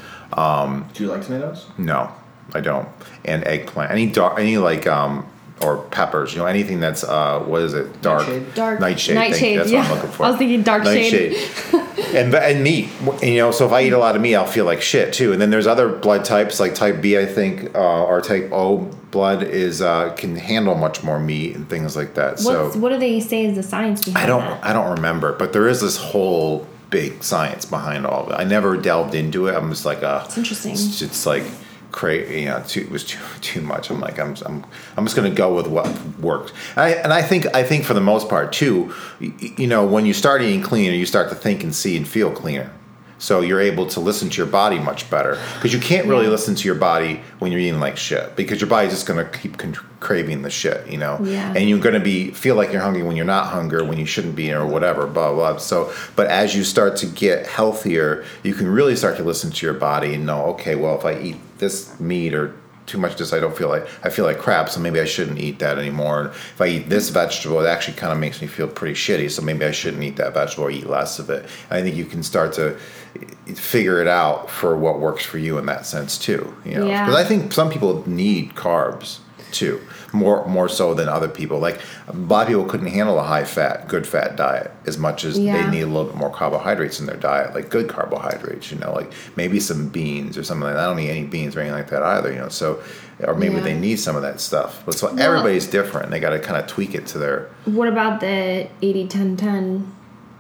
Do 0.95 1.05
you 1.05 1.11
like 1.11 1.24
tomatoes? 1.24 1.66
No, 1.76 2.12
I 2.55 2.61
don't. 2.61 2.88
And 3.24 3.44
eggplant, 3.44 3.90
any 3.90 4.11
dark, 4.11 4.38
any 4.38 4.59
like 4.59 4.86
um 4.86 5.26
or 5.61 5.78
peppers, 5.78 6.32
you 6.32 6.38
know, 6.38 6.46
anything 6.46 6.80
that's 6.80 7.05
uh 7.05 7.40
what 7.40 7.62
is 7.62 7.74
it? 7.74 8.01
Dark 8.01 8.26
Nightshade? 8.26 8.55
Dark 8.55 8.80
nightshade. 8.80 9.14
nightshade, 9.14 9.59
that's 9.59 9.70
yeah. 9.70 9.80
what 9.80 9.90
I'm 9.90 9.96
looking 9.96 10.11
for. 10.12 10.24
I 10.24 10.30
was 10.30 10.38
thinking 10.38 10.62
dark 10.62 10.84
shade. 10.84 11.32
Nightshade. 11.32 12.14
and 12.14 12.34
and 12.34 12.62
meat, 12.62 12.88
you 13.22 13.36
know. 13.36 13.51
So 13.51 13.66
if 13.66 13.72
I 13.72 13.82
eat 13.82 13.92
a 13.92 13.99
lot 13.99 14.16
of 14.16 14.22
meat, 14.22 14.34
I'll 14.36 14.46
feel 14.46 14.64
like 14.64 14.80
shit 14.80 15.12
too. 15.12 15.32
And 15.32 15.40
then 15.40 15.51
there's 15.51 15.66
other 15.66 15.88
blood 15.88 16.24
types 16.24 16.61
like 16.61 16.74
type 16.74 17.01
B, 17.01 17.18
I 17.18 17.26
think, 17.26 17.74
uh, 17.74 18.05
or 18.05 18.20
type 18.20 18.51
O 18.53 18.90
blood 19.11 19.42
is 19.42 19.80
uh, 19.80 20.12
can 20.14 20.36
handle 20.36 20.74
much 20.74 21.03
more 21.03 21.18
meat 21.18 21.57
and 21.57 21.68
things 21.68 21.96
like 21.96 22.14
that. 22.14 22.38
So 22.38 22.70
what 22.78 22.90
do 22.90 22.99
they 22.99 23.20
say 23.20 23.44
is 23.44 23.57
the 23.57 23.62
science 23.62 24.05
behind 24.05 24.24
I 24.24 24.26
don't 24.26 24.40
that? 24.40 24.64
I 24.64 24.72
don't 24.72 24.96
remember, 24.96 25.32
but 25.32 25.53
there 25.53 25.68
is 25.68 25.80
this 25.80 25.96
whole 25.96 26.66
big 26.90 27.22
science 27.22 27.64
behind 27.64 28.07
all 28.07 28.26
of 28.26 28.32
it. 28.32 28.34
I 28.34 28.44
never 28.44 28.76
delved 28.76 29.14
into 29.14 29.46
it. 29.49 29.55
I'm 29.55 29.70
just 29.70 29.84
like, 29.84 30.03
uh, 30.03 30.22
It's 30.24 30.38
interesting. 30.38 30.72
It's, 30.72 31.03
it's 31.03 31.26
like 31.26 31.44
cra- 31.93 32.30
you 32.30 32.47
know, 32.47 32.62
too, 32.66 32.80
it 32.80 32.91
was 32.91 33.05
too 33.05 33.18
too 33.41 33.61
much. 33.61 33.91
I'm 33.91 34.01
like, 34.01 34.18
I'm 34.18 34.34
I'm, 34.47 34.64
I'm 34.97 35.05
just 35.05 35.16
gonna 35.16 35.30
go 35.30 35.55
with 35.55 35.66
what 35.66 35.86
works. 36.18 36.53
And 36.76 36.80
I, 36.80 36.91
and 36.91 37.12
I 37.12 37.22
think 37.22 37.47
I 37.55 37.62
think 37.62 37.84
for 37.84 37.95
the 37.95 38.01
most 38.01 38.28
part 38.28 38.53
too, 38.53 38.95
you, 39.20 39.34
you 39.57 39.66
know, 39.66 39.86
when 39.86 40.07
you 40.07 40.12
start 40.12 40.43
eating 40.43 40.62
cleaner, 40.62 40.95
you 40.95 41.07
start 41.07 41.28
to 41.30 41.34
think 41.34 41.62
and 41.62 41.74
see 41.74 41.97
and 41.97 42.07
feel 42.07 42.30
cleaner. 42.30 42.72
So 43.20 43.41
you're 43.41 43.61
able 43.61 43.86
to 43.89 44.01
listen 44.01 44.30
to 44.30 44.36
your 44.36 44.47
body 44.47 44.78
much 44.78 45.11
better 45.11 45.41
because 45.55 45.72
you 45.72 45.80
can't 45.80 46.07
really 46.07 46.28
listen 46.28 46.55
to 46.55 46.64
your 46.64 46.76
body 46.76 47.20
when 47.41 47.51
you're 47.51 47.61
eating 47.61 47.80
like 47.80 47.97
shit 47.97 48.36
because 48.36 48.61
your 48.61 48.70
body's 48.70 48.93
just 48.93 49.07
gonna 49.07 49.24
keep 49.24 49.57
con- 49.57 49.74
craving 49.99 50.43
the 50.43 50.51
shit, 50.51 50.86
you 50.89 50.99
know. 50.99 51.18
Yeah. 51.24 51.53
And 51.57 51.68
you're 51.68 51.80
gonna 51.80 51.99
be 51.99 52.30
feel 52.30 52.55
like 52.55 52.72
you're 52.72 52.80
hungry 52.80 53.03
when 53.03 53.16
you're 53.16 53.26
not 53.26 53.47
hungry, 53.47 53.82
when 53.82 53.99
you 53.99 54.07
shouldn't 54.07 54.36
be, 54.36 54.53
or 54.53 54.64
whatever. 54.64 55.09
Blah 55.09 55.34
blah. 55.34 55.57
So, 55.57 55.93
but 56.14 56.28
as 56.28 56.55
you 56.55 56.62
start 56.62 56.97
to 56.99 57.07
get 57.07 57.47
healthier, 57.47 58.24
you 58.45 58.55
can 58.55 58.68
really 58.68 58.95
start 58.95 59.16
to 59.16 59.24
listen 59.24 59.51
to 59.51 59.66
your 59.66 59.74
body 59.74 60.14
and 60.14 60.24
know, 60.24 60.45
okay, 60.51 60.76
well, 60.76 60.97
if 60.97 61.05
I 61.05 61.18
eat 61.18 61.36
this 61.59 61.99
meat 62.01 62.35
or 62.35 62.55
too 62.87 62.97
much 62.99 63.17
this, 63.17 63.35
I 63.35 63.39
don't 63.41 63.55
feel 63.57 63.69
like 63.69 63.87
I 64.03 64.09
feel 64.09 64.25
like 64.25 64.39
crap, 64.39 64.71
so 64.71 64.81
maybe 64.81 64.99
I 64.99 65.05
shouldn't 65.05 65.39
eat 65.39 65.59
that 65.59 65.79
anymore. 65.79 66.29
If 66.29 66.61
I 66.61 66.69
eat 66.69 66.89
this 66.89 67.11
vegetable, 67.11 67.61
it 67.61 67.69
actually 67.69 67.99
kind 67.99 68.13
of 68.13 68.19
makes 68.19 68.41
me 68.41 68.47
feel 68.47 68.67
pretty 68.67 68.95
shitty, 68.95 69.31
so 69.31 69.43
maybe 69.43 69.65
I 69.67 69.73
shouldn't 69.73 70.03
eat 70.03 70.17
that 70.17 70.33
vegetable 70.33 70.65
or 70.65 70.71
eat 70.71 70.87
less 70.87 71.19
of 71.19 71.29
it. 71.29 71.45
I 71.71 71.83
think 71.83 71.97
you 71.97 72.07
can 72.07 72.23
start 72.23 72.55
to 72.55 72.79
eh, 73.21 73.55
figure 73.55 74.01
it 74.01 74.09
out 74.09 74.49
for 74.51 74.75
what 74.77 75.01
works 75.01 75.23
for 75.25 75.37
you 75.37 75.59
in 75.59 75.67
that 75.67 75.85
sense 75.85 76.17
too. 76.17 76.57
You 76.65 76.77
know, 76.79 76.87
Yeah. 76.87 77.05
because 77.05 77.21
I 77.23 77.29
think 77.29 77.53
some 77.53 77.69
people 77.71 78.09
need 78.09 78.55
carbs 78.55 79.19
too, 79.53 79.80
more 80.12 80.46
more 80.46 80.68
so 80.68 80.94
than 80.94 81.09
other 81.09 81.28
people. 81.28 81.59
Like 81.59 81.80
a 82.09 82.12
lot 82.16 82.42
of 82.42 82.49
people 82.49 82.64
couldn't 82.64 82.86
handle 82.88 83.18
a 83.18 83.22
high 83.22 83.44
fat, 83.44 83.88
good 83.88 84.07
fat 84.07 84.36
diet 84.36 84.70
as 84.86 84.99
much 84.99 85.24
as 85.24 85.38
Yeah. 85.38 85.62
they 85.62 85.70
need 85.70 85.82
a 85.82 85.86
little 85.86 86.05
bit 86.05 86.16
more 86.16 86.30
carbohydrates 86.30 87.01
in 87.01 87.07
their 87.07 87.16
diet, 87.16 87.55
like 87.55 87.68
good 87.70 87.88
carbohydrates. 87.88 88.70
You 88.70 88.78
know, 88.78 88.92
like 88.92 89.12
maybe 89.36 89.61
some 89.61 89.88
beans 89.88 90.36
or 90.38 90.42
something 90.44 90.64
like 90.64 90.74
that. 90.74 90.84
I 90.84 90.86
don't 90.86 90.99
eat 90.99 91.11
any 91.11 91.24
beans 91.24 91.57
or 91.57 91.61
anything 91.61 91.76
like 91.78 91.90
that 91.90 92.03
either. 92.03 92.32
You 92.32 92.38
know, 92.38 92.49
so 92.49 92.80
or 93.26 93.34
maybe 93.34 93.57
Yeah. 93.57 93.61
they 93.62 93.74
need 93.74 93.96
some 93.99 94.14
of 94.16 94.22
that 94.22 94.40
stuff. 94.40 94.82
But 94.86 94.94
so 94.94 95.09
Well- 95.09 95.20
everybody's 95.20 95.66
different. 95.66 96.11
They 96.11 96.20
got 96.20 96.30
to 96.30 96.38
kind 96.38 96.57
of 96.61 96.66
tweak 96.68 96.94
it 96.94 97.07
to 97.09 97.18
their 97.18 97.49
What 97.64 97.88
about 97.88 98.20
the 98.20 98.68
80 98.80 99.07
10 99.09 99.36
10? 99.36 99.92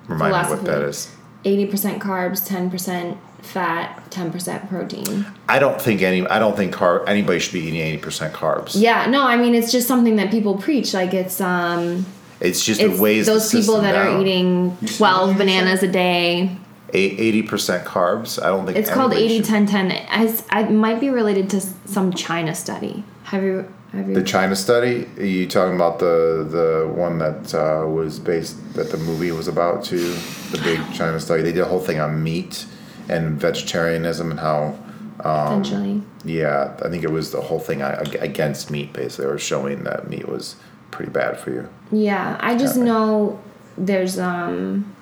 remind 0.06 0.32
me 0.32 0.54
what 0.54 0.64
that 0.64 0.82
is. 0.82 1.08
80% 1.44 2.00
carbs, 2.00 2.44
10% 2.44 3.16
fat, 3.42 4.10
10% 4.10 4.68
protein. 4.68 5.26
I 5.48 5.58
don't 5.58 5.80
think 5.80 6.02
any. 6.02 6.26
I 6.26 6.38
don't 6.38 6.56
think 6.56 6.72
car 6.72 7.06
anybody 7.08 7.38
should 7.38 7.52
be 7.54 7.60
eating 7.60 7.80
eighty 7.80 7.98
percent 7.98 8.34
carbs. 8.34 8.72
Yeah, 8.74 9.06
no, 9.06 9.22
I 9.22 9.36
mean 9.36 9.54
it's 9.54 9.72
just 9.72 9.88
something 9.88 10.16
that 10.16 10.30
people 10.30 10.56
preach. 10.58 10.92
Like 10.94 11.14
it's 11.14 11.40
um 11.40 12.04
It's 12.40 12.64
just 12.64 12.80
it's 12.80 12.94
it 12.98 13.00
weighs 13.00 13.26
the 13.26 13.32
those 13.32 13.50
people 13.50 13.76
system 13.76 13.82
that 13.84 13.94
are 13.94 14.20
eating 14.20 14.76
12 14.96 15.38
bananas 15.38 15.82
a 15.82 15.88
day. 15.88 16.56
eighty 16.92 17.42
percent 17.42 17.84
carbs. 17.84 18.42
I 18.42 18.48
don't 18.48 18.66
think 18.66 18.76
It's 18.78 18.90
called 18.90 19.12
anybody 19.12 19.36
80 19.36 19.44
should- 19.44 19.46
10 19.46 19.66
10. 19.66 19.90
As 20.10 20.44
it 20.52 20.70
might 20.70 21.00
be 21.00 21.10
related 21.10 21.48
to 21.50 21.60
some 21.86 22.12
China 22.12 22.54
study. 22.54 23.04
Have 23.24 23.42
you 23.42 23.66
have 23.92 24.06
you 24.08 24.14
The 24.14 24.22
China 24.22 24.54
study. 24.54 25.06
Are 25.18 25.24
you 25.24 25.46
talking 25.46 25.74
about 25.74 25.98
the 25.98 26.46
the 26.50 26.92
one 26.92 27.18
that 27.18 27.54
uh, 27.54 27.86
was 27.88 28.18
based 28.18 28.56
that 28.74 28.90
the 28.90 28.98
movie 28.98 29.30
was 29.32 29.48
about 29.48 29.84
too? 29.84 30.14
The 30.50 30.60
big 30.62 30.78
China 30.92 31.18
study. 31.20 31.42
They 31.42 31.52
did 31.52 31.62
a 31.62 31.66
whole 31.72 31.80
thing 31.80 31.98
on 32.00 32.22
meat 32.22 32.66
and 33.08 33.40
vegetarianism 33.40 34.30
and 34.30 34.40
how. 34.40 34.76
Um, 35.24 35.62
potentially? 35.62 36.02
Yeah, 36.24 36.76
I 36.84 36.88
think 36.88 37.02
it 37.02 37.10
was 37.10 37.32
the 37.32 37.40
whole 37.40 37.58
thing 37.58 37.82
against 37.82 38.70
meat. 38.70 38.92
Basically, 38.92 39.26
or 39.26 39.38
showing 39.38 39.84
that 39.84 40.08
meat 40.08 40.28
was 40.28 40.56
pretty 40.90 41.10
bad 41.10 41.38
for 41.40 41.50
you. 41.50 41.68
Yeah, 41.90 42.36
I 42.40 42.56
just 42.56 42.76
know 42.76 43.40
there's 43.76 44.18
um 44.18 44.94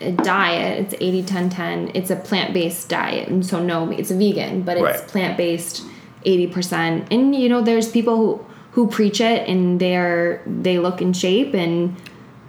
a 0.00 0.12
diet. 0.12 0.80
It's 0.80 0.94
80 1.02 1.22
10 1.24 1.50
10. 1.50 1.90
It's 1.94 2.10
a 2.10 2.16
plant-based 2.16 2.88
diet. 2.88 3.28
And 3.28 3.44
so 3.44 3.62
no, 3.62 3.90
it's 3.90 4.10
a 4.10 4.16
vegan, 4.16 4.62
but 4.62 4.76
it's 4.76 4.84
Right. 4.84 5.08
plant-based 5.08 5.82
80%. 6.24 7.06
And 7.10 7.34
you 7.34 7.48
know 7.48 7.60
there's 7.62 7.90
people 7.90 8.16
who 8.16 8.44
who 8.72 8.86
preach 8.88 9.20
it 9.20 9.48
and 9.48 9.80
they're 9.80 10.40
they 10.46 10.78
look 10.78 11.02
in 11.02 11.12
shape 11.12 11.52
and 11.52 11.96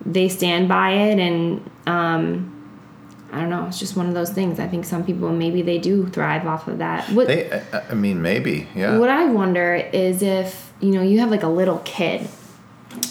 they 0.05 0.29
stand 0.29 0.67
by 0.69 0.91
it 0.91 1.17
and 1.19 1.67
um 1.87 2.53
I 3.31 3.41
don't 3.41 3.49
know. 3.49 3.65
It's 3.67 3.79
just 3.79 3.95
one 3.95 4.07
of 4.07 4.13
those 4.13 4.31
things. 4.31 4.59
I 4.59 4.67
think 4.67 4.85
some 4.85 5.03
people 5.03 5.29
maybe 5.29 5.61
they 5.61 5.77
do 5.77 6.07
thrive 6.07 6.47
off 6.47 6.67
of 6.67 6.79
that. 6.79 7.09
What 7.09 7.27
They, 7.27 7.51
I- 7.51 7.91
I 7.91 7.93
mean, 7.93 8.21
maybe, 8.21 8.67
yeah. 8.75 8.97
what 8.97 9.09
I 9.09 9.25
wonder 9.25 9.75
is 9.75 10.21
if, 10.21 10.73
you 10.79 10.91
know, 10.91 11.01
you 11.01 11.19
have 11.19 11.29
like 11.29 11.43
a 11.43 11.47
little 11.49 11.79
kid. 11.79 12.27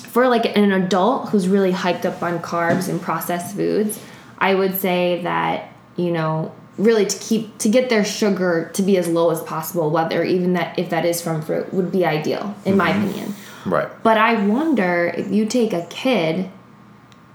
For 0.08 0.28
like 0.28 0.56
an 0.56 0.72
adult 0.72 1.28
who's 1.28 1.46
really 1.46 1.70
hyped 1.72 2.04
up 2.04 2.22
on 2.22 2.40
carbs 2.40 2.88
and 2.88 3.00
processed 3.00 3.54
foods, 3.54 4.00
I 4.38 4.54
would 4.54 4.76
say 4.76 5.22
that, 5.22 5.72
you 5.96 6.10
know, 6.10 6.52
really 6.78 7.06
to 7.06 7.18
keep 7.18 7.58
to 7.58 7.68
get 7.68 7.88
their 7.90 8.04
sugar 8.04 8.70
to 8.74 8.82
be 8.82 8.96
as 8.96 9.06
low 9.06 9.30
as 9.30 9.40
possible, 9.42 9.90
whether 9.90 10.24
even 10.24 10.54
that 10.54 10.78
if 10.78 10.90
that 10.90 11.04
is 11.04 11.20
from 11.20 11.42
fruit, 11.42 11.72
would 11.72 11.92
be 11.92 12.04
ideal, 12.04 12.54
in 12.64 12.76
my 12.76 12.90
mm-hmm. 12.90 13.04
opinion. 13.04 13.34
right. 13.66 13.88
But 14.02 14.18
I 14.18 14.44
wonder 14.46 15.12
if 15.16 15.30
you 15.30 15.46
take 15.46 15.72
a 15.72 15.86
kid 15.86 16.50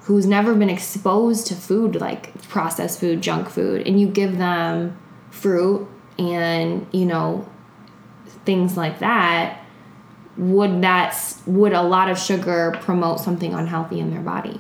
who's 0.03 0.25
never 0.25 0.53
been 0.53 0.69
exposed 0.69 1.47
to 1.47 1.55
food 1.55 1.95
like 1.95 2.41
processed 2.49 2.99
food, 2.99 3.21
junk 3.21 3.49
food, 3.49 3.87
and 3.87 3.99
you 3.99 4.07
give 4.07 4.37
them 4.37 4.97
fruit 5.31 5.87
and, 6.19 6.85
you 6.91 7.05
know, 7.05 7.47
things 8.45 8.75
like 8.77 8.99
that, 8.99 9.59
would 10.37 10.81
that 10.81 11.15
would 11.45 11.73
a 11.73 11.81
lot 11.81 12.09
of 12.09 12.17
sugar 12.17 12.77
promote 12.81 13.19
something 13.19 13.53
unhealthy 13.53 13.99
in 13.99 14.11
their 14.11 14.21
body? 14.21 14.59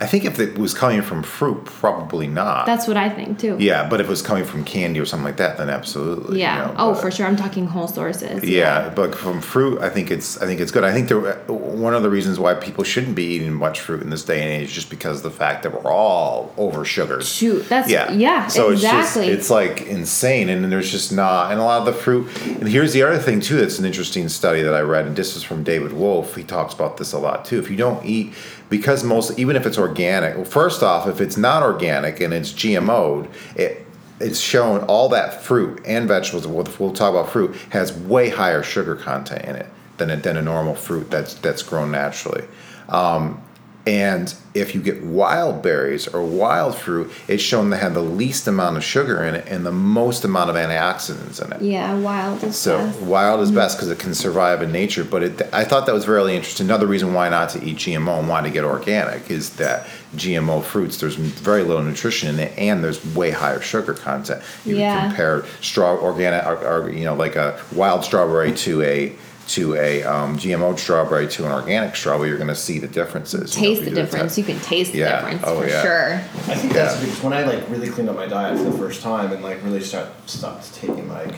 I 0.00 0.06
think 0.06 0.24
if 0.24 0.38
it 0.40 0.56
was 0.58 0.72
coming 0.72 1.02
from 1.02 1.22
fruit, 1.22 1.64
probably 1.66 2.26
not. 2.26 2.64
That's 2.66 2.88
what 2.88 2.96
I 2.96 3.10
think 3.10 3.38
too. 3.38 3.56
yeah, 3.60 3.86
but 3.88 4.00
if 4.00 4.06
it 4.06 4.10
was 4.10 4.22
coming 4.22 4.44
from 4.44 4.64
candy 4.64 4.98
or 4.98 5.04
something 5.04 5.24
like 5.26 5.36
that, 5.36 5.58
then 5.58 5.68
absolutely. 5.68 6.36
you 6.38 6.42
Yeah. 6.44 6.56
know, 6.66 6.74
oh, 6.78 6.92
but- 6.92 7.00
for 7.02 7.10
sure. 7.10 7.26
I'm 7.26 7.36
talking 7.36 7.66
whole 7.66 7.86
sources. 7.86 8.42
Yeah, 8.42 8.88
but 8.94 9.14
from 9.14 9.40
fruit, 9.40 9.80
I 9.82 9.90
think 9.90 10.10
it's 10.10 10.40
I 10.40 10.46
think 10.46 10.60
it's 10.60 10.70
good. 10.72 10.84
I 10.84 10.92
think 10.92 11.08
there 11.08 11.20
one 11.20 11.94
of 11.94 12.02
the 12.02 12.10
reasons 12.10 12.38
why 12.38 12.54
people 12.54 12.82
shouldn't 12.84 13.14
be 13.14 13.24
eating 13.24 13.52
much 13.52 13.80
fruit 13.80 14.02
in 14.02 14.10
this 14.10 14.24
day 14.24 14.40
and 14.42 14.50
age 14.50 14.68
is 14.68 14.72
just 14.74 14.90
because 14.90 15.18
of 15.18 15.22
the 15.22 15.30
fact 15.30 15.62
that 15.64 15.72
we're 15.84 15.92
all 15.92 16.52
over 16.56 16.84
sugared. 16.84 17.22
Shoot, 17.24 17.68
that's 17.68 17.88
Yeah. 17.90 18.10
yeah, 18.12 18.46
So 18.46 18.70
exactly. 18.70 19.00
it's 19.00 19.14
just 19.14 19.50
it's 19.50 19.50
like 19.50 19.82
insane, 19.86 20.48
and 20.48 20.70
there's 20.72 20.90
just 20.90 21.12
not, 21.12 21.50
and 21.52 21.60
a 21.60 21.64
lot 21.64 21.78
of 21.80 21.84
the 21.86 21.92
fruit. 21.92 22.26
And 22.46 22.68
here's 22.68 22.92
the 22.92 23.02
other 23.02 23.18
thing 23.18 23.40
too. 23.40 23.56
That's 23.58 23.78
an 23.78 23.84
interesting 23.84 24.28
study 24.28 24.62
that 24.62 24.74
I 24.74 24.80
read, 24.80 25.06
and 25.06 25.14
this 25.16 25.36
is 25.36 25.42
from 25.42 25.62
David 25.62 25.92
Wolfe. 25.92 26.36
He 26.36 26.42
talks 26.42 26.72
about 26.74 26.96
this 26.96 27.12
a 27.12 27.18
lot 27.18 27.44
too. 27.44 27.58
If 27.58 27.70
you 27.70 27.76
don't 27.76 28.04
eat, 28.04 28.32
because 28.70 29.04
most 29.04 29.38
even 29.38 29.56
if 29.56 29.66
it's 29.66 29.76
organic, 29.76 30.36
well, 30.36 30.44
first 30.44 30.82
off, 30.82 31.06
if 31.06 31.20
it's 31.20 31.36
not 31.36 31.62
organic 31.62 32.20
and 32.20 32.32
it's 32.32 32.52
GMO'd, 32.52 33.28
it 33.56 33.86
it's 34.20 34.38
shown 34.38 34.82
all 34.84 35.08
that 35.10 35.42
fruit 35.42 35.82
and 35.86 36.06
vegetables. 36.06 36.46
We'll, 36.46 36.92
talk 36.92 37.10
about 37.10 37.30
fruit 37.30 37.56
has 37.70 37.92
way 37.92 38.28
higher 38.28 38.62
sugar 38.62 38.94
content 38.94 39.44
in 39.46 39.56
it 39.56 39.66
than 39.96 40.10
a, 40.10 40.16
than 40.16 40.36
a 40.36 40.42
normal 40.42 40.74
fruit 40.74 41.10
that's 41.10 41.34
that's 41.34 41.62
grown 41.62 41.90
naturally. 41.90 42.44
Um, 42.88 43.42
and 43.90 44.32
if 44.54 44.74
you 44.74 44.80
get 44.80 45.02
wild 45.02 45.62
berries 45.62 46.06
or 46.08 46.22
wild 46.22 46.76
fruit, 46.76 47.10
it's 47.28 47.42
shown 47.42 47.70
to 47.70 47.76
have 47.76 47.94
the 47.94 48.02
least 48.02 48.46
amount 48.46 48.76
of 48.76 48.84
sugar 48.84 49.22
in 49.24 49.34
it 49.34 49.46
and 49.48 49.64
the 49.66 49.72
most 49.72 50.24
amount 50.24 50.48
of 50.50 50.56
antioxidants 50.56 51.44
in 51.44 51.52
it. 51.52 51.60
yeah, 51.62 51.94
wild 51.98 52.42
is 52.44 52.56
So 52.56 52.78
best. 52.78 53.00
wild 53.00 53.40
is 53.40 53.48
mm-hmm. 53.48 53.56
best 53.58 53.76
because 53.78 53.90
it 53.90 53.98
can 53.98 54.14
survive 54.14 54.62
in 54.62 54.70
nature. 54.72 55.02
But 55.04 55.22
it, 55.22 55.42
I 55.52 55.64
thought 55.64 55.86
that 55.86 55.94
was 55.94 56.06
really 56.08 56.36
interesting. 56.36 56.66
Another 56.66 56.86
reason 56.86 57.14
why 57.14 57.28
not 57.28 57.50
to 57.50 57.64
eat 57.64 57.78
GMO 57.78 58.20
and 58.20 58.28
why 58.28 58.42
to 58.42 58.50
get 58.50 58.64
organic 58.64 59.28
is 59.30 59.50
that 59.56 59.86
GMO 60.16 60.62
fruits 60.62 60.98
there's 61.00 61.14
very 61.16 61.62
little 61.64 61.82
nutrition 61.82 62.28
in 62.28 62.38
it 62.40 62.56
and 62.58 62.82
there's 62.84 63.04
way 63.14 63.30
higher 63.32 63.60
sugar 63.60 63.94
content. 63.94 64.42
You 64.64 64.76
Yeah. 64.78 65.08
compare 65.08 65.44
straw 65.60 65.96
organic 65.96 66.44
or, 66.46 66.56
or 66.66 66.90
you 66.90 67.04
know 67.04 67.14
like 67.14 67.34
a 67.36 67.60
wild 67.74 68.04
strawberry 68.04 68.52
to 68.66 68.82
a 68.82 69.12
to 69.54 69.74
a 69.74 70.02
um, 70.04 70.36
GMO 70.38 70.78
strawberry 70.78 71.26
to 71.28 71.44
an 71.46 71.52
organic 71.52 71.96
strawberry, 71.96 72.28
you're 72.28 72.38
going 72.38 72.48
to 72.48 72.54
see 72.54 72.78
the 72.78 72.88
differences. 72.88 73.56
you 73.56 73.62
know, 73.62 73.68
taste 73.74 73.84
the 73.84 73.90
difference. 73.94 74.36
test. 74.36 74.38
You 74.38 74.44
can 74.44 74.60
taste 74.60 74.92
the 74.92 74.98
difference 74.98 75.42
Oh, 75.44 75.60
for 75.60 75.68
yeah. 75.68 75.82
sure. 75.82 76.14
I 76.14 76.54
think 76.54 76.72
that's 76.72 77.00
because 77.00 77.22
when 77.22 77.32
I 77.32 77.44
like 77.44 77.68
really 77.68 77.88
cleaned 77.88 78.08
up 78.08 78.16
my 78.16 78.26
diet 78.26 78.58
for 78.58 78.64
the 78.64 78.78
first 78.78 79.02
time 79.02 79.32
and 79.32 79.42
like 79.42 79.62
really 79.64 79.80
start 79.80 80.08
stopped 80.28 80.72
taking 80.74 81.08
like 81.08 81.34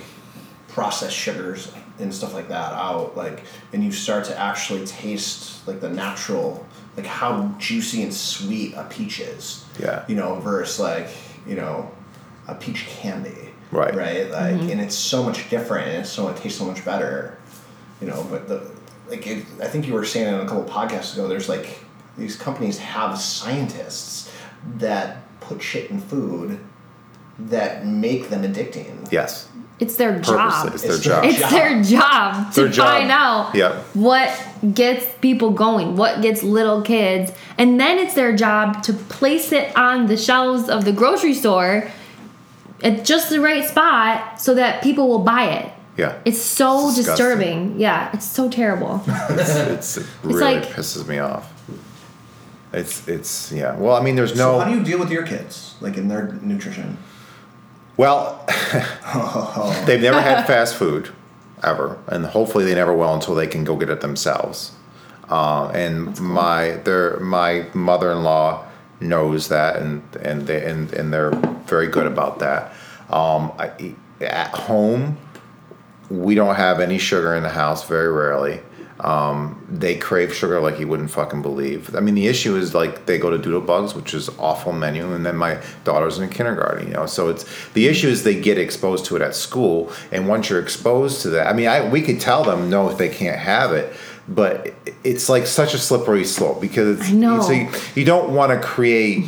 processed 0.69 1.17
sugars 1.17 1.73
and 1.99 2.13
stuff 2.15 2.35
like 2.35 2.49
that 2.49 2.73
out, 2.73 3.17
like 3.17 3.43
and 3.73 3.85
you 3.85 3.93
start 3.93 4.25
to 4.27 4.39
actually 4.39 4.85
taste 4.87 5.67
like 5.67 5.81
the 5.81 5.89
natural, 5.91 6.67
like 6.97 7.07
how 7.07 7.55
juicy 7.59 8.03
and 8.03 8.13
sweet 8.13 8.75
a 8.75 8.85
peach 8.85 9.21
is. 9.21 9.65
Yeah. 9.81 10.05
You 10.09 10.17
know, 10.17 10.37
versus 10.41 10.81
like 10.81 11.09
you 11.47 11.55
know, 11.55 11.91
a 12.49 12.55
peach 12.55 12.87
candy. 12.87 13.51
Right. 13.71 13.95
Right. 13.95 14.31
Like, 14.31 14.55
Mm-hmm. 14.57 14.71
and 14.71 14.81
it's 14.83 14.95
so 14.95 15.23
much 15.23 15.49
different. 15.49 15.89
And 15.89 15.97
it's 16.01 16.11
so 16.11 16.29
it 16.29 16.37
tastes 16.37 16.59
so 16.59 16.67
much 16.67 16.85
better. 16.85 17.39
You 18.03 18.09
know, 18.09 18.26
but 18.30 18.48
the 18.48 18.68
like 19.09 19.26
it, 19.26 19.44
I 19.61 19.66
think 19.68 19.86
you 19.86 19.92
were 19.94 20.05
saying 20.05 20.32
on 20.34 20.40
a 20.40 20.48
couple 20.48 20.64
podcasts 20.64 21.14
ago. 21.14 21.28
There's 21.28 21.48
like 21.48 21.78
these 22.18 22.34
companies 22.36 22.78
have 22.78 23.16
scientists 23.18 24.30
that 24.78 25.18
put 25.40 25.62
shit 25.62 25.90
in 25.90 26.00
food 26.00 26.59
that 27.38 27.86
make 27.86 28.28
them 28.28 28.42
addicting. 28.42 29.11
Yes. 29.12 29.48
It's 29.80 29.96
their 29.96 30.12
Purposely. 30.14 30.34
job. 30.36 30.74
It's 30.74 30.82
their 30.82 30.92
It's 30.94 31.03
job. 31.05 31.22
their 31.22 31.30
It's 31.30 31.50
their 31.50 31.82
job 31.82 32.53
to 32.55 32.61
Their 32.62 32.70
job. 32.70 32.86
find 32.88 33.11
out 33.11 33.55
Yep. 33.55 33.72
what 33.94 34.30
gets 34.74 35.07
people 35.20 35.50
going, 35.50 35.96
what 35.96 36.22
gets 36.22 36.42
little 36.42 36.82
kids, 36.82 37.32
and 37.59 37.80
then 37.80 37.98
it's 37.98 38.14
their 38.14 38.34
job 38.36 38.82
to 38.84 38.92
place 38.92 39.50
it 39.53 39.76
on 39.76 40.07
the 40.07 40.16
shelves 40.16 40.68
of 40.68 40.84
the 40.84 40.92
grocery 40.92 41.34
store 41.34 41.88
at 42.84 43.05
just 43.05 43.30
the 43.30 43.40
right 43.40 43.64
spot 43.64 44.40
so 44.40 44.55
that 44.55 44.82
people 44.82 45.09
will 45.09 45.20
buy 45.20 45.44
it. 45.46 45.72
Yeah. 45.97 46.18
It's 46.24 46.40
so 46.40 46.86
It's 46.88 46.97
disgusting. 46.97 47.26
disturbing. 47.26 47.80
Yeah, 47.80 48.11
it's 48.14 48.24
so 48.26 48.49
terrible. 48.49 49.03
it's, 49.09 49.99
it 49.99 50.07
really 50.22 50.40
like- 50.40 50.64
pisses 50.64 51.07
me 51.07 51.18
off. 51.18 51.49
It's 52.72 53.07
it's 53.07 53.53
yeah. 53.53 53.76
Well, 53.76 53.95
I 53.95 54.01
mean, 54.03 54.16
there's 54.16 54.30
So 54.34 54.53
no. 54.53 54.61
how 54.61 54.70
do 54.70 54.74
you 54.78 54.82
deal 54.82 54.99
with 54.99 55.11
your 55.11 55.24
kids, 55.26 55.74
like 55.82 55.99
in 55.99 56.09
their 56.09 56.32
nutrition? 56.40 56.97
well, 57.99 58.43
they've 59.86 60.01
never 60.01 60.20
had 60.22 60.47
fast 60.47 60.76
food 60.76 61.11
ever, 61.62 61.99
and 62.07 62.24
hopefully 62.24 62.64
they 62.64 62.74
never 62.74 62.95
will 62.95 63.12
until 63.12 63.34
they 63.34 63.47
can 63.47 63.62
go 63.64 63.76
get 63.76 63.90
it 63.90 64.01
themselves. 64.01 64.72
Uh, 65.28 65.68
and 65.74 66.18
my 66.18 66.72
their 66.84 67.20
my 67.20 67.66
mother-in-law 67.74 68.64
knows 69.01 69.49
that, 69.49 69.76
and 69.76 70.03
and 70.22 70.47
they 70.47 70.64
and, 70.64 70.95
and 70.95 71.12
they're 71.12 71.32
very 71.66 71.88
good 71.88 72.07
about 72.07 72.38
that. 72.38 72.72
Um, 73.11 73.53
I, 73.59 73.95
at 74.22 74.49
home, 74.55 75.18
we 76.13 76.35
don't 76.35 76.55
have 76.57 76.81
any 76.81 76.99
sugar 76.99 77.35
in 77.35 77.43
the 77.43 77.49
house 77.49 77.87
very 77.87 78.13
rarely. 78.13 78.61
Um, 79.01 79.67
they 79.69 79.97
crave 79.97 80.33
sugar 80.33 80.61
like 80.61 80.79
you 80.79 80.87
wouldn't 80.87 81.11
fucking 81.11 81.43
believe. 81.43 81.97
I 81.97 82.01
mean, 82.01 82.15
the 82.15 82.29
issue 82.29 82.57
is 82.57 82.73
like 82.73 83.07
they 83.07 83.19
go 83.19 83.31
to 83.31 83.39
Doodle 83.39 83.63
Bugs, 83.63 83.95
which 83.95 84.15
is 84.15 84.29
awful 84.39 84.73
menu, 84.73 85.13
and 85.13 85.27
then 85.27 85.37
my 85.37 85.61
daughter's 85.83 86.21
in 86.21 86.29
kindergarten. 86.29 86.87
You 86.87 86.95
know, 86.95 87.07
so 87.07 87.29
it's 87.29 87.45
the 87.71 87.89
issue 87.89 88.09
is 88.09 88.23
they 88.23 88.39
get 88.39 88.59
exposed 88.59 89.07
to 89.07 89.17
it 89.17 89.23
at 89.23 89.35
school, 89.35 89.91
and 90.13 90.29
once 90.29 90.51
you're 90.51 90.61
exposed 90.61 91.23
to 91.23 91.31
that, 91.31 91.49
I 91.49 91.53
mean, 91.53 91.67
I 91.67 91.89
we 91.89 92.01
could 92.01 92.21
tell 92.21 92.45
them 92.45 92.71
no, 92.71 92.91
if 92.91 92.99
they 92.99 93.09
can't 93.09 93.41
have 93.41 93.73
it, 93.73 93.93
but 94.29 94.73
it's 95.03 95.29
like 95.29 95.47
such 95.47 95.75
a 95.75 95.79
slippery 95.79 96.25
slope 96.25 96.61
because 96.61 97.01
I 97.01 97.13
know. 97.13 97.41
so 97.41 97.53
you, 97.53 97.71
you 97.97 98.05
don't 98.05 98.33
want 98.35 98.53
to 98.53 98.65
create 98.65 99.25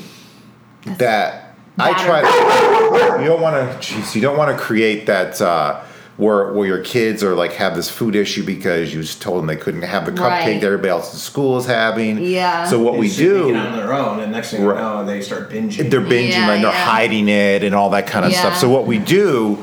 that. 0.99 1.57
I 1.79 1.93
try 2.05 2.21
to. 2.23 3.23
You 3.23 3.29
don't 3.29 3.41
want 3.41 3.57
to. 3.57 3.79
Jeez, 3.79 4.15
you 4.15 4.21
don't 4.21 4.39
want 4.39 4.57
to 4.57 4.63
create 4.63 5.07
that. 5.07 5.41
Uh, 5.41 5.83
where, 6.17 6.53
where 6.53 6.67
your 6.67 6.79
kids 6.81 7.25
are 7.25 7.35
like 7.35 7.53
have 7.55 7.75
this 7.75 7.91
food 7.91 8.15
issue 8.15 8.45
because 8.45 8.95
you 8.95 9.03
just 9.03 9.21
told 9.21 9.39
them 9.41 9.47
they 9.47 9.57
couldn't 9.57 9.83
have 9.83 10.05
the 10.07 10.13
cupcake 10.13 10.21
Right. 10.29 10.61
that 10.61 10.67
everybody 10.67 10.89
else 10.91 11.13
in 11.13 11.19
school 11.19 11.59
is 11.59 11.67
having. 11.67 12.19
Yeah. 12.25 12.67
So 12.67 12.79
what 12.81 12.97
we 12.97 13.09
They 13.09 13.15
should 13.15 13.49
do, 13.49 13.55
on 13.57 13.77
their 13.77 13.93
own, 13.93 14.21
and 14.21 14.31
next 14.31 14.51
thing 14.53 14.65
Right. 14.65 14.77
you 14.77 14.81
know, 14.83 15.05
they 15.05 15.21
start 15.23 15.51
binging. 15.51 15.91
they're 15.91 16.01
binging 16.01 16.29
Yeah, 16.31 16.53
and 16.53 16.63
they're 16.65 16.71
yeah. 16.71 16.85
hiding 16.85 17.29
it 17.29 17.65
and 17.65 17.75
all 17.75 17.91
that 17.91 18.07
kind 18.07 18.25
of 18.25 18.33
stuff. 18.33 18.57
So 18.57 18.69
what 18.69 18.87
we 18.87 18.99
do, 18.99 19.55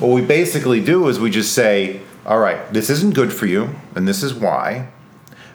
what 0.00 0.08
we 0.12 0.22
basically 0.22 0.80
do 0.80 1.08
is 1.08 1.20
we 1.20 1.28
just 1.30 1.52
say, 1.52 2.00
all 2.24 2.38
right, 2.38 2.72
this 2.72 2.88
isn't 2.90 3.14
good 3.14 3.32
for 3.32 3.46
you, 3.46 3.70
and 3.94 4.08
this 4.08 4.22
is 4.22 4.32
why, 4.32 4.88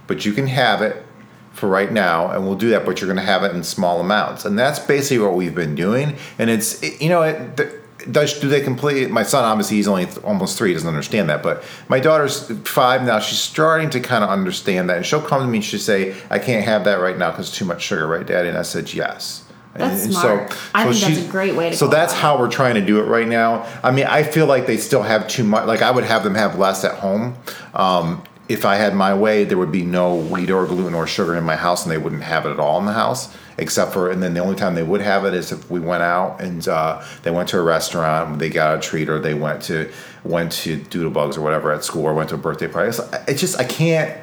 but 0.07 0.25
you 0.25 0.33
can 0.33 0.47
have 0.47 0.81
it 0.83 1.03
for 1.51 1.67
right 1.69 1.91
now, 1.91 2.29
and 2.31 2.45
we'll 2.45 2.55
do 2.55 2.69
that. 2.71 2.85
But 2.85 2.99
you're 3.01 3.07
going 3.07 3.17
to 3.23 3.31
have 3.31 3.43
it 3.43 3.55
in 3.55 3.63
small 3.63 3.99
amounts, 3.99 4.43
and 4.45 4.57
that's 4.57 4.79
basically 4.79 5.19
what 5.23 5.33
we've 5.35 5.53
been 5.55 5.75
doing. 5.75 6.15
And 6.37 6.49
it's 6.49 6.81
it- 6.83 7.01
you 7.01 7.09
know 7.09 7.23
it. 7.23 7.79
Does 8.11 8.39
do 8.39 8.49
they 8.49 8.61
complete? 8.61 9.09
My 9.09 9.23
son 9.23 9.43
obviously 9.43 9.77
he's 9.77 9.87
only 9.87 10.05
th- 10.05 10.17
almost 10.19 10.57
three, 10.57 10.69
he 10.69 10.73
doesn't 10.73 10.87
understand 10.87 11.29
that. 11.29 11.41
But 11.43 11.63
my 11.87 11.99
daughter's 11.99 12.49
five 12.67 13.03
now; 13.03 13.19
she's 13.19 13.39
starting 13.39 13.89
to 13.91 13.99
kind 13.99 14.23
of 14.23 14.29
understand 14.29 14.89
that, 14.89 14.97
and 14.97 15.05
she'll 15.05 15.21
come 15.21 15.41
to 15.41 15.47
me 15.47 15.57
and 15.59 15.65
she'll 15.65 15.79
say, 15.79 16.15
"I 16.29 16.39
can't 16.39 16.65
have 16.65 16.83
that 16.85 16.95
right 16.99 17.17
now 17.17 17.31
because 17.31 17.51
too 17.51 17.65
much 17.65 17.81
sugar, 17.81 18.07
right, 18.07 18.25
Daddy?" 18.25 18.49
And 18.49 18.57
I 18.57 18.63
said, 18.63 18.93
"Yes." 18.93 19.43
That's 19.75 20.03
And 20.03 20.13
smart. 20.13 20.55
I 20.75 20.83
think 20.93 21.03
that's 21.03 21.27
a 21.27 21.31
great 21.31 21.55
way 21.55 21.71
to 21.71 21.75
So 21.75 21.87
that's 21.87 22.13
it. 22.13 22.17
how 22.17 22.37
we're 22.37 22.51
trying 22.51 22.75
to 22.75 22.81
do 22.81 22.99
it 22.99 23.05
right 23.05 23.27
now. 23.27 23.65
I 23.81 23.89
mean, 23.89 24.05
I 24.05 24.21
feel 24.21 24.45
like 24.45 24.67
they 24.67 24.77
still 24.77 25.01
have 25.01 25.27
too 25.27 25.43
much. 25.43 25.65
Like 25.65 25.81
I 25.81 25.89
would 25.89 26.03
have 26.03 26.23
them 26.23 26.35
have 26.35 26.59
less 26.59 26.83
at 26.83 26.93
home. 26.99 27.35
Um, 27.73 28.21
if 28.47 28.65
I 28.65 28.75
had 28.75 28.93
my 28.93 29.15
way, 29.15 29.45
there 29.45 29.57
would 29.57 29.71
be 29.71 29.83
no 29.83 30.13
wheat 30.15 30.51
or 30.51 30.67
gluten 30.67 30.93
or 30.93 31.07
sugar 31.07 31.35
in 31.35 31.43
my 31.43 31.55
house, 31.55 31.83
and 31.83 31.91
they 31.91 31.97
wouldn't 31.97 32.21
have 32.23 32.45
it 32.45 32.51
at 32.51 32.59
all 32.59 32.77
in 32.79 32.85
the 32.85 32.93
house. 32.93 33.29
Except 33.57 33.93
for, 33.93 34.09
and 34.09 34.23
then 34.23 34.33
the 34.33 34.39
only 34.39 34.55
time 34.55 34.75
they 34.75 34.83
would 34.83 35.01
have 35.01 35.25
it 35.25 35.33
is 35.33 35.51
if 35.51 35.69
we 35.69 35.79
went 35.79 36.01
out 36.01 36.41
and 36.41 36.67
uh, 36.67 37.05
they 37.21 37.31
went 37.31 37.49
to 37.49 37.59
a 37.59 37.61
restaurant, 37.61 38.39
they 38.39 38.49
got 38.49 38.77
a 38.77 38.81
treat, 38.81 39.09
or 39.09 39.19
they 39.19 39.33
went 39.33 39.61
to 39.63 39.91
went 40.23 40.51
to 40.51 40.77
Doodle 40.77 41.11
Bugs 41.11 41.37
or 41.37 41.41
whatever 41.41 41.71
at 41.71 41.83
school, 41.83 42.05
or 42.05 42.13
went 42.13 42.29
to 42.29 42.35
a 42.35 42.39
birthday 42.39 42.67
party. 42.67 42.89
It's, 42.89 42.99
it's 43.27 43.41
just 43.41 43.59
I 43.59 43.63
can't 43.63 44.19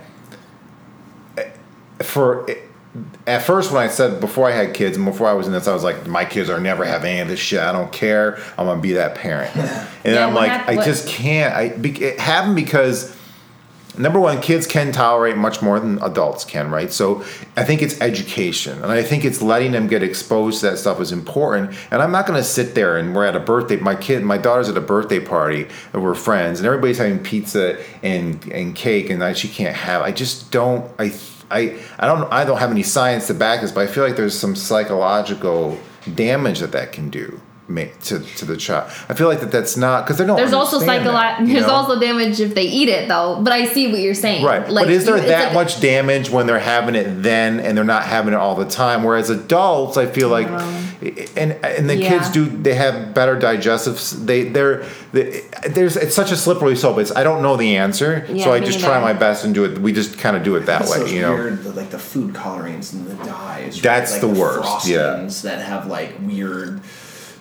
for 2.03 2.47
at 3.27 3.43
first 3.43 3.71
when 3.71 3.83
I 3.83 3.89
said 3.89 4.21
before 4.21 4.49
I 4.49 4.53
had 4.53 4.75
kids 4.75 4.97
and 4.97 5.07
before 5.07 5.29
I 5.29 5.33
was 5.33 5.47
in 5.47 5.53
this, 5.53 5.69
I 5.69 5.75
was 5.75 5.85
like, 5.85 6.07
my 6.07 6.25
kids 6.25 6.51
are 6.51 6.61
never 6.61 6.85
having 6.85 7.13
any 7.13 7.21
of 7.21 7.29
this 7.29 7.39
shit. 7.39 7.61
I 7.61 7.73
don't 7.73 7.93
care. 7.93 8.39
I'm 8.59 8.67
gonna 8.67 8.81
be 8.81 8.95
that 8.95 9.15
parent. 9.15 9.55
And 10.03 10.15
Yeah, 10.15 10.27
I'm 10.27 10.35
like, 10.35 10.51
I 10.51 10.83
just 10.83 11.07
can't. 11.07 11.55
I 11.55 11.69
be, 11.69 11.91
it 12.03 12.19
happened 12.19 12.57
because 12.57 13.15
number 13.99 14.21
one, 14.21 14.41
kids 14.41 14.67
can 14.67 14.93
tolerate 14.93 15.37
much 15.37 15.63
more 15.63 15.81
than 15.81 16.03
adults 16.03 16.45
can, 16.45 16.71
right? 16.71 16.93
So 16.93 17.23
I 17.57 17.65
think 17.65 17.83
it's 17.83 18.01
education, 18.01 18.83
and 18.83 18.91
I 18.91 19.03
think 19.03 19.25
it's 19.25 19.43
letting 19.43 19.73
them 19.73 19.87
get 19.87 20.03
exposed 20.03 20.61
to 20.61 20.71
that 20.71 20.79
stuff 20.79 21.01
is 21.01 21.13
important. 21.13 21.75
And 21.91 22.03
I'm 22.03 22.13
not 22.13 22.27
going 22.27 22.39
to 22.39 22.45
sit 22.45 22.75
there 22.75 22.97
and 22.97 23.15
we're 23.15 23.27
at 23.27 23.37
a 23.37 23.41
birthday. 23.41 23.77
My 23.77 23.95
kid, 23.95 24.23
my 24.23 24.39
daughter's 24.39 24.69
at 24.69 24.77
a 24.77 24.81
birthday 24.81 25.21
party, 25.21 25.67
and 25.93 26.03
we're 26.03 26.15
friends, 26.15 26.61
and 26.61 26.67
everybody's 26.67 26.99
having 26.99 27.19
pizza 27.19 27.83
and 28.03 28.45
and 28.53 28.75
cake, 28.75 29.11
and 29.11 29.23
I, 29.23 29.33
she 29.33 29.49
can't 29.49 29.77
have. 29.77 30.03
I 30.03 30.13
just 30.13 30.51
don't. 30.51 30.91
I 30.99 31.13
I 31.51 31.79
I 31.99 32.07
don't 32.07 32.33
I 32.33 32.45
don't 32.45 32.59
have 32.59 32.71
any 32.71 32.83
science 32.83 33.27
to 33.27 33.35
back 33.35 33.61
this, 33.61 33.73
but 33.73 33.89
I 33.89 33.93
feel 33.93 34.05
like 34.05 34.17
there's 34.17 34.39
some 34.39 34.55
psychological 34.55 35.79
damage 36.15 36.61
that 36.61 36.73
that 36.73 36.93
can 36.93 37.11
do. 37.11 37.41
Ma- 37.71 37.85
To, 38.05 38.19
to 38.19 38.45
the 38.45 38.57
child, 38.57 38.91
I 39.09 39.15
feel 39.15 39.29
like 39.29 39.41
that 39.41 39.51
that's 39.53 39.77
not 39.77 40.05
because 40.05 40.19
they 40.19 40.27
don't. 40.27 40.37
There's 40.37 40.53
also 40.53 40.77
understand 40.79 41.07
psycholo- 41.07 41.13
that, 41.13 41.47
There's 41.47 41.67
know? 41.67 41.73
also 41.73 41.99
damage 42.01 42.41
if 42.41 42.55
they 42.55 42.65
eat 42.65 42.89
it, 42.89 43.09
though. 43.09 43.41
But 43.43 43.53
I 43.53 43.67
see 43.67 43.87
what 43.91 44.01
you're 44.01 44.15
saying. 44.15 44.45
Right. 44.45 44.69
Like, 44.69 44.87
but 44.87 44.93
is 44.93 45.07
there 45.07 45.17
you- 45.17 45.23
that 45.29 45.47
like- 45.47 45.55
much 45.55 45.81
damage 45.81 46.29
when 46.31 46.47
they're 46.47 46.59
having 46.59 46.95
it 46.95 47.23
then 47.23 47.61
and 47.61 47.77
they're 47.77 47.85
not 47.85 48.03
having 48.05 48.35
it 48.35 48.37
all 48.37 48.55
the 48.57 48.65
time? 48.69 49.05
Whereas 49.05 49.31
adults, 49.31 49.97
I 49.97 50.07
feel 50.07 50.29
like, 50.29 50.49
and 51.37 51.53
and 51.65 51.89
the 51.89 51.97
kids 51.97 52.29
do 52.31 52.45
they 52.45 52.75
have 52.75 53.15
better 53.15 53.37
digestives? 53.39 54.27
They 54.27 54.45
they're 54.45 54.85
they, 55.13 55.43
there's 55.69 55.97
it's 55.97 56.15
such 56.15 56.31
a 56.31 56.37
slippery 56.37 56.77
slope. 56.77 56.99
It's 56.99 57.15
I 57.15 57.25
don't 57.25 57.43
know 57.43 57.57
the 57.57 57.77
answer, 57.77 58.27
Yeah, 58.29 58.45
so 58.45 58.53
I 58.53 58.61
me 58.61 58.67
just 58.67 58.81
try 58.81 59.01
my 59.01 59.13
best 59.15 59.45
and 59.45 59.55
do 59.55 59.65
it. 59.65 59.79
We 59.79 59.93
just 59.93 60.19
kind 60.19 60.37
of 60.37 60.43
do 60.45 60.57
it 60.57 60.67
that 60.67 60.83
It's 60.83 60.91
way, 60.93 60.99
those 60.99 61.13
you 61.13 61.23
know. 61.23 61.33
weird, 61.33 61.63
the, 61.65 61.71
like 61.73 61.91
the 61.91 61.99
food 61.99 62.35
colorings 62.35 62.93
and 62.93 63.07
the 63.07 63.15
dyes. 63.25 63.75
right? 63.77 63.83
That's 63.83 64.13
Like 64.13 64.21
the 64.21 64.29
worst, 64.29 64.87
yeah. 64.89 65.27
that 65.43 65.61
have 65.63 65.87
like 65.87 66.13
weird 66.21 66.81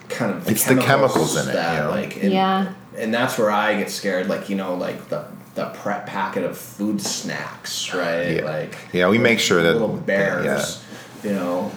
kind 0.09 0.31
of. 0.33 0.49
It's 0.49 0.65
the 0.65 0.75
chemicals 0.77 1.35
in 1.37 1.49
it, 1.49 1.53
that, 1.53 1.77
you 1.77 1.83
know? 1.83 1.89
Like, 1.91 2.21
and, 2.23 2.31
Yeah. 2.33 2.73
and 2.97 3.13
that's 3.13 3.37
where 3.37 3.51
I 3.51 3.77
get 3.77 3.89
scared. 3.91 4.27
Like 4.27 4.49
you 4.49 4.55
know, 4.55 4.75
like 4.75 5.09
the 5.09 5.25
the 5.55 5.65
prep 5.65 6.05
packet 6.05 6.43
of 6.43 6.57
food 6.57 7.01
snacks, 7.01 7.93
right? 7.93 8.37
Yeah. 8.37 8.43
Like 8.45 8.75
Yeah, 8.93 9.09
we 9.09 9.17
make 9.17 9.39
sure 9.39 9.61
that- 9.63 9.73
little 9.73 9.89
bears. 9.97 10.83
You 11.23 11.33
know, 11.33 11.71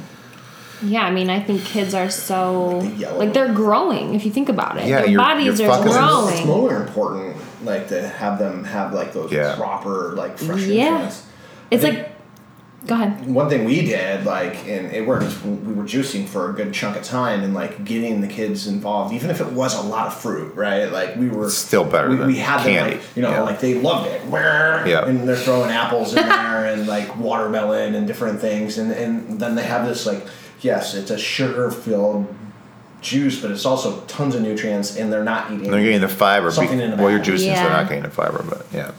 Yeah, 0.84 1.02
I 1.04 1.10
mean, 1.10 1.30
I 1.30 1.40
think 1.40 1.64
kids 1.64 1.94
are 1.94 2.10
so 2.10 2.78
Like 2.78 2.98
the 2.98 3.10
like 3.14 3.32
they're 3.32 3.52
growing. 3.52 4.14
If 4.14 4.24
you 4.24 4.30
think 4.32 4.48
about 4.48 4.78
it, 4.78 4.86
Yeah, 4.86 4.98
their 5.00 5.08
you're- 5.10 5.24
bodies 5.24 5.58
you're 5.60 5.68
growing. 5.82 6.36
it's 6.36 6.46
more 6.46 6.74
important 6.76 7.36
like 7.64 7.88
to 7.88 8.06
have 8.08 8.38
them 8.38 8.64
have 8.64 8.92
like 8.92 9.12
those 9.12 9.30
Yeah. 9.32 9.54
proper 9.56 10.12
like 10.16 10.38
fresh 10.38 10.62
Yeah. 10.62 10.90
nutrients. 10.90 11.22
It's 11.70 11.82
think- 11.82 11.98
like, 11.98 12.11
go 12.86 12.94
ahead. 12.94 13.26
one 13.26 13.48
thing 13.48 13.64
we 13.64 13.82
did 13.82 14.24
like 14.24 14.56
and 14.66 14.90
it 14.92 15.06
worked 15.06 15.24
we 15.44 15.72
were 15.72 15.84
juicing 15.84 16.26
for 16.26 16.50
a 16.50 16.52
good 16.52 16.74
chunk 16.74 16.96
of 16.96 17.04
time 17.04 17.42
and 17.42 17.54
like 17.54 17.84
getting 17.84 18.20
the 18.20 18.26
kids 18.26 18.66
involved 18.66 19.14
even 19.14 19.30
if 19.30 19.40
it 19.40 19.46
was 19.52 19.74
a 19.78 19.82
lot 19.82 20.06
of 20.08 20.14
fruit 20.14 20.52
right 20.56 20.90
like 20.90 21.14
we 21.16 21.28
were 21.28 21.46
It's 21.46 21.54
still 21.56 21.84
better 21.84 22.08
we, 22.10 22.16
than 22.16 22.26
we 22.26 22.36
had 22.38 22.58
them 22.58 22.66
candy, 22.74 22.96
like 22.96 23.16
you 23.16 23.22
know 23.22 23.30
yeah. 23.30 23.40
like 23.42 23.60
they 23.60 23.74
loved 23.80 24.08
it 24.08 24.20
Yeah. 24.30 25.04
and 25.06 25.28
they're 25.28 25.36
throwing 25.36 25.70
apples 25.70 26.14
in 26.14 26.26
there 26.28 26.66
and 26.66 26.86
like 26.88 27.16
watermelon 27.18 27.94
and 27.94 28.06
different 28.06 28.40
things 28.40 28.78
and 28.78 28.90
and 28.92 29.38
then 29.38 29.54
they 29.54 29.62
have 29.64 29.86
this 29.86 30.04
like 30.06 30.26
yes 30.60 30.94
it's 30.94 31.10
a 31.10 31.18
sugar 31.18 31.70
filled 31.70 32.26
juice 33.00 33.40
but 33.42 33.50
it's 33.50 33.64
also 33.66 34.00
tons 34.06 34.34
of 34.34 34.42
nutrients 34.42 34.96
and 34.96 35.12
they're 35.12 35.24
not 35.24 35.50
eating 35.52 35.70
They're 35.70 35.82
getting 35.82 36.00
the 36.00 36.08
fiber. 36.08 36.48
be- 36.48 36.54
Something 36.54 36.80
in 36.80 36.90
the 36.92 36.96
well, 36.96 37.10
you're 37.10 37.18
bag. 37.18 37.28
juicing, 37.28 37.54
so 37.56 37.62
they're 37.62 37.70
not 37.70 37.88
getting 37.88 38.04
the 38.04 38.10
fiber, 38.10 38.44
but 38.48 38.64
yeah. 38.72 38.92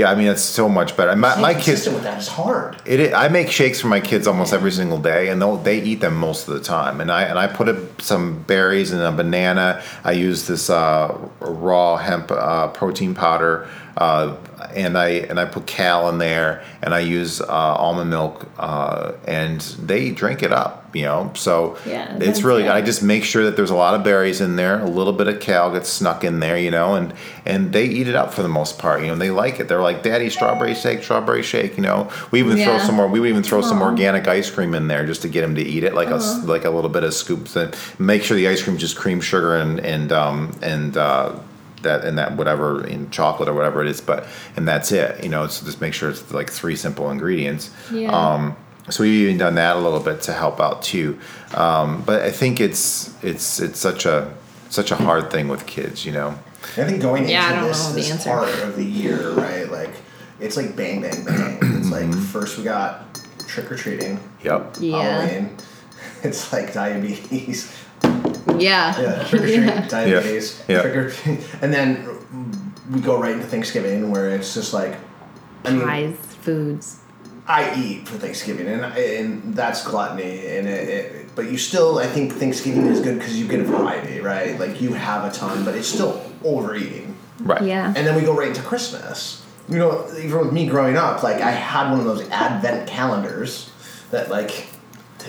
Yeah, 0.00 0.10
I 0.10 0.14
mean 0.14 0.28
it's 0.28 0.40
so 0.42 0.66
much 0.66 0.96
better. 0.96 1.14
My, 1.14 1.38
my 1.38 1.52
kids, 1.52 1.86
with 1.86 2.04
that 2.04 2.18
is 2.18 2.28
hard 2.28 2.80
It 2.86 3.00
is, 3.00 3.12
I 3.12 3.28
make 3.28 3.50
shakes 3.50 3.82
for 3.82 3.88
my 3.88 4.00
kids 4.00 4.26
almost 4.26 4.54
every 4.54 4.72
single 4.72 4.96
day, 4.96 5.28
and 5.28 5.42
they 5.62 5.82
eat 5.82 6.00
them 6.00 6.16
most 6.16 6.48
of 6.48 6.54
the 6.54 6.60
time. 6.60 7.02
And 7.02 7.12
I 7.12 7.24
and 7.24 7.38
I 7.38 7.46
put 7.46 7.68
a, 7.68 7.86
some 7.98 8.42
berries 8.44 8.92
and 8.92 9.02
a 9.02 9.12
banana. 9.12 9.82
I 10.02 10.12
use 10.12 10.46
this 10.46 10.70
uh, 10.70 11.14
raw 11.40 11.98
hemp 11.98 12.30
uh, 12.30 12.68
protein 12.68 13.14
powder, 13.14 13.68
uh, 13.98 14.36
and 14.74 14.96
I 14.98 15.08
and 15.28 15.38
I 15.40 15.44
put 15.44 15.66
kale 15.66 16.08
in 16.08 16.18
there, 16.18 16.62
and 16.82 16.94
I 16.94 17.00
use 17.00 17.40
uh, 17.40 17.46
almond 17.46 18.10
milk, 18.10 18.46
uh, 18.58 19.12
and 19.26 19.60
they 19.60 20.10
drink 20.10 20.42
it 20.42 20.52
up. 20.52 20.76
You 20.92 21.04
know, 21.04 21.30
so 21.36 21.76
Yeah, 21.86 22.16
it's 22.20 22.42
really. 22.42 22.64
good. 22.64 22.72
I 22.72 22.80
just 22.82 23.00
make 23.00 23.22
sure 23.22 23.44
that 23.44 23.54
there's 23.54 23.70
a 23.70 23.76
lot 23.76 23.94
of 23.94 24.02
berries 24.02 24.40
in 24.40 24.56
there, 24.56 24.80
a 24.80 24.88
little 24.90 25.12
bit 25.12 25.28
of 25.28 25.38
kale 25.38 25.70
gets 25.70 25.88
snuck 25.88 26.24
in 26.24 26.40
there, 26.40 26.58
you 26.58 26.72
know, 26.72 26.96
and 26.96 27.14
and 27.46 27.72
they 27.72 27.84
eat 27.84 28.08
it 28.08 28.16
up 28.16 28.34
for 28.34 28.42
the 28.42 28.48
most 28.48 28.76
part. 28.80 29.00
You 29.00 29.06
know, 29.06 29.12
and 29.12 29.22
they 29.22 29.30
like 29.30 29.60
it. 29.60 29.68
They're 29.68 29.80
like, 29.82 30.02
"Daddy, 30.02 30.28
strawberry 30.30 30.74
shake, 30.74 31.04
strawberry 31.04 31.44
shake." 31.44 31.76
You 31.76 31.84
know, 31.84 32.10
we 32.32 32.40
even 32.40 32.56
throw 32.58 32.78
some 32.78 32.96
more. 32.96 33.06
We 33.06 33.20
would 33.20 33.28
even 33.28 33.44
throw 33.44 33.60
some 33.60 33.82
organic 33.82 34.26
ice 34.26 34.50
cream 34.50 34.74
in 34.74 34.88
there 34.88 35.06
just 35.06 35.22
to 35.22 35.28
get 35.28 35.42
them 35.42 35.54
to 35.54 35.62
eat 35.62 35.84
it, 35.84 35.94
like 35.94 36.08
a 36.10 36.14
s- 36.16 36.44
like 36.44 36.64
a 36.64 36.70
little 36.70 36.90
bit 36.90 37.04
of 37.04 37.14
scoops, 37.14 37.54
and 37.54 37.72
make 38.00 38.24
sure 38.24 38.36
the 38.36 38.48
ice 38.48 38.60
cream 38.60 38.76
just 38.76 38.96
cream 38.96 39.20
sugar 39.20 39.54
and 39.56 39.78
and 39.80 40.10
um 40.10 40.50
and. 40.60 40.96
Uh, 40.96 41.32
that 41.82 42.04
and 42.04 42.18
that 42.18 42.36
whatever 42.36 42.86
in 42.86 43.10
chocolate 43.10 43.48
or 43.48 43.54
whatever 43.54 43.82
it 43.82 43.88
is, 43.88 44.00
but 44.00 44.26
and 44.56 44.66
that's 44.66 44.92
it. 44.92 45.22
You 45.22 45.30
know, 45.30 45.46
so 45.46 45.64
just 45.66 45.80
make 45.80 45.94
sure 45.94 46.10
it's 46.10 46.30
like 46.32 46.50
three 46.50 46.76
simple 46.76 47.10
ingredients. 47.10 47.70
Yeah. 47.92 48.10
Um, 48.10 48.56
so 48.88 49.02
we've 49.04 49.22
even 49.22 49.38
done 49.38 49.54
that 49.56 49.76
a 49.76 49.78
little 49.80 50.00
bit 50.00 50.22
to 50.22 50.32
help 50.32 50.60
out 50.60 50.82
too. 50.82 51.18
Um, 51.54 52.02
but 52.02 52.22
I 52.22 52.30
think 52.30 52.60
it's 52.60 53.14
it's 53.22 53.60
it's 53.60 53.78
such 53.78 54.06
a 54.06 54.32
such 54.68 54.90
a 54.90 54.96
hard 54.96 55.30
thing 55.30 55.48
with 55.48 55.66
kids, 55.66 56.04
you 56.06 56.12
know. 56.12 56.38
I 56.76 56.84
think 56.84 57.00
going 57.00 57.28
Yeah, 57.28 57.42
I 57.44 57.48
into 57.48 57.60
don't 57.60 57.68
this, 57.68 57.86
the 57.88 57.94
this 57.94 58.10
answer. 58.10 58.30
part 58.30 58.48
of 58.60 58.76
the 58.76 58.84
year, 58.84 59.30
right? 59.32 59.68
Like, 59.70 59.90
it's 60.40 60.56
like 60.56 60.76
bang, 60.76 61.00
bang, 61.02 61.24
bang. 61.24 61.58
It's 61.62 61.90
like 61.90 62.12
first 62.14 62.58
we 62.58 62.64
got 62.64 63.18
trick 63.48 63.70
or 63.72 63.76
treating, 63.76 64.20
Yep. 64.44 64.76
Yeah. 64.80 65.02
Halloween. 65.02 65.56
It's 66.22 66.52
like 66.52 66.74
diabetes. 66.74 67.72
Yeah. 68.58 69.00
Yeah, 69.00 69.24
trick 69.28 69.42
or 69.42 69.46
treat, 69.46 69.56
Yeah. 69.64 69.88
diabetes. 69.88 70.62
Yeah. 70.68 70.82
Trick 70.82 70.96
or 70.96 71.10
treat. 71.10 71.40
And 71.62 71.72
then 71.72 72.06
we 72.90 73.00
go 73.00 73.20
right 73.20 73.32
into 73.32 73.46
Thanksgiving 73.46 74.10
where 74.10 74.30
it's 74.30 74.54
just 74.54 74.72
like, 74.72 74.96
I 75.64 75.70
mean, 75.72 75.82
Pies, 75.82 76.16
foods. 76.40 77.00
I 77.46 77.74
eat 77.74 78.08
for 78.08 78.16
Thanksgiving, 78.16 78.68
and 78.68 78.84
and 78.84 79.54
that's 79.54 79.84
gluttony, 79.84 80.46
and 80.56 80.68
it, 80.68 80.88
it 80.88 81.34
but 81.34 81.50
you 81.50 81.58
still, 81.58 81.98
I 81.98 82.06
think 82.06 82.34
Thanksgiving 82.34 82.86
is 82.86 83.00
good 83.00 83.18
because 83.18 83.38
you 83.38 83.46
get 83.48 83.60
a 83.60 83.64
variety, 83.64 84.20
right? 84.20 84.58
Like 84.58 84.80
you 84.80 84.92
have 84.92 85.24
a 85.24 85.34
ton, 85.34 85.64
but 85.64 85.74
it's 85.74 85.88
still 85.88 86.22
overeating. 86.44 87.16
Right. 87.40 87.62
Yeah. 87.62 87.86
And 87.96 88.06
then 88.06 88.14
we 88.14 88.22
go 88.22 88.34
right 88.36 88.48
into 88.48 88.62
Christmas. 88.62 89.44
You 89.68 89.78
know, 89.78 90.06
even 90.18 90.38
with 90.40 90.52
me 90.52 90.66
growing 90.66 90.96
up, 90.96 91.22
like 91.22 91.40
I 91.40 91.50
had 91.50 91.90
one 91.90 92.00
of 92.00 92.06
those 92.06 92.28
advent 92.30 92.88
calendars 92.88 93.70
that 94.10 94.30
like 94.30 94.66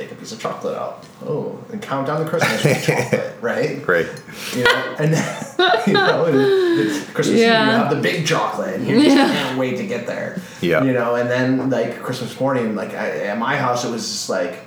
take 0.02 0.12
a 0.12 0.16
piece 0.16 0.32
of 0.32 0.40
chocolate 0.40 0.76
out, 0.78 1.06
oh, 1.26 1.58
and 1.72 1.82
count 1.82 2.08
down 2.08 2.24
the 2.24 2.30
Christmas 2.30 2.64
with 2.64 2.84
chocolate, 2.86 3.34
right? 3.42 3.82
Great. 3.84 4.08
You 4.56 4.64
know, 4.64 4.96
and 5.00 5.14
then, 5.14 5.46
you 5.88 5.94
know, 5.94 6.26
and 6.26 6.36
it's 6.80 7.10
Christmas 7.12 7.38
Eve, 7.38 7.44
Yeah. 7.44 7.66
you 7.66 7.72
have 7.72 7.96
the 7.96 8.02
big 8.02 8.26
chocolate, 8.26 8.76
and 8.76 8.88
you 8.88 9.02
just 9.02 9.16
can't 9.16 9.58
wait 9.58 9.78
to 9.78 9.86
get 9.86 10.08
there. 10.08 10.42
Yeah. 10.62 10.84
You 10.84 10.94
know, 10.94 11.16
and 11.16 11.30
then 11.30 11.70
like 11.70 12.02
Christmas 12.02 12.40
morning, 12.40 12.76
like 12.76 12.94
I, 12.94 13.10
at 13.28 13.38
my 13.38 13.56
house, 13.58 13.86
it 13.86 13.92
was 13.92 14.02
just 14.08 14.30
like 14.30 14.60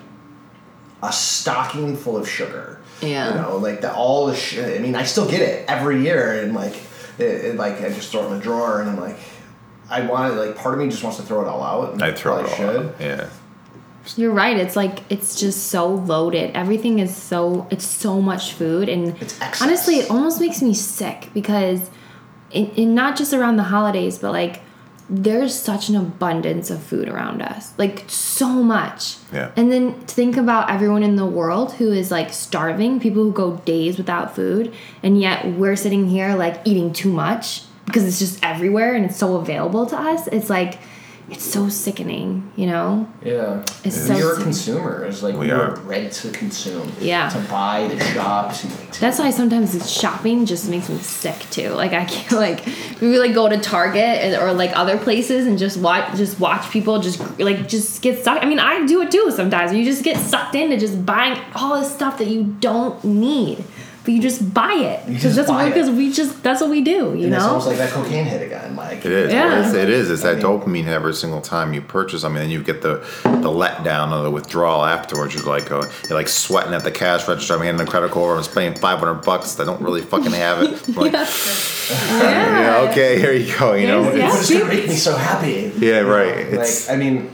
a 1.03 1.12
stocking 1.12 1.97
full 1.97 2.16
of 2.16 2.28
sugar. 2.28 2.80
Yeah. 3.03 3.30
You 3.30 3.41
know, 3.43 3.57
like 3.59 3.80
the 3.80 3.93
all 3.93 4.26
the 4.26 4.35
shit. 4.37 4.78
I 4.78 4.82
mean, 4.82 4.95
I 4.95 5.03
still 5.05 5.28
get 5.28 5.41
it 5.43 5.68
every 5.68 6.03
year, 6.03 6.41
and 6.43 6.55
like, 6.55 6.74
it, 7.18 7.22
it, 7.45 7.57
like 7.57 7.80
I 7.82 7.89
just 7.89 8.11
throw 8.11 8.22
it 8.22 8.26
in 8.28 8.35
the 8.39 8.41
drawer, 8.41 8.80
and 8.80 8.89
I'm 8.91 9.01
like, 9.01 9.18
I 9.91 10.03
want 10.03 10.32
it. 10.32 10.37
Like, 10.37 10.57
part 10.57 10.74
of 10.74 10.80
me 10.80 10.89
just 10.89 11.03
wants 11.03 11.18
to 11.18 11.24
throw 11.24 11.43
it 11.43 11.49
all 11.49 11.62
out. 11.62 11.93
And 11.95 12.03
I 12.03 12.12
throw 12.12 12.39
it 12.39 12.47
probably 12.47 12.66
all 12.66 12.72
should. 12.72 12.87
out. 12.87 13.01
Yeah. 13.01 13.28
You're 14.16 14.32
right. 14.32 14.57
It's 14.57 14.76
like 14.76 15.00
it's 15.11 15.38
just 15.38 15.68
so 15.68 15.88
loaded. 15.88 16.55
Everything 16.55 16.98
is 16.98 17.16
so 17.16 17.66
it's 17.70 17.86
so 17.86 18.20
much 18.20 18.52
food, 18.52 18.88
and 18.88 19.16
It's 19.20 19.62
honestly, 19.62 19.96
it 19.96 20.11
almost 20.11 20.40
makes 20.40 20.62
me 20.62 20.74
sick 20.74 21.30
because, 21.32 21.90
in, 22.50 22.70
in 22.72 22.94
not 22.94 23.16
just 23.16 23.32
around 23.32 23.57
the 23.57 23.64
holidays, 23.64 24.18
but 24.18 24.32
like 24.32 24.62
there's 25.11 25.55
such 25.55 25.90
an 25.90 25.96
abundance 25.96 26.70
of 26.70 26.82
food 26.82 27.09
around 27.09 27.42
us, 27.42 27.76
like 27.78 28.05
so 28.09 28.48
much. 28.62 29.16
Yeah. 29.32 29.52
And 29.57 29.70
then 29.70 29.94
to 30.07 30.14
think 30.14 30.36
about 30.36 30.70
everyone 30.70 31.02
in 31.02 31.16
the 31.16 31.26
world 31.26 31.74
who 31.74 31.92
is 31.92 32.11
like 32.11 32.32
starving, 32.32 33.00
people 33.00 33.22
who 33.22 33.32
go 33.32 33.57
days 33.59 33.98
without 33.98 34.34
food, 34.34 34.72
and 35.02 35.20
yet 35.20 35.46
we're 35.46 35.76
sitting 35.76 36.09
here 36.09 36.34
like 36.34 36.61
eating 36.64 36.92
too 36.92 37.12
much 37.12 37.62
because 37.86 38.05
it's 38.05 38.18
just 38.18 38.42
everywhere 38.42 38.94
and 38.94 39.05
it's 39.05 39.16
so 39.16 39.36
available 39.36 39.86
to 39.86 39.98
us. 39.98 40.26
It's 40.28 40.48
like 40.48 40.78
it's 41.31 41.45
so 41.45 41.68
sickening, 41.68 42.53
you 42.55 42.66
know. 42.66 43.09
Yeah. 43.25 43.64
It's 43.83 44.07
so 44.07 44.16
You're 44.16 44.33
a 44.33 44.35
sick. 44.37 44.45
consumer. 44.45 45.05
It's 45.05 45.22
like 45.22 45.35
We 45.35 45.47
we 45.47 45.51
are 45.53 45.70
are. 45.72 45.77
bred 45.77 46.12
to 46.12 46.31
consume. 46.31 46.93
Yeah. 47.01 47.29
To 47.31 47.39
buy, 47.51 47.89
to 47.89 47.99
shop, 48.12 48.53
to. 48.55 48.68
to 48.93 49.01
That's 49.01 49.18
why 49.18 49.31
sometimes 49.31 49.91
shopping 49.91 50.45
just 50.45 50.68
makes 50.68 50.89
me 50.89 50.99
sick 50.99 51.39
too. 51.51 51.70
Like 51.70 51.93
I 51.93 52.05
can't 52.05 52.33
like 52.47 52.64
we 53.01 53.18
like 53.18 53.33
go 53.35 53.49
to 53.49 53.59
Target 53.59 54.39
or 54.41 54.53
like 54.53 54.77
other 54.77 54.99
places 54.99 55.47
and 55.47 55.59
just 55.59 55.79
watch 55.79 56.14
just 56.16 56.39
watch 56.39 56.70
people 56.70 57.01
just 57.01 57.20
like 57.39 57.68
just 57.68 58.03
get 58.03 58.22
sucked. 58.22 58.45
I 58.45 58.47
mean 58.49 58.59
I 58.59 58.85
do 58.87 59.01
it 59.03 59.11
too 59.11 59.31
sometimes. 59.31 59.72
You 59.72 59.85
just 59.85 60.05
get 60.05 60.18
sucked 60.18 60.55
into 60.55 60.77
just 60.77 61.07
buying 61.07 61.41
all 61.55 61.81
this 61.81 61.93
stuff 61.93 62.18
that 62.18 62.27
you 62.29 62.45
don't 62.61 63.03
need, 63.05 63.59
but 63.59 63.64
you 64.07 64.20
just 64.20 64.52
buy 64.52 64.74
it 64.74 65.07
because 65.07 65.34
that's 65.34 65.48
buy 65.48 65.68
because 65.68 65.88
we 65.90 66.12
just 66.12 66.42
that's 66.42 66.61
what 66.61 66.70
we 66.70 66.82
do. 66.82 67.14
You 67.16 67.24
and 67.26 67.34
it's 67.34 67.44
almost 67.44 67.66
like 67.66 67.78
that 67.78 67.90
cocaine 67.90 68.24
hit 68.24 68.42
again. 68.42 68.76
Like 68.76 68.98
It 69.05 69.12
is. 69.12 69.32
Yeah. 69.32 69.64
It's, 69.64 69.74
it 69.74 69.88
is. 69.88 70.11
It's 70.11 70.22
that 70.22 70.36
mean- 70.36 70.44
dopamine 70.44 70.86
every 70.86 71.14
single 71.14 71.40
time 71.40 71.72
you 71.72 71.80
purchase 71.80 72.20
something, 72.22 72.42
and 72.42 72.50
you 72.52 72.62
get 72.62 72.82
the 72.82 72.96
the 73.24 73.48
letdown 73.50 74.12
or 74.12 74.22
the 74.22 74.30
withdrawal 74.30 74.84
afterwards. 74.84 75.34
You're 75.34 75.44
like, 75.44 75.70
uh, 75.70 75.86
you're 76.09 76.18
like 76.18 76.28
sweating 76.28 76.74
at 76.74 76.84
the 76.84 76.90
cash 76.90 77.26
register. 77.26 77.55
I'm 77.55 77.61
handing 77.61 77.84
the 77.84 77.90
credit 77.90 78.11
card. 78.11 78.36
I'm 78.36 78.42
spending 78.44 78.80
500 78.80 79.14
bucks. 79.24 79.59
I 79.59 79.64
don't 79.64 79.80
really 79.80 80.02
fucking 80.02 80.32
have 80.32 80.62
it. 80.62 80.88
I'm 80.88 80.94
like, 80.96 81.12
yeah, 82.12 82.86
okay, 82.90 83.18
here 83.18 83.32
you 83.32 83.57
go. 83.59 83.74
You 83.74 83.86
know. 83.88 84.02
There's- 84.02 84.16
It's- 84.16 84.32
But 84.34 84.40
it's 84.40 84.50
gonna 84.52 84.64
make 84.74 84.88
me 84.88 84.94
so 84.96 85.16
happy. 85.16 85.72
Yeah, 85.78 86.00
You 86.00 86.02
know, 86.05 86.14
right. 86.14 86.52
Like 86.52 86.68
I 86.90 86.96
mean, 86.96 87.28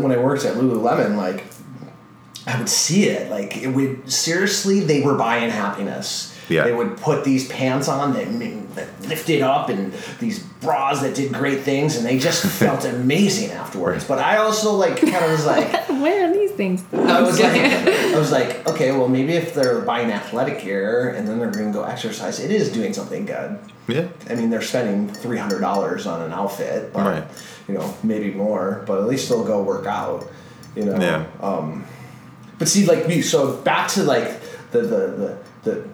when 0.00 0.12
I 0.12 0.16
worked 0.18 0.44
at 0.44 0.54
Lululemon, 0.56 1.16
like 1.16 1.44
I 2.46 2.58
would 2.58 2.68
see 2.68 3.04
it. 3.08 3.30
Like 3.30 3.56
it 3.56 3.68
would 3.68 4.10
seriously, 4.12 4.80
they 4.80 5.00
were 5.02 5.14
buying 5.14 5.50
happiness. 5.50 6.28
Yeah. 6.48 6.64
They 6.64 6.72
would 6.74 6.96
put 6.98 7.24
these 7.24 7.48
pants 7.48 7.88
on 7.88 8.12
that, 8.14 8.74
that 8.74 9.08
lifted 9.08 9.42
up 9.42 9.68
and 9.68 9.92
these 10.18 10.40
bras 10.40 11.00
that 11.00 11.14
did 11.14 11.32
great 11.32 11.60
things, 11.60 11.96
and 11.96 12.04
they 12.04 12.18
just 12.18 12.44
felt 12.58 12.84
amazing 12.84 13.52
afterwards. 13.52 14.04
But 14.04 14.18
I 14.18 14.38
also 14.38 14.72
like 14.72 14.96
kind 15.00 15.14
of 15.24 15.30
was 15.30 15.46
like. 15.46 15.88
Where 16.02 16.28
are 16.28 16.32
these 16.32 16.50
things? 16.50 16.84
I 16.92 17.22
was 17.22 17.38
like, 17.38 17.54
I 17.54 18.18
was 18.18 18.32
like, 18.32 18.66
okay, 18.66 18.90
well, 18.90 19.06
maybe 19.06 19.34
if 19.34 19.54
they're 19.54 19.82
buying 19.82 20.10
athletic 20.10 20.62
gear 20.62 21.10
and 21.10 21.28
then 21.28 21.38
they're 21.38 21.50
going 21.50 21.66
to 21.72 21.72
go 21.72 21.84
exercise, 21.84 22.40
it 22.40 22.50
is 22.50 22.72
doing 22.72 22.92
something 22.92 23.24
good. 23.24 23.56
yeah. 23.86 24.08
I 24.28 24.34
mean, 24.34 24.50
they're 24.50 24.62
spending 24.62 25.08
three 25.14 25.38
hundred 25.38 25.60
dollars 25.60 26.06
on 26.08 26.22
an 26.22 26.32
outfit, 26.32 26.92
but 26.92 27.06
Right. 27.06 27.24
you 27.68 27.74
know, 27.74 27.94
maybe 28.02 28.32
more. 28.32 28.82
But 28.84 28.98
at 28.98 29.06
least 29.06 29.28
they'll 29.28 29.44
go 29.44 29.62
work 29.62 29.86
out. 29.86 30.28
You 30.74 30.86
know. 30.86 30.96
Yeah. 31.00 31.24
Um, 31.40 31.84
but 32.58 32.68
see, 32.68 32.86
like 32.86 33.06
we 33.06 33.22
so 33.22 33.56
back 33.58 33.88
to 33.90 34.02
like 34.02 34.40
the 34.70 34.80
the 34.82 34.86
the, 34.96 35.38
the 35.70 35.88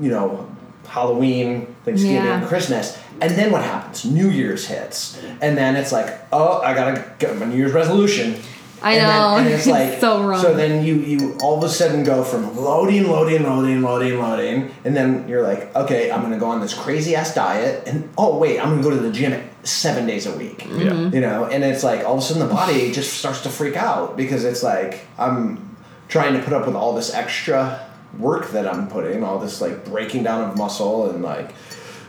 you 0.00 0.10
know 0.10 0.48
Halloween, 0.86 1.66
Thanksgiving, 1.84 2.16
Yeah. 2.24 2.46
Christmas, 2.46 2.98
and 3.20 3.32
then 3.36 3.52
what 3.52 3.62
happens? 3.62 4.04
New 4.04 4.28
Year's 4.28 4.66
hits, 4.66 5.20
and 5.40 5.56
then 5.56 5.76
it's 5.76 5.92
like, 5.92 6.18
oh, 6.32 6.60
I 6.60 6.74
gotta 6.74 7.04
get 7.18 7.36
my 7.38 7.46
New 7.46 7.56
Year's 7.56 7.72
resolution. 7.72 8.36
I 8.82 8.92
And 8.94 9.00
then- 9.00 9.08
know. 9.20 9.36
and 9.36 9.48
it's 9.54 9.66
like 9.66 10.00
So 10.00 10.22
wrong. 10.24 10.40
So 10.42 10.54
then 10.54 10.84
you 10.84 10.94
you 10.96 11.36
all 11.42 11.58
of 11.58 11.64
a 11.64 11.68
sudden 11.68 12.02
go 12.04 12.22
from 12.24 12.56
loading, 12.56 13.08
loading, 13.08 13.42
loading, 13.42 13.82
loading, 13.82 14.18
loading, 14.18 14.70
and 14.84 14.96
then 14.96 15.28
you're 15.28 15.42
like, 15.42 15.74
okay, 15.76 16.10
I'm 16.10 16.22
gonna 16.22 16.38
go 16.38 16.46
on 16.46 16.60
this 16.60 16.74
crazy 16.74 17.14
ass 17.14 17.34
diet, 17.34 17.86
and 17.86 18.08
oh 18.16 18.38
wait, 18.38 18.58
I'm 18.60 18.70
gonna 18.70 18.82
go 18.82 18.90
to 18.90 18.96
the 18.96 19.12
gym 19.12 19.42
seven 19.64 20.06
days 20.06 20.26
a 20.26 20.32
week. 20.36 20.66
Yeah. 20.70 21.10
You 21.10 21.20
know, 21.20 21.44
and 21.44 21.62
it's 21.62 21.84
like 21.84 22.04
all 22.04 22.14
of 22.14 22.20
a 22.20 22.22
sudden 22.22 22.46
the 22.46 22.52
body 22.52 22.90
just 22.92 23.12
starts 23.14 23.42
to 23.42 23.50
freak 23.50 23.76
out 23.76 24.16
because 24.16 24.44
it's 24.44 24.62
like 24.62 25.00
I'm 25.18 25.76
trying 26.08 26.32
to 26.34 26.40
put 26.42 26.52
up 26.52 26.66
with 26.66 26.74
all 26.74 26.94
this 26.94 27.12
extra 27.14 27.86
work 28.18 28.50
that 28.52 28.66
I'm 28.66 28.88
putting, 28.88 29.22
all 29.22 29.38
this 29.38 29.60
like 29.60 29.84
breaking 29.84 30.22
down 30.24 30.48
of 30.50 30.56
muscle 30.56 31.10
and 31.10 31.22
like 31.22 31.52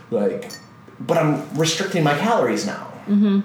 like 0.10 0.50
but 1.00 1.18
I'm 1.18 1.54
restricting 1.58 2.04
my 2.04 2.18
calories 2.18 2.66
now. 2.66 2.88
Mm-hmm. 3.08 3.42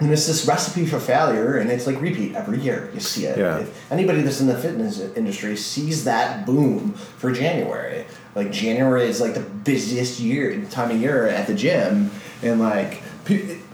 And 0.00 0.12
it's 0.12 0.26
this 0.28 0.46
recipe 0.46 0.86
for 0.86 1.00
failure, 1.00 1.56
and 1.56 1.70
it's 1.70 1.86
like 1.86 2.00
repeat 2.00 2.36
every 2.36 2.60
year. 2.60 2.90
You 2.94 3.00
see 3.00 3.24
it. 3.24 3.36
Yeah. 3.36 3.58
If 3.58 3.92
anybody 3.92 4.22
that's 4.22 4.40
in 4.40 4.46
the 4.46 4.56
fitness 4.56 5.00
industry 5.00 5.56
sees 5.56 6.04
that 6.04 6.46
boom 6.46 6.92
for 6.92 7.32
January. 7.32 8.06
Like 8.36 8.52
January 8.52 9.08
is 9.08 9.20
like 9.20 9.34
the 9.34 9.40
busiest 9.40 10.20
year 10.20 10.64
time 10.70 10.92
of 10.92 11.00
year 11.00 11.26
at 11.26 11.48
the 11.48 11.54
gym, 11.54 12.12
and 12.42 12.60
like 12.60 13.02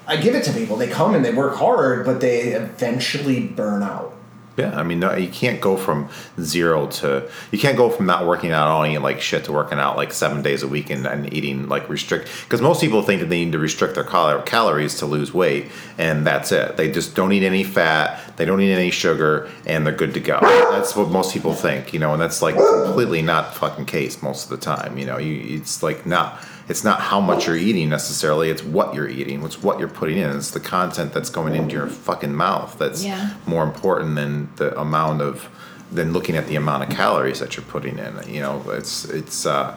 I 0.06 0.16
give 0.16 0.34
it 0.34 0.44
to 0.44 0.52
people. 0.52 0.76
They 0.76 0.88
come 0.88 1.14
and 1.14 1.24
they 1.24 1.32
work 1.32 1.56
hard, 1.56 2.06
but 2.06 2.20
they 2.20 2.52
eventually 2.52 3.46
burn 3.46 3.82
out. 3.82 4.14
Yeah, 4.56 4.78
I 4.78 4.84
mean, 4.84 5.00
no, 5.00 5.12
you 5.16 5.28
can't 5.28 5.60
go 5.60 5.76
from 5.76 6.08
zero 6.40 6.86
to 6.86 7.28
you 7.50 7.58
can't 7.58 7.76
go 7.76 7.90
from 7.90 8.06
not 8.06 8.24
working 8.24 8.52
out 8.52 8.68
all 8.68 8.86
eating 8.86 9.02
like 9.02 9.20
shit 9.20 9.44
to 9.44 9.52
working 9.52 9.78
out 9.78 9.96
like 9.96 10.12
seven 10.12 10.42
days 10.42 10.62
a 10.62 10.68
week 10.68 10.90
and, 10.90 11.06
and 11.06 11.32
eating 11.32 11.68
like 11.68 11.88
restrict 11.88 12.28
because 12.44 12.60
most 12.60 12.80
people 12.80 13.02
think 13.02 13.20
that 13.20 13.28
they 13.28 13.44
need 13.44 13.50
to 13.52 13.58
restrict 13.58 13.96
their 13.96 14.04
cal- 14.04 14.40
calories 14.42 14.96
to 14.98 15.06
lose 15.06 15.34
weight 15.34 15.72
and 15.98 16.24
that's 16.24 16.52
it. 16.52 16.76
They 16.76 16.90
just 16.92 17.16
don't 17.16 17.32
eat 17.32 17.42
any 17.42 17.64
fat, 17.64 18.20
they 18.36 18.44
don't 18.44 18.60
eat 18.60 18.72
any 18.72 18.92
sugar, 18.92 19.50
and 19.66 19.84
they're 19.84 19.92
good 19.94 20.14
to 20.14 20.20
go. 20.20 20.38
That's 20.40 20.94
what 20.94 21.08
most 21.08 21.32
people 21.32 21.54
think, 21.54 21.92
you 21.92 21.98
know, 21.98 22.12
and 22.12 22.22
that's 22.22 22.40
like 22.40 22.54
completely 22.54 23.22
not 23.22 23.54
fucking 23.54 23.86
case 23.86 24.22
most 24.22 24.44
of 24.44 24.50
the 24.50 24.64
time. 24.64 24.98
You 24.98 25.06
know, 25.06 25.18
you 25.18 25.58
it's 25.58 25.82
like 25.82 26.06
not 26.06 26.40
it's 26.68 26.82
not 26.84 27.00
how 27.00 27.20
much 27.20 27.46
you're 27.46 27.56
eating 27.56 27.88
necessarily 27.88 28.48
it's 28.50 28.62
what 28.62 28.94
you're 28.94 29.08
eating 29.08 29.42
it's 29.42 29.62
what 29.62 29.78
you're 29.78 29.88
putting 29.88 30.16
in 30.18 30.30
it's 30.36 30.50
the 30.52 30.60
content 30.60 31.12
that's 31.12 31.28
going 31.30 31.54
into 31.54 31.74
your 31.74 31.86
fucking 31.86 32.34
mouth 32.34 32.76
that's 32.78 33.04
Yeah. 33.04 33.34
more 33.46 33.62
important 33.64 34.14
than 34.16 34.48
the 34.56 34.78
amount 34.80 35.20
of 35.22 35.48
than 35.92 36.12
looking 36.12 36.36
at 36.36 36.46
the 36.46 36.56
amount 36.56 36.82
of 36.84 36.88
calories 36.96 37.38
that 37.40 37.56
you're 37.56 37.66
putting 37.66 37.98
in 37.98 38.14
you 38.28 38.40
know 38.40 38.64
it's 38.70 39.04
it's 39.04 39.44
uh 39.46 39.76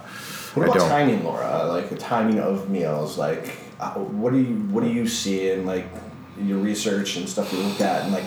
What 0.53 0.63
I 0.63 0.65
about 0.71 0.77
don't 0.79 0.89
timing, 0.89 1.23
Laura? 1.23 1.65
Like 1.67 1.89
the 1.89 1.97
timing 1.97 2.39
of 2.39 2.69
meals. 2.69 3.17
Like, 3.17 3.57
uh, 3.79 3.91
what 3.93 4.31
do 4.33 4.39
you 4.39 4.55
what 4.73 4.83
do 4.83 4.89
you 4.89 5.05
see 5.07 5.51
in 5.51 5.65
like 5.67 5.85
your 6.41 6.57
research 6.57 7.17
and 7.17 7.27
stuff 7.29 7.51
you 7.53 7.59
looked 7.59 7.81
at, 7.81 8.03
and 8.03 8.11
like, 8.13 8.25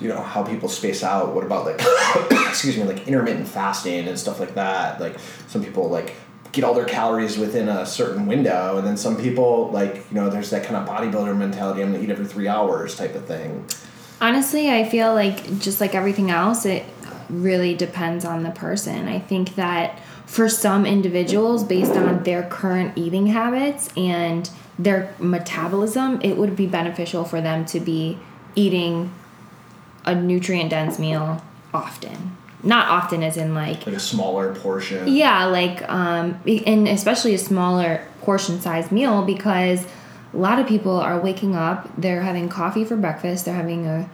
you 0.00 0.08
know, 0.08 0.22
how 0.22 0.42
people 0.42 0.68
space 0.70 1.02
out? 1.02 1.34
What 1.34 1.44
about 1.44 1.66
like, 1.66 1.80
excuse 2.48 2.76
me, 2.78 2.84
like 2.84 3.06
intermittent 3.08 3.46
fasting 3.48 4.08
and 4.08 4.18
stuff 4.18 4.40
like 4.40 4.54
that? 4.54 5.00
Like, 5.00 5.16
some 5.48 5.62
people 5.62 5.90
like 5.90 6.14
get 6.56 6.64
all 6.64 6.74
their 6.74 6.86
calories 6.86 7.38
within 7.38 7.68
a 7.68 7.86
certain 7.86 8.26
window, 8.26 8.78
and 8.78 8.86
then 8.86 8.96
some 8.96 9.16
people 9.16 9.70
like, 9.70 9.96
you 10.10 10.14
know, 10.14 10.30
there's 10.30 10.50
that 10.50 10.64
kind 10.64 10.76
of 10.76 10.88
bodybuilder 10.88 11.36
mentality. 11.36 11.82
I'm 11.82 11.92
gonna 11.92 12.02
eat 12.02 12.10
every 12.10 12.26
three 12.26 12.48
hours 12.48 12.96
type 12.96 13.14
of 13.14 13.26
thing. 13.26 13.64
Honestly, 14.20 14.70
I 14.70 14.88
feel 14.88 15.12
like 15.12 15.58
just 15.60 15.80
like 15.80 15.94
everything 15.94 16.30
else, 16.30 16.64
it 16.64 16.84
really 17.28 17.74
depends 17.74 18.24
on 18.24 18.42
the 18.42 18.50
person. 18.50 19.06
I 19.06 19.18
think 19.18 19.54
that 19.56 20.00
for 20.24 20.48
some 20.48 20.86
individuals, 20.86 21.62
based 21.62 21.92
on 21.92 22.22
their 22.24 22.42
current 22.44 22.96
eating 22.96 23.26
habits 23.26 23.90
and 23.96 24.48
their 24.78 25.14
metabolism, 25.18 26.20
it 26.22 26.36
would 26.36 26.56
be 26.56 26.66
beneficial 26.66 27.24
for 27.24 27.40
them 27.40 27.64
to 27.66 27.80
be 27.80 28.18
eating 28.54 29.12
a 30.04 30.14
nutrient 30.14 30.70
dense 30.70 30.98
meal 30.98 31.42
often. 31.74 32.36
Not 32.62 32.88
often, 32.88 33.22
as 33.22 33.36
in 33.36 33.54
like 33.54 33.86
Like 33.86 33.96
a 33.96 34.00
smaller 34.00 34.54
portion. 34.54 35.06
yeah, 35.08 35.44
like 35.46 35.82
um, 35.88 36.40
and 36.46 36.88
especially 36.88 37.34
a 37.34 37.38
smaller 37.38 38.02
portion 38.22 38.60
size 38.60 38.90
meal 38.90 39.22
because 39.24 39.84
a 40.32 40.36
lot 40.36 40.58
of 40.58 40.66
people 40.66 40.98
are 40.98 41.20
waking 41.20 41.54
up, 41.54 41.88
they're 41.96 42.22
having 42.22 42.48
coffee 42.48 42.84
for 42.84 42.96
breakfast, 42.96 43.44
they're 43.44 43.54
having 43.54 43.86
a 43.86 44.08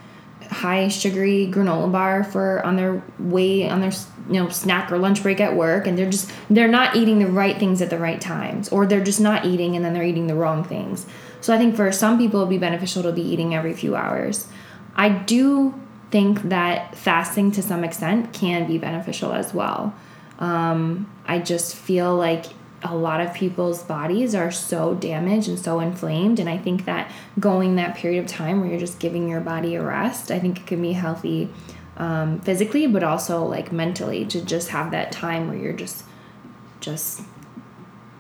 high 0.51 0.89
sugary 0.89 1.49
granola 1.51 1.91
bar 1.91 2.25
for 2.25 2.65
on 2.67 2.77
their 2.77 3.03
way 3.19 3.71
on 3.71 3.81
their 3.81 3.93
you 4.29 4.35
know 4.35 4.49
snack 4.51 4.93
or 4.93 4.99
lunch 4.99 5.23
break 5.23 5.41
at 5.41 5.55
work 5.57 5.87
and 5.87 5.97
they're 5.97 6.11
just 6.11 6.31
they're 6.51 6.69
not 6.69 6.95
eating 6.95 7.21
the 7.21 7.27
right 7.27 7.59
things 7.59 7.81
at 7.81 7.89
the 7.91 7.99
right 7.99 8.21
times 8.21 8.69
or 8.69 8.85
they're 8.85 9.03
just 9.03 9.21
not 9.21 9.47
eating 9.47 9.77
and 9.77 9.85
then 9.85 9.95
they're 9.95 10.03
eating 10.05 10.27
the 10.27 10.35
wrong 10.35 10.63
things. 10.63 11.07
So 11.41 11.55
I 11.55 11.59
think 11.59 11.75
for 11.75 11.91
some 11.93 12.19
people 12.19 12.41
it'd 12.41 12.51
be 12.51 12.59
beneficial 12.59 13.03
to 13.05 13.13
be 13.13 13.23
eating 13.23 13.55
every 13.55 13.73
few 13.73 13.97
hours. 13.97 14.47
I 14.95 15.09
do 15.09 15.75
think 16.13 16.43
that 16.43 16.95
fasting 16.95 17.51
to 17.53 17.63
some 17.63 17.83
extent 17.83 18.33
can 18.33 18.67
be 18.67 18.79
beneficial 18.79 19.33
as 19.33 19.53
well. 19.53 19.95
Um, 20.39 21.11
I 21.27 21.39
just 21.39 21.75
feel 21.75 22.15
like 22.15 22.47
a 22.85 22.95
lot 22.95 23.21
of 23.21 23.33
people's 23.33 23.83
bodies 23.83 24.35
are 24.35 24.51
so 24.51 24.95
damaged 24.95 25.49
and 25.49 25.59
so 25.59 25.81
inflamed, 25.81 26.39
and 26.39 26.49
I 26.49 26.59
think 26.59 26.85
that 26.85 27.11
going 27.41 27.77
that 27.77 27.97
period 27.97 28.23
of 28.23 28.31
time 28.31 28.61
where 28.61 28.69
you're 28.69 28.79
just 28.79 28.99
giving 28.99 29.29
your 29.29 29.41
body 29.41 29.75
a 29.75 29.83
rest, 29.83 30.31
I 30.31 30.39
think 30.39 30.59
it 30.61 30.67
can 30.67 30.83
be 30.83 30.93
healthy 30.93 31.49
um, 31.97 32.41
physically, 32.41 32.87
but 32.87 33.03
also 33.03 33.45
like 33.45 33.73
mentally 33.73 34.25
to 34.27 34.45
just 34.45 34.69
have 34.69 34.91
that 34.91 35.13
time 35.13 35.49
where 35.49 35.57
you're 35.57 35.73
just 35.73 36.05
just 36.81 37.23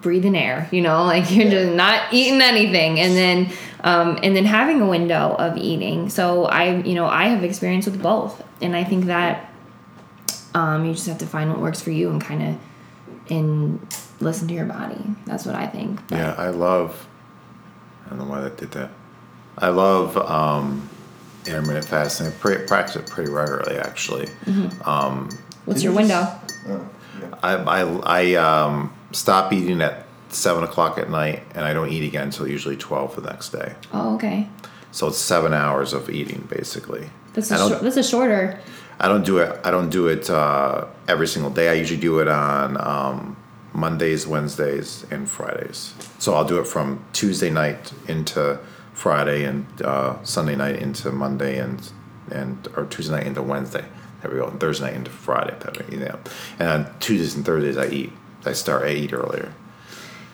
breathing 0.02 0.36
air 0.36 0.68
you 0.72 0.80
know 0.82 1.04
like 1.14 1.30
you're 1.30 1.50
just 1.50 1.74
not 1.74 2.12
eating 2.12 2.40
anything 2.42 2.98
and 3.00 3.16
then 3.16 3.52
um, 3.84 4.18
and 4.22 4.36
then 4.36 4.44
having 4.44 4.80
a 4.80 4.86
window 4.86 5.34
of 5.38 5.56
eating 5.56 6.08
so 6.10 6.44
i 6.46 6.76
you 6.82 6.94
know 6.94 7.06
i 7.06 7.24
have 7.28 7.42
experience 7.44 7.86
with 7.86 8.02
both 8.02 8.42
and 8.60 8.76
i 8.76 8.84
think 8.84 9.06
that 9.06 9.48
um, 10.54 10.84
you 10.84 10.92
just 10.92 11.06
have 11.06 11.18
to 11.18 11.26
find 11.26 11.50
what 11.50 11.60
works 11.60 11.80
for 11.80 11.90
you 11.90 12.10
and 12.10 12.20
kind 12.20 12.42
of 12.42 12.58
and 13.30 13.80
listen 14.20 14.46
to 14.48 14.54
your 14.54 14.66
body 14.66 15.00
that's 15.26 15.46
what 15.46 15.54
i 15.54 15.66
think 15.66 16.00
But- 16.08 16.18
Yeah, 16.18 16.34
I 16.36 16.48
love. 16.50 17.06
I 18.04 18.10
don't 18.10 18.18
know 18.18 18.24
why 18.26 18.40
that 18.42 18.58
did 18.58 18.72
that. 18.72 18.90
I 19.56 19.68
love 19.70 20.16
um, 20.18 20.86
intermittent 21.46 21.86
fasting. 21.86 22.26
I 22.26 22.30
pre- 22.30 22.66
practice 22.66 22.96
it 22.96 23.06
pretty 23.08 23.30
regularly, 23.30 23.78
actually. 23.78 24.28
what's 25.64 25.82
your 25.82 25.92
you 25.92 25.96
window 25.96 26.26
Oh, 26.68 26.88
yeah. 27.20 27.34
I 27.42 27.54
I, 27.54 27.80
I 28.20 28.34
um, 28.34 28.92
stop 29.12 29.52
eating 29.52 29.80
at 29.80 30.06
seven 30.28 30.64
o'clock 30.64 30.98
at 30.98 31.10
night, 31.10 31.42
and 31.54 31.64
I 31.64 31.72
don't 31.72 31.90
eat 31.90 32.04
again 32.06 32.24
until 32.24 32.48
usually 32.48 32.76
twelve 32.76 33.14
the 33.16 33.22
next 33.22 33.50
day. 33.50 33.74
oh 33.92 34.14
okay 34.14 34.48
So 34.90 35.08
it's 35.08 35.18
seven 35.18 35.52
hours 35.54 35.92
of 35.92 36.08
eating 36.10 36.46
basically. 36.50 37.10
that's 37.34 37.50
a 37.50 37.78
that's 37.82 37.96
a 37.96 38.02
shorter 38.02 38.58
I 39.00 39.08
don't 39.08 39.24
do 39.24 39.38
it. 39.38 39.58
I 39.64 39.70
don't 39.72 39.88
do 39.90 40.06
it 40.06 40.30
uh, 40.30 40.84
every 41.08 41.26
single 41.26 41.50
day. 41.50 41.68
I 41.70 41.72
usually 41.72 41.98
do 41.98 42.20
it 42.20 42.28
on 42.28 42.76
um, 42.80 43.36
Mondays, 43.72 44.28
Wednesdays, 44.28 45.04
and 45.10 45.28
Fridays. 45.28 45.94
So 46.20 46.34
I'll 46.34 46.44
do 46.44 46.60
it 46.60 46.66
from 46.68 47.04
Tuesday 47.12 47.50
night 47.50 47.92
into 48.06 48.60
Friday, 48.92 49.44
and 49.44 49.66
uh, 49.82 50.22
Sunday 50.22 50.54
night 50.54 50.76
into 50.76 51.10
Monday, 51.10 51.58
and 51.58 51.90
and 52.30 52.68
or 52.76 52.84
Tuesday 52.84 53.16
night 53.16 53.26
into 53.26 53.42
Wednesday. 53.42 53.84
There 54.20 54.30
we 54.30 54.38
go. 54.38 54.46
And 54.46 54.60
Thursday 54.60 54.86
night 54.86 54.94
into 54.94 55.10
Friday. 55.10 55.56
You 55.90 55.98
know. 55.98 56.18
And 56.60 56.68
on 56.68 56.98
Tuesdays 57.00 57.34
and 57.34 57.44
Thursdays, 57.44 57.76
I 57.78 57.88
eat. 57.88 58.12
I 58.44 58.52
start. 58.52 58.84
I 58.84 58.90
eat 58.90 59.12
earlier. 59.12 59.52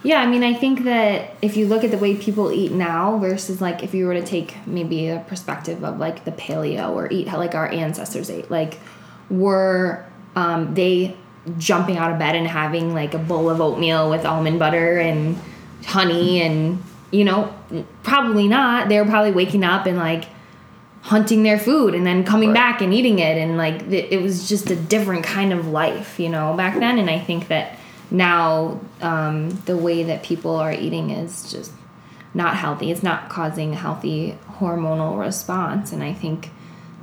Yeah, 0.03 0.21
I 0.21 0.27
mean, 0.27 0.45
I 0.45 0.55
think 0.55 0.85
that 0.85 1.35
if 1.43 1.57
you 1.57 1.67
look 1.67 1.83
at 1.83 1.91
the 1.91 1.99
way 1.99 2.15
people 2.17 2.53
eat 2.53 2.71
now 2.73 3.19
versus 3.19 3.61
like 3.61 3.83
if 3.83 3.95
you 3.95 4.07
were 4.07 4.15
to 4.15 4.25
take 4.25 4.55
maybe 4.67 5.09
a 5.09 5.25
perspective 5.29 5.83
of 5.85 5.99
like 5.99 6.25
the 6.25 6.31
paleo 6.33 6.91
or 6.95 7.11
eat 7.11 7.27
how 7.29 7.37
like 7.39 7.55
our 7.55 7.67
ancestors 7.69 8.31
ate, 8.31 8.51
like 8.51 8.79
were 9.29 10.07
um, 10.37 10.75
they 10.75 11.17
jumping 11.59 11.97
out 11.97 12.13
of 12.13 12.19
bed 12.19 12.37
and 12.37 12.47
having 12.47 12.95
like 12.95 13.15
a 13.15 13.19
bowl 13.19 13.51
of 13.51 13.61
oatmeal 13.61 14.09
with 14.09 14.25
almond 14.25 14.59
butter 14.59 14.99
and 14.99 15.37
honey 15.85 16.43
and 16.43 16.83
you 17.11 17.25
know 17.25 17.53
probably 18.05 18.47
not. 18.47 18.89
They 18.89 19.01
were 19.01 19.07
probably 19.07 19.33
waking 19.33 19.65
up 19.65 19.87
and 19.87 19.97
like 19.99 20.27
hunting 21.03 21.43
their 21.43 21.59
food 21.59 21.95
and 21.95 22.07
then 22.07 22.23
coming 22.25 22.51
Right. 22.51 22.55
back 22.55 22.81
and 22.83 22.93
eating 22.93 23.19
it 23.19 23.39
and 23.39 23.57
like 23.57 23.83
it 23.91 24.21
was 24.21 24.49
just 24.49 24.69
a 24.71 24.77
different 24.77 25.25
kind 25.25 25.53
of 25.53 25.67
life 25.69 26.19
you 26.21 26.29
know 26.29 26.55
back 26.55 26.79
then 26.79 26.99
and 26.99 27.09
i 27.09 27.19
think 27.19 27.49
that 27.49 27.78
now 28.11 28.81
um, 29.01 29.51
the 29.67 29.77
way 29.77 30.03
that 30.05 30.23
people 30.23 30.57
are 30.57 30.73
eating 30.73 31.11
is 31.11 31.51
just 31.51 31.73
not 32.35 32.57
healthy. 32.57 32.91
It's 32.91 33.03
not 33.03 33.29
causing 33.29 33.73
a 33.73 33.77
healthy 33.77 34.39
hormonal 34.59 35.19
response. 35.19 35.93
And 35.93 36.03
i 36.03 36.13
think 36.13 36.51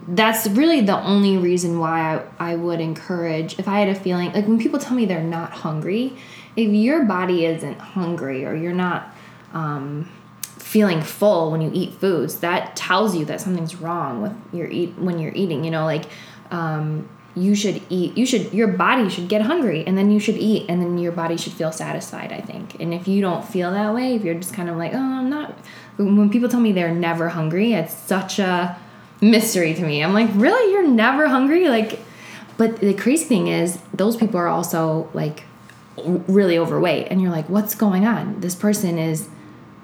that's 0.08 0.48
really 0.48 0.82
the 0.82 1.00
only 1.00 1.38
reason 1.38 1.80
why 1.80 2.18
I, 2.38 2.52
I 2.52 2.56
would 2.56 2.80
encourage 2.80 3.58
if 3.58 3.68
i 3.68 3.80
had 3.80 3.90
a 3.90 3.96
feeling 3.96 4.32
like 4.34 4.48
when 4.48 4.60
people 4.60 4.80
tell 4.80 4.96
me 4.96 5.06
they're 5.06 5.24
not 5.24 5.52
hungry 5.52 6.16
if 6.56 6.72
your 6.72 7.06
body 7.06 7.46
isn't 7.46 7.80
hungry 7.80 8.46
or 8.46 8.56
you're 8.56 8.74
not 8.74 9.16
um, 9.54 10.12
feeling 10.42 11.02
full 11.02 11.52
when 11.52 11.62
you 11.62 11.72
eat 11.74 11.94
foods 11.94 12.40
that 12.42 12.76
tells 12.76 13.16
you 13.16 13.26
that 13.26 13.42
something's 13.42 13.76
wrong 13.78 14.22
with 14.22 14.34
your 14.54 14.68
eat 14.68 14.94
when 14.98 15.18
you're 15.18 15.34
eating 15.34 15.64
you 15.64 15.72
know 15.72 15.86
like 15.86 16.06
um, 16.52 17.10
you 17.36 17.54
should 17.54 17.82
eat 17.90 18.18
you 18.18 18.26
should 18.26 18.54
your 18.54 18.68
body 18.68 19.10
should 19.10 19.28
get 19.28 19.42
hungry 19.42 19.84
and 19.86 19.98
then 19.98 20.10
you 20.10 20.20
should 20.20 20.38
eat 20.38 20.66
and 20.70 20.82
then 20.82 20.98
your 20.98 21.12
body 21.12 21.36
should 21.36 21.54
feel 21.54 21.72
satisfied 21.72 22.32
i 22.32 22.40
think. 22.40 22.80
And 22.80 22.94
if 22.94 23.08
you 23.08 23.22
don't 23.22 23.46
feel 23.46 23.72
that 23.72 23.94
way 23.94 24.16
if 24.16 24.24
you're 24.24 24.36
just 24.36 24.54
kind 24.54 24.70
of 24.70 24.78
like 24.78 24.94
oh 24.94 24.98
i'm 24.98 25.30
not 25.30 25.58
when 25.98 26.30
people 26.30 26.50
tell 26.50 26.60
me 26.60 26.72
they're 26.72 26.94
never 26.94 27.30
hungry 27.30 27.74
it's 27.74 27.94
such 27.94 28.40
a 28.40 28.78
mystery 29.22 29.74
to 29.74 29.86
me. 29.86 30.04
I'm 30.04 30.14
like 30.14 30.30
really? 30.34 30.72
You're 30.72 30.88
never 30.88 31.28
hungry? 31.28 31.68
Like 31.68 32.00
but 32.58 32.78
the 32.80 32.94
crazy 32.94 33.26
thing 33.26 33.48
is 33.48 33.80
those 33.94 34.16
people 34.16 34.40
are 34.40 34.48
also 34.48 35.10
like 35.14 35.44
really 35.98 36.58
overweight 36.58 37.08
and 37.10 37.22
you're 37.22 37.32
like 37.32 37.50
what's 37.50 37.76
going 37.76 38.06
on? 38.06 38.40
This 38.40 38.56
person 38.56 38.98
is 38.98 39.30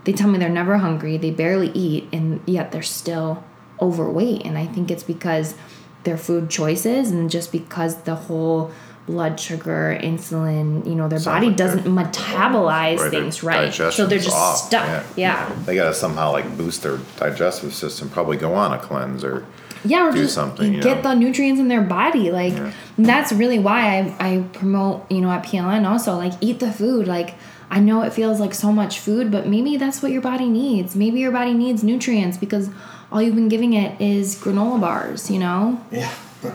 they 0.03 0.13
tell 0.13 0.29
me 0.29 0.39
they're 0.39 0.49
never 0.49 0.77
hungry 0.77 1.17
they 1.17 1.31
barely 1.31 1.69
eat 1.71 2.07
and 2.11 2.41
yet 2.47 2.71
they're 2.71 2.81
still 2.81 3.43
overweight 3.79 4.43
and 4.45 4.57
i 4.57 4.65
think 4.65 4.89
it's 4.89 5.03
because 5.03 5.55
their 6.03 6.17
food 6.17 6.49
choices 6.49 7.11
and 7.11 7.29
just 7.29 7.51
because 7.51 7.95
the 8.03 8.15
whole 8.15 8.71
blood 9.07 9.39
sugar 9.39 9.97
insulin 10.01 10.85
you 10.85 10.93
know 10.95 11.07
their 11.07 11.19
Sounds 11.19 11.35
body 11.37 11.47
like 11.47 11.57
doesn't 11.57 11.83
metabolize 11.85 12.97
Right, 12.99 13.09
things 13.11 13.43
right 13.43 13.73
so 13.73 14.05
they're 14.05 14.19
just 14.19 14.35
off, 14.35 14.57
stuck 14.57 14.85
yeah. 14.85 15.47
yeah 15.49 15.55
They 15.65 15.75
gotta 15.75 15.93
somehow 15.93 16.31
like 16.31 16.55
boost 16.57 16.83
their 16.83 16.97
digestive 17.17 17.73
system. 17.73 18.09
Probably 18.09 18.37
go 18.37 18.53
on 18.53 18.71
a 18.73 18.77
cleanse 18.79 19.23
or 19.23 19.45
yeah 19.83 20.07
or 20.07 20.11
do 20.11 20.19
just 20.19 20.35
something, 20.35 20.71
you 20.73 20.81
get 20.81 20.97
know. 21.03 21.09
the 21.09 21.15
nutrients 21.15 21.59
in 21.59 21.67
their 21.67 21.81
body 21.81 22.31
like 22.31 22.53
Yeah. 22.53 22.71
that's 22.99 23.31
really 23.33 23.57
why 23.57 24.13
I, 24.19 24.27
I 24.33 24.43
promote 24.53 25.09
you 25.11 25.21
know 25.21 25.31
at 25.31 25.43
pln 25.43 25.87
also 25.89 26.15
like 26.15 26.33
eat 26.39 26.59
the 26.59 26.71
food 26.71 27.07
like 27.07 27.33
i 27.71 27.79
know 27.79 28.03
it 28.03 28.13
feels 28.13 28.39
like 28.39 28.53
so 28.53 28.71
much 28.71 28.99
food 28.99 29.31
but 29.31 29.47
maybe 29.47 29.77
that's 29.77 30.03
what 30.03 30.11
your 30.11 30.21
body 30.21 30.47
needs 30.47 30.95
maybe 30.95 31.19
your 31.19 31.31
body 31.31 31.55
needs 31.55 31.83
nutrients 31.83 32.37
because 32.37 32.69
all 33.11 33.21
you've 33.21 33.35
been 33.35 33.49
giving 33.49 33.73
it 33.73 33.99
is 34.01 34.35
granola 34.35 34.79
bars 34.79 35.29
you 35.29 35.39
know 35.39 35.83
Yeah. 35.91 36.13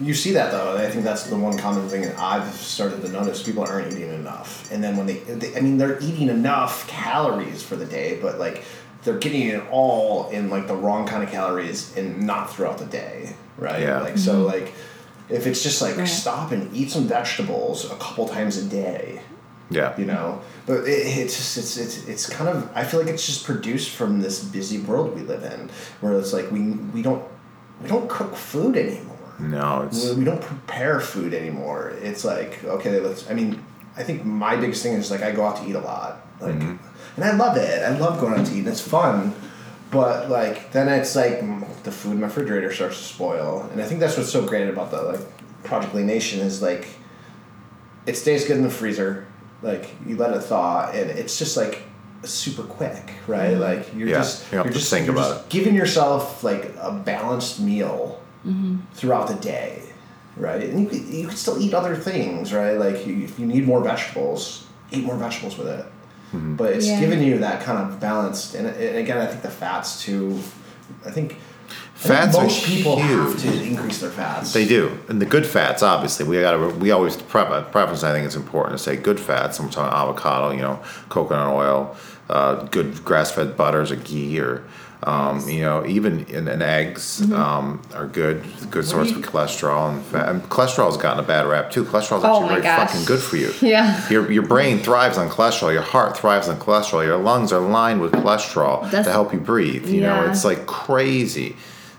You 0.00 0.14
see 0.14 0.30
that 0.34 0.52
though, 0.52 0.76
and 0.76 0.86
I 0.86 0.88
think 0.88 1.02
that's 1.02 1.24
the 1.24 1.36
one 1.36 1.58
common 1.58 1.88
thing 1.88 2.02
that 2.02 2.16
I've 2.20 2.54
started 2.54 3.02
to 3.02 3.08
notice. 3.08 3.42
People 3.42 3.64
aren't 3.64 3.92
eating 3.92 4.10
enough, 4.14 4.70
and 4.70 4.82
then 4.82 4.96
when 4.96 5.06
they, 5.06 5.14
they 5.14 5.56
I 5.56 5.60
mean, 5.60 5.76
they're 5.76 6.00
eating 6.00 6.28
enough 6.28 6.86
calories 6.86 7.64
for 7.64 7.74
the 7.74 7.84
day, 7.84 8.16
but 8.22 8.38
like 8.38 8.62
they're 9.02 9.18
getting 9.18 9.48
it 9.48 9.64
all 9.72 10.28
in 10.30 10.50
like 10.50 10.68
the 10.68 10.76
wrong 10.76 11.04
kind 11.04 11.24
of 11.24 11.30
calories 11.30 11.96
and 11.96 12.22
not 12.22 12.52
throughout 12.52 12.78
the 12.78 12.84
day, 12.86 13.34
right? 13.56 13.80
Yeah. 13.82 14.00
Like 14.00 14.18
so, 14.18 14.34
mm-hmm. 14.34 14.46
like 14.46 14.72
if 15.28 15.48
it's 15.48 15.64
just 15.64 15.82
like 15.82 15.96
Right. 15.96 16.06
stop 16.06 16.52
and 16.52 16.72
eat 16.76 16.92
some 16.92 17.08
vegetables 17.08 17.84
a 17.90 17.96
couple 17.96 18.28
times 18.28 18.56
a 18.56 18.64
day, 18.64 19.20
yeah. 19.70 19.98
you 19.98 20.04
know? 20.04 20.40
But 20.66 20.84
it, 20.84 21.06
it's 21.18 21.36
just 21.36 21.56
it's, 21.56 21.76
it's 21.76 22.08
it's 22.08 22.28
kind 22.28 22.48
of 22.48 22.70
i 22.74 22.84
feel 22.84 23.00
like 23.00 23.08
it's 23.08 23.26
just 23.26 23.44
produced 23.44 23.90
from 23.90 24.20
this 24.20 24.44
busy 24.44 24.78
world 24.78 25.14
we 25.14 25.22
live 25.22 25.42
in 25.42 25.70
where 26.00 26.18
it's 26.18 26.32
like 26.32 26.50
we 26.50 26.70
we 26.70 27.02
don't 27.02 27.24
we 27.82 27.88
don't 27.88 28.08
cook 28.08 28.34
food 28.34 28.76
anymore. 28.76 29.16
No, 29.38 29.82
it's 29.82 30.10
we, 30.10 30.16
we 30.16 30.24
don't 30.24 30.42
prepare 30.42 31.00
food 31.00 31.32
anymore. 31.32 31.90
It's 32.02 32.24
like 32.24 32.64
okay 32.64 33.00
let's 33.00 33.30
i 33.30 33.34
mean 33.34 33.64
i 33.96 34.02
think 34.02 34.24
my 34.24 34.56
biggest 34.56 34.82
thing 34.82 34.94
is 34.94 35.10
like 35.10 35.22
i 35.22 35.32
go 35.32 35.46
out 35.46 35.56
to 35.58 35.68
eat 35.68 35.74
a 35.74 35.80
lot. 35.80 36.26
Like 36.40 36.54
mm-hmm. 36.54 36.76
and 37.16 37.24
i 37.24 37.32
love 37.32 37.56
it. 37.56 37.82
I 37.82 37.96
love 37.98 38.20
going 38.20 38.38
out 38.38 38.46
to 38.46 38.52
eat 38.52 38.60
and 38.60 38.68
it's 38.68 38.80
fun. 38.80 39.34
But 39.90 40.28
like 40.28 40.72
then 40.72 40.88
it's 40.88 41.16
like 41.16 41.40
the 41.84 41.92
food 41.92 42.12
in 42.12 42.20
my 42.20 42.26
refrigerator 42.26 42.72
starts 42.72 42.98
to 42.98 43.04
spoil. 43.04 43.68
And 43.72 43.80
i 43.80 43.84
think 43.86 44.00
that's 44.00 44.16
what's 44.16 44.30
so 44.30 44.44
great 44.44 44.68
about 44.68 44.90
the 44.90 45.02
like 45.02 45.20
project 45.64 45.94
Lean 45.94 46.06
nation 46.06 46.40
is 46.40 46.60
like 46.62 46.88
it 48.06 48.16
stays 48.16 48.46
good 48.46 48.56
in 48.56 48.62
the 48.62 48.70
freezer. 48.70 49.27
Like 49.62 49.90
you 50.06 50.16
let 50.16 50.32
it 50.34 50.40
thaw, 50.42 50.90
and 50.92 51.10
it's 51.10 51.38
just 51.38 51.56
like 51.56 51.82
super 52.24 52.62
quick, 52.62 53.12
right? 53.26 53.52
Mm-hmm. 53.52 53.60
Like 53.60 53.94
you're 53.94 54.08
Yeah, 54.08 54.18
just 54.18 54.52
you 54.52 54.58
you're 54.62 54.72
just 54.72 54.90
think 54.90 55.06
you're 55.06 55.14
about 55.14 55.34
just 55.34 55.46
it. 55.46 55.50
giving 55.50 55.74
yourself 55.74 56.42
like 56.44 56.74
a 56.80 56.92
balanced 56.92 57.60
meal 57.60 58.20
mm-hmm. 58.46 58.76
throughout 58.94 59.28
the 59.28 59.34
day, 59.34 59.82
right? 60.36 60.62
And 60.62 60.80
you 60.80 60.86
could, 60.88 61.02
you 61.08 61.26
could 61.28 61.38
still 61.38 61.60
eat 61.60 61.74
other 61.74 61.96
things, 61.96 62.52
right? 62.52 62.76
Like 62.78 63.06
you, 63.06 63.22
if 63.24 63.38
you 63.38 63.46
need 63.46 63.66
more 63.66 63.82
vegetables, 63.82 64.66
eat 64.92 65.04
more 65.04 65.16
vegetables 65.16 65.58
with 65.58 65.68
it. 65.68 65.84
Mm-hmm. 66.32 66.56
But 66.56 66.72
it's 66.74 66.86
Yeah. 66.86 67.00
giving 67.00 67.22
you 67.22 67.38
that 67.38 67.62
kind 67.62 67.78
of 67.78 67.98
balance, 68.00 68.54
and, 68.54 68.66
and 68.66 68.96
again, 68.98 69.18
I 69.18 69.26
think 69.26 69.42
the 69.42 69.50
fats 69.50 70.02
too. 70.04 70.38
I 71.06 71.10
think 71.10 71.36
Fats 71.98 72.36
are 72.36 72.44
most 72.44 72.64
people 72.64 72.96
have 72.96 73.36
to 73.40 73.62
increase 73.62 74.00
their 74.00 74.10
fats. 74.10 74.52
They 74.52 74.68
do, 74.68 74.96
and 75.08 75.20
the 75.20 75.26
good 75.26 75.44
fats. 75.44 75.82
Obviously, 75.82 76.24
we 76.26 76.40
got 76.40 76.52
to. 76.52 76.68
We 76.78 76.92
always 76.92 77.16
pre- 77.16 77.42
preference. 77.44 78.04
I 78.04 78.12
think 78.12 78.24
it's 78.24 78.36
important 78.36 78.78
to 78.78 78.82
say 78.82 78.94
good 78.96 79.18
fats. 79.18 79.58
And 79.58 79.66
we're 79.66 79.72
talking 79.72 79.92
avocado, 79.92 80.50
you 80.52 80.62
know, 80.62 80.80
coconut 81.08 81.48
oil, 81.52 81.96
uh, 82.30 82.54
good 82.66 83.04
grass-fed 83.04 83.56
butters, 83.56 83.90
or 83.90 83.96
ghee, 83.96 84.38
or 84.38 84.62
um, 85.02 85.48
you 85.48 85.62
know, 85.62 85.84
even 85.86 86.24
in, 86.26 86.46
in 86.46 86.62
eggs 86.62 87.20
Mm-hmm. 87.20 87.32
um, 87.34 87.82
are 87.94 88.06
good. 88.06 88.44
Good 88.70 88.84
source 88.84 89.10
of 89.10 89.16
cholesterol 89.22 89.92
and 89.92 90.02
fat. 90.04 90.28
And 90.28 90.42
cholesterol 90.44 90.86
has 90.86 90.96
gotten 90.96 91.22
a 91.24 91.26
bad 91.26 91.46
rap 91.46 91.72
too. 91.72 91.84
Cholesterol 91.84 92.18
is 92.18 92.24
Oh 92.24 92.34
actually 92.34 92.42
my 92.42 92.48
very 92.50 92.62
gosh. 92.62 92.90
fucking 92.90 93.06
good 93.06 93.20
for 93.20 93.36
you. 93.36 93.52
Yeah. 93.60 94.08
Your, 94.08 94.30
your 94.30 94.46
brain 94.46 94.78
thrives 94.78 95.18
on 95.18 95.28
cholesterol. 95.30 95.72
Your 95.72 95.82
heart 95.82 96.16
thrives 96.16 96.48
on 96.48 96.58
cholesterol. 96.60 97.04
Your 97.04 97.16
lungs 97.18 97.52
are 97.52 97.60
lined 97.60 98.00
with 98.00 98.12
cholesterol 98.12 98.82
That's- 98.84 99.06
to 99.06 99.10
help 99.12 99.32
you 99.32 99.40
breathe. 99.40 99.88
You 99.88 100.02
know, 100.02 100.28
it's 100.30 100.44
like 100.44 100.66
crazy. 100.66 101.56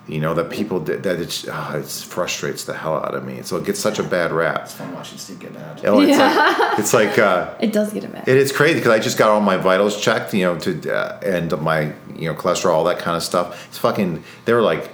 You 0.10 0.20
know 0.20 0.34
that 0.34 0.50
people 0.50 0.80
that 0.82 1.04
that 1.04 1.20
it's 1.20 1.48
oh, 1.48 1.72
it 1.78 1.86
frustrates 1.86 2.64
the 2.66 2.74
hell 2.74 2.96
out 2.96 3.14
of 3.14 3.24
me. 3.24 3.42
So 3.44 3.58
it 3.58 3.64
gets 3.66 3.80
such 3.80 4.00
a 4.00 4.04
bad 4.04 4.32
rap. 4.32 4.62
It's 4.64 4.74
fun 4.74 4.94
watching 4.96 5.18
Steve 5.20 5.40
get 5.40 5.54
mad. 5.54 5.82
Oh, 5.86 6.00
it's 6.02 6.10
Yeah. 6.18 6.56
like 6.70 6.80
it's 6.80 6.94
like 6.94 7.20
uh, 7.20 7.54
It 7.60 7.72
does 7.72 7.94
get 7.94 8.04
a 8.04 8.08
bad. 8.08 8.28
it 8.28 8.36
is 8.38 8.52
crazy 8.52 8.76
because 8.80 8.92
I 8.92 9.00
just 9.00 9.18
got 9.18 9.30
all 9.30 9.40
my 9.42 9.58
vitals 9.58 10.02
checked. 10.02 10.34
You 10.34 10.46
know, 10.46 10.60
to 10.60 10.92
uh, 10.94 11.20
and 11.24 11.62
my 11.62 11.94
you 12.16 12.28
know 12.30 12.34
cholesterol, 12.34 12.74
all 12.74 12.84
that 12.86 13.00
kind 13.00 13.16
of 13.16 13.24
stuff. 13.24 13.68
It's 13.70 13.78
fucking. 13.78 14.24
They 14.46 14.54
were 14.54 14.62
like 14.64 14.90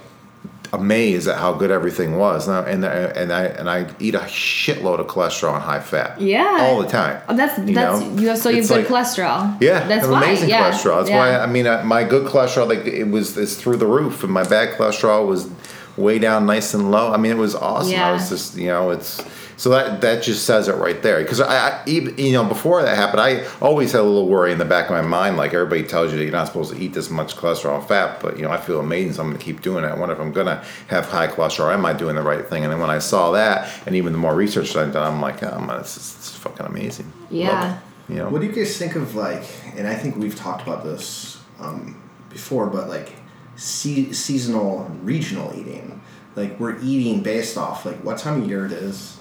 amazed 0.72 1.28
at 1.28 1.38
how 1.38 1.52
good 1.52 1.70
everything 1.70 2.16
was. 2.16 2.48
And 2.48 2.56
I, 2.56 2.70
and 2.70 2.84
I, 2.84 2.94
and 2.94 3.32
I 3.32 3.44
and 3.44 3.70
I 3.70 3.94
eat 3.98 4.14
a 4.14 4.20
shitload 4.20 4.98
of 4.98 5.06
cholesterol 5.06 5.54
and 5.54 5.62
high 5.62 5.80
fat. 5.80 6.20
Yeah. 6.20 6.58
all 6.60 6.82
the 6.82 6.88
time. 6.88 7.22
Oh, 7.28 7.36
that's 7.36 7.58
you 7.58 7.74
that's 7.74 8.00
know? 8.00 8.16
you 8.16 8.28
have 8.28 8.38
so 8.38 8.48
you 8.48 8.56
have 8.56 8.68
good 8.68 8.90
like- 8.90 9.06
cholesterol. 9.06 9.60
yeah, 9.60 9.86
that's 9.86 10.06
I 10.06 10.10
why. 10.10 10.24
amazing 10.24 10.48
yeah. 10.48 10.70
cholesterol. 10.70 10.98
That's 10.98 11.10
yeah. 11.10 11.18
why 11.18 11.38
I 11.38 11.46
mean 11.46 11.66
uh, 11.66 11.82
my 11.84 12.04
good 12.04 12.26
cholesterol 12.26 12.68
like 12.68 12.86
it 12.86 13.08
was 13.08 13.36
is 13.36 13.56
through 13.56 13.76
the 13.76 13.86
roof, 13.86 14.22
and 14.24 14.32
my 14.32 14.44
bad 14.44 14.76
cholesterol 14.78 15.26
was 15.26 15.50
way 15.96 16.18
down, 16.18 16.46
nice 16.46 16.74
and 16.74 16.90
low. 16.90 17.12
I 17.12 17.16
mean, 17.16 17.32
it 17.32 17.38
was 17.38 17.54
awesome. 17.54 17.98
I 17.98 18.12
was 18.12 18.28
just 18.28 18.56
you 18.56 18.66
know 18.66 18.90
it's 18.90 19.22
so 19.56 19.70
that 19.70 20.00
that 20.02 20.22
just 20.22 20.44
says 20.44 20.68
it 20.68 20.76
right 20.76 21.00
there. 21.02 21.22
Because 21.22 21.40
I, 21.40 21.68
I 21.68 21.82
even 21.86 22.16
you 22.18 22.32
know 22.32 22.44
before 22.44 22.82
that 22.82 22.96
happened, 22.96 23.20
I 23.20 23.46
always 23.60 23.92
had 23.92 24.02
a 24.02 24.04
little 24.04 24.28
worry 24.28 24.52
in 24.52 24.58
the 24.58 24.64
back 24.64 24.86
of 24.86 24.92
my 24.92 25.02
mind, 25.02 25.36
like 25.36 25.54
everybody 25.54 25.82
tells 25.82 26.12
you 26.12 26.18
that 26.18 26.24
you're 26.24 26.32
not 26.32 26.46
supposed 26.46 26.72
to 26.74 26.78
eat 26.78 26.92
this 26.92 27.10
much 27.10 27.36
cholesterol 27.36 27.78
and 27.78 27.88
fat, 27.88 28.20
but 28.20 28.36
you 28.36 28.42
know 28.42 28.50
I 28.50 28.58
feel 28.58 28.80
amazing, 28.80 29.14
so 29.14 29.22
I'm 29.22 29.28
going 29.28 29.38
to 29.38 29.44
keep 29.44 29.62
doing 29.62 29.84
it. 29.84 29.88
I 29.88 29.94
wonder 29.94 30.14
if 30.14 30.20
I'm 30.20 30.32
going 30.32 30.46
to 30.46 30.64
have 30.88 31.06
high 31.06 31.28
cholesterol. 31.28 31.72
Am 31.72 31.86
I 31.86 31.92
doing 31.92 32.16
the 32.16 32.22
right 32.22 32.46
thing? 32.46 32.64
And 32.64 32.72
then 32.72 32.80
when 32.80 32.90
I 32.90 32.98
saw 32.98 33.32
that, 33.32 33.70
and 33.86 33.96
even 33.96 34.12
the 34.12 34.18
more 34.18 34.34
research 34.34 34.72
that 34.74 34.84
I've 34.84 34.92
done, 34.92 35.14
I'm 35.14 35.20
like, 35.20 35.42
oh 35.42 35.58
man, 35.60 35.78
this 35.78 35.96
is, 35.96 36.16
this 36.16 36.30
is 36.30 36.36
fucking 36.36 36.66
amazing. 36.66 37.12
Yeah. 37.30 37.80
You 38.08 38.16
know. 38.16 38.28
What 38.28 38.40
do 38.40 38.46
you 38.46 38.52
guys 38.52 38.76
think 38.78 38.94
of 38.94 39.14
like? 39.14 39.44
And 39.76 39.86
I 39.86 39.94
think 39.94 40.16
we've 40.16 40.36
talked 40.36 40.62
about 40.62 40.84
this 40.84 41.42
um, 41.58 42.00
before, 42.30 42.66
but 42.66 42.88
like 42.88 43.12
se- 43.56 44.12
seasonal, 44.12 44.84
regional 45.02 45.52
eating. 45.58 46.00
Like 46.36 46.60
we're 46.60 46.78
eating 46.82 47.22
based 47.22 47.56
off 47.56 47.86
like 47.86 47.96
what 48.04 48.18
time 48.18 48.42
of 48.42 48.48
year 48.48 48.66
it 48.66 48.72
is, 48.72 49.15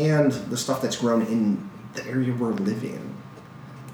and 0.00 0.32
the 0.32 0.56
stuff 0.56 0.80
that's 0.82 0.96
grown 0.96 1.22
in 1.26 1.68
the 1.94 2.06
area 2.06 2.32
we're 2.34 2.50
living. 2.52 3.14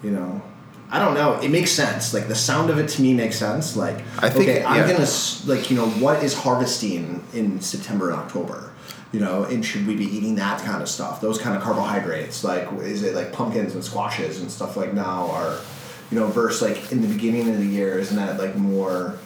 You 0.02 0.10
know, 0.10 0.42
I 0.90 0.98
don't 0.98 1.14
know. 1.14 1.34
It 1.40 1.48
makes 1.50 1.70
sense. 1.72 2.12
Like 2.12 2.28
the 2.28 2.34
sound 2.34 2.70
of 2.70 2.78
it 2.78 2.88
to 2.90 3.02
me 3.02 3.14
makes 3.14 3.36
sense. 3.38 3.76
Like 3.76 3.98
I 4.18 4.28
think- 4.28 4.48
okay, 4.48 4.64
I'm 4.64 4.88
gonna 4.88 5.08
like 5.46 5.70
you 5.70 5.76
know 5.76 5.88
what 5.88 6.22
is 6.22 6.34
harvesting 6.34 7.22
in 7.32 7.60
September 7.60 8.10
and 8.10 8.18
October. 8.20 8.70
You 9.12 9.20
know, 9.20 9.44
and 9.44 9.64
should 9.64 9.86
we 9.86 9.94
be 9.94 10.06
eating 10.06 10.34
that 10.36 10.60
kind 10.62 10.82
of 10.82 10.88
stuff? 10.88 11.20
Those 11.20 11.38
kind 11.38 11.56
of 11.56 11.62
carbohydrates, 11.62 12.42
like 12.42 12.68
is 12.82 13.04
it 13.04 13.14
like 13.14 13.32
pumpkins 13.32 13.74
and 13.74 13.84
squashes 13.84 14.40
and 14.40 14.50
stuff 14.50 14.76
like 14.76 14.92
now, 14.92 15.30
are, 15.30 15.60
you 16.10 16.18
know, 16.18 16.26
versus 16.26 16.62
like 16.62 16.90
in 16.90 17.00
the 17.00 17.06
beginning 17.06 17.48
of 17.48 17.58
the 17.58 17.64
year, 17.64 17.96
isn't 18.00 18.16
that 18.16 18.40
like 18.40 18.56
more 18.56 19.16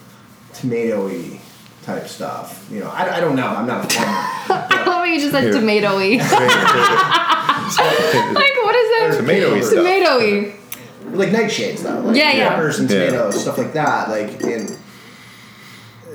tomatoey 0.52 1.38
type 1.84 2.06
stuff? 2.06 2.68
You 2.70 2.80
know, 2.80 2.90
I, 2.90 3.16
I 3.16 3.20
don't 3.20 3.34
know. 3.34 3.46
I'm 3.48 3.66
not 3.66 3.86
a 3.86 3.88
farmer. 3.94 4.68
I 5.08 5.12
you 5.14 5.20
just 5.20 5.32
said 5.32 5.44
Here. 5.44 5.52
tomatoey. 5.54 6.18
like 6.18 6.28
what 8.64 8.74
is 8.74 8.88
that? 8.92 9.18
Tomatoey 9.20 9.62
stuff. 9.62 9.84
Tomatoey. 9.84 11.16
like 11.16 11.28
nightshades 11.30 11.82
though. 11.82 12.00
Like 12.00 12.16
Yeah, 12.16 12.32
yeah. 12.32 12.48
peppers 12.50 12.78
and 12.78 12.90
Yeah. 12.90 13.06
tomatoes, 13.06 13.40
stuff 13.40 13.58
like 13.58 13.72
that. 13.72 14.08
Like 14.10 14.40
in 14.42 14.76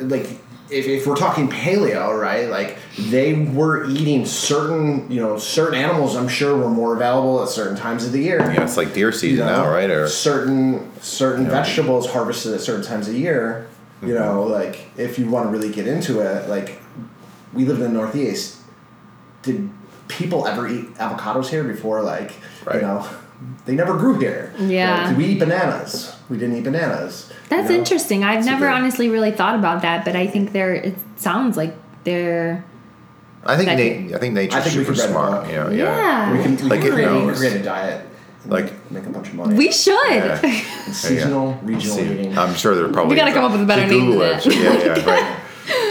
like 0.10 0.40
if, 0.70 0.88
if 0.88 1.06
we're 1.06 1.16
talking 1.16 1.50
paleo, 1.50 2.20
right? 2.20 2.50
Like 2.50 2.78
they 2.98 3.34
were 3.34 3.86
eating 3.90 4.26
certain, 4.26 5.10
you 5.12 5.20
know, 5.22 5.38
certain 5.38 5.76
animals. 5.76 6.16
I'm 6.16 6.28
sure 6.28 6.56
were 6.58 6.70
more 6.70 6.96
available 6.96 7.42
at 7.44 7.50
certain 7.50 7.76
times 7.78 8.06
of 8.06 8.12
the 8.12 8.20
year. 8.22 8.40
Yeah, 8.40 8.64
it's 8.64 8.78
like 8.78 8.94
deer 8.94 9.08
You 9.08 9.12
season 9.12 9.46
know, 9.48 9.64
now, 9.64 9.70
right? 9.70 9.90
Or 9.90 10.08
certain 10.08 10.90
certain 11.02 11.46
Yeah. 11.46 11.52
vegetables 11.52 12.10
harvested 12.12 12.54
at 12.54 12.62
certain 12.62 12.84
times 12.84 13.08
of 13.08 13.16
year. 13.16 13.68
You 14.02 14.10
Mm-hmm. 14.10 14.18
know, 14.18 14.44
like 14.44 14.80
if 14.98 15.18
you 15.20 15.30
want 15.30 15.46
to 15.48 15.52
really 15.52 15.72
get 15.72 15.88
into 15.88 16.20
it, 16.22 16.48
like 16.50 16.80
we 17.54 17.66
live 17.66 17.78
in 17.78 17.84
the 17.84 17.90
Northeast. 18.00 18.58
Did 19.44 19.70
people 20.08 20.48
ever 20.48 20.68
eat 20.68 20.94
avocados 20.96 21.48
here 21.50 21.64
before? 21.64 22.02
Like 22.02 22.32
Right. 22.66 22.76
you 22.78 22.82
know, 22.82 23.06
they 23.66 23.76
never 23.76 23.98
grew 23.98 24.18
here. 24.20 24.54
Yeah. 24.58 25.00
Like, 25.02 25.10
did 25.10 25.18
we 25.18 25.26
eat 25.26 25.40
bananas? 25.40 26.16
We 26.30 26.38
didn't 26.38 26.58
eat 26.58 26.64
bananas. 26.64 27.32
That's 27.50 27.70
you 27.70 27.76
know? 27.76 27.80
interesting. 27.80 28.24
I've 28.24 28.40
It's 28.40 28.48
a 28.48 28.52
never 28.52 28.66
good- 28.68 28.74
honestly 28.74 29.10
really 29.10 29.32
thought 29.32 29.56
about 29.56 29.82
that, 29.84 30.06
but 30.06 30.16
I 30.16 30.28
think 30.28 30.52
they're. 30.54 30.74
It 30.74 30.96
sounds 31.18 31.58
like 31.58 31.76
they're. 32.06 32.64
I 33.46 33.58
think 33.58 33.68
That 33.70 33.78
na- 33.78 34.08
could- 34.08 34.16
I 34.16 34.20
think 34.20 34.34
nature's 34.36 34.56
I 34.56 34.62
think 34.62 34.76
we 34.78 34.86
super 34.86 34.94
could 34.94 35.00
write 35.02 35.10
a 35.10 35.12
smart. 35.12 35.32
book. 35.44 35.52
You 35.52 35.56
know, 35.58 35.70
Yeah. 35.70 35.98
yeah. 35.98 36.32
We 36.38 36.44
can, 36.44 36.56
we 36.56 36.64
Like 36.64 36.80
can 36.80 36.90
it 36.90 36.94
create, 36.94 37.06
knows. 37.08 37.38
create 37.40 37.56
a 37.58 37.64
diet. 37.64 38.02
Like- 38.48 38.92
make 38.92 39.06
a 39.06 39.10
bunch 39.10 39.28
of 39.30 39.36
money. 39.36 39.56
We 39.56 39.72
should. 39.72 39.94
Yeah. 40.10 40.40
And 40.86 40.94
seasonal, 40.96 41.58
regional 41.64 41.98
See, 41.98 42.04
eating. 42.14 42.38
I'm 42.38 42.54
sure 42.56 42.76
there 42.76 42.86
are 42.86 42.90
probably. 42.94 43.16
We 43.16 43.20
gotta 43.20 43.34
come 43.34 43.44
up 43.46 43.52
with 43.52 43.62
a 43.62 43.66
better 43.66 43.84
You 43.84 43.88
name 44.00 44.06
Google 44.12 44.20
than 44.20 44.38
it. 44.38 44.44
that. 44.44 44.56
Yeah, 44.56 44.96
yeah, 44.96 45.10
right. 45.12 45.36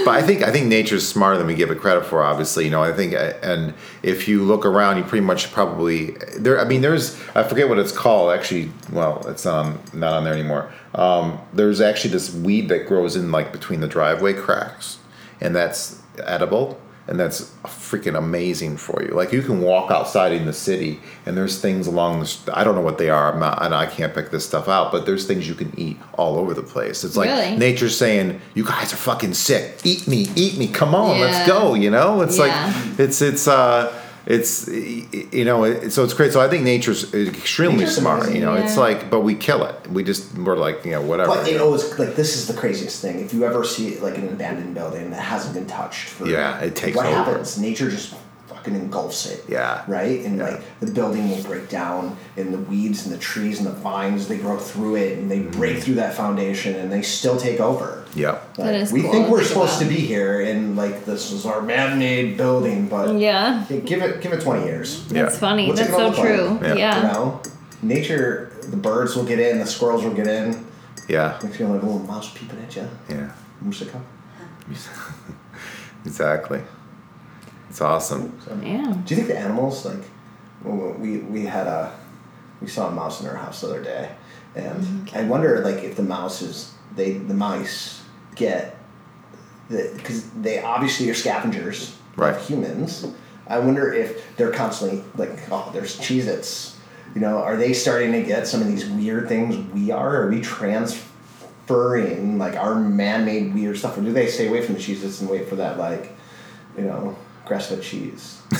But 0.04 0.14
I 0.14 0.22
think 0.22 0.42
I 0.42 0.50
think 0.50 0.66
nature's 0.66 1.06
smarter 1.06 1.38
than 1.38 1.46
we 1.46 1.54
give 1.54 1.70
it 1.70 1.78
credit 1.78 2.04
for. 2.04 2.22
Obviously, 2.22 2.64
you 2.64 2.70
know. 2.70 2.82
I 2.82 2.92
think, 2.92 3.14
uh, 3.14 3.34
and 3.42 3.74
if 4.02 4.26
you 4.26 4.42
look 4.42 4.66
around, 4.66 4.96
you 4.96 5.04
pretty 5.04 5.24
much 5.24 5.52
probably 5.52 6.12
there. 6.38 6.60
I 6.60 6.64
mean, 6.64 6.80
there's 6.80 7.20
I 7.34 7.44
forget 7.44 7.68
what 7.68 7.78
it's 7.78 7.92
called. 7.92 8.32
Actually, 8.32 8.72
well, 8.90 9.24
it's 9.28 9.44
not 9.44 9.66
on, 9.66 9.80
not 9.92 10.12
on 10.14 10.24
there 10.24 10.32
anymore. 10.32 10.72
Um, 10.94 11.38
there's 11.52 11.80
actually 11.80 12.10
this 12.10 12.34
weed 12.34 12.68
that 12.68 12.86
grows 12.86 13.14
in 13.14 13.30
like 13.30 13.52
between 13.52 13.80
the 13.80 13.86
driveway 13.86 14.32
cracks, 14.32 14.98
and 15.40 15.54
that's 15.54 16.02
edible. 16.18 16.80
And 17.08 17.18
that's 17.18 17.50
freaking 17.64 18.16
amazing 18.16 18.76
for 18.76 19.02
you. 19.02 19.08
Like 19.08 19.32
you 19.32 19.42
can 19.42 19.60
walk 19.60 19.90
outside 19.90 20.32
in 20.32 20.46
the 20.46 20.52
city, 20.52 21.00
and 21.26 21.36
there's 21.36 21.60
things 21.60 21.88
along 21.88 22.20
the. 22.20 22.26
st- 22.26 22.56
I 22.56 22.62
don't 22.62 22.76
know 22.76 22.80
what 22.80 22.98
they 22.98 23.10
are. 23.10 23.32
I'm 23.32 23.40
not. 23.40 23.60
and 23.60 23.74
I 23.74 23.86
can't 23.86 24.14
pick 24.14 24.30
this 24.30 24.46
stuff 24.46 24.68
out. 24.68 24.92
But 24.92 25.04
there's 25.04 25.26
things 25.26 25.48
you 25.48 25.56
can 25.56 25.72
eat 25.78 25.98
all 26.14 26.36
over 26.38 26.54
the 26.54 26.62
place. 26.62 27.02
It's 27.02 27.16
like 27.16 27.28
Really? 27.28 27.56
nature's 27.56 27.96
saying, 27.96 28.40
"You 28.54 28.64
guys 28.64 28.92
are 28.92 28.96
fucking 28.96 29.34
sick. 29.34 29.80
Eat 29.82 30.06
me, 30.06 30.28
eat 30.36 30.56
me. 30.58 30.68
Come 30.68 30.94
on, 30.94 31.18
Yeah. 31.18 31.24
let's 31.24 31.46
go." 31.46 31.74
You 31.74 31.90
know, 31.90 32.20
it's 32.20 32.38
Yeah. 32.38 32.44
like 32.72 33.00
it's 33.00 33.20
it's 33.20 33.48
uh 33.48 33.92
it's 34.26 34.68
you 34.68 35.44
know 35.44 35.64
it, 35.64 35.90
so 35.90 36.04
it's 36.04 36.14
great. 36.14 36.32
So 36.32 36.40
I 36.40 36.48
think 36.48 36.64
nature's 36.64 37.12
extremely 37.14 37.78
Nature's 37.78 37.96
smart. 37.96 38.20
amazing. 38.22 38.36
You 38.36 38.46
know, 38.46 38.54
it's 38.54 38.76
like 38.76 39.10
but 39.10 39.20
we 39.20 39.34
kill 39.34 39.64
it. 39.64 39.88
We 39.88 40.04
just 40.04 40.36
we're 40.38 40.56
like 40.56 40.84
you 40.84 40.92
know 40.92 41.02
whatever. 41.02 41.30
But 41.34 41.50
you 41.50 41.58
know, 41.58 41.74
it's 41.74 41.98
like 41.98 42.14
this 42.14 42.36
is 42.36 42.46
the 42.46 42.54
craziest 42.54 43.02
thing. 43.02 43.20
If 43.20 43.34
you 43.34 43.44
ever 43.44 43.64
see 43.64 43.98
like 43.98 44.16
an 44.18 44.28
abandoned 44.28 44.74
building 44.74 45.10
that 45.10 45.20
hasn't 45.20 45.54
been 45.54 45.66
touched 45.66 46.08
for 46.08 46.26
Yeah, 46.28 46.60
it 46.60 46.76
takes 46.76 46.96
what 46.96 47.06
over. 47.06 47.16
happens? 47.16 47.58
Nature 47.58 47.90
just 47.90 48.14
fucking 48.62 48.76
engulfs 48.76 49.26
it. 49.26 49.44
Yeah. 49.48 49.82
Right? 49.88 50.24
And 50.24 50.38
Yeah. 50.38 50.44
like 50.50 50.60
the 50.80 50.90
building 50.90 51.28
will 51.30 51.42
break 51.42 51.68
down 51.68 52.16
and 52.36 52.52
the 52.54 52.58
weeds 52.58 53.04
and 53.04 53.12
the 53.14 53.18
trees 53.18 53.58
and 53.58 53.66
the 53.66 53.72
vines 53.72 54.28
they 54.28 54.38
grow 54.38 54.56
through 54.56 54.96
it 54.96 55.18
and 55.18 55.30
they 55.30 55.40
Mm-hmm. 55.40 55.58
break 55.58 55.78
through 55.82 55.94
that 55.96 56.14
foundation 56.14 56.76
and 56.76 56.92
they 56.92 57.02
still 57.02 57.36
take 57.36 57.58
over. 57.60 58.04
Yeah. 58.14 58.32
Like, 58.32 58.54
That 58.56 58.74
is 58.76 58.92
we 58.92 59.02
cool 59.02 59.12
think 59.12 59.28
we're 59.28 59.38
think 59.38 59.48
supposed 59.48 59.78
to 59.80 59.84
be 59.86 59.96
here 59.96 60.40
and 60.40 60.76
like 60.76 61.04
this 61.04 61.32
is 61.32 61.44
our 61.44 61.60
man-made 61.62 62.36
building, 62.36 62.86
but 62.88 63.18
Yeah. 63.18 63.64
yeah, 63.68 63.76
give 63.78 64.02
it 64.02 64.20
give 64.20 64.32
it 64.32 64.40
twenty 64.42 64.64
years. 64.66 65.04
Yeah. 65.10 65.22
That's 65.24 65.38
funny. 65.38 65.66
What's 65.66 65.80
That's 65.80 65.92
so 65.92 66.08
look 66.08 66.18
like? 66.18 66.26
true. 66.28 66.58
Yeah. 66.62 66.74
Yeah. 66.74 66.96
You 66.96 67.02
know, 67.12 67.40
nature, 67.82 68.52
the 68.70 68.76
birds 68.76 69.16
will 69.16 69.24
get 69.24 69.40
in, 69.40 69.58
the 69.58 69.66
squirrels 69.66 70.04
will 70.04 70.14
get 70.14 70.28
in. 70.28 70.64
Yeah. 71.08 71.38
You 71.42 71.48
feel 71.48 71.68
like 71.68 71.82
a 71.82 71.86
little 71.86 72.00
mouse 72.06 72.30
peeping 72.32 72.60
at 72.62 72.76
you. 72.76 72.88
Yeah. 73.08 73.30
Musica. 73.60 74.00
Exactly. 76.04 76.60
It's 77.72 77.80
awesome. 77.80 78.38
So, 78.44 78.54
Yeah. 78.62 78.94
Do 79.06 79.14
you 79.14 79.16
think 79.16 79.28
the 79.28 79.38
animals 79.38 79.86
like? 79.86 80.04
Well, 80.62 80.92
we 80.98 81.18
we 81.20 81.46
had 81.46 81.66
a 81.66 81.90
we 82.60 82.66
saw 82.68 82.88
a 82.88 82.90
mouse 82.92 83.22
in 83.22 83.26
our 83.26 83.36
house 83.36 83.62
the 83.62 83.68
other 83.68 83.82
day, 83.82 84.10
and 84.54 85.10
I 85.14 85.22
wonder 85.24 85.60
like 85.64 85.82
if 85.82 85.96
the 85.96 86.02
mouses 86.02 86.72
they 86.94 87.14
the 87.14 87.32
mice 87.32 88.02
get 88.34 88.76
the 89.70 89.90
because 89.96 90.28
they 90.32 90.62
obviously 90.62 91.08
are 91.08 91.14
scavengers 91.14 91.96
Right. 92.14 92.36
of 92.36 92.46
humans. 92.46 93.06
I 93.48 93.58
wonder 93.58 93.90
if 93.90 94.36
they're 94.36 94.52
constantly 94.52 95.02
like 95.16 95.30
oh 95.50 95.70
there's 95.72 95.98
Cheez-Its. 95.98 96.76
You 97.14 97.22
know, 97.22 97.38
are 97.38 97.56
they 97.56 97.72
starting 97.72 98.12
to 98.12 98.22
get 98.22 98.46
some 98.46 98.60
of 98.60 98.66
these 98.68 98.84
weird 98.86 99.28
things 99.28 99.56
we 99.72 99.90
are? 99.90 100.22
Are 100.24 100.28
we 100.30 100.42
transferring 100.42 102.36
like 102.38 102.56
our 102.56 102.74
man-made 102.74 103.54
weird 103.54 103.78
stuff, 103.78 103.96
or 103.96 104.02
do 104.02 104.12
they 104.12 104.26
stay 104.28 104.48
away 104.48 104.60
from 104.60 104.74
the 104.74 104.80
Cheez-Its 104.80 105.22
and 105.22 105.30
wait 105.30 105.48
for 105.48 105.56
that 105.56 105.78
like, 105.78 106.12
you 106.76 106.84
know, 106.84 107.16
grass-fed 107.46 107.82
cheese. 107.82 108.40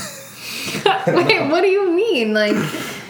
Wait, 1.06 1.50
what 1.50 1.60
do 1.62 1.68
you 1.68 1.90
mean? 1.92 2.32
Like, 2.34 2.54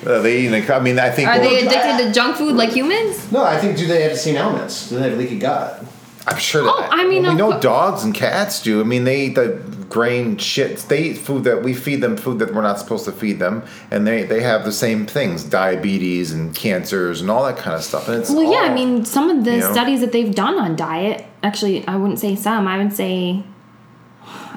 Uh, 0.06 0.20
they, 0.20 0.46
they, 0.46 0.68
I 0.72 0.80
mean, 0.80 0.98
I 0.98 1.10
think. 1.10 1.28
are 1.28 1.38
they 1.38 1.46
Well, 1.46 1.66
addicted 1.68 2.06
to 2.06 2.12
junk 2.12 2.36
food 2.36 2.56
like 2.56 2.70
humans? 2.70 3.30
No, 3.30 3.44
I 3.44 3.58
think 3.58 3.76
do 3.76 3.86
they 3.86 4.02
have 4.02 4.12
the 4.12 4.18
same 4.18 4.36
elements? 4.36 4.88
Do 4.88 4.96
they 4.98 5.08
have 5.10 5.18
leaky 5.18 5.38
gut? 5.38 5.84
I'm 6.26 6.38
sure. 6.38 6.62
That, 6.64 6.72
Oh, 6.76 6.88
I 6.90 7.06
mean, 7.06 7.22
we 7.24 7.34
know 7.34 7.50
cour- 7.52 7.60
dogs 7.60 8.04
and 8.04 8.14
cats 8.14 8.62
do. 8.62 8.80
I 8.80 8.84
mean, 8.84 9.04
they 9.04 9.26
eat 9.26 9.34
the 9.34 9.60
grain 9.88 10.36
shit. 10.38 10.78
They 10.88 11.02
eat 11.02 11.18
food 11.18 11.44
that 11.44 11.62
we 11.62 11.74
feed 11.74 12.00
them, 12.00 12.16
food 12.16 12.38
that 12.38 12.54
we're 12.54 12.62
not 12.62 12.78
supposed 12.78 13.04
to 13.06 13.12
feed 13.12 13.38
them, 13.40 13.62
and 13.90 14.06
they 14.06 14.22
they 14.22 14.40
have 14.40 14.64
the 14.64 14.72
same 14.72 15.04
things: 15.06 15.42
diabetes 15.44 16.32
and 16.32 16.54
cancers 16.54 17.20
and 17.20 17.28
all 17.30 17.44
that 17.44 17.56
kind 17.56 17.74
of 17.76 17.82
stuff. 17.82 18.08
And 18.08 18.18
it's 18.20 18.30
Well, 18.30 18.50
yeah, 18.50 18.70
I 18.70 18.74
mean, 18.74 19.04
some 19.04 19.30
of 19.30 19.44
the 19.44 19.52
you 19.54 19.58
know? 19.60 19.72
studies 19.72 20.00
that 20.00 20.12
they've 20.12 20.34
done 20.34 20.58
on 20.58 20.76
diet, 20.76 21.24
actually, 21.42 21.86
I 21.88 21.96
wouldn't 21.96 22.20
say 22.20 22.34
some, 22.36 22.66
I 22.68 22.78
would 22.78 22.92
say, 22.92 23.42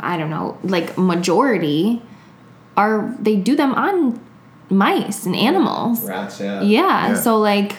I 0.01 0.17
don't 0.17 0.29
know, 0.29 0.57
like 0.63 0.97
majority 0.97 2.01
are, 2.77 3.15
they 3.19 3.35
do 3.37 3.55
them 3.55 3.73
on 3.73 4.19
mice 4.69 5.25
and 5.25 5.35
animals. 5.35 6.01
Rats, 6.03 6.39
yeah. 6.39 6.61
Yeah, 6.61 7.07
Yeah. 7.09 7.13
so 7.15 7.37
like, 7.37 7.77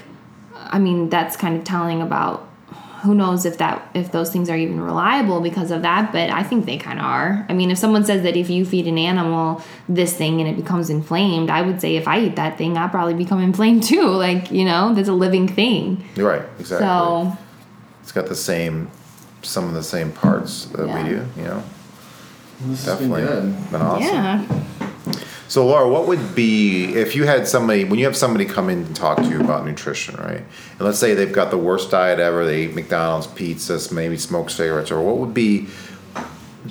I 0.54 0.78
mean, 0.78 1.08
that's 1.10 1.36
kind 1.36 1.56
of 1.56 1.64
telling 1.64 2.02
about 2.02 2.42
who 3.02 3.14
knows 3.14 3.44
if 3.46 3.58
that 3.58 3.88
if 3.94 4.10
those 4.10 4.30
things 4.32 4.50
are 4.50 4.56
even 4.56 4.80
reliable 4.80 5.40
because 5.40 5.70
of 5.70 5.82
that 5.82 6.10
but 6.10 6.28
i 6.30 6.42
think 6.42 6.64
they 6.66 6.76
kind 6.78 6.98
of 6.98 7.04
are 7.04 7.46
i 7.48 7.52
mean 7.52 7.70
if 7.70 7.78
someone 7.78 8.02
says 8.04 8.22
that 8.24 8.36
if 8.36 8.50
you 8.50 8.64
feed 8.64 8.86
an 8.88 8.98
animal 8.98 9.62
this 9.88 10.16
thing 10.16 10.40
and 10.40 10.48
it 10.48 10.56
becomes 10.56 10.90
inflamed 10.90 11.48
i 11.50 11.62
would 11.62 11.80
say 11.80 11.94
if 11.94 12.08
i 12.08 12.18
eat 12.18 12.34
that 12.34 12.58
thing 12.58 12.76
i'll 12.76 12.88
probably 12.88 13.14
become 13.14 13.38
inflamed 13.50 13.84
too 13.84 14.08
like 14.08 14.50
you 14.50 14.64
know 14.64 14.92
that's 14.94 15.08
a 15.10 15.12
living 15.12 15.46
thing 15.46 16.02
You're 16.16 16.28
right, 16.28 16.42
exactly. 16.58 16.84
so 16.86 17.36
it's 18.02 18.10
got 18.12 18.26
the 18.26 18.34
same, 18.34 18.90
some 19.42 19.68
of 19.68 19.74
the 19.74 19.84
same 19.84 20.10
parts 20.10 20.64
that 20.66 20.86
Yeah. 20.88 21.02
we 21.04 21.08
do. 21.10 21.26
You 21.36 21.42
know, 21.44 21.62
This 22.60 22.84
definitely 22.84 23.22
has 23.22 23.30
been 23.30 23.52
good. 23.52 23.70
been 23.72 23.82
awesome. 23.82 24.02
yeah 24.02 24.46
So, 25.48 25.66
Laura, 25.66 25.88
what 25.88 26.08
would 26.08 26.34
be 26.34 26.94
if 26.94 27.14
you 27.14 27.24
had 27.24 27.46
somebody 27.46 27.84
when 27.84 27.98
you 27.98 28.04
have 28.06 28.16
somebody 28.16 28.44
come 28.44 28.68
in 28.70 28.84
and 28.84 28.96
talk 28.96 29.18
to 29.18 29.28
you 29.28 29.40
about 29.40 29.64
nutrition, 29.64 30.16
right? 30.16 30.42
And 30.72 30.80
let's 30.80 30.98
say 30.98 31.14
they've 31.14 31.32
got 31.32 31.50
the 31.50 31.58
worst 31.58 31.90
diet 31.90 32.18
ever. 32.18 32.44
They 32.44 32.64
eat 32.64 32.74
McDonald's, 32.74 33.26
pizzas, 33.28 33.92
maybe 33.92 34.16
smoke 34.16 34.50
cigarettes, 34.50 34.90
or 34.90 35.00
what 35.00 35.18
would 35.18 35.34
be 35.34 35.68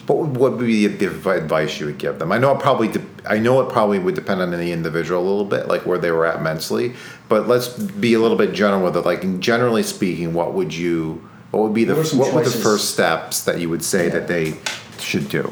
what 0.08 0.18
would, 0.18 0.38
what 0.38 0.52
would 0.58 0.66
be 0.68 0.88
the 0.88 1.06
advice 1.32 1.80
you 1.80 1.86
would 1.86 1.98
give 1.98 2.20
them? 2.20 2.32
I 2.32 2.38
know 2.38 2.52
it 2.54 2.60
probably 2.60 2.90
de- 2.90 3.06
I 3.26 3.38
know 3.40 3.62
it 3.62 3.72
probably 3.72 3.98
would 3.98 4.16
depend 4.16 4.42
on 4.42 4.52
the 4.52 4.72
individual 4.72 5.22
a 5.22 5.26
little 5.26 5.46
bit, 5.46 5.68
like 5.68 5.86
where 5.86 5.98
they 5.98 6.12
were 6.12 6.26
at 6.26 6.42
mentally. 6.42 6.94
But 7.30 7.48
let's 7.48 7.70
be 7.70 8.14
a 8.14 8.20
little 8.20 8.38
bit 8.38 8.54
general 8.54 8.84
with 8.84 8.98
it. 8.98 9.06
Like 9.06 9.40
generally 9.40 9.84
speaking, 9.84 10.34
what 10.34 10.54
would 10.54 10.74
you? 10.74 11.28
What 11.52 11.64
would 11.64 11.74
be 11.74 11.86
the 11.86 11.96
What 11.96 12.14
are 12.14 12.18
what 12.18 12.34
were 12.34 12.44
the 12.44 12.50
first 12.50 12.92
steps 12.92 13.44
that 13.44 13.60
you 13.60 13.70
would 13.70 13.84
say 13.84 14.10
that 14.10 14.28
they 14.28 14.58
should 15.00 15.30
do? 15.30 15.50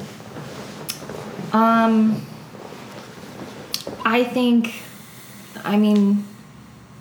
Um, 1.53 2.25
I 4.03 4.23
think, 4.23 4.73
I 5.63 5.77
mean, 5.77 6.25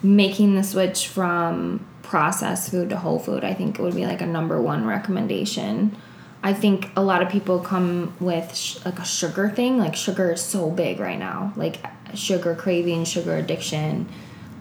making 0.02 0.54
the 0.54 0.62
switch 0.62 1.08
from 1.08 1.86
processed 2.02 2.70
food 2.70 2.90
to 2.90 2.96
whole 2.96 3.18
food, 3.18 3.44
I 3.44 3.54
think 3.54 3.78
it 3.78 3.82
would 3.82 3.94
be 3.94 4.06
like 4.06 4.20
a 4.20 4.26
number 4.26 4.60
one 4.60 4.84
recommendation. 4.86 5.96
I 6.42 6.52
think 6.52 6.90
a 6.96 7.02
lot 7.02 7.22
of 7.22 7.30
people 7.30 7.60
come 7.60 8.14
with 8.20 8.54
sh- 8.54 8.78
like 8.84 8.98
a 8.98 9.04
sugar 9.04 9.48
thing. 9.48 9.78
Like 9.78 9.96
sugar 9.96 10.32
is 10.32 10.42
so 10.42 10.70
big 10.70 11.00
right 11.00 11.18
now, 11.18 11.52
like 11.56 11.78
sugar 12.14 12.54
craving, 12.54 13.04
sugar 13.04 13.36
addiction, 13.36 14.08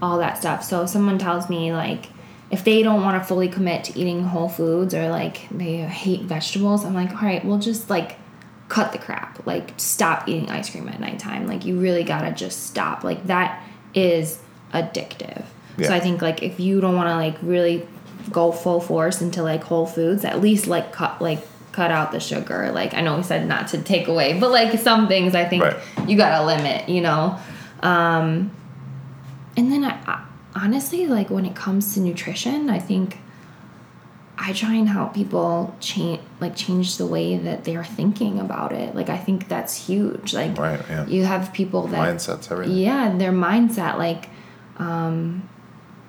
all 0.01 0.19
that 0.19 0.37
stuff. 0.37 0.63
So 0.63 0.83
if 0.83 0.89
someone 0.89 1.17
tells 1.17 1.49
me 1.49 1.73
like 1.73 2.07
if 2.51 2.63
they 2.63 2.83
don't 2.83 3.01
want 3.01 3.21
to 3.21 3.27
fully 3.27 3.47
commit 3.47 3.85
to 3.85 3.99
eating 3.99 4.23
whole 4.23 4.49
foods 4.49 4.93
or 4.93 5.09
like 5.09 5.47
they 5.49 5.77
hate 5.77 6.21
vegetables, 6.21 6.85
I'm 6.85 6.93
like, 6.93 7.11
all 7.11 7.27
right, 7.27 7.43
we'll 7.43 7.59
just 7.59 7.89
like 7.89 8.17
cut 8.71 8.93
the 8.93 8.97
crap. 8.97 9.45
Like 9.45 9.73
stop 9.75 10.29
eating 10.29 10.49
ice 10.49 10.69
cream 10.69 10.87
at 10.87 10.97
nighttime. 11.01 11.45
Like 11.45 11.65
you 11.65 11.77
really 11.77 12.05
gotta 12.05 12.31
just 12.31 12.63
stop. 12.67 13.03
Like 13.03 13.27
that 13.27 13.61
is 13.93 14.39
addictive. 14.73 15.43
Yeah. 15.77 15.89
So 15.89 15.93
I 15.93 15.99
think 15.99 16.21
like 16.21 16.41
if 16.41 16.57
you 16.57 16.79
don't 16.79 16.95
want 16.95 17.09
to 17.09 17.15
like 17.15 17.35
really 17.41 17.85
go 18.31 18.53
full 18.53 18.79
force 18.79 19.21
into 19.21 19.43
like 19.43 19.61
whole 19.63 19.85
foods, 19.85 20.23
at 20.23 20.39
least 20.39 20.67
like 20.67 20.93
cut 20.93 21.21
like 21.21 21.39
cut 21.73 21.91
out 21.91 22.13
the 22.13 22.21
sugar. 22.21 22.71
Like 22.71 22.93
I 22.93 23.01
know 23.01 23.17
we 23.17 23.23
said 23.23 23.45
not 23.45 23.67
to 23.69 23.81
take 23.81 24.07
away, 24.07 24.39
but 24.39 24.51
like 24.51 24.79
some 24.79 25.09
things 25.09 25.35
I 25.35 25.43
think 25.43 25.63
Right. 25.63 25.77
you 26.07 26.15
gotta 26.15 26.45
limit. 26.45 26.87
You 26.87 27.01
know. 27.01 27.37
Um, 27.83 28.51
and 29.57 29.69
then 29.69 29.83
I, 29.83 29.99
I 30.07 30.25
honestly 30.55 31.07
like 31.07 31.29
when 31.29 31.45
it 31.45 31.55
comes 31.55 31.93
to 31.95 31.99
nutrition, 31.99 32.69
I 32.69 32.79
think 32.79 33.17
I 34.43 34.53
try 34.53 34.73
and 34.73 34.89
help 34.89 35.13
people 35.13 35.75
change 35.79 36.19
like 36.39 36.55
change 36.55 36.97
the 36.97 37.05
way 37.05 37.37
that 37.37 37.63
they're 37.63 37.83
thinking 37.83 38.39
about 38.39 38.71
it. 38.71 38.95
Like 38.95 39.09
I 39.09 39.17
think 39.17 39.47
that's 39.47 39.87
huge. 39.87 40.33
Like 40.33 40.57
Right, 40.57 40.81
yeah. 40.89 41.05
you 41.05 41.25
have 41.25 41.53
people 41.53 41.85
that 41.87 42.15
Mindsets, 42.15 42.51
everything. 42.51 42.75
yeah, 42.75 43.15
their 43.15 43.31
mindset 43.31 43.97
like 43.97 44.29
um 44.77 45.47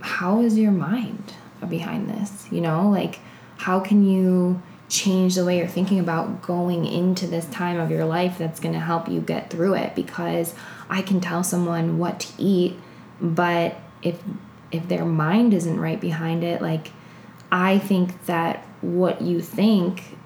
how 0.01 0.41
is 0.41 0.57
your 0.59 0.73
mind 0.73 1.35
behind 1.69 2.09
this? 2.09 2.49
You 2.51 2.63
know, 2.63 2.89
like 2.89 3.19
how 3.59 3.81
can 3.81 4.05
you 4.05 4.63
change 4.89 5.35
the 5.35 5.45
way 5.45 5.59
you're 5.59 5.67
thinking 5.79 6.01
about 6.01 6.43
going 6.43 6.85
into 6.87 7.27
this 7.27 7.47
time 7.47 7.79
of 7.79 7.91
your 7.91 8.05
life 8.05 8.37
that's 8.39 8.61
going 8.61 8.75
to 8.75 8.81
help 8.81 9.09
you 9.09 9.21
get 9.21 9.49
through 9.49 9.75
it 9.75 9.95
because 9.95 10.55
I 10.91 11.01
can 11.01 11.19
tell 11.21 11.43
someone 11.43 11.99
what 11.99 12.21
to 12.21 12.29
eat, 12.39 12.79
but 13.21 13.77
if 14.03 14.19
if 14.71 14.89
their 14.89 15.05
mind 15.05 15.53
isn't 15.55 15.79
right 15.79 16.01
behind 16.01 16.43
it, 16.43 16.61
like 16.63 16.89
I 17.53 17.79
think 17.79 18.25
that 18.25 18.65
what 18.81 19.21
you 19.21 19.41
think 19.43 20.17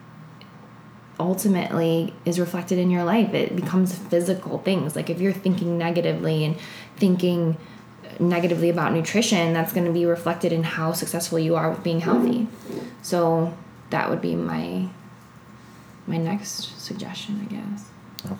ultimately 1.19 2.15
is 2.25 2.39
reflected 2.39 2.79
in 2.79 2.89
your 2.89 3.03
life. 3.03 3.35
It 3.35 3.57
becomes 3.57 3.99
physical 3.99 4.59
things. 4.59 4.95
Like 4.95 5.11
if 5.11 5.21
you're 5.21 5.33
thinking 5.33 5.77
negatively 5.77 6.45
and 6.45 6.57
thinking 6.97 7.57
negatively 8.21 8.71
about 8.71 8.93
nutrition, 8.93 9.53
that's 9.53 9.73
going 9.73 9.87
to 9.87 9.93
be 9.93 10.07
reflected 10.07 10.53
in 10.53 10.63
how 10.63 10.93
successful 10.93 11.39
you 11.39 11.57
are 11.57 11.69
with 11.71 11.83
being 11.83 12.01
healthy. 12.01 12.47
So 13.03 13.57
that 13.91 14.09
would 14.09 14.21
be 14.21 14.35
my 14.37 14.89
my 16.07 16.17
next 16.17 16.81
suggestion, 16.81 17.41
I 17.43 17.53
guess. 17.53 17.91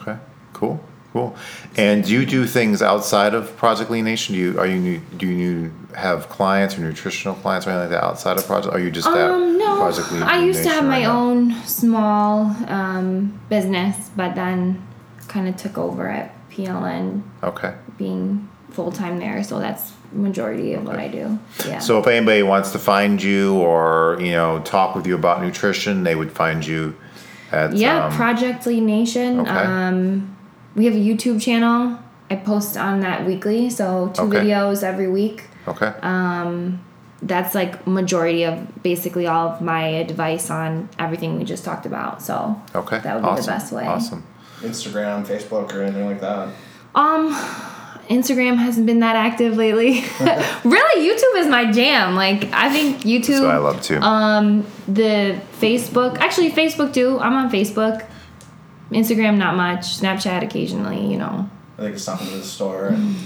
Okay, 0.01 0.17
cool, 0.53 0.81
cool. 1.17 1.37
And 1.77 2.05
do 2.05 2.13
you 2.13 2.27
do 2.27 2.47
things 2.47 2.83
outside 2.83 3.35
of 3.35 3.57
Project 3.57 3.91
Lean 3.91 4.05
Nation? 4.05 4.35
Do 4.35 4.41
you 4.41 4.59
are 4.61 4.67
you 4.67 5.01
do 5.17 5.27
you 5.27 5.73
have 5.95 6.29
clients 6.29 6.77
or 6.77 6.81
nutritional 6.83 7.35
clients 7.37 7.67
or 7.67 7.71
anything 7.71 7.91
like 7.91 8.01
that 8.01 8.05
outside 8.07 8.37
of 8.37 8.47
Project? 8.47 8.75
Are 8.75 8.81
you 8.81 8.91
just 8.91 9.09
at 9.09 9.17
Um, 9.31 9.59
no, 9.59 9.77
Project 9.79 10.13
Lean 10.13 10.23
I 10.23 10.45
used 10.45 10.59
to 10.61 10.65
Nation 10.65 10.75
have 10.75 10.85
my 10.85 10.97
right 10.99 11.03
now? 11.05 11.21
own 11.21 11.55
small 11.65 12.33
um, 12.69 13.41
business, 13.49 14.11
but 14.17 14.35
then 14.35 14.83
kind 15.29 15.49
of 15.49 15.57
took 15.57 15.79
over 15.79 16.09
at 16.09 16.33
PLN, 16.51 17.23
Okay. 17.43 17.75
being 17.99 18.49
full 18.71 18.93
time 18.93 19.19
there. 19.19 19.43
So 19.43 19.59
that's 19.59 19.93
majority 20.13 20.75
of 20.75 20.85
what 20.87 20.99
I 20.99 21.09
do. 21.09 21.39
Yeah. 21.67 21.79
So 21.81 21.99
if 21.99 22.07
anybody 22.07 22.43
wants 22.43 22.73
to 22.73 22.79
find 22.79 23.23
you 23.23 23.55
or 23.57 24.19
you 24.21 24.33
know 24.33 24.61
talk 24.61 24.95
with 24.95 25.07
you 25.07 25.15
about 25.15 25.43
nutrition, 25.43 26.05
they 26.05 26.15
would 26.15 26.33
find 26.33 26.65
you 26.67 26.95
at 27.53 27.75
Yeah, 27.75 28.07
um, 28.07 28.13
Project 28.13 28.67
Lean 28.67 28.87
Nation. 28.87 29.41
okay. 29.41 29.51
Um, 29.51 30.36
we 30.77 30.85
have 30.85 30.95
a 30.95 30.99
YouTube 30.99 31.41
channel. 31.43 31.99
I 32.31 32.37
post 32.37 32.77
on 32.77 33.01
that 33.01 33.27
weekly, 33.27 33.71
so 33.71 34.11
two 34.15 34.23
Okay. 34.23 34.39
videos 34.39 34.83
every 34.83 35.09
week. 35.09 35.45
okay. 35.67 35.93
That's 37.23 37.55
like 37.55 37.87
majority 37.87 38.45
of 38.45 38.83
basically 38.83 39.27
all 39.27 39.49
of 39.49 39.63
my 39.63 39.89
advice 39.89 40.51
on 40.51 40.89
everything 40.99 41.39
we 41.39 41.45
just 41.45 41.65
talked 41.65 41.87
about. 41.87 42.23
So 42.23 42.61
okay. 42.75 42.99
that 42.99 43.15
would 43.21 43.29
be 43.37 43.41
the 43.41 43.47
best 43.47 43.73
way. 43.73 43.87
Awesome. 43.87 44.23
Instagram, 44.61 45.27
Facebook, 45.27 45.73
or 45.75 45.83
anything 45.83 46.05
like 46.07 46.21
that. 46.21 46.49
Um, 46.95 47.33
Instagram 48.09 48.57
hasn't 48.57 48.87
been 48.87 49.01
that 49.01 49.17
active 49.17 49.57
lately. 49.57 50.05
really, 50.65 51.09
YouTube 51.09 51.41
is 51.41 51.47
my 51.47 51.73
jam. 51.73 52.15
Like 52.15 52.45
I 52.53 52.71
think 52.71 52.99
YouTube. 52.99 53.27
That's 53.29 53.41
what 53.41 53.51
I 53.51 53.59
love 53.59 53.83
too. 53.83 53.99
Um, 54.01 54.67
the 54.87 55.41
Facebook, 55.59 56.19
actually 56.19 56.51
Facebook 56.51 56.93
too. 56.93 57.19
I'm 57.21 57.33
on 57.33 57.51
Facebook. 57.51 58.07
Instagram 58.91 59.37
not 59.37 59.57
much. 59.57 59.99
Snapchat 60.01 60.43
occasionally. 60.43 61.07
You 61.07 61.19
know. 61.19 61.49
I 61.79 61.83
think 61.83 61.95
it's 61.95 62.05
something 62.05 62.29
to 62.29 62.37
the 62.39 62.43
store. 62.43 62.89
And 62.89 63.15
you 63.15 63.17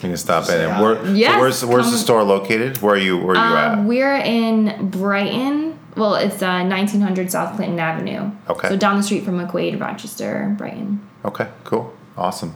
can 0.00 0.16
stop 0.16 0.48
in. 0.48 0.54
And 0.54 0.62
Yeah. 0.62 0.80
where, 0.82 0.96
so 0.96 1.12
Yes, 1.12 1.40
where's 1.40 1.64
where's 1.64 1.90
the 1.90 1.98
store 1.98 2.22
located? 2.22 2.80
Where 2.82 2.94
are 2.94 2.98
you 2.98 3.18
where 3.18 3.36
are 3.36 3.48
you 3.50 3.56
Uh, 3.56 3.72
at? 3.80 3.84
we're 3.84 4.16
in 4.16 4.88
Brighton. 4.90 5.78
Well, 5.96 6.14
it's 6.14 6.42
uh, 6.42 6.64
1900 6.64 7.30
South 7.30 7.56
Clinton 7.56 7.78
Avenue. 7.78 8.30
Okay. 8.48 8.68
So 8.68 8.76
down 8.76 8.96
the 8.96 9.02
street 9.02 9.24
from 9.24 9.38
McQuaid, 9.38 9.80
Rochester, 9.80 10.54
Brighton. 10.56 11.00
Okay, 11.24 11.48
cool. 11.64 11.92
Awesome. 12.16 12.54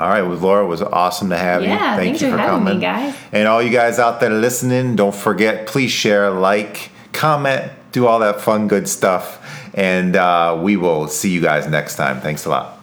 All 0.00 0.08
right, 0.08 0.22
with 0.22 0.42
Laura, 0.42 0.64
it 0.64 0.68
was 0.68 0.82
awesome 0.82 1.30
to 1.30 1.36
have 1.36 1.62
you. 1.62 1.68
Yeah, 1.68 1.94
Thank 1.96 2.00
thanks 2.18 2.22
you 2.22 2.30
for 2.30 2.36
for 2.36 2.42
having 2.42 2.64
me, 2.64 2.70
coming. 2.72 2.80
guys. 2.80 3.14
And 3.32 3.46
all 3.46 3.62
you 3.62 3.70
guys 3.70 4.00
out 4.00 4.18
there 4.18 4.30
listening, 4.30 4.96
don't 4.96 5.14
forget, 5.14 5.66
please 5.68 5.92
share, 5.92 6.30
like, 6.30 6.90
comment, 7.12 7.70
do 7.92 8.08
all 8.08 8.18
that 8.18 8.40
fun, 8.40 8.66
good 8.66 8.88
stuff. 8.88 9.38
And 9.74 10.16
uh, 10.16 10.58
we 10.60 10.76
will 10.76 11.08
see 11.08 11.30
you 11.30 11.40
guys 11.40 11.66
next 11.68 11.96
time. 11.96 12.20
Thanks 12.20 12.44
a 12.44 12.50
lot. 12.50 12.73